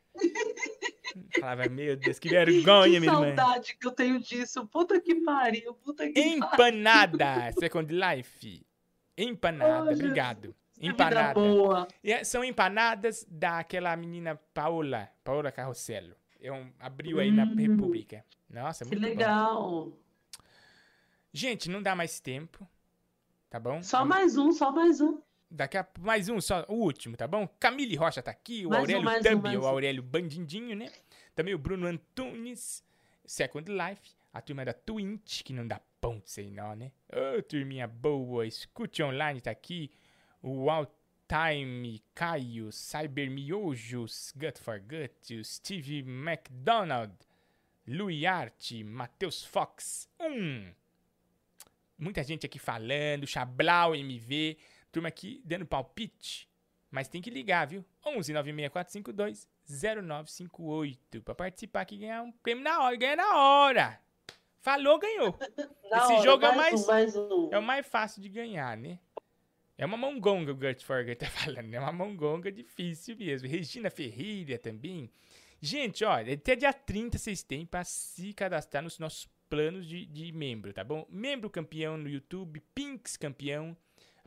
Falava, 1.39 1.67
meu 1.69 1.95
Deus, 1.95 2.19
que 2.19 2.29
vergonha, 2.29 2.93
que 2.93 2.99
minha 2.99 3.11
irmã. 3.13 3.35
saudade 3.35 3.77
que 3.77 3.88
eu 3.88 3.91
tenho 3.91 4.19
disso. 4.19 4.65
Puta 4.67 4.99
que 4.99 5.15
pariu, 5.15 5.73
puta 5.75 6.07
que 6.07 6.13
pariu. 6.13 6.33
Empanada, 6.38 7.51
Second 7.59 7.93
Life. 7.93 8.65
Empanada, 9.17 9.89
Ai, 9.89 9.93
obrigado. 9.95 10.55
Empanada. 10.79 11.33
boa. 11.39 11.88
E 12.03 12.11
é- 12.11 12.23
são 12.23 12.43
empanadas 12.43 13.25
daquela 13.29 13.95
menina 13.95 14.39
Paola, 14.53 15.09
Paola 15.23 15.51
Carrosselo. 15.51 16.15
É 16.39 16.51
um, 16.51 16.71
abriu 16.79 17.19
aí 17.19 17.29
na 17.31 17.43
Hum, 17.43 17.55
República. 17.55 18.25
Nossa, 18.49 18.83
Que 18.83 18.91
muito 18.95 19.01
bom. 19.03 19.07
legal. 19.09 19.91
Gente, 21.31 21.69
não 21.69 21.81
dá 21.81 21.95
mais 21.95 22.19
tempo, 22.19 22.67
tá 23.49 23.59
bom? 23.59 23.81
Só 23.83 24.03
mais 24.03 24.38
um, 24.38 24.51
só 24.51 24.71
mais 24.71 24.99
um. 24.99 25.21
Daqui 25.53 25.78
a 25.78 25.86
mais 25.99 26.30
um, 26.30 26.40
só 26.40 26.65
o 26.69 26.76
último, 26.76 27.18
tá 27.18 27.28
bom? 27.28 27.45
Camille 27.60 27.98
Rocha 27.98 28.23
tá 28.23 28.32
aqui, 28.32 28.65
o 28.65 28.69
Mais 28.69 28.90
um, 28.90 28.95
Aurélio 28.95 29.10
um, 29.10 29.22
Thumb, 29.22 29.44
mais 29.44 29.57
o 29.57 29.61
um. 29.61 29.65
Aurélio 29.65 30.02
Bandindinho, 30.02 30.78
né? 30.78 30.90
Também 31.36 31.53
o 31.53 31.57
Bruno 31.57 31.88
Antunes, 31.88 32.82
Second 33.26 33.69
Life, 33.69 34.15
a 34.34 34.41
turma 34.41 34.64
da 34.64 34.72
Twint, 34.72 35.44
que 35.44 35.52
não 35.52 35.68
dá 35.68 35.82
ponto 35.99 36.30
sem 36.30 36.49
nó, 36.49 36.73
né? 36.73 36.94
Ô, 37.11 37.41
turminha 37.44 37.86
boa, 37.86 38.48
escute 38.48 39.03
online, 39.03 39.41
tá 39.41 39.52
aqui. 39.52 39.91
O 40.41 40.69
All 40.69 40.88
Time, 41.28 42.02
Caio, 42.15 42.72
Cyber 42.72 43.30
Miojos, 43.30 44.34
Gut 44.38 44.57
for 44.57 44.80
Gut, 44.80 45.36
o 45.36 45.44
Steve 45.44 45.99
McDonald, 45.99 47.14
Louis 47.86 48.23
Art, 48.26 48.72
Matheus 48.86 49.44
Fox, 49.44 50.07
um. 50.18 50.73
Muita 51.98 52.23
gente 52.23 52.45
aqui 52.45 52.57
falando, 52.57 53.28
Chablau 53.28 53.94
MV, 53.95 54.57
turma 54.91 55.09
aqui 55.09 55.41
dando 55.45 55.65
palpite. 55.65 56.49
Mas 56.89 57.07
tem 57.07 57.22
que 57.22 57.30
ligar, 57.30 57.68
viu? 57.68 57.85
11 58.05 58.34
96452 58.34 59.47
0958 59.68 61.22
pra 61.22 61.34
participar 61.34 61.81
aqui 61.81 61.95
e 61.95 61.99
ganhar 61.99 62.22
um 62.22 62.31
prêmio 62.31 62.63
na 62.63 62.81
hora. 62.81 62.95
Ganha 62.95 63.15
na 63.15 63.38
hora! 63.38 64.01
Falou, 64.59 64.99
ganhou. 64.99 65.35
Na 65.89 65.97
Esse 65.97 66.13
hora, 66.13 66.23
jogo 66.23 66.45
é 66.45 66.49
o 66.49 66.55
mais 66.55 66.88
mais, 66.88 67.15
um, 67.15 67.49
é 67.51 67.57
o 67.57 67.63
mais 67.63 67.85
fácil 67.85 68.22
de 68.22 68.30
ganhar, 68.30 68.77
né? 68.77 68.99
É 69.77 69.85
uma 69.85 69.97
mongonga 69.97 70.53
o 70.53 70.59
Gert 70.59 70.84
Forger 70.84 71.18
tá 71.18 71.26
falando. 71.31 71.73
É 71.73 71.80
uma 71.80 71.91
mongonga 71.91 72.51
difícil 72.51 73.18
mesmo. 73.18 73.47
Regina 73.47 73.89
Ferreira 73.89 74.59
também. 74.59 75.09
Gente, 75.59 76.05
olha, 76.05 76.34
até 76.34 76.55
dia 76.55 76.72
30 76.72 77.18
vocês 77.18 77.41
têm 77.43 77.65
pra 77.65 77.84
se 77.84 78.34
cadastrar 78.34 78.84
nos 78.84 78.99
nossos 78.99 79.27
planos 79.49 79.88
de, 79.88 80.05
de 80.05 80.31
membro, 80.31 80.72
tá 80.72 80.84
bom? 80.84 81.05
Membro 81.09 81.49
campeão 81.49 81.97
no 81.97 82.07
YouTube, 82.07 82.61
Pinks 82.73 83.18
campeão. 83.18 83.76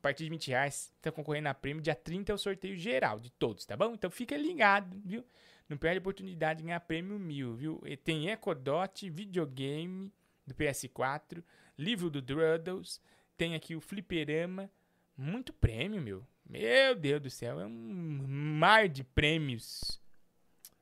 Partir 0.04 0.24
de 0.24 0.30
20 0.30 0.48
reais, 0.48 0.92
tá 1.00 1.10
concorrendo 1.10 1.48
a 1.48 1.54
prêmio. 1.54 1.82
Dia 1.82 1.94
30 1.94 2.30
é 2.30 2.34
o 2.34 2.36
sorteio 2.36 2.76
geral 2.76 3.18
de 3.18 3.30
todos, 3.30 3.64
tá 3.64 3.74
bom? 3.74 3.94
Então 3.94 4.10
fica 4.10 4.36
ligado, 4.36 5.00
viu? 5.02 5.24
Não 5.66 5.78
perde 5.78 5.96
a 5.96 6.00
oportunidade 6.00 6.58
de 6.58 6.66
ganhar 6.66 6.78
prêmio 6.80 7.18
mil, 7.18 7.54
viu? 7.54 7.80
E 7.86 7.96
Tem 7.96 8.28
Ecodot, 8.28 9.08
videogame 9.08 10.12
do 10.46 10.54
PS4, 10.54 11.42
livro 11.78 12.10
do 12.10 12.20
Druddles, 12.20 13.00
tem 13.34 13.54
aqui 13.54 13.74
o 13.74 13.80
Fliperama. 13.80 14.70
Muito 15.16 15.54
prêmio, 15.54 16.02
meu. 16.02 16.22
Meu 16.44 16.94
Deus 16.94 17.22
do 17.22 17.30
céu, 17.30 17.58
é 17.58 17.64
um 17.64 18.26
mar 18.28 18.90
de 18.90 19.02
prêmios. 19.02 19.98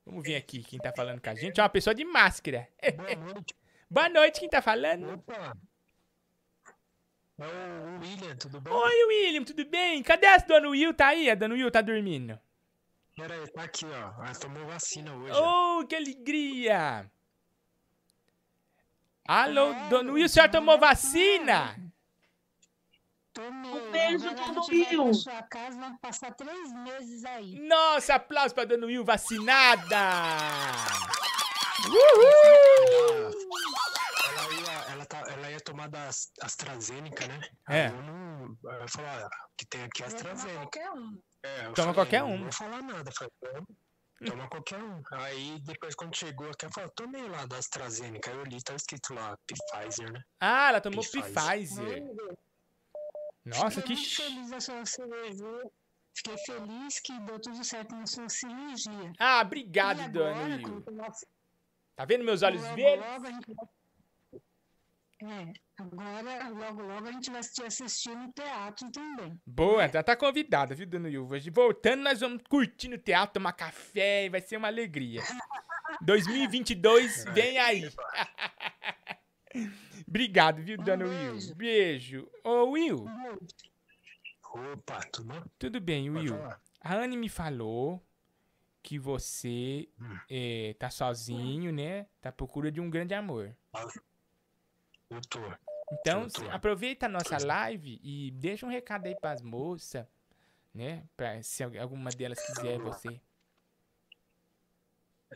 Vamos 0.05 0.25
ver 0.25 0.35
aqui 0.35 0.65
quem 0.65 0.81
tá 0.81 0.93
falando 0.93 1.21
com 1.21 1.31
a 1.31 1.35
gente. 1.37 1.61
É 1.61 1.63
uma 1.63 1.69
pessoa 1.69 1.95
de 1.95 2.05
máscara. 2.05 2.69
Boa 2.97 3.15
noite. 3.15 3.55
Boa 3.89 4.09
noite, 4.09 4.41
quem 4.41 4.49
tá 4.49 4.61
falando? 4.61 5.13
Opa! 5.13 5.57
É 7.39 7.47
o 7.47 8.01
William, 8.01 8.37
tudo 8.37 8.61
bom? 8.61 8.71
Oi, 8.71 9.05
William, 9.09 9.45
tudo 9.45 9.65
bem? 9.65 10.03
Cadê 10.03 10.27
a 10.27 10.37
dona 10.39 10.69
Will? 10.69 10.95
Tá 10.95 11.09
aí? 11.09 11.31
A 11.31 11.35
dona 11.35 11.55
Will 11.55 11.71
tá 11.71 11.81
dormindo. 11.81 12.39
Pera 13.17 13.35
aí, 13.35 13.49
tá 13.49 13.63
aqui, 13.65 13.85
ó. 13.87 14.23
Ela 14.23 14.35
tomou 14.35 14.65
vacina 14.67 15.13
hoje. 15.15 15.33
Oh, 15.35 15.85
que 15.87 15.95
alegria! 15.97 17.11
Alô, 19.27 19.73
dona 19.89 20.13
Will, 20.13 20.27
a 20.27 20.29
senhora 20.29 20.53
tomou 20.53 20.79
vacina? 20.79 21.77
Um 23.39 23.91
beijo, 23.91 24.35
dona 24.35 24.61
Will. 24.69 25.15
Sua 25.15 25.43
casa, 25.43 25.79
vai 25.79 25.97
passar 26.01 26.35
três 26.35 26.73
meses 26.73 27.25
aí. 27.25 27.59
Nossa, 27.61 28.15
aplausos 28.17 28.53
pra 28.53 28.65
dona 28.65 28.87
Will 28.87 29.05
vacinada! 29.05 30.13
Uhul! 31.89 33.33
Ela 35.03 35.07
tá, 35.07 35.33
ela 35.33 35.51
ia 35.51 35.61
tomar 35.61 35.89
da 35.89 36.07
As- 36.09 36.31
AstraZeneca, 36.41 37.27
né? 37.27 37.41
É. 37.69 37.87
Aí 37.87 37.93
eu 37.93 38.03
não. 38.03 38.57
Ela 38.71 38.87
falou, 38.89 39.11
ah, 39.11 39.31
que 39.57 39.67
tem 39.67 39.83
aqui 39.83 40.05
AstraZeneca. 40.05 40.61
Qualquer 40.61 40.91
um. 40.93 41.21
É, 41.43 41.63
Toma 41.63 41.75
falei, 41.75 41.95
qualquer 41.95 42.21
não 42.23 42.33
um. 42.35 42.43
vou 42.45 42.53
falar 42.53 42.83
nada. 42.83 43.11
Falei, 43.13 43.33
toma, 43.41 43.67
toma 44.25 44.49
qualquer 44.49 44.83
um. 44.83 45.03
Aí 45.13 45.59
depois, 45.63 45.95
quando 45.97 46.17
chegou 46.17 46.49
aqui, 46.51 46.65
ela 46.67 46.73
falou, 46.73 46.91
tomei 46.95 47.29
lá 47.29 47.47
da 47.47 47.57
AstraZeneca. 47.59 48.31
Aí 48.31 48.37
eu 48.37 48.45
li, 48.45 48.63
tava 48.63 48.77
escrito 48.77 49.13
lá, 49.13 49.37
Pfizer, 49.47 50.13
né? 50.13 50.23
Ah, 50.41 50.69
ela 50.69 50.81
tomou 50.81 51.03
Pfizer. 51.03 52.03
Nossa, 53.45 53.81
Fiquei 53.81 53.97
que. 53.97 54.03
muito 54.03 54.09
ch- 54.09 54.17
feliz 54.23 54.51
da 54.51 54.61
sua 54.61 54.87
cirurgia. 54.87 55.71
Fiquei 56.15 56.39
feliz 56.47 57.01
que 57.01 57.19
deu 57.21 57.41
tudo 57.41 57.65
certo 57.65 57.93
na 57.97 58.07
sua 58.07 58.29
cirurgia. 58.29 59.13
Ah, 59.19 59.41
obrigado, 59.41 60.01
E 60.01 60.05
agora, 60.05 60.61
o 60.87 60.91
nosso- 60.93 61.27
Tá 61.97 62.05
vendo 62.05 62.23
meus 62.25 62.43
olhos 62.43 62.63
logo, 62.63 62.77
verdes? 62.77 63.05
logo 63.07 63.27
a 63.27 63.31
gente 63.33 63.55
vai- 63.55 63.67
É, 65.25 65.53
agora, 65.79 66.49
logo, 66.49 66.83
logo 66.83 67.07
a 67.09 67.13
gente 67.13 67.31
vai 67.31 67.41
te 67.43 67.63
assistir 67.63 68.11
no 68.17 68.33
teatro 68.33 68.91
também. 68.91 69.41
Boa, 69.47 69.87
já 69.89 70.03
tá 70.03 70.17
convidada, 70.17 70.75
viu, 70.75 70.85
dona 70.85 71.07
Will? 71.09 71.29
Hoje, 71.29 71.49
voltando, 71.49 72.03
nós 72.03 72.19
vamos 72.19 72.43
curtir 72.49 72.89
no 72.89 72.99
teatro, 72.99 73.35
tomar 73.35 73.53
café 73.53 74.29
vai 74.29 74.41
ser 74.41 74.57
uma 74.57 74.67
alegria. 74.67 75.23
2022, 76.03 77.25
vem 77.33 77.57
aí. 77.59 77.89
Obrigado, 80.09 80.61
viu, 80.63 80.77
dona 80.77 81.05
Will? 81.05 81.55
Beijo. 81.55 82.29
Ô, 82.43 82.71
Will. 82.71 83.07
Opa, 84.53 85.01
tudo 85.13 85.29
bom? 85.29 85.43
Tudo 85.59 85.81
bem, 85.81 86.11
Will. 86.11 86.35
A 86.81 86.95
Anne 86.97 87.17
me 87.17 87.29
falou 87.29 88.05
que 88.83 88.99
você 88.99 89.89
Hum. 90.01 90.19
eh, 90.29 90.75
tá 90.81 90.91
sozinho, 90.91 91.73
né? 91.73 92.07
Tá 92.21 92.31
à 92.31 92.33
procura 92.33 92.73
de 92.73 92.81
um 92.81 92.91
grande 92.91 93.15
amor. 93.15 93.57
Eu 95.13 95.21
tô. 95.29 95.41
Então, 95.93 96.29
se- 96.29 96.49
aproveita 96.49 97.07
a 97.07 97.09
nossa 97.09 97.37
live 97.45 98.01
e 98.03 98.31
deixa 98.33 98.65
um 98.65 98.71
recado 98.71 99.07
aí 99.07 99.15
pras 99.21 99.43
moças, 99.43 100.07
né? 100.75 101.05
Pra, 101.17 101.43
se 101.43 101.63
al- 101.63 101.79
alguma 101.81 102.11
delas 102.11 102.39
quiser 102.47 102.79
você. 102.79 103.21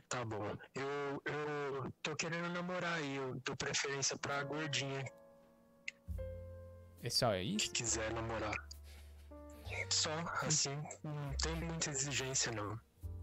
Tá 0.09 0.25
bom. 0.25 0.57
Eu, 0.75 1.23
eu 1.25 1.93
tô 2.03 2.15
querendo 2.17 2.49
namorar 2.51 2.95
aí. 2.99 3.17
Eu 3.17 3.35
dou 3.45 3.57
preferência 3.57 4.17
pra 4.19 4.43
gordinha 4.45 5.05
É 7.03 7.11
só 7.11 7.35
isso? 7.37 7.67
que 7.67 7.83
quiser 7.83 8.13
namorar. 8.13 8.55
Só, 9.91 10.11
assim, 10.43 10.77
não 11.03 11.33
tem 11.43 11.55
muita 11.57 11.91
exigência, 11.91 12.53
não. 12.53 12.79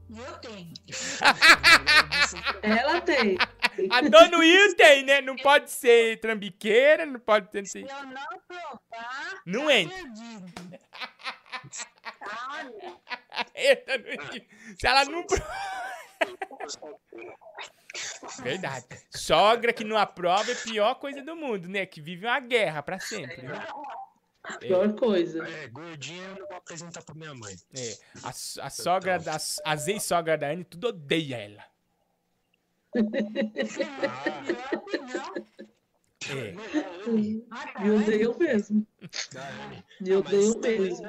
Eu 0.10 0.38
tenho. 0.40 0.74
Ela 2.62 3.02
tem. 3.02 3.38
A 3.90 4.02
Dona 4.02 4.38
Will 4.38 4.76
tem, 4.76 5.04
né? 5.04 5.22
Não 5.22 5.36
pode 5.36 5.72
ser 5.72 6.20
trambiqueira, 6.20 7.06
não 7.06 7.20
pode 7.20 7.50
ter... 7.50 7.66
Se 7.66 7.82
eu 7.82 7.88
não 7.88 8.42
provar, 8.48 9.42
Não 9.46 9.66
tá 9.66 9.74
entra. 9.74 9.98
não- 10.08 11.64
Se 14.80 14.88
ela 14.88 15.06
não. 15.06 15.26
Verdade. 18.42 18.86
Sogra 19.12 19.74
que 19.74 19.84
não 19.84 19.98
aprova 19.98 20.52
é 20.52 20.54
a 20.54 20.58
pior 20.58 20.96
coisa 20.96 21.22
do 21.22 21.36
mundo, 21.36 21.68
né? 21.68 21.86
Que 21.86 22.02
vive 22.02 22.26
uma 22.26 22.40
guerra 22.40 22.82
pra 22.82 23.00
sempre. 23.00 23.42
Né? 23.44 23.54
Pior 24.60 24.94
coisa. 24.96 25.48
É, 25.48 25.68
gordinha 25.68 26.24
eu 26.24 26.36
não 26.40 26.48
vou 26.48 26.58
apresentar 26.58 27.02
pra 27.04 27.16
minha 27.16 27.34
mãe. 27.34 27.56
É, 27.76 27.98
a, 28.24 28.30
a 28.66 28.70
sogra 28.70 29.20
da. 29.20 29.36
As 29.36 29.88
ex-sogra 29.88 30.38
da 30.38 30.48
Anne, 30.48 30.64
tudo 30.64 30.88
odeia 30.90 31.38
ela. 31.38 31.64
É. 36.30 36.54
Me 37.82 37.92
odeio 37.92 38.38
mesmo. 38.40 38.88
Me 40.00 40.16
odeio 40.16 40.56
também, 40.56 40.80
mesmo. 40.80 41.08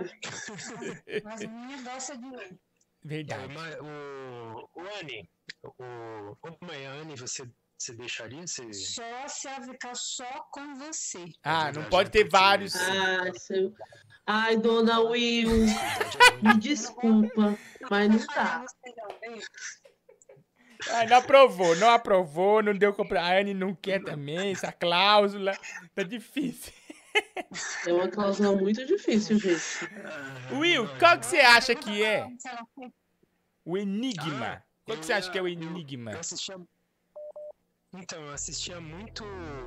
as 1.24 1.40
meninas 1.40 1.82
gostam 1.84 2.16
de 2.16 2.26
mim. 2.26 2.58
Verdade. 3.04 3.52
Mas, 3.52 3.76
o, 3.80 4.70
o 4.74 4.80
Anne, 5.00 5.28
o, 5.62 6.66
mãe, 6.66 6.86
a 6.86 6.92
Anne, 6.92 7.16
você, 7.16 7.48
você 7.78 7.94
deixaria? 7.94 8.46
Você... 8.46 8.72
Só 8.72 9.28
se 9.28 9.46
ela 9.46 9.62
ficar 9.62 9.94
só 9.94 10.48
com 10.50 10.74
você. 10.76 11.26
Ah, 11.42 11.70
não 11.70 11.84
pode 11.90 12.10
ter 12.10 12.28
vários. 12.28 12.74
Ai, 12.74 13.32
seu... 13.34 13.74
Ai, 14.26 14.56
dona 14.56 15.00
Will, 15.00 15.50
me 16.42 16.56
desculpa, 16.58 17.58
mas 17.90 18.08
não 18.08 18.26
dá. 18.34 18.64
Ai, 20.90 21.06
não 21.06 21.16
aprovou, 21.16 21.76
não 21.76 21.90
aprovou, 21.90 22.62
não 22.62 22.74
deu 22.74 22.92
compra. 22.92 23.22
A 23.22 23.38
Anne 23.38 23.54
não 23.54 23.74
quer 23.74 24.02
também, 24.02 24.52
essa 24.52 24.72
cláusula. 24.72 25.56
Tá 25.94 26.02
difícil. 26.02 26.72
É 27.86 27.92
uma 27.92 28.08
cláusula 28.08 28.56
muito 28.56 28.84
difícil, 28.84 29.38
gente. 29.38 29.62
Will, 30.52 30.88
qual 30.98 31.18
que 31.18 31.26
você 31.26 31.38
acha 31.38 31.74
que 31.74 32.02
é? 32.02 32.26
O 33.64 33.78
enigma. 33.78 34.62
Qual 34.84 34.98
que 34.98 35.06
você 35.06 35.12
acha 35.12 35.30
que 35.30 35.38
é 35.38 35.42
o 35.42 35.48
enigma? 35.48 36.12
Eu 36.12 36.20
assistia... 36.20 36.56
Então, 37.96 38.20
eu 38.24 38.32
assistia 38.32 38.80
muito 38.80 39.24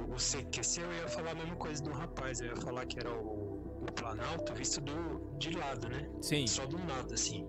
o 0.09 0.15
CQC, 0.15 0.81
eu 0.81 0.93
ia 0.93 1.07
falar 1.07 1.31
a 1.31 1.35
mesma 1.35 1.55
coisa 1.55 1.81
do 1.81 1.91
rapaz, 1.91 2.41
eu 2.41 2.47
ia 2.47 2.57
falar 2.57 2.85
que 2.85 2.99
era 2.99 3.09
o, 3.09 3.83
o 3.83 3.91
Planalto 3.93 4.53
visto 4.53 4.81
do, 4.81 5.37
de 5.37 5.51
lado, 5.51 5.87
né? 5.87 6.09
Sim. 6.21 6.45
Só 6.45 6.65
do 6.65 6.77
nada, 6.77 7.13
assim. 7.13 7.47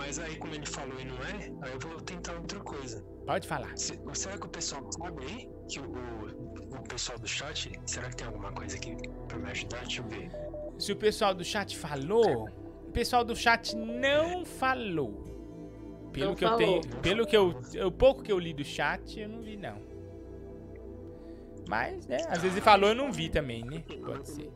Mas 0.00 0.18
aí, 0.18 0.34
como 0.36 0.54
ele 0.54 0.64
falou 0.64 0.98
e 0.98 1.04
não 1.04 1.16
é, 1.22 1.52
aí 1.62 1.72
eu 1.74 1.78
vou 1.78 2.00
tentar 2.00 2.32
outra 2.32 2.58
coisa. 2.60 3.04
Pode 3.26 3.46
falar. 3.46 3.76
Se- 3.76 4.00
será 4.14 4.38
que 4.38 4.46
o 4.46 4.48
pessoal 4.48 4.90
sabe 4.92 5.22
aí? 5.26 5.48
Que 5.68 5.78
o, 5.78 5.84
o, 5.84 6.78
o 6.78 6.82
pessoal 6.88 7.18
do 7.18 7.28
chat, 7.28 7.70
será 7.84 8.08
que 8.08 8.16
tem 8.16 8.26
alguma 8.26 8.50
coisa 8.50 8.76
aqui 8.76 8.96
pra 9.28 9.38
me 9.38 9.50
ajudar? 9.50 9.80
Deixa 9.80 10.00
eu 10.00 10.08
ver. 10.08 10.30
Se 10.78 10.90
o 10.92 10.96
pessoal 10.96 11.34
do 11.34 11.44
chat 11.44 11.76
falou, 11.76 12.48
o 12.88 12.90
pessoal 12.92 13.22
do 13.24 13.36
chat 13.36 13.76
não 13.76 14.44
falou. 14.46 15.12
Pelo 16.14 16.30
Não 16.30 16.34
que 16.34 16.44
eu 16.44 16.48
falou. 16.48 16.80
tenho, 16.80 16.96
pelo 17.02 17.26
que 17.26 17.36
eu, 17.36 17.54
o 17.86 17.92
pouco 17.92 18.22
que 18.22 18.32
eu 18.32 18.38
li 18.38 18.54
do 18.54 18.64
chat, 18.64 19.20
eu 19.20 19.28
não 19.28 19.42
vi 19.42 19.56
não. 19.56 19.78
Mas, 21.68 22.06
né, 22.06 22.16
às 22.28 22.40
vezes 22.40 22.56
ele 22.56 22.64
falou, 22.64 22.88
eu 22.88 22.94
não 22.96 23.12
vi 23.12 23.28
também, 23.28 23.62
né? 23.64 23.84
Pode 24.04 24.28
ser. 24.28 24.50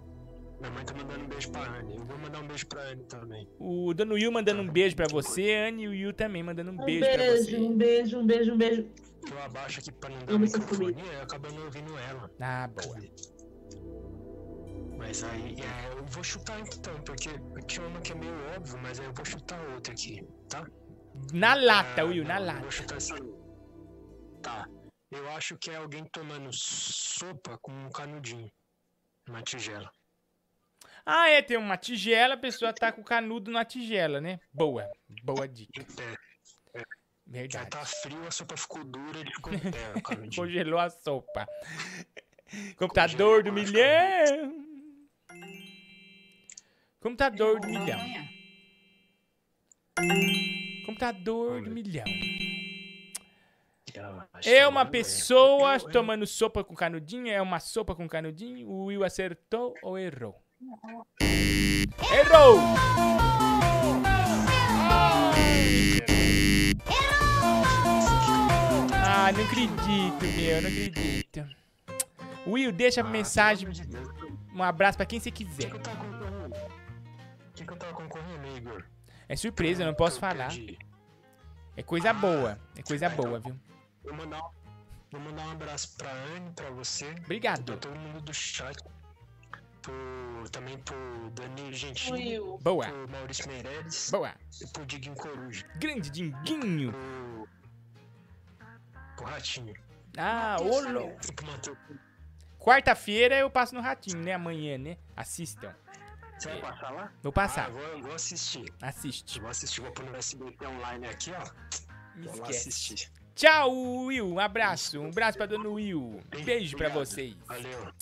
Minha 0.64 0.74
mãe 0.76 0.84
tá 0.86 0.94
mandando 0.94 1.24
um 1.24 1.28
beijo 1.28 1.50
pra 1.50 1.78
Anne. 1.78 1.94
Eu 1.96 2.04
vou 2.06 2.18
mandar 2.18 2.40
um 2.40 2.46
beijo 2.46 2.66
pra 2.66 2.82
Anne 2.84 3.04
também. 3.04 3.46
O 3.58 3.92
Dano 3.92 4.14
Will 4.14 4.32
mandando 4.32 4.62
um 4.62 4.68
beijo 4.72 4.96
pra 4.96 5.06
você, 5.10 5.52
Anne 5.68 5.82
e 5.82 5.88
o 5.88 5.90
Will 5.90 6.14
também 6.14 6.42
mandando 6.42 6.70
um 6.70 6.80
Um 6.80 6.84
beijo, 6.86 7.00
pra 7.00 7.36
você. 7.36 7.56
um 7.58 7.76
beijo, 7.76 8.18
um 8.18 8.26
beijo, 8.26 8.52
um 8.54 8.56
beijo. 8.56 8.88
Eu 9.30 9.42
abaixo 9.42 9.80
aqui 9.80 9.92
pra 9.92 10.08
não 10.08 10.18
dar 10.24 10.32
Amo 10.32 10.44
essa 10.46 10.58
microfonia, 10.58 11.04
eu 11.04 11.22
acabo 11.22 11.52
não 11.52 11.64
ouvindo 11.64 11.98
ela. 11.98 12.30
Ah, 12.40 12.68
boa. 12.68 12.96
Mas 14.96 15.22
aí, 15.22 15.54
é, 15.60 15.98
eu 15.98 16.04
vou 16.06 16.24
chutar 16.24 16.58
então, 16.60 16.98
porque 17.02 17.28
aqui 17.58 17.80
uma 17.80 18.00
que 18.00 18.12
é 18.12 18.14
meio 18.14 18.32
óbvio, 18.56 18.78
mas 18.82 18.98
aí 19.00 19.06
eu 19.06 19.12
vou 19.12 19.24
chutar 19.24 19.60
outra 19.74 19.92
aqui, 19.92 20.26
tá? 20.48 20.66
Na 21.32 21.54
lata, 21.54 22.04
Will, 22.06 22.24
na 22.24 22.40
Eu 22.40 22.46
lata. 22.46 22.60
Vou 22.62 22.70
chutar 22.70 22.96
essa. 22.96 23.14
Tá. 24.42 24.66
Eu 25.10 25.28
acho 25.32 25.58
que 25.58 25.70
é 25.70 25.76
alguém 25.76 26.04
tomando 26.10 26.48
sopa 26.52 27.58
com 27.60 27.70
um 27.70 27.90
canudinho. 27.90 28.50
Uma 29.28 29.42
tigela. 29.42 29.90
Ah, 31.06 31.28
é, 31.28 31.42
tem 31.42 31.56
uma 31.56 31.76
tigela, 31.76 32.34
a 32.34 32.38
pessoa 32.38 32.72
tá 32.72 32.90
com 32.90 33.02
o 33.02 33.04
canudo 33.04 33.50
na 33.50 33.64
tigela, 33.64 34.20
né? 34.20 34.40
Boa, 34.52 34.88
boa 35.22 35.46
dica. 35.46 35.84
É. 36.74 36.80
Já 37.26 37.40
Verdade. 37.40 37.70
tá 37.70 37.84
frio, 37.84 38.26
a 38.26 38.30
sopa 38.30 38.56
ficou 38.56 38.84
dura, 38.84 39.18
ele 39.18 39.30
ficou 39.30 39.52
em 39.52 39.58
pé, 39.58 39.92
o 39.96 40.02
canudinho. 40.02 40.42
Congelou 40.42 40.78
a 40.78 40.90
sopa. 40.90 41.46
Computador 42.76 43.42
do 43.42 43.52
milhão. 43.52 44.64
Computador 47.00 47.60
do 47.60 47.66
milhão. 47.66 47.98
Computador 50.86 51.62
do 51.62 51.70
milhão. 51.70 52.04
É 54.44 54.66
uma 54.66 54.84
pessoa 54.84 55.78
tomando 55.78 56.26
sopa 56.26 56.62
com 56.62 56.74
canudinho? 56.74 57.28
É 57.28 57.40
uma 57.40 57.60
sopa 57.60 57.94
com 57.94 58.08
canudinho? 58.08 58.68
O 58.68 58.86
Will 58.86 59.04
acertou 59.04 59.74
ou 59.82 59.98
errou? 59.98 60.43
Errou! 62.12 62.58
Ah, 69.06 69.32
não 69.32 69.44
acredito, 69.44 70.24
meu, 70.36 70.62
não 70.62 70.68
acredito. 70.68 71.46
Will, 72.46 72.72
deixa 72.72 73.00
a 73.00 73.04
mensagem. 73.04 73.68
Um 74.54 74.62
abraço 74.62 74.96
pra 74.96 75.06
quem 75.06 75.20
você 75.20 75.30
quiser. 75.30 75.66
O 75.66 75.78
que, 77.54 77.64
que 77.64 77.72
eu 77.72 77.76
tava 77.76 77.92
concorrendo, 77.92 78.56
Igor? 78.56 78.84
É 79.28 79.36
surpresa, 79.36 79.82
eu 79.82 79.86
não 79.86 79.94
posso 79.94 80.18
falar. 80.18 80.52
É 81.76 81.82
coisa 81.82 82.12
boa, 82.12 82.58
é 82.76 82.82
coisa 82.82 83.08
boa, 83.08 83.40
viu? 83.40 83.58
Vou 84.02 84.14
mandar, 84.14 84.42
vou 85.10 85.20
mandar 85.20 85.46
um 85.46 85.52
abraço 85.52 85.96
pra 85.96 86.10
Anne, 86.12 86.50
pra 86.54 86.70
você. 86.70 87.10
Obrigado. 87.24 87.64
Pra 87.64 87.76
todo 87.76 87.98
mundo 87.98 88.20
do 88.20 88.34
chat. 88.34 88.78
Pro, 89.84 90.48
também 90.50 90.78
pro 90.78 90.96
Danilo 91.32 91.72
Gentili. 91.74 92.40
Will. 92.40 92.58
Boa. 92.62 92.86
Pro 92.86 93.08
Maurício 93.10 93.46
Meirelles. 93.46 94.10
Boa. 94.10 94.34
E 94.62 94.66
pro 94.68 94.86
Diguinho 94.86 95.14
Coruja. 95.14 95.66
Grande 95.76 96.08
Dinguinho. 96.08 96.90
Pro, 96.90 97.48
pro 99.16 99.26
Ratinho. 99.26 99.74
Ah, 100.16 100.56
ô 100.58 100.80
louco. 100.80 101.34
Pro 101.34 101.46
Matheus. 101.46 101.76
Quarta-feira 102.58 103.36
eu 103.36 103.50
passo 103.50 103.74
no 103.74 103.82
Ratinho, 103.82 104.22
né? 104.22 104.32
Amanhã, 104.32 104.78
né? 104.78 104.96
Assistam. 105.14 105.74
Você 106.38 106.48
vai 106.48 106.60
passar 106.62 106.90
lá? 106.90 107.12
Vou 107.22 107.32
passar. 107.32 107.66
Ah, 107.66 107.70
vou, 107.70 108.02
vou 108.04 108.14
assistir. 108.14 108.72
Assiste. 108.80 109.38
Vou 109.38 109.50
assistir, 109.50 109.82
vou 109.82 109.92
pôr 109.92 110.06
no 110.06 110.16
SBT 110.16 110.66
online 110.66 111.06
aqui, 111.08 111.30
ó. 111.32 111.44
Me 112.16 112.26
Vou 112.28 112.44
assistir. 112.46 113.12
Tchau, 113.34 113.70
Will. 114.06 114.32
Um 114.32 114.38
abraço. 114.38 114.98
Um 114.98 115.08
abraço 115.08 115.36
pra 115.36 115.46
Dona 115.46 115.68
Will. 115.68 116.22
Beijo 116.42 116.74
pra 116.78 116.88
vocês. 116.88 117.36
Valeu. 117.46 117.92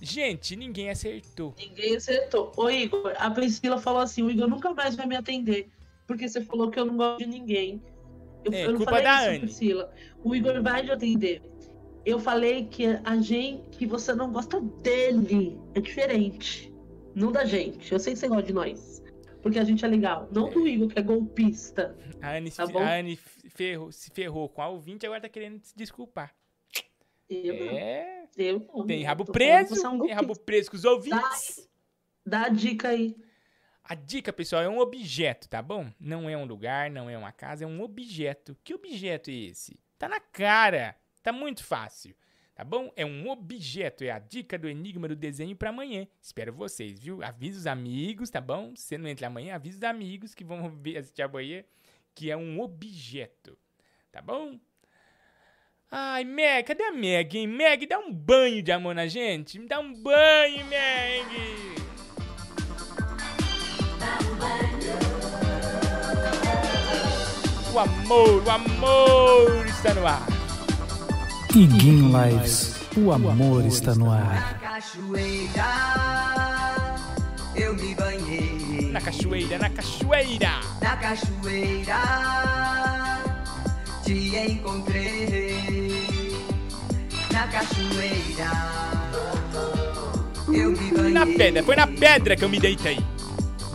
Gente, 0.00 0.56
ninguém 0.56 0.90
acertou. 0.90 1.54
Ninguém 1.58 1.96
acertou. 1.96 2.52
Ô, 2.56 2.68
Igor, 2.70 3.12
a 3.16 3.30
Priscila 3.30 3.78
falou 3.78 4.00
assim: 4.00 4.22
o 4.22 4.30
Igor 4.30 4.48
nunca 4.48 4.72
mais 4.74 4.94
vai 4.94 5.06
me 5.06 5.16
atender. 5.16 5.68
Porque 6.06 6.28
você 6.28 6.40
falou 6.40 6.70
que 6.70 6.78
eu 6.78 6.84
não 6.84 6.96
gosto 6.96 7.18
de 7.18 7.26
ninguém. 7.26 7.82
Eu, 8.44 8.52
É, 8.52 8.64
eu 8.64 8.70
não 8.70 8.76
culpa 8.76 8.90
falei 8.92 9.04
da 9.04 9.20
isso, 9.22 9.28
Anne. 9.30 9.38
Priscila. 9.40 9.92
O 10.22 10.34
Igor 10.36 10.62
vai 10.62 10.84
te 10.84 10.90
atender. 10.92 11.42
Eu 12.04 12.20
falei 12.20 12.66
que 12.66 12.84
a 13.02 13.16
gente, 13.20 13.68
que 13.70 13.86
você 13.86 14.14
não 14.14 14.30
gosta 14.32 14.60
dele. 14.60 15.58
É 15.74 15.80
diferente. 15.80 16.72
Não 17.14 17.32
da 17.32 17.44
gente. 17.44 17.90
Eu 17.92 17.98
sei 17.98 18.12
que 18.12 18.18
você 18.20 18.28
gosta 18.28 18.44
de 18.44 18.52
nós. 18.52 19.02
Porque 19.42 19.58
a 19.58 19.64
gente 19.64 19.84
é 19.84 19.88
legal. 19.88 20.28
Não 20.30 20.48
do 20.50 20.66
Igor, 20.68 20.88
que 20.88 20.98
é 20.98 21.02
golpista. 21.02 21.96
A 22.22 22.36
Anne, 22.36 22.50
Tá 22.50 22.66
bom? 22.66 22.78
a 22.80 22.98
Anne 22.98 23.16
ferrou- 23.48 23.90
se 23.90 24.10
ferrou 24.10 24.48
com 24.48 24.62
a 24.62 24.68
ouvinte 24.68 25.04
e 25.04 25.06
agora 25.06 25.20
tá 25.22 25.28
querendo 25.28 25.60
se 25.64 25.76
desculpar. 25.76 26.32
Eu 27.28 27.54
não. 27.54 27.72
Eu 28.36 28.60
não. 28.60 28.86
Tem 28.86 29.02
rabo 29.02 29.24
preso. 29.24 29.74
é 29.74 29.98
Tem 30.00 30.12
rabo 30.12 30.38
preso 30.38 30.70
com 30.70 30.76
os 30.76 30.84
ouvintes. 30.84 31.68
Dá 32.24 32.46
a 32.46 32.48
dica 32.48 32.88
aí. 32.88 33.16
A 33.82 33.94
dica, 33.94 34.32
pessoal, 34.32 34.62
é 34.62 34.68
um 34.68 34.78
objeto, 34.78 35.48
tá 35.48 35.62
bom? 35.62 35.90
Não 35.98 36.28
é 36.28 36.36
um 36.36 36.44
lugar, 36.44 36.90
não 36.90 37.08
é 37.08 37.16
uma 37.16 37.30
casa, 37.30 37.64
é 37.64 37.66
um 37.66 37.80
objeto. 37.82 38.56
Que 38.64 38.74
objeto 38.74 39.30
é 39.30 39.34
esse? 39.34 39.78
Tá 39.96 40.08
na 40.08 40.18
cara. 40.18 40.96
Tá 41.22 41.32
muito 41.32 41.64
fácil. 41.64 42.14
Tá 42.56 42.64
bom? 42.64 42.90
É 42.96 43.04
um 43.04 43.28
objeto, 43.28 44.02
é 44.02 44.10
a 44.10 44.18
dica 44.18 44.58
do 44.58 44.66
enigma 44.66 45.06
do 45.06 45.14
desenho 45.14 45.54
pra 45.54 45.68
amanhã. 45.68 46.08
Espero 46.20 46.54
vocês, 46.54 46.98
viu? 46.98 47.22
Avisa 47.22 47.58
os 47.58 47.66
amigos, 47.66 48.30
tá 48.30 48.40
bom? 48.40 48.74
Se 48.74 48.84
você 48.84 48.98
não 48.98 49.08
entra 49.08 49.26
amanhã, 49.26 49.54
avisa 49.54 49.76
os 49.76 49.82
amigos 49.84 50.34
que 50.34 50.42
vão 50.42 50.70
ver 50.70 50.96
assistir 50.96 51.20
amanhã, 51.20 51.62
que 52.14 52.30
é 52.30 52.36
um 52.36 52.58
objeto. 52.60 53.58
Tá 54.10 54.22
bom? 54.22 54.58
Ai, 55.90 56.24
Meg, 56.24 56.66
cadê 56.66 56.82
a 56.82 56.92
Meg, 56.92 57.34
hein? 57.36 57.46
Meg, 57.46 57.86
dá 57.86 57.98
um 57.98 58.12
banho 58.12 58.62
de 58.62 58.72
amor 58.72 58.94
na 58.94 59.06
gente. 59.06 59.58
Me 59.58 59.68
dá 59.68 59.78
um 59.78 59.92
banho, 60.02 60.66
Meg. 60.66 61.26
O 67.72 67.78
amor, 67.78 68.42
o 68.44 68.50
amor 68.50 69.66
está 69.66 69.94
no 69.94 70.06
ar. 70.06 70.26
Iguinho 71.54 72.10
Lives, 72.10 72.74
o 72.96 73.12
amor 73.12 73.64
está 73.64 73.94
no 73.94 74.10
ar. 74.10 74.58
cachoeira 74.58 75.96
eu 77.54 77.74
me 77.74 77.94
banhei. 77.94 78.90
Na 78.90 79.00
cachoeira, 79.00 79.58
na 79.58 79.70
cachoeira. 79.70 80.60
Na 80.82 80.96
cachoeira 80.96 82.02
te 84.06 84.36
encontrei. 84.36 85.45
Na 87.46 87.52
cachoeira 87.52 88.50
eu 90.48 90.70
me 90.72 90.90
banhei. 90.90 91.12
Na 91.12 91.26
pedra, 91.26 91.62
foi 91.62 91.76
na 91.76 91.86
pedra 91.86 92.34
que 92.36 92.44
eu 92.44 92.48
me 92.48 92.58
deitei. 92.58 92.98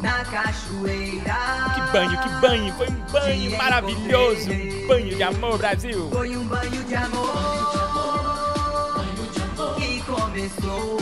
Na 0.01 0.25
cachoeira 0.25 1.35
Que 1.73 1.81
banho, 1.93 2.21
que 2.21 2.29
banho, 2.41 2.73
foi 2.73 2.89
um 2.89 3.01
banho 3.11 3.57
maravilhoso. 3.57 4.51
Um 4.51 4.87
banho 4.87 5.15
de 5.15 5.23
amor, 5.23 5.57
Brasil. 5.57 6.09
foi 6.11 6.35
um 6.35 6.43
banho 6.47 6.83
de 6.83 6.95
amor 6.95 7.31
que 9.77 10.01
começou. 10.01 10.97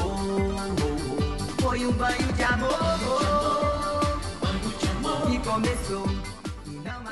Foi 1.59 1.85
um 1.87 1.91
banho 1.93 2.33
de 2.33 2.43
amor 2.43 2.99
que 5.27 5.39
começou. 5.39 6.07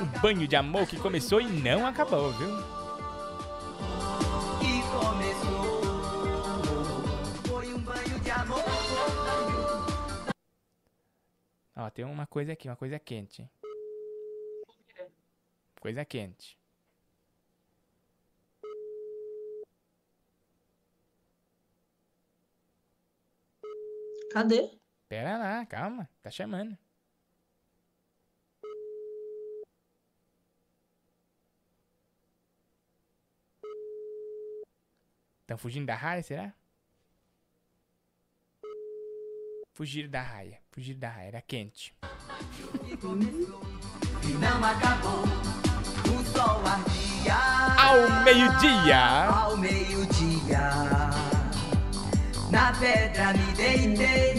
Um 0.00 0.20
banho 0.20 0.46
de 0.46 0.54
amor 0.56 0.86
que 0.86 0.96
começou 0.96 1.40
e 1.40 1.48
não 1.48 1.84
acabou, 1.84 2.30
viu? 2.34 2.56
Que 4.60 4.82
começou. 4.82 5.37
Ó, 11.78 11.88
tem 11.90 12.04
uma 12.04 12.26
coisa 12.26 12.52
aqui, 12.52 12.68
uma 12.68 12.74
coisa 12.74 12.98
quente. 12.98 13.48
Coisa 15.80 16.04
quente. 16.04 16.58
Cadê? 24.32 24.76
Pera 25.08 25.38
lá, 25.38 25.64
calma, 25.66 26.08
tá 26.20 26.30
chamando. 26.32 26.76
Estão 35.42 35.56
fugindo 35.56 35.86
da 35.86 35.94
raia, 35.94 36.22
será? 36.24 36.52
Fugiram 39.78 40.10
da 40.10 40.20
raia, 40.20 40.58
fugiram 40.72 40.98
da 40.98 41.08
raia, 41.08 41.28
era 41.28 41.40
quente. 41.40 41.94
E 44.24 44.32
não 44.32 44.64
acabou. 44.64 45.22
O 46.02 46.24
sol 46.32 46.66
ardia. 46.66 47.36
Ao 47.80 48.24
meio-dia. 48.24 49.28
Ao 49.28 49.56
meio-dia. 49.56 50.70
Na 52.50 52.72
pedra 52.72 53.32
me 53.34 53.52
deitei. 53.54 54.34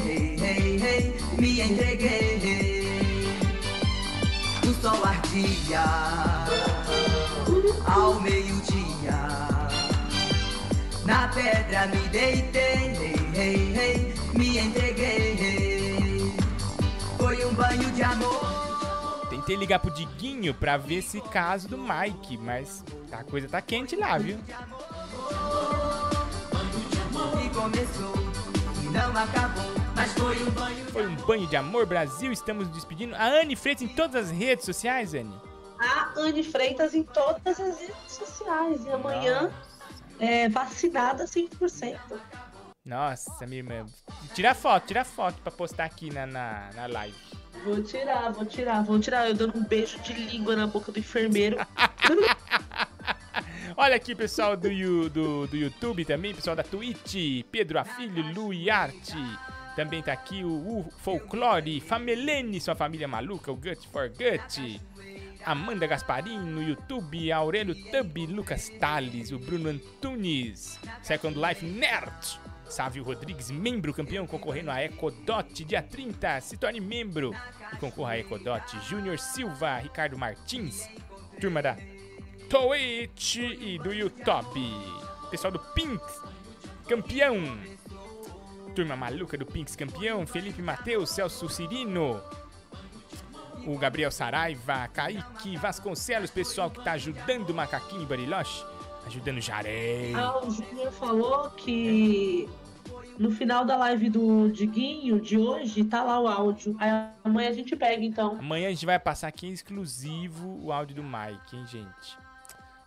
Me 1.40 1.62
entreguei. 1.62 2.90
O 4.68 4.74
sol 4.82 5.06
ardia. 5.06 5.86
Ao 7.88 8.20
meio-dia. 8.20 9.20
Na 11.06 11.30
pedra 11.30 11.88
me 11.88 12.10
deitei. 12.10 12.90
Hey, 13.34 13.74
hey, 13.74 14.19
me 14.34 14.58
entreguei. 14.58 16.34
Foi 17.18 17.46
um 17.46 17.54
banho 17.54 17.92
de 17.92 18.04
amor. 18.04 19.28
Tentei 19.30 19.56
ligar 19.56 19.80
pro 19.80 19.94
Diguinho 19.94 20.54
pra 20.54 20.78
ver 20.78 20.96
esse 20.96 21.22
caso 21.22 21.68
do 21.68 21.78
Mike, 21.78 22.38
mas 22.38 22.84
a 23.12 23.24
coisa 23.24 23.48
tá 23.48 23.62
quente 23.62 23.96
lá, 23.96 24.18
viu? 24.18 24.38
um 30.44 30.52
banho. 30.52 30.86
Foi 30.92 31.08
um 31.08 31.16
banho 31.16 31.48
de 31.48 31.56
amor, 31.56 31.86
Brasil. 31.86 32.32
Estamos 32.32 32.68
nos 32.68 32.76
despedindo. 32.76 33.16
A 33.16 33.26
Anne 33.26 33.56
Freitas 33.56 33.84
em 33.84 33.88
todas 33.88 34.26
as 34.26 34.32
redes 34.32 34.66
sociais, 34.66 35.14
Anne. 35.14 35.34
A 35.80 36.12
Anne 36.18 36.44
Freitas 36.44 36.94
em 36.94 37.04
todas 37.04 37.60
as 37.60 37.80
redes 37.80 38.12
sociais. 38.12 38.86
E 38.86 38.92
amanhã 38.92 39.52
é 40.20 40.50
vacinada 40.50 41.26
100%. 41.26 41.98
Nossa, 42.90 43.46
minha 43.46 43.60
irmã. 43.60 43.86
Tira 44.34 44.56
foto, 44.56 44.88
tira 44.88 45.06
foto 45.06 45.40
pra 45.44 45.52
postar 45.52 45.86
aqui 45.86 46.12
na, 46.12 46.26
na, 46.26 46.72
na 46.76 46.88
live. 46.88 47.16
Vou 47.64 47.84
tirar, 47.84 48.32
vou 48.32 48.46
tirar, 48.46 48.82
vou 48.82 49.00
tirar. 49.00 49.30
Eu 49.30 49.36
dando 49.36 49.56
um 49.56 49.64
beijo 49.64 50.00
de 50.00 50.12
língua 50.12 50.56
na 50.56 50.66
boca 50.66 50.92
do 50.92 50.98
enfermeiro. 50.98 51.58
Olha 53.78 53.96
aqui, 53.96 54.16
pessoal 54.16 54.58
do, 54.58 54.70
do, 55.08 55.46
do 55.46 55.56
YouTube 55.56 56.04
também, 56.04 56.34
pessoal 56.34 56.56
da 56.56 56.64
Twitch, 56.64 57.46
Pedro 57.52 57.78
Afilho, 57.80 58.34
Lu 58.34 58.52
e 58.52 58.72
Arte. 58.72 59.16
Também 59.76 60.02
tá 60.02 60.12
aqui 60.12 60.44
o, 60.44 60.50
o 60.50 60.92
Folclore, 60.98 61.80
Famelene, 61.80 62.60
sua 62.60 62.74
família 62.74 63.08
maluca, 63.08 63.52
o 63.52 63.56
Gut 63.56 63.88
for 63.90 64.10
Gut. 64.10 64.82
Amanda 65.46 65.86
Gasparim 65.86 66.40
no 66.40 66.62
YouTube, 66.62 67.32
Aurélio 67.32 67.76
Tub, 67.92 68.18
Lucas 68.28 68.68
Tales, 68.80 69.32
o 69.32 69.38
Bruno 69.38 69.70
Antunes, 69.70 70.80
Second 71.02 71.40
Life 71.40 71.66
Nerd, 71.66 72.40
Sávio 72.70 73.04
Rodrigues, 73.04 73.52
membro 73.52 73.94
campeão, 73.94 74.28
concorrendo 74.28 74.72
a 74.72 74.84
Ecodot, 74.84 75.66
dia 75.66 75.82
30, 75.82 76.42
se 76.42 76.58
torne 76.58 76.80
membro. 76.80 77.34
E 77.74 77.78
concorra 77.78 78.12
a 78.12 78.20
Ecodot, 78.20 78.80
Júnior 78.88 79.20
Silva, 79.20 79.78
Ricardo 79.78 80.18
Martins, 80.18 80.88
turma 81.40 81.62
da 81.62 81.76
Twitch 82.50 83.36
e 83.38 83.78
do 83.80 83.94
YouTube, 83.94 84.60
pessoal 85.30 85.52
do 85.52 85.60
Pinks, 85.60 86.22
campeão, 86.88 87.36
turma 88.74 88.96
maluca 88.96 89.38
do 89.38 89.46
Pinks 89.46 89.76
campeão, 89.76 90.26
Felipe 90.26 90.62
Mateus, 90.62 91.12
Celso 91.12 91.48
Cirino, 91.48 92.22
o 93.68 93.78
Gabriel 93.78 94.12
Saraiva, 94.12 94.88
Kaique 94.88 95.58
Vasconcelos, 95.58 96.32
pessoal 96.32 96.72
que 96.72 96.84
tá 96.84 96.94
ajudando 96.94 97.52
o 97.52 97.54
Macaquinho 97.54 98.06
Bariloche, 98.08 98.66
ajudando 99.06 99.38
o 99.38 99.42
Jarei. 99.42 100.14
Ah, 100.16 100.40
o 100.40 100.50
Júnior 100.50 100.92
falou 100.92 101.52
que 101.52 102.50
no 103.20 103.30
final 103.30 103.66
da 103.66 103.76
live 103.76 104.10
do 104.10 104.50
Diguinho 104.50 105.20
de 105.20 105.38
hoje 105.38 105.84
tá 105.84 106.02
lá 106.02 106.22
o 106.22 106.28
áudio. 106.28 106.74
Aí 106.80 106.90
amanhã 107.22 107.50
a 107.50 107.54
gente 107.54 107.76
pega 107.76 108.02
então. 108.02 108.38
Amanhã 108.40 108.68
a 108.68 108.72
gente 108.72 108.86
vai 108.86 108.98
passar 108.98 109.28
aqui 109.28 109.48
exclusivo 109.48 110.58
o 110.64 110.72
áudio 110.72 110.96
do 110.96 111.04
Mike, 111.04 111.58
hein, 111.58 111.66
gente? 111.68 112.18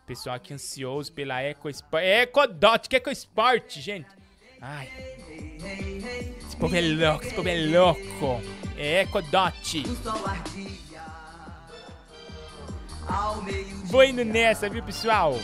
Pessoal 0.07 0.37
aqui 0.37 0.55
ansioso 0.55 1.13
pela 1.13 1.43
Eco 1.43 1.69
Sport. 1.69 2.03
Ecodot, 2.03 2.89
que 2.89 2.97
Eco 2.97 3.11
Sport, 3.11 3.79
gente. 3.79 4.09
Ai. 4.59 4.89
Esse 6.39 6.57
povo 6.57 6.75
é 6.75 6.81
louco, 6.81 7.25
esse 7.25 7.35
povo 7.35 7.49
é 7.49 7.67
louco. 7.67 8.41
É 8.79 9.03
Ecodot. 9.03 9.83
O 9.83 9.97
sol 9.97 10.27
ardia. 10.27 10.73
Ao 13.07 13.43
meio 13.43 13.67
Vou 13.85 14.03
indo 14.03 14.25
nessa, 14.25 14.71
viu, 14.71 14.83
pessoal? 14.83 15.39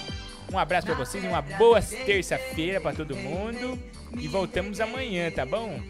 Um 0.51 0.59
abraço 0.59 0.87
pra 0.87 0.97
vocês, 0.97 1.23
uma 1.23 1.43
boa 1.43 1.83
terça-feira 1.83 2.81
pra 2.81 2.95
todo 2.95 3.15
mundo. 3.15 3.79
E 4.17 4.29
voltamos 4.29 4.81
amanhã, 4.81 5.31
tá 5.31 5.45
bom? 5.45 5.81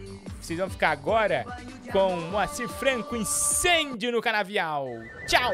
Vocês 0.40 0.58
vão 0.58 0.70
ficar 0.70 0.90
agora 0.90 1.44
com 1.92 2.16
Moacir 2.30 2.68
Franco, 2.68 3.14
Incêndio 3.16 4.10
no 4.10 4.22
Canavial. 4.22 4.86
Tchau! 5.26 5.52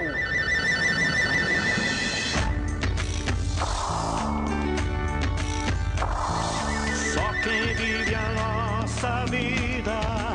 Só 7.13 7.33
quem 7.43 7.75
vive 7.75 8.15
a 8.15 8.33
nossa 8.33 9.25
vida 9.27 10.35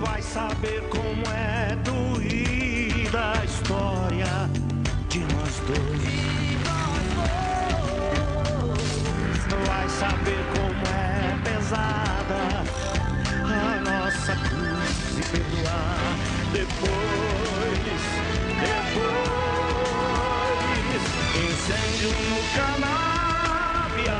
vai 0.00 0.22
saber 0.22 0.82
como 0.88 1.22
é 1.34 1.76
doída 1.76 3.32
a 3.32 3.44
história 3.44 4.26
de 5.08 5.20
nós 5.20 5.58
dois. 5.66 6.32
Vai 9.66 9.88
saber 9.88 10.38
como 10.46 10.50
é 10.50 10.51
pesada 11.72 12.62
a 13.44 13.80
nossa 13.80 14.36
cruz 14.36 14.92
se 15.14 15.22
perdoar 15.30 16.16
depois, 16.52 18.02
depois 18.60 19.42
incêndio 21.34 22.10
no 22.28 22.40
canavial 22.54 24.12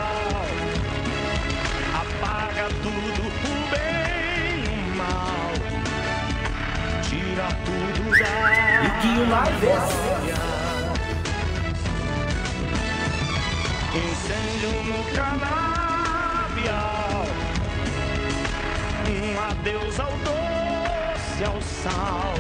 apaga 1.95 2.67
tudo 2.83 3.23
o 3.23 3.51
bem 3.71 4.65
e 4.65 4.67
o 4.69 4.97
mal. 4.97 5.53
Tira 7.03 7.49
tudo 7.67 8.03
da 8.19 8.35
e 8.83 8.89
que 9.01 9.13
uma 9.21 9.45
vez 9.61 9.91
incêndio 13.95 14.73
no 14.85 14.99
canavial 15.15 15.72
adeus 19.53 20.01
ao 20.01 20.11
doce, 20.11 21.45
ao 21.45 21.61
sal. 21.61 22.35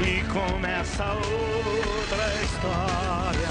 E 0.00 0.22
começa 0.28 1.04
outra 1.12 2.26
história. 2.42 3.50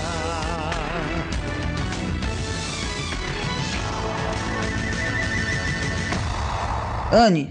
Anne, 7.12 7.50